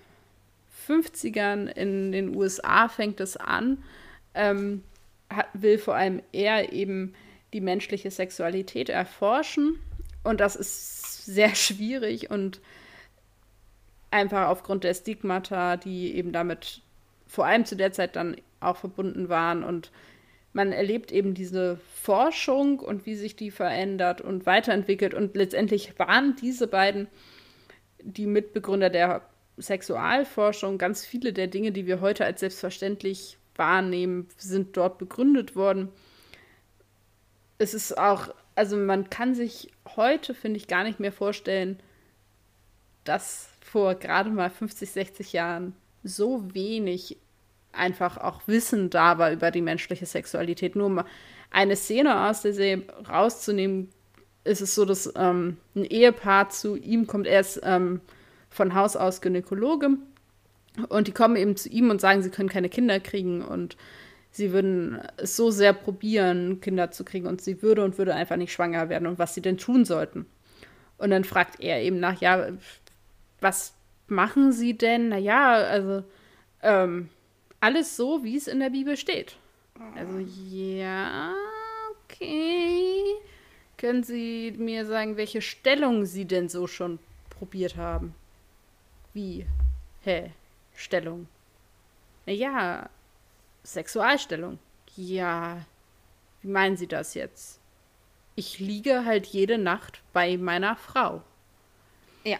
50ern 0.88 1.68
in 1.68 2.12
den 2.12 2.36
USA 2.36 2.88
fängt 2.88 3.20
es 3.20 3.38
an, 3.38 3.84
ähm, 4.34 4.84
hat, 5.30 5.48
will 5.54 5.78
vor 5.78 5.96
allem 5.96 6.22
eher 6.32 6.74
eben 6.74 7.14
die 7.54 7.62
menschliche 7.62 8.12
Sexualität 8.12 8.90
erforschen. 8.90 9.80
Und 10.24 10.40
das 10.40 10.56
ist 10.56 11.26
sehr 11.26 11.56
schwierig 11.56 12.30
und 12.30 12.60
einfach 14.12 14.48
aufgrund 14.48 14.84
der 14.84 14.94
Stigmata, 14.94 15.78
die 15.78 16.16
eben 16.16 16.32
damit 16.32 16.82
vor 17.28 17.46
allem 17.46 17.66
zu 17.66 17.76
der 17.76 17.92
Zeit 17.92 18.16
dann 18.16 18.36
auch 18.60 18.78
verbunden 18.78 19.30
waren. 19.30 19.64
Und 19.64 19.92
man 20.54 20.72
erlebt 20.72 21.12
eben 21.12 21.34
diese 21.34 21.80
Forschung 22.02 22.80
und 22.80 23.06
wie 23.06 23.16
sich 23.16 23.36
die 23.36 23.52
verändert 23.52 24.22
und 24.22 24.46
weiterentwickelt. 24.46 25.14
Und 25.14 25.36
letztendlich 25.36 25.98
waren 26.00 26.36
diese 26.36 26.68
beiden 26.68 27.08
die 28.02 28.26
Mitbegründer 28.26 28.90
der 28.90 29.22
Sexualforschung. 29.62 30.78
Ganz 30.78 31.05
viele 31.05 31.34
der 31.34 31.47
Dinge, 31.47 31.72
die 31.72 31.86
wir 31.86 32.01
heute 32.01 32.26
als 32.26 32.39
selbstverständlich 32.39 33.38
wahrnehmen, 33.55 34.28
sind 34.38 34.78
dort 34.78 34.97
begründet 34.97 35.55
worden. 35.55 35.89
Es 37.57 37.74
ist 37.74 37.97
auch, 37.97 38.34
also 38.55 38.78
man 38.78 39.10
kann 39.10 39.36
sich 39.36 39.72
heute, 39.95 40.34
finde 40.34 40.57
ich, 40.57 40.68
gar 40.68 40.84
nicht 40.84 40.99
mehr 40.99 41.12
vorstellen, 41.12 41.80
dass 43.03 43.49
vor 43.62 43.95
gerade 43.95 44.30
mal 44.30 44.49
50, 44.49 44.89
60 44.89 45.34
Jahren 45.34 45.76
so 46.03 46.53
wenig 46.53 47.18
einfach 47.72 48.18
auch 48.18 48.41
Wissen 48.47 48.89
da 48.89 49.18
war 49.18 49.32
über 49.32 49.51
die 49.51 49.62
menschliche 49.62 50.05
Sexualität. 50.05 50.76
Nur 50.76 50.88
um 50.88 51.03
eine 51.51 51.76
Szene 51.76 52.28
aus 52.28 52.41
der 52.41 52.53
Serie 52.53 52.84
rauszunehmen, 53.07 53.89
ist 54.43 54.62
es 54.62 54.74
so, 54.76 54.86
dass 54.86 55.12
ähm, 55.16 55.57
ein 55.76 55.86
Ehepaar 55.86 56.49
zu 56.49 56.76
ihm 56.76 57.07
kommt. 57.07 57.28
Er 57.28 57.41
ist 57.41 57.60
ähm, 57.64 58.01
von 58.50 58.74
Haus 58.74 58.95
aus 58.95 59.22
Gynäkologe 59.22 59.97
und 60.88 61.08
die 61.08 61.12
kommen 61.12 61.36
eben 61.36 61.56
zu 61.56 61.70
ihm 61.70 61.89
und 61.89 62.02
sagen, 62.02 62.22
sie 62.22 62.30
können 62.30 62.50
keine 62.50 62.70
Kinder 62.70 63.00
kriegen 63.00 63.41
und 63.41 63.78
sie 64.32 64.52
würden 64.52 65.02
es 65.18 65.36
so 65.36 65.52
sehr 65.52 65.74
probieren, 65.74 66.62
Kinder 66.62 66.91
zu 66.91 67.04
kriegen 67.04 67.28
und 67.28 67.41
sie 67.41 67.62
würde 67.62 67.84
und 67.84 67.97
würde 67.97 68.16
einfach 68.16 68.38
nicht 68.38 68.54
schwanger 68.54 68.89
werden 68.89 69.08
und 69.08 69.20
was 69.20 69.34
sie 69.34 69.41
denn 69.41 69.58
tun 69.58 69.86
sollten. 69.86 70.26
Und 70.97 71.12
dann 71.12 71.24
fragt 71.24 71.60
er 71.60 71.82
eben 71.82 72.00
nach, 72.00 72.20
ja, 72.20 72.47
was 73.41 73.74
machen 74.08 74.52
sie 74.52 74.78
denn? 74.78 75.10
Naja, 75.10 75.54
also 75.54 76.04
ähm, 76.62 77.10
alles 77.60 77.95
so, 77.95 78.24
wie 78.24 78.38
es 78.38 78.47
in 78.47 78.60
der 78.60 78.70
Bibel 78.70 78.97
steht. 78.97 79.38
Also 79.95 80.20
ja, 80.50 81.34
okay. 82.04 83.02
Können 83.78 84.04
Sie 84.04 84.54
mir 84.58 84.86
sagen, 84.86 85.16
welche 85.16 85.41
Stellung 85.41 86.06
Sie 86.06 86.26
denn 86.26 86.50
so 86.50 86.68
schon 86.68 87.00
probiert 87.30 87.78
haben? 87.78 88.14
Wie? 89.14 89.45
Hä? 90.03 90.32
Stellung? 90.76 91.28
Naja, 92.26 92.89
Sexualstellung. 93.64 94.60
Ja. 94.95 95.66
Wie 96.41 96.47
meinen 96.47 96.78
Sie 96.78 96.88
das 96.88 97.14
jetzt? 97.14 97.60
Ich 98.36 98.60
liege 98.60 99.05
halt 99.05 99.26
jede 99.26 99.57
Nacht 99.57 100.01
bei 100.14 100.38
meiner 100.38 100.76
Frau. 100.76 101.22
Ja 102.24 102.39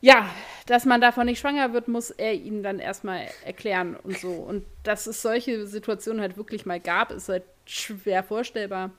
ja, 0.00 0.30
dass 0.66 0.84
man 0.84 1.00
davon 1.00 1.26
nicht 1.26 1.40
schwanger 1.40 1.72
wird, 1.72 1.88
muss 1.88 2.10
er 2.10 2.34
ihnen 2.34 2.62
dann 2.62 2.78
erstmal 2.78 3.28
erklären 3.44 3.96
und 3.96 4.18
so. 4.18 4.30
Und 4.30 4.64
dass 4.84 5.06
es 5.06 5.22
solche 5.22 5.66
Situationen 5.66 6.20
halt 6.20 6.36
wirklich 6.36 6.66
mal 6.66 6.80
gab, 6.80 7.10
ist 7.10 7.28
halt 7.28 7.42
schwer 7.66 8.22
vorstellbar. 8.22 8.90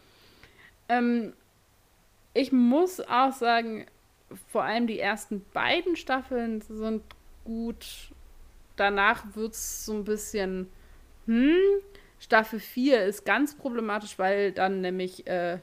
Ähm, 0.89 1.33
ich 2.33 2.51
muss 2.51 2.99
auch 2.99 3.31
sagen, 3.31 3.85
vor 4.47 4.63
allem 4.63 4.87
die 4.87 4.99
ersten 4.99 5.45
beiden 5.53 5.95
Staffeln 5.95 6.61
sind 6.61 7.03
gut. 7.43 8.11
Danach 8.75 9.35
wird 9.35 9.53
es 9.53 9.85
so 9.85 9.93
ein 9.93 10.03
bisschen, 10.03 10.69
hm, 11.25 11.55
Staffel 12.19 12.59
4 12.59 13.03
ist 13.05 13.25
ganz 13.25 13.55
problematisch, 13.55 14.19
weil 14.19 14.51
dann 14.51 14.81
nämlich 14.81 15.27
äh, 15.27 15.59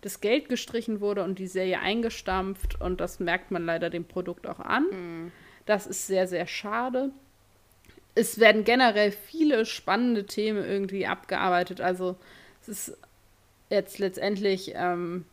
das 0.00 0.20
Geld 0.20 0.48
gestrichen 0.48 1.00
wurde 1.00 1.24
und 1.24 1.38
die 1.38 1.46
Serie 1.46 1.80
eingestampft 1.80 2.80
und 2.80 3.00
das 3.00 3.20
merkt 3.20 3.50
man 3.50 3.64
leider 3.64 3.90
dem 3.90 4.04
Produkt 4.04 4.46
auch 4.46 4.60
an. 4.60 4.84
Mhm. 4.90 5.32
Das 5.66 5.86
ist 5.86 6.06
sehr, 6.06 6.28
sehr 6.28 6.46
schade. 6.46 7.10
Es 8.14 8.38
werden 8.38 8.64
generell 8.64 9.10
viele 9.10 9.64
spannende 9.64 10.26
Themen 10.26 10.62
irgendwie 10.62 11.06
abgearbeitet. 11.06 11.80
Also 11.80 12.16
es 12.60 12.68
ist 12.68 12.98
jetzt 13.70 13.98
letztendlich 13.98 14.72
ähm, 14.74 15.24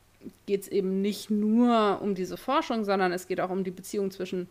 geht 0.45 0.61
es 0.61 0.67
eben 0.67 1.01
nicht 1.01 1.30
nur 1.30 1.99
um 2.01 2.15
diese 2.15 2.38
Forschung, 2.38 2.84
sondern 2.84 3.11
es 3.11 3.28
geht 3.28 3.41
auch 3.41 3.49
um 3.49 3.63
die 3.63 3.72
Beziehung 3.72 4.11
zwischen 4.11 4.47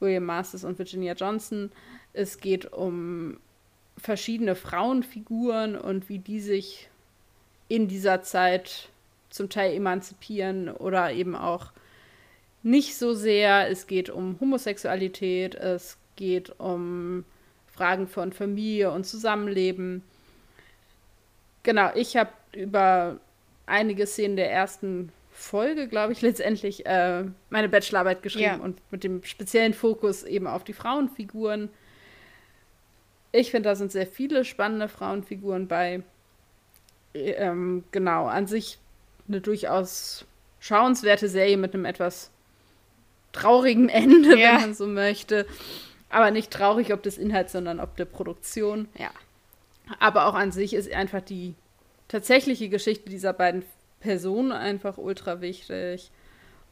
William 0.00 0.24
Masters 0.24 0.64
und 0.64 0.78
Virginia 0.78 1.14
Johnson. 1.14 1.70
Es 2.12 2.38
geht 2.38 2.72
um 2.72 3.38
verschiedene 3.96 4.54
Frauenfiguren 4.54 5.76
und 5.76 6.08
wie 6.08 6.18
die 6.18 6.40
sich 6.40 6.88
in 7.68 7.88
dieser 7.88 8.22
Zeit 8.22 8.88
zum 9.30 9.48
Teil 9.48 9.74
emanzipieren 9.74 10.68
oder 10.68 11.12
eben 11.12 11.34
auch 11.34 11.72
nicht 12.62 12.96
so 12.96 13.14
sehr. 13.14 13.70
Es 13.70 13.86
geht 13.86 14.10
um 14.10 14.38
Homosexualität, 14.40 15.54
es 15.54 15.96
geht 16.16 16.58
um 16.58 17.24
Fragen 17.72 18.06
von 18.06 18.32
Familie 18.32 18.90
und 18.90 19.04
Zusammenleben. 19.06 20.02
Genau, 21.62 21.90
ich 21.94 22.16
habe 22.16 22.30
über 22.52 23.18
einige 23.66 24.06
Szenen 24.06 24.36
der 24.36 24.50
ersten 24.50 25.12
Folge, 25.30 25.88
glaube 25.88 26.12
ich, 26.12 26.22
letztendlich 26.22 26.86
äh, 26.86 27.24
meine 27.50 27.68
Bachelorarbeit 27.68 28.22
geschrieben 28.22 28.58
ja. 28.58 28.64
und 28.64 28.80
mit 28.90 29.04
dem 29.04 29.24
speziellen 29.24 29.74
Fokus 29.74 30.22
eben 30.22 30.46
auf 30.46 30.64
die 30.64 30.72
Frauenfiguren. 30.72 31.70
Ich 33.32 33.50
finde, 33.50 33.70
da 33.70 33.74
sind 33.74 33.90
sehr 33.90 34.06
viele 34.06 34.44
spannende 34.44 34.88
Frauenfiguren 34.88 35.66
bei. 35.66 36.02
Ähm, 37.14 37.84
genau, 37.90 38.26
an 38.26 38.46
sich 38.46 38.78
eine 39.28 39.40
durchaus 39.40 40.24
schauenswerte 40.60 41.28
Serie 41.28 41.56
mit 41.56 41.74
einem 41.74 41.84
etwas 41.84 42.30
traurigen 43.32 43.88
Ende, 43.90 44.38
ja. 44.38 44.54
wenn 44.54 44.60
man 44.60 44.74
so 44.74 44.86
möchte. 44.86 45.46
Aber 46.08 46.30
nicht 46.30 46.50
traurig 46.50 46.92
ob 46.92 47.02
des 47.02 47.16
Inhalts, 47.16 47.52
sondern 47.52 47.80
ob 47.80 47.96
der 47.96 48.04
Produktion. 48.04 48.88
Ja. 48.98 49.10
Aber 49.98 50.26
auch 50.26 50.34
an 50.34 50.52
sich 50.52 50.74
ist 50.74 50.92
einfach 50.92 51.22
die 51.22 51.54
tatsächliche 52.12 52.68
Geschichte 52.68 53.08
dieser 53.08 53.32
beiden 53.32 53.64
Personen 54.00 54.52
einfach 54.52 54.98
ultra 54.98 55.40
wichtig. 55.40 56.10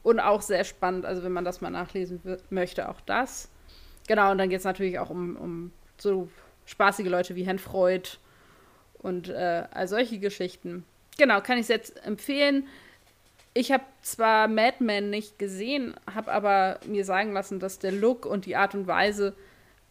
Und 0.02 0.20
auch 0.20 0.42
sehr 0.42 0.64
spannend, 0.64 1.04
also 1.04 1.22
wenn 1.22 1.32
man 1.32 1.44
das 1.44 1.60
mal 1.60 1.70
nachlesen 1.70 2.20
möchte, 2.50 2.88
auch 2.88 3.00
das. 3.02 3.50
Genau, 4.06 4.30
und 4.30 4.38
dann 4.38 4.48
geht 4.48 4.58
es 4.58 4.64
natürlich 4.64 4.98
auch 4.98 5.10
um, 5.10 5.36
um 5.36 5.72
so 5.98 6.28
spaßige 6.66 7.08
Leute 7.08 7.36
wie 7.36 7.44
Herrn 7.44 7.58
Freud 7.58 8.08
und 8.98 9.28
äh, 9.28 9.64
all 9.70 9.88
solche 9.88 10.18
Geschichten. 10.18 10.84
Genau, 11.18 11.40
kann 11.40 11.56
ich 11.58 11.62
es 11.62 11.68
jetzt 11.68 12.04
empfehlen. 12.06 12.66
Ich 13.52 13.72
habe 13.72 13.84
zwar 14.00 14.48
Mad 14.48 14.76
Men 14.80 15.10
nicht 15.10 15.38
gesehen, 15.38 15.94
habe 16.12 16.32
aber 16.32 16.80
mir 16.86 17.04
sagen 17.04 17.32
lassen, 17.32 17.60
dass 17.60 17.78
der 17.78 17.92
Look 17.92 18.24
und 18.24 18.46
die 18.46 18.56
Art 18.56 18.74
und 18.74 18.86
Weise 18.86 19.34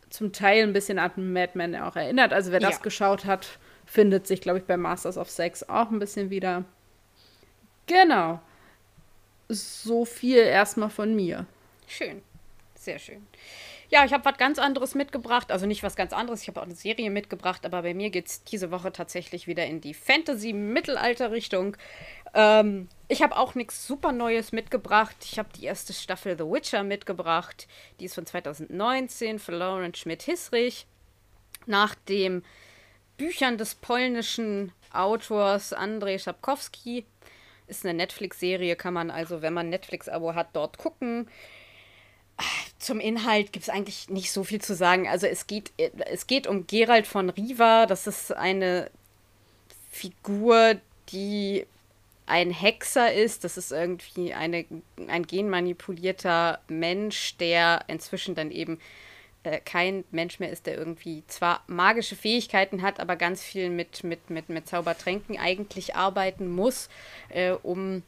zum 0.10 0.32
Teil 0.32 0.64
ein 0.64 0.73
bisschen 0.73 0.98
an 0.98 1.34
Mad 1.34 1.52
Men 1.56 1.76
auch 1.76 1.95
erinnert. 1.95 2.34
Also 2.34 2.52
wer 2.52 2.61
ja. 2.61 2.69
das 2.69 2.82
geschaut 2.82 3.26
hat, 3.26 3.60
findet 3.90 4.28
sich, 4.28 4.40
glaube 4.40 4.60
ich, 4.60 4.66
bei 4.66 4.78
Masters 4.78 5.18
of 5.18 5.32
Sex 5.32 5.68
auch 5.68 5.90
ein 5.90 5.98
bisschen 5.98 6.30
wieder. 6.30 6.64
Genau. 7.88 8.40
So 9.48 10.06
viel 10.06 10.38
erstmal 10.38 10.91
von 10.91 11.16
mir. 11.16 11.48
Schön. 11.88 12.22
Sehr 12.76 12.99
schön. 12.99 13.26
Ja, 13.90 14.06
ich 14.06 14.14
habe 14.14 14.24
was 14.24 14.38
ganz 14.38 14.60
anderes 14.60 14.94
mitgebracht. 14.94 15.52
Also 15.52 15.66
nicht 15.66 15.82
was 15.82 15.95
ganz 15.95 16.14
anderes, 16.14 16.44
ich 16.44 16.48
habe 16.48 16.61
auch 16.61 16.66
eine 16.66 16.76
Serie 16.76 17.10
mitgebracht, 17.10 17.66
aber 17.66 17.82
bei 17.82 17.95
mir 17.95 18.11
geht 18.11 18.28
es 18.28 18.44
diese 18.44 18.70
Woche 18.70 18.91
tatsächlich 18.91 19.48
wieder 19.48 19.66
in 19.66 19.82
die 19.82 19.95
Fantasy-Mittelalter-Richtung. 19.95 21.76
Ähm, 22.36 22.90
ich 23.07 23.24
habe 23.24 23.38
auch 23.38 23.56
nichts 23.56 23.88
super 23.88 24.11
Neues 24.11 24.52
mitgebracht. 24.52 25.16
Ich 25.24 25.40
habe 25.40 25.49
die 25.56 25.66
erste 25.66 25.94
Staffel 25.94 26.38
The 26.38 26.44
Witcher 26.44 26.84
mitgebracht. 26.84 27.68
Die 27.99 28.06
ist 28.06 28.14
von 28.14 28.28
2019 28.28 29.40
für 29.40 29.53
Lauren 29.53 29.95
Schmidt-Hissrich. 29.95 30.86
Nach 31.66 31.95
den 31.95 32.44
Büchern 33.20 33.60
des 33.60 33.76
polnischen 33.76 34.72
Autors 34.91 35.74
Andrzej 35.74 36.18
Sapkowski. 36.18 37.06
Ist 37.68 37.86
eine 37.86 37.94
Netflix-Serie, 37.94 38.76
kann 38.76 38.96
man 38.96 39.12
also, 39.12 39.44
wenn 39.44 39.54
man 39.54 39.70
Netflix-Abo 39.70 40.34
hat, 40.34 40.48
dort 40.54 40.80
gucken. 40.80 41.30
Zum 42.80 43.00
Inhalt 43.00 43.52
gibt 43.52 43.64
es 43.64 43.70
eigentlich 43.70 44.10
nicht 44.10 44.32
so 44.32 44.44
viel 44.44 44.62
zu 44.62 44.74
sagen. 44.74 45.08
Also 45.08 45.28
es 45.28 45.46
geht, 45.46 45.72
es 45.78 46.26
geht 46.26 46.48
um 46.48 46.66
Gerald 46.66 47.06
von 47.06 47.30
Riva. 47.30 47.86
Das 47.86 48.08
ist 48.08 48.32
eine 48.32 48.90
Figur, 49.91 50.78
die 51.10 51.68
ein 52.26 52.52
Hexer 52.52 53.14
ist. 53.14 53.44
Das 53.44 53.58
ist 53.58 53.72
irgendwie 53.72 54.34
eine, 54.34 54.66
ein 55.08 55.28
genmanipulierter 55.28 56.60
Mensch, 56.70 57.36
der 57.38 57.84
inzwischen 57.88 58.34
dann 58.34 58.50
eben 58.50 58.80
äh, 59.49 59.59
kein 59.59 60.03
Mensch 60.11 60.39
mehr 60.39 60.51
ist, 60.51 60.65
der 60.65 60.77
irgendwie 60.77 61.23
zwar 61.27 61.63
magische 61.67 62.15
Fähigkeiten 62.15 62.81
hat, 62.81 62.99
aber 62.99 63.15
ganz 63.15 63.43
viel 63.43 63.69
mit, 63.69 64.03
mit, 64.03 64.30
mit, 64.30 64.49
mit 64.49 64.67
Zaubertränken 64.67 65.38
eigentlich 65.38 65.95
arbeiten 65.95 66.49
muss, 66.49 66.89
äh, 67.30 67.51
um 67.51 68.03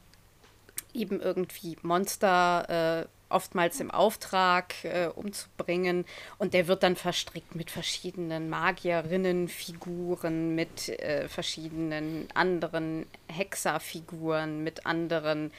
eben 0.93 1.21
irgendwie 1.21 1.77
Monster 1.81 3.01
äh, 3.01 3.05
oftmals 3.31 3.79
im 3.79 3.91
Auftrag 3.91 4.73
äh, 4.83 5.07
umzubringen. 5.07 6.03
Und 6.37 6.53
der 6.53 6.67
wird 6.67 6.83
dann 6.83 6.97
verstrickt 6.97 7.55
mit 7.55 7.71
verschiedenen 7.71 8.49
Magierinnenfiguren, 8.49 10.53
mit 10.53 10.89
äh, 10.89 11.29
verschiedenen 11.29 12.27
anderen 12.33 13.05
Hexerfiguren, 13.27 14.61
mit 14.63 14.85
anderen 14.85 15.51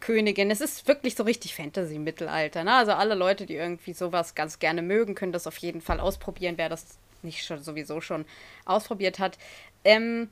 Königinnen. 0.00 0.50
Es 0.50 0.60
ist 0.60 0.86
wirklich 0.88 1.14
so 1.14 1.24
richtig 1.24 1.54
Fantasy-Mittelalter. 1.54 2.64
Ne? 2.64 2.74
Also 2.74 2.92
alle 2.92 3.14
Leute, 3.14 3.46
die 3.46 3.54
irgendwie 3.54 3.92
sowas 3.92 4.34
ganz 4.34 4.58
gerne 4.58 4.82
mögen, 4.82 5.14
können 5.14 5.32
das 5.32 5.46
auf 5.46 5.56
jeden 5.58 5.80
Fall 5.80 6.00
ausprobieren, 6.00 6.54
wer 6.58 6.68
das 6.68 6.98
nicht 7.22 7.44
schon 7.44 7.62
sowieso 7.62 8.00
schon 8.00 8.24
ausprobiert 8.64 9.18
hat. 9.18 9.38
Ähm, 9.84 10.30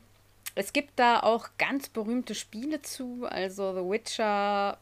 es 0.55 0.73
gibt 0.73 0.99
da 0.99 1.21
auch 1.21 1.49
ganz 1.59 1.89
berühmte 1.89 2.35
Spiele 2.35 2.81
zu, 2.83 3.27
also 3.29 3.75
The 3.75 3.91
Witcher 3.91 4.79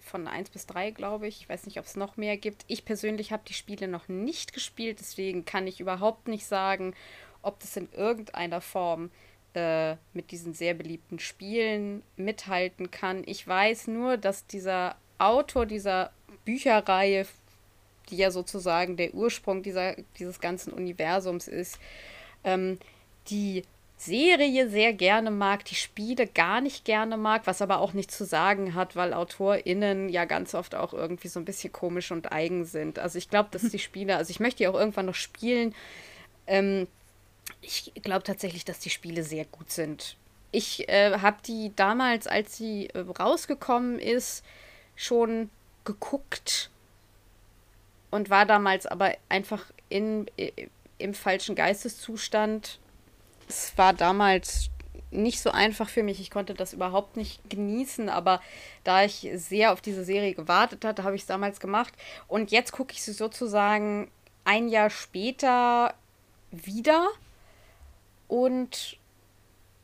von 0.00 0.28
1 0.28 0.50
bis 0.50 0.66
3, 0.66 0.90
glaube 0.90 1.26
ich. 1.26 1.40
Ich 1.40 1.48
weiß 1.48 1.66
nicht, 1.66 1.78
ob 1.78 1.86
es 1.86 1.96
noch 1.96 2.16
mehr 2.16 2.36
gibt. 2.36 2.64
Ich 2.68 2.84
persönlich 2.84 3.32
habe 3.32 3.42
die 3.48 3.54
Spiele 3.54 3.88
noch 3.88 4.08
nicht 4.08 4.52
gespielt, 4.52 4.98
deswegen 5.00 5.44
kann 5.44 5.66
ich 5.66 5.80
überhaupt 5.80 6.28
nicht 6.28 6.46
sagen, 6.46 6.94
ob 7.42 7.58
das 7.60 7.76
in 7.76 7.88
irgendeiner 7.92 8.60
Form 8.60 9.10
äh, 9.54 9.96
mit 10.12 10.30
diesen 10.30 10.54
sehr 10.54 10.74
beliebten 10.74 11.18
Spielen 11.18 12.02
mithalten 12.16 12.90
kann. 12.90 13.22
Ich 13.26 13.46
weiß 13.46 13.88
nur, 13.88 14.16
dass 14.16 14.46
dieser 14.46 14.96
Autor 15.18 15.66
dieser 15.66 16.12
Bücherreihe, 16.44 17.26
die 18.10 18.16
ja 18.16 18.30
sozusagen 18.30 18.96
der 18.96 19.14
Ursprung 19.14 19.62
dieser, 19.62 19.96
dieses 20.18 20.40
ganzen 20.40 20.72
Universums 20.72 21.48
ist, 21.48 21.78
ähm, 22.44 22.78
die 23.28 23.64
Serie 23.96 24.68
sehr 24.68 24.92
gerne 24.92 25.30
mag, 25.30 25.64
die 25.64 25.76
Spiele 25.76 26.26
gar 26.26 26.60
nicht 26.60 26.84
gerne 26.84 27.16
mag, 27.16 27.46
was 27.46 27.62
aber 27.62 27.80
auch 27.80 27.92
nicht 27.92 28.10
zu 28.10 28.24
sagen 28.24 28.74
hat, 28.74 28.96
weil 28.96 29.14
AutorInnen 29.14 30.08
ja 30.08 30.24
ganz 30.24 30.54
oft 30.54 30.74
auch 30.74 30.92
irgendwie 30.92 31.28
so 31.28 31.40
ein 31.40 31.44
bisschen 31.44 31.72
komisch 31.72 32.10
und 32.10 32.32
eigen 32.32 32.64
sind. 32.64 32.98
Also 32.98 33.18
ich 33.18 33.30
glaube, 33.30 33.48
dass 33.52 33.62
die 33.62 33.78
Spiele, 33.78 34.16
also 34.16 34.30
ich 34.30 34.40
möchte 34.40 34.58
die 34.58 34.68
auch 34.68 34.74
irgendwann 34.74 35.06
noch 35.06 35.14
spielen. 35.14 35.74
Ähm, 36.46 36.86
ich 37.64 37.92
glaube 38.02 38.22
tatsächlich, 38.22 38.64
dass 38.64 38.78
die 38.78 38.90
Spiele 38.90 39.24
sehr 39.24 39.44
gut 39.44 39.70
sind. 39.70 40.16
Ich 40.52 40.88
äh, 40.88 41.18
habe 41.18 41.38
die 41.46 41.72
damals, 41.74 42.26
als 42.26 42.56
sie 42.56 42.88
äh, 42.90 43.00
rausgekommen 43.00 43.98
ist, 43.98 44.44
schon 44.96 45.50
geguckt 45.84 46.70
und 48.10 48.30
war 48.30 48.46
damals 48.46 48.86
aber 48.86 49.14
einfach 49.28 49.64
in, 49.88 50.26
äh, 50.36 50.52
im 50.98 51.14
falschen 51.14 51.56
Geisteszustand 51.56 52.78
es 53.48 53.76
war 53.76 53.92
damals 53.92 54.70
nicht 55.10 55.40
so 55.40 55.50
einfach 55.50 55.88
für 55.88 56.02
mich. 56.02 56.20
Ich 56.20 56.30
konnte 56.30 56.54
das 56.54 56.72
überhaupt 56.72 57.16
nicht 57.16 57.38
genießen, 57.48 58.08
aber 58.08 58.40
da 58.82 59.04
ich 59.04 59.28
sehr 59.34 59.72
auf 59.72 59.80
diese 59.80 60.04
Serie 60.04 60.34
gewartet 60.34 60.84
hatte, 60.84 61.04
habe 61.04 61.14
ich 61.14 61.22
es 61.22 61.28
damals 61.28 61.60
gemacht. 61.60 61.94
Und 62.26 62.50
jetzt 62.50 62.72
gucke 62.72 62.92
ich 62.92 63.02
sie 63.02 63.12
sozusagen 63.12 64.10
ein 64.44 64.68
Jahr 64.68 64.90
später 64.90 65.94
wieder. 66.50 67.08
Und 68.28 68.98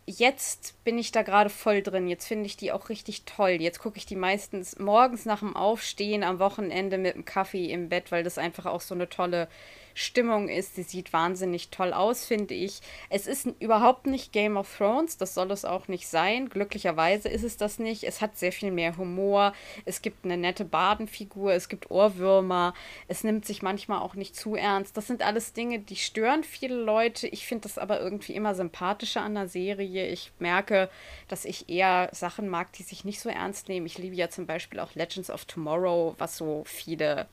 jetzt 0.07 0.83
bin 0.85 0.99
ich 0.99 1.13
da 1.13 1.23
gerade 1.23 1.51
voll 1.51 1.83
drin. 1.83 2.09
Jetzt 2.09 2.27
finde 2.27 2.47
ich 2.47 2.57
die 2.57 2.73
auch 2.73 2.89
richtig 2.89 3.25
toll. 3.25 3.51
Jetzt 3.51 3.79
gucke 3.79 3.99
ich 3.99 4.07
die 4.07 4.17
meistens 4.17 4.79
morgens 4.79 5.25
nach 5.25 5.41
dem 5.41 5.57
Aufstehen 5.57 6.25
am 6.25 6.39
Wochenende 6.39 6.99
mit 6.99 7.15
dem 7.15 7.25
Kaffee 7.25 7.71
im 7.71 7.89
Bett, 7.89 8.11
weil 8.11 8.25
das 8.25 8.39
einfach 8.39 8.67
auch 8.67 8.81
so 8.81 8.95
eine 8.95 9.09
tolle 9.09 9.49
Stimmung 9.95 10.49
ist. 10.49 10.77
Sie 10.77 10.83
sieht 10.83 11.13
wahnsinnig 11.13 11.71
toll 11.71 11.93
aus, 11.93 12.25
finde 12.25 12.55
ich. 12.55 12.81
Es 13.09 13.27
ist 13.27 13.47
überhaupt 13.59 14.07
nicht 14.07 14.33
Game 14.33 14.57
of 14.57 14.77
Thrones, 14.77 15.17
das 15.17 15.35
soll 15.35 15.51
es 15.51 15.65
auch 15.65 15.89
nicht 15.89 16.09
sein. 16.09 16.49
Glücklicherweise 16.49 17.29
ist 17.29 17.43
es 17.43 17.57
das 17.57 17.79
nicht. 17.79 18.05
Es 18.05 18.21
hat 18.21 18.37
sehr 18.37 18.53
viel 18.53 18.71
mehr 18.71 18.97
Humor. 18.97 19.53
Es 19.85 20.03
gibt 20.03 20.25
eine 20.25 20.37
nette 20.37 20.65
Badenfigur, 20.65 21.53
es 21.53 21.69
gibt 21.69 21.91
Ohrwürmer. 21.91 22.75
Es 23.09 23.25
nimmt 23.25 23.45
sich 23.45 23.63
manchmal 23.63 24.01
auch 24.01 24.15
nicht 24.15 24.37
zu 24.37 24.55
ernst. 24.55 24.97
Das 24.97 25.07
sind 25.07 25.23
alles 25.23 25.53
Dinge, 25.53 25.81
die 25.81 25.97
stören 25.97 26.45
viele 26.45 26.77
Leute. 26.77 27.27
Ich 27.29 27.47
finde 27.47 27.63
das 27.63 27.79
aber 27.79 28.01
irgendwie 28.01 28.35
immer 28.35 28.55
sympathischer 28.55 29.23
an 29.23 29.35
der 29.35 29.49
Serie. 29.49 30.09
Ich 30.09 30.33
merke, 30.39 30.91
dass 31.29 31.45
ich 31.45 31.69
eher 31.69 32.09
Sachen 32.13 32.49
mag, 32.49 32.73
die 32.73 32.83
sich 32.83 33.05
nicht 33.05 33.21
so 33.21 33.29
ernst 33.29 33.69
nehmen. 33.69 33.87
Ich 33.87 33.99
liebe 33.99 34.17
ja 34.17 34.29
zum 34.29 34.47
Beispiel 34.47 34.81
auch 34.81 34.95
Legends 34.95 35.31
of 35.31 35.45
Tomorrow, 35.45 36.15
was 36.19 36.37
so 36.37 36.63
viele 36.67 37.27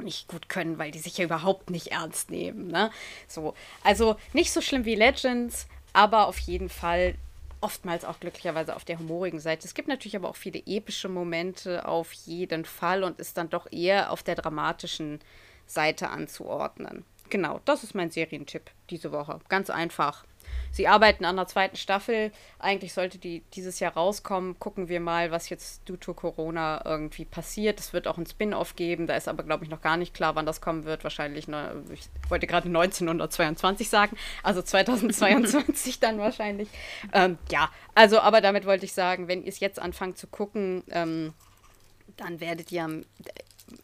nicht 0.00 0.28
gut 0.28 0.48
können, 0.48 0.78
weil 0.78 0.90
die 0.90 0.98
sich 0.98 1.18
ja 1.18 1.24
überhaupt 1.24 1.70
nicht 1.70 1.88
ernst 1.88 2.30
nehmen. 2.30 2.68
Ne? 2.68 2.90
So, 3.26 3.54
also 3.82 4.16
nicht 4.32 4.52
so 4.52 4.60
schlimm 4.60 4.84
wie 4.84 4.94
Legends, 4.94 5.66
aber 5.92 6.26
auf 6.26 6.38
jeden 6.38 6.68
Fall 6.68 7.14
oftmals 7.60 8.04
auch 8.04 8.20
glücklicherweise 8.20 8.76
auf 8.76 8.84
der 8.84 8.98
humorigen 8.98 9.40
Seite. 9.40 9.66
Es 9.66 9.74
gibt 9.74 9.88
natürlich 9.88 10.16
aber 10.16 10.28
auch 10.28 10.36
viele 10.36 10.62
epische 10.66 11.08
Momente 11.08 11.86
auf 11.86 12.12
jeden 12.12 12.64
Fall 12.64 13.02
und 13.02 13.18
ist 13.18 13.36
dann 13.36 13.50
doch 13.50 13.70
eher 13.72 14.12
auf 14.12 14.22
der 14.22 14.36
dramatischen 14.36 15.20
Seite 15.66 16.10
anzuordnen. 16.10 17.04
Genau, 17.30 17.60
das 17.64 17.84
ist 17.84 17.94
mein 17.94 18.10
Serientipp 18.10 18.70
diese 18.90 19.12
Woche. 19.12 19.40
Ganz 19.48 19.70
einfach. 19.70 20.24
Sie 20.70 20.86
arbeiten 20.86 21.24
an 21.24 21.36
der 21.36 21.46
zweiten 21.46 21.76
Staffel. 21.76 22.32
Eigentlich 22.58 22.92
sollte 22.92 23.18
die 23.18 23.42
dieses 23.54 23.80
Jahr 23.80 23.92
rauskommen. 23.94 24.58
Gucken 24.58 24.88
wir 24.88 25.00
mal, 25.00 25.30
was 25.30 25.48
jetzt 25.48 25.88
due 25.88 25.98
to 25.98 26.14
Corona 26.14 26.82
irgendwie 26.84 27.24
passiert. 27.24 27.80
Es 27.80 27.92
wird 27.92 28.06
auch 28.06 28.18
ein 28.18 28.26
Spin-off 28.26 28.76
geben. 28.76 29.06
Da 29.06 29.16
ist 29.16 29.28
aber, 29.28 29.42
glaube 29.42 29.64
ich, 29.64 29.70
noch 29.70 29.80
gar 29.80 29.96
nicht 29.96 30.14
klar, 30.14 30.34
wann 30.34 30.46
das 30.46 30.60
kommen 30.60 30.84
wird. 30.84 31.04
Wahrscheinlich, 31.04 31.48
ne, 31.48 31.82
ich 31.92 32.08
wollte 32.28 32.46
gerade 32.46 32.68
1922 32.68 33.88
sagen. 33.88 34.16
Also 34.42 34.62
2022 34.62 36.00
dann 36.00 36.18
wahrscheinlich. 36.18 36.68
Ähm, 37.12 37.38
ja, 37.50 37.70
also, 37.94 38.20
aber 38.20 38.40
damit 38.40 38.66
wollte 38.66 38.84
ich 38.84 38.92
sagen, 38.92 39.28
wenn 39.28 39.42
ihr 39.42 39.48
es 39.48 39.60
jetzt 39.60 39.78
anfangt 39.78 40.18
zu 40.18 40.26
gucken, 40.26 40.84
ähm, 40.90 41.32
dann 42.16 42.40
werdet 42.40 42.72
ihr 42.72 42.84
am, 42.84 43.04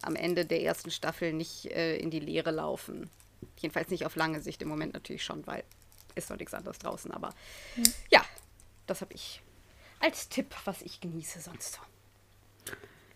am 0.03 0.17
Ende 0.17 0.45
der 0.45 0.63
ersten 0.63 0.91
Staffel 0.91 1.33
nicht 1.33 1.67
äh, 1.67 1.97
in 1.97 2.11
die 2.11 2.21
Leere 2.21 2.51
laufen. 2.51 3.11
Jedenfalls 3.59 3.91
nicht 3.91 4.07
auf 4.07 4.17
lange 4.17 4.41
Sicht 4.41 4.63
im 4.63 4.69
Moment 4.69 4.95
natürlich 4.95 5.25
schon, 5.25 5.47
weil 5.47 5.65
ist 6.15 6.31
noch 6.31 6.39
nichts 6.39 6.55
anderes 6.55 6.79
draußen. 6.79 7.11
Aber 7.11 7.31
mhm. 7.77 7.93
ja, 8.11 8.25
das 8.87 9.01
habe 9.01 9.15
ich 9.15 9.43
als 10.01 10.29
Tipp, 10.29 10.55
was 10.65 10.83
ich 10.83 11.01
genieße 11.01 11.41
sonst 11.41 11.75
so. 11.75 11.81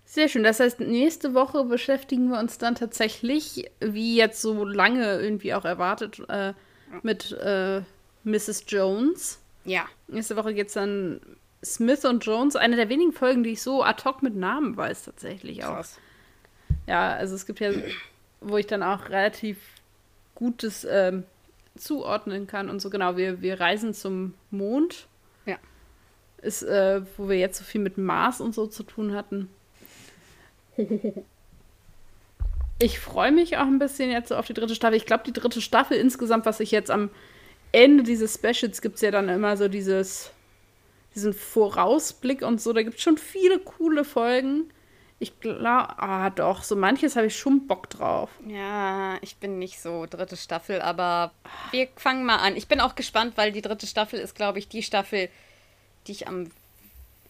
Sehr 0.04 0.28
schön. 0.28 0.42
Das 0.42 0.58
heißt, 0.58 0.80
nächste 0.80 1.34
Woche 1.34 1.64
beschäftigen 1.64 2.30
wir 2.30 2.38
uns 2.38 2.56
dann 2.56 2.74
tatsächlich, 2.74 3.70
wie 3.80 4.16
jetzt 4.16 4.40
so 4.40 4.64
lange 4.64 5.20
irgendwie 5.20 5.52
auch 5.52 5.66
erwartet, 5.66 6.22
äh, 6.30 6.54
mit 7.02 7.32
äh, 7.32 7.82
Mrs. 8.24 8.64
Jones. 8.68 9.38
Ja. 9.64 9.86
Nächste 10.06 10.36
Woche 10.36 10.54
geht 10.54 10.68
es 10.68 10.72
dann 10.72 11.20
Smith 11.62 12.06
und 12.06 12.24
Jones, 12.24 12.56
eine 12.56 12.76
der 12.76 12.88
wenigen 12.88 13.12
Folgen, 13.12 13.42
die 13.42 13.50
ich 13.50 13.62
so 13.62 13.82
ad 13.82 14.02
hoc 14.04 14.22
mit 14.22 14.34
Namen 14.34 14.76
weiß, 14.76 15.04
tatsächlich 15.04 15.64
auch. 15.64 15.74
Krass. 15.74 15.98
Ja, 16.86 17.12
also 17.12 17.34
es 17.34 17.44
gibt 17.44 17.60
ja, 17.60 17.72
wo 18.40 18.56
ich 18.56 18.66
dann 18.66 18.82
auch 18.82 19.10
relativ 19.10 19.58
gutes 20.34 20.86
ähm, 20.88 21.24
zuordnen 21.80 22.46
kann 22.46 22.68
und 22.68 22.80
so. 22.80 22.90
Genau, 22.90 23.16
wir, 23.16 23.40
wir 23.40 23.60
reisen 23.60 23.94
zum 23.94 24.34
Mond. 24.50 25.06
Ja. 25.46 25.56
Ist, 26.42 26.62
äh, 26.62 27.02
wo 27.16 27.28
wir 27.28 27.38
jetzt 27.38 27.58
so 27.58 27.64
viel 27.64 27.80
mit 27.80 27.98
Mars 27.98 28.40
und 28.40 28.54
so 28.54 28.66
zu 28.66 28.82
tun 28.82 29.14
hatten. 29.14 29.48
Ich 32.80 33.00
freue 33.00 33.32
mich 33.32 33.56
auch 33.56 33.66
ein 33.66 33.80
bisschen 33.80 34.08
jetzt 34.08 34.28
so 34.28 34.36
auf 34.36 34.46
die 34.46 34.54
dritte 34.54 34.76
Staffel. 34.76 34.96
Ich 34.96 35.04
glaube, 35.04 35.24
die 35.26 35.32
dritte 35.32 35.60
Staffel 35.60 35.96
insgesamt, 35.96 36.46
was 36.46 36.60
ich 36.60 36.70
jetzt 36.70 36.92
am 36.92 37.10
Ende 37.72 38.04
dieses 38.04 38.34
Specials 38.34 38.80
gibt 38.80 38.94
es 38.96 39.00
ja 39.00 39.10
dann 39.10 39.28
immer 39.28 39.56
so 39.56 39.66
dieses, 39.66 40.30
diesen 41.14 41.34
Vorausblick 41.34 42.42
und 42.42 42.60
so. 42.60 42.72
Da 42.72 42.82
gibt 42.82 42.96
es 42.96 43.02
schon 43.02 43.18
viele 43.18 43.58
coole 43.58 44.04
Folgen. 44.04 44.70
Ich 45.20 45.40
glaube, 45.40 45.98
ah 45.98 46.30
doch, 46.30 46.62
so 46.62 46.76
manches 46.76 47.16
habe 47.16 47.26
ich 47.26 47.36
schon 47.36 47.66
Bock 47.66 47.90
drauf. 47.90 48.30
Ja, 48.46 49.16
ich 49.20 49.36
bin 49.36 49.58
nicht 49.58 49.80
so 49.80 50.06
dritte 50.06 50.36
Staffel, 50.36 50.80
aber 50.80 51.32
wir 51.72 51.88
fangen 51.96 52.24
mal 52.24 52.36
an. 52.36 52.56
Ich 52.56 52.68
bin 52.68 52.80
auch 52.80 52.94
gespannt, 52.94 53.36
weil 53.36 53.50
die 53.50 53.62
dritte 53.62 53.88
Staffel 53.88 54.20
ist, 54.20 54.36
glaube 54.36 54.60
ich, 54.60 54.68
die 54.68 54.82
Staffel, 54.82 55.28
die 56.06 56.12
ich 56.12 56.28
am 56.28 56.50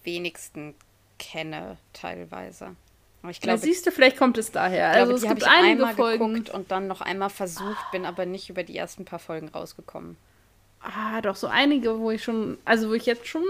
wenigsten 0.05 0.74
kenne, 1.19 1.78
teilweise. 1.94 2.77
Aber 3.23 3.31
ich 3.31 3.40
glaube, 3.40 3.59
ja, 3.59 3.65
siehst 3.65 3.86
du, 3.86 3.90
vielleicht 3.90 4.19
kommt 4.19 4.36
es 4.39 4.52
daher. 4.52 4.93
Glaube, 4.93 5.12
also 5.12 5.27
es 5.27 5.32
gibt 5.32 5.44
einige 5.44 5.73
einmal 5.73 5.94
Folgen 5.94 6.35
geguckt 6.35 6.51
und 6.51 6.70
dann 6.70 6.86
noch 6.86 7.01
einmal 7.01 7.31
versucht, 7.31 7.90
bin 7.90 8.05
aber 8.05 8.27
nicht 8.27 8.51
über 8.51 8.62
die 8.62 8.77
ersten 8.77 9.06
paar 9.06 9.19
Folgen 9.19 9.48
rausgekommen. 9.48 10.16
Ah, 10.81 11.20
doch 11.23 11.36
so 11.36 11.48
einige, 11.48 11.98
wo 11.98 12.10
ich 12.10 12.23
schon, 12.23 12.59
also 12.65 12.90
wo 12.90 12.93
ich 12.93 13.06
jetzt 13.06 13.27
schon 13.27 13.43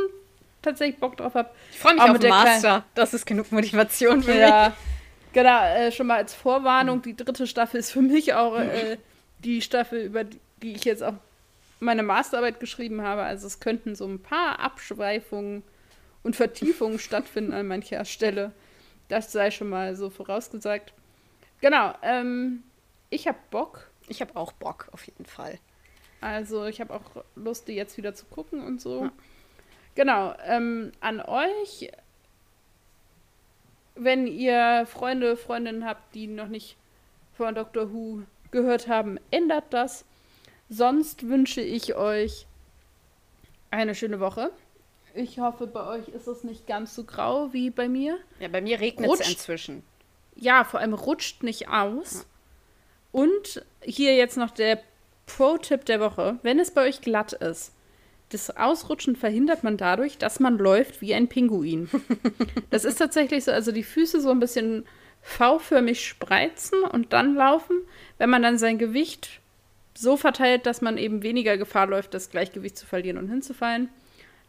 tatsächlich 0.63 0.99
Bock 0.99 1.17
drauf 1.17 1.35
habe. 1.35 1.51
Ich 1.71 1.79
freue 1.79 1.95
mich 1.95 2.03
auf 2.03 2.19
den 2.19 2.31
Master. 2.31 2.85
Das 2.95 3.15
ist 3.15 3.27
genug 3.27 3.51
Motivation 3.53 4.23
für 4.23 4.35
ja. 4.35 4.69
mich. 4.69 4.79
Genau, 5.33 5.63
äh, 5.63 5.93
schon 5.93 6.07
mal 6.07 6.17
als 6.17 6.35
Vorwarnung, 6.35 7.03
die 7.03 7.15
dritte 7.15 7.47
Staffel 7.47 7.79
ist 7.79 7.93
für 7.93 8.01
mich 8.01 8.35
auch 8.35 8.59
äh, 8.59 8.97
die 9.41 9.61
Staffel, 9.61 10.03
über 10.05 10.25
die, 10.25 10.41
die 10.63 10.73
ich 10.73 10.85
jetzt 10.85 11.03
auch 11.03 11.15
meine 11.81 12.03
Masterarbeit 12.03 12.61
geschrieben 12.61 13.03
habe. 13.03 13.23
Also 13.23 13.47
es 13.47 13.61
könnten 13.61 13.95
so 13.95 14.07
ein 14.07 14.21
paar 14.21 14.59
Abschweifungen 14.61 15.63
und 16.23 16.35
Vertiefungen 16.35 16.99
stattfinden 16.99 17.53
an 17.53 17.67
mancher 17.67 18.05
Stelle. 18.05 18.53
Das 19.09 19.33
sei 19.33 19.51
schon 19.51 19.69
mal 19.69 19.97
so 19.97 20.11
vorausgesagt. 20.11 20.93
Genau, 21.61 21.95
ähm, 22.03 22.63
ich 23.11 23.27
habe 23.27 23.39
Bock. 23.51 23.91
Ich 24.09 24.21
habe 24.21 24.37
auch 24.37 24.53
Bock, 24.53 24.89
auf 24.93 25.07
jeden 25.07 25.27
Fall. 25.27 25.59
Also 26.21 26.65
ich 26.65 26.81
habe 26.81 26.95
auch 26.95 27.25
Lust, 27.37 27.69
die 27.69 27.75
jetzt 27.75 27.97
wieder 27.97 28.15
zu 28.15 28.27
gucken 28.27 28.65
und 28.65 28.81
so. 28.81 29.05
Ja. 29.05 29.13
Genau, 29.99 30.33
ähm, 30.47 30.93
an 31.01 31.21
euch 31.21 31.91
wenn 33.99 34.27
ihr 34.27 34.87
Freunde, 34.87 35.37
Freundinnen 35.37 35.85
habt, 35.85 36.15
die 36.15 36.27
noch 36.27 36.49
nicht 36.49 36.77
von 37.37 37.55
Doctor 37.55 37.93
Who 37.93 38.23
gehört 38.51 38.89
haben, 38.89 39.19
ändert 39.31 39.65
das. 39.71 40.05
Sonst 40.69 41.29
wünsche 41.29 41.61
ich 41.61 41.97
euch 41.97 42.47
eine 43.71 43.95
schöne 43.95 44.21
Woche. 44.21 44.51
Ich 45.15 45.41
hoffe, 45.41 45.67
bei 45.67 45.85
euch 45.87 46.09
ist 46.09 46.27
es 46.27 46.45
nicht 46.45 46.67
ganz 46.67 46.95
so 46.95 47.05
grau 47.05 47.53
wie 47.53 47.71
bei 47.71 47.89
mir. 47.89 48.19
Ja, 48.39 48.49
bei 48.49 48.61
mir 48.61 48.79
regnet 48.79 49.11
es 49.13 49.29
inzwischen. 49.29 49.83
Ja, 50.37 50.65
vor 50.65 50.81
allem 50.81 50.95
rutscht 50.95 51.43
nicht 51.43 51.69
aus. 51.69 52.15
Ja. 52.15 52.21
Und 53.21 53.65
hier 53.83 54.15
jetzt 54.15 54.37
noch 54.37 54.51
der 54.51 54.81
Pro-Tipp 55.27 55.85
der 55.87 56.01
Woche. 56.01 56.39
Wenn 56.43 56.61
es 56.61 56.71
bei 56.71 56.83
euch 56.83 57.01
glatt 57.01 57.33
ist, 57.33 57.73
das 58.31 58.55
Ausrutschen 58.57 59.17
verhindert 59.17 59.65
man 59.65 59.77
dadurch, 59.77 60.19
dass 60.19 60.41
man 60.41 60.59
läuft 60.59 61.01
wie 61.01 61.15
ein 61.15 61.29
Pinguin. 61.29 61.89
das 62.71 62.85
ist 62.85 62.97
tatsächlich 62.97 63.45
so, 63.45 63.53
also 63.53 63.73
die 63.73 63.83
Füße 63.83 64.21
so 64.21 64.31
ein 64.31 64.41
bisschen 64.41 64.85
V-förmig 65.23 66.07
spreizen 66.07 66.83
und 66.83 67.13
dann 67.13 67.35
laufen. 67.35 67.77
Wenn 68.19 68.31
man 68.31 68.43
dann 68.43 68.59
sein 68.59 68.79
Gewicht 68.79 69.41
so 69.95 70.17
verteilt, 70.17 70.67
dass 70.67 70.81
man 70.81 70.97
eben 70.97 71.23
weniger 71.23 71.57
Gefahr 71.57 71.87
läuft, 71.87 72.15
das 72.15 72.31
Gleichgewicht 72.31 72.77
zu 72.77 72.87
verlieren 72.87 73.19
und 73.19 73.29
hinzufallen. 73.29 73.89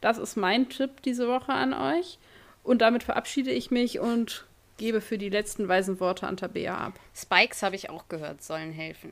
Das 0.01 0.17
ist 0.17 0.35
mein 0.35 0.69
Tipp 0.69 1.01
diese 1.03 1.27
Woche 1.27 1.53
an 1.53 1.73
euch. 1.73 2.19
Und 2.63 2.81
damit 2.81 3.03
verabschiede 3.03 3.51
ich 3.51 3.71
mich 3.71 3.99
und 3.99 4.45
gebe 4.77 5.01
für 5.01 5.17
die 5.17 5.29
letzten 5.29 5.67
weisen 5.67 5.99
Worte 5.99 6.27
an 6.27 6.37
Tabea 6.37 6.77
ab. 6.77 6.99
Spikes 7.15 7.63
habe 7.63 7.75
ich 7.75 7.89
auch 7.89 8.07
gehört, 8.07 8.43
sollen 8.43 8.71
helfen. 8.71 9.11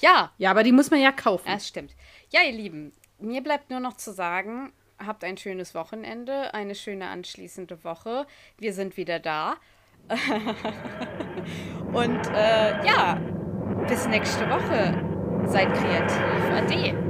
Ja. 0.00 0.32
Ja, 0.38 0.50
aber 0.50 0.62
die 0.62 0.72
muss 0.72 0.90
man 0.90 1.00
ja 1.00 1.10
kaufen. 1.10 1.46
Das 1.46 1.66
stimmt. 1.66 1.92
Ja, 2.30 2.42
ihr 2.42 2.52
Lieben, 2.52 2.92
mir 3.18 3.42
bleibt 3.42 3.70
nur 3.70 3.80
noch 3.80 3.96
zu 3.96 4.12
sagen, 4.12 4.72
habt 5.04 5.24
ein 5.24 5.36
schönes 5.36 5.74
Wochenende, 5.74 6.54
eine 6.54 6.74
schöne 6.74 7.08
anschließende 7.08 7.84
Woche. 7.84 8.26
Wir 8.58 8.72
sind 8.72 8.96
wieder 8.96 9.18
da. 9.18 9.56
Und 11.92 12.26
äh, 12.28 12.86
ja, 12.86 13.20
bis 13.88 14.06
nächste 14.06 14.48
Woche. 14.48 15.04
Seid 15.46 15.72
kreativ. 15.74 16.18
Ade. 16.52 17.07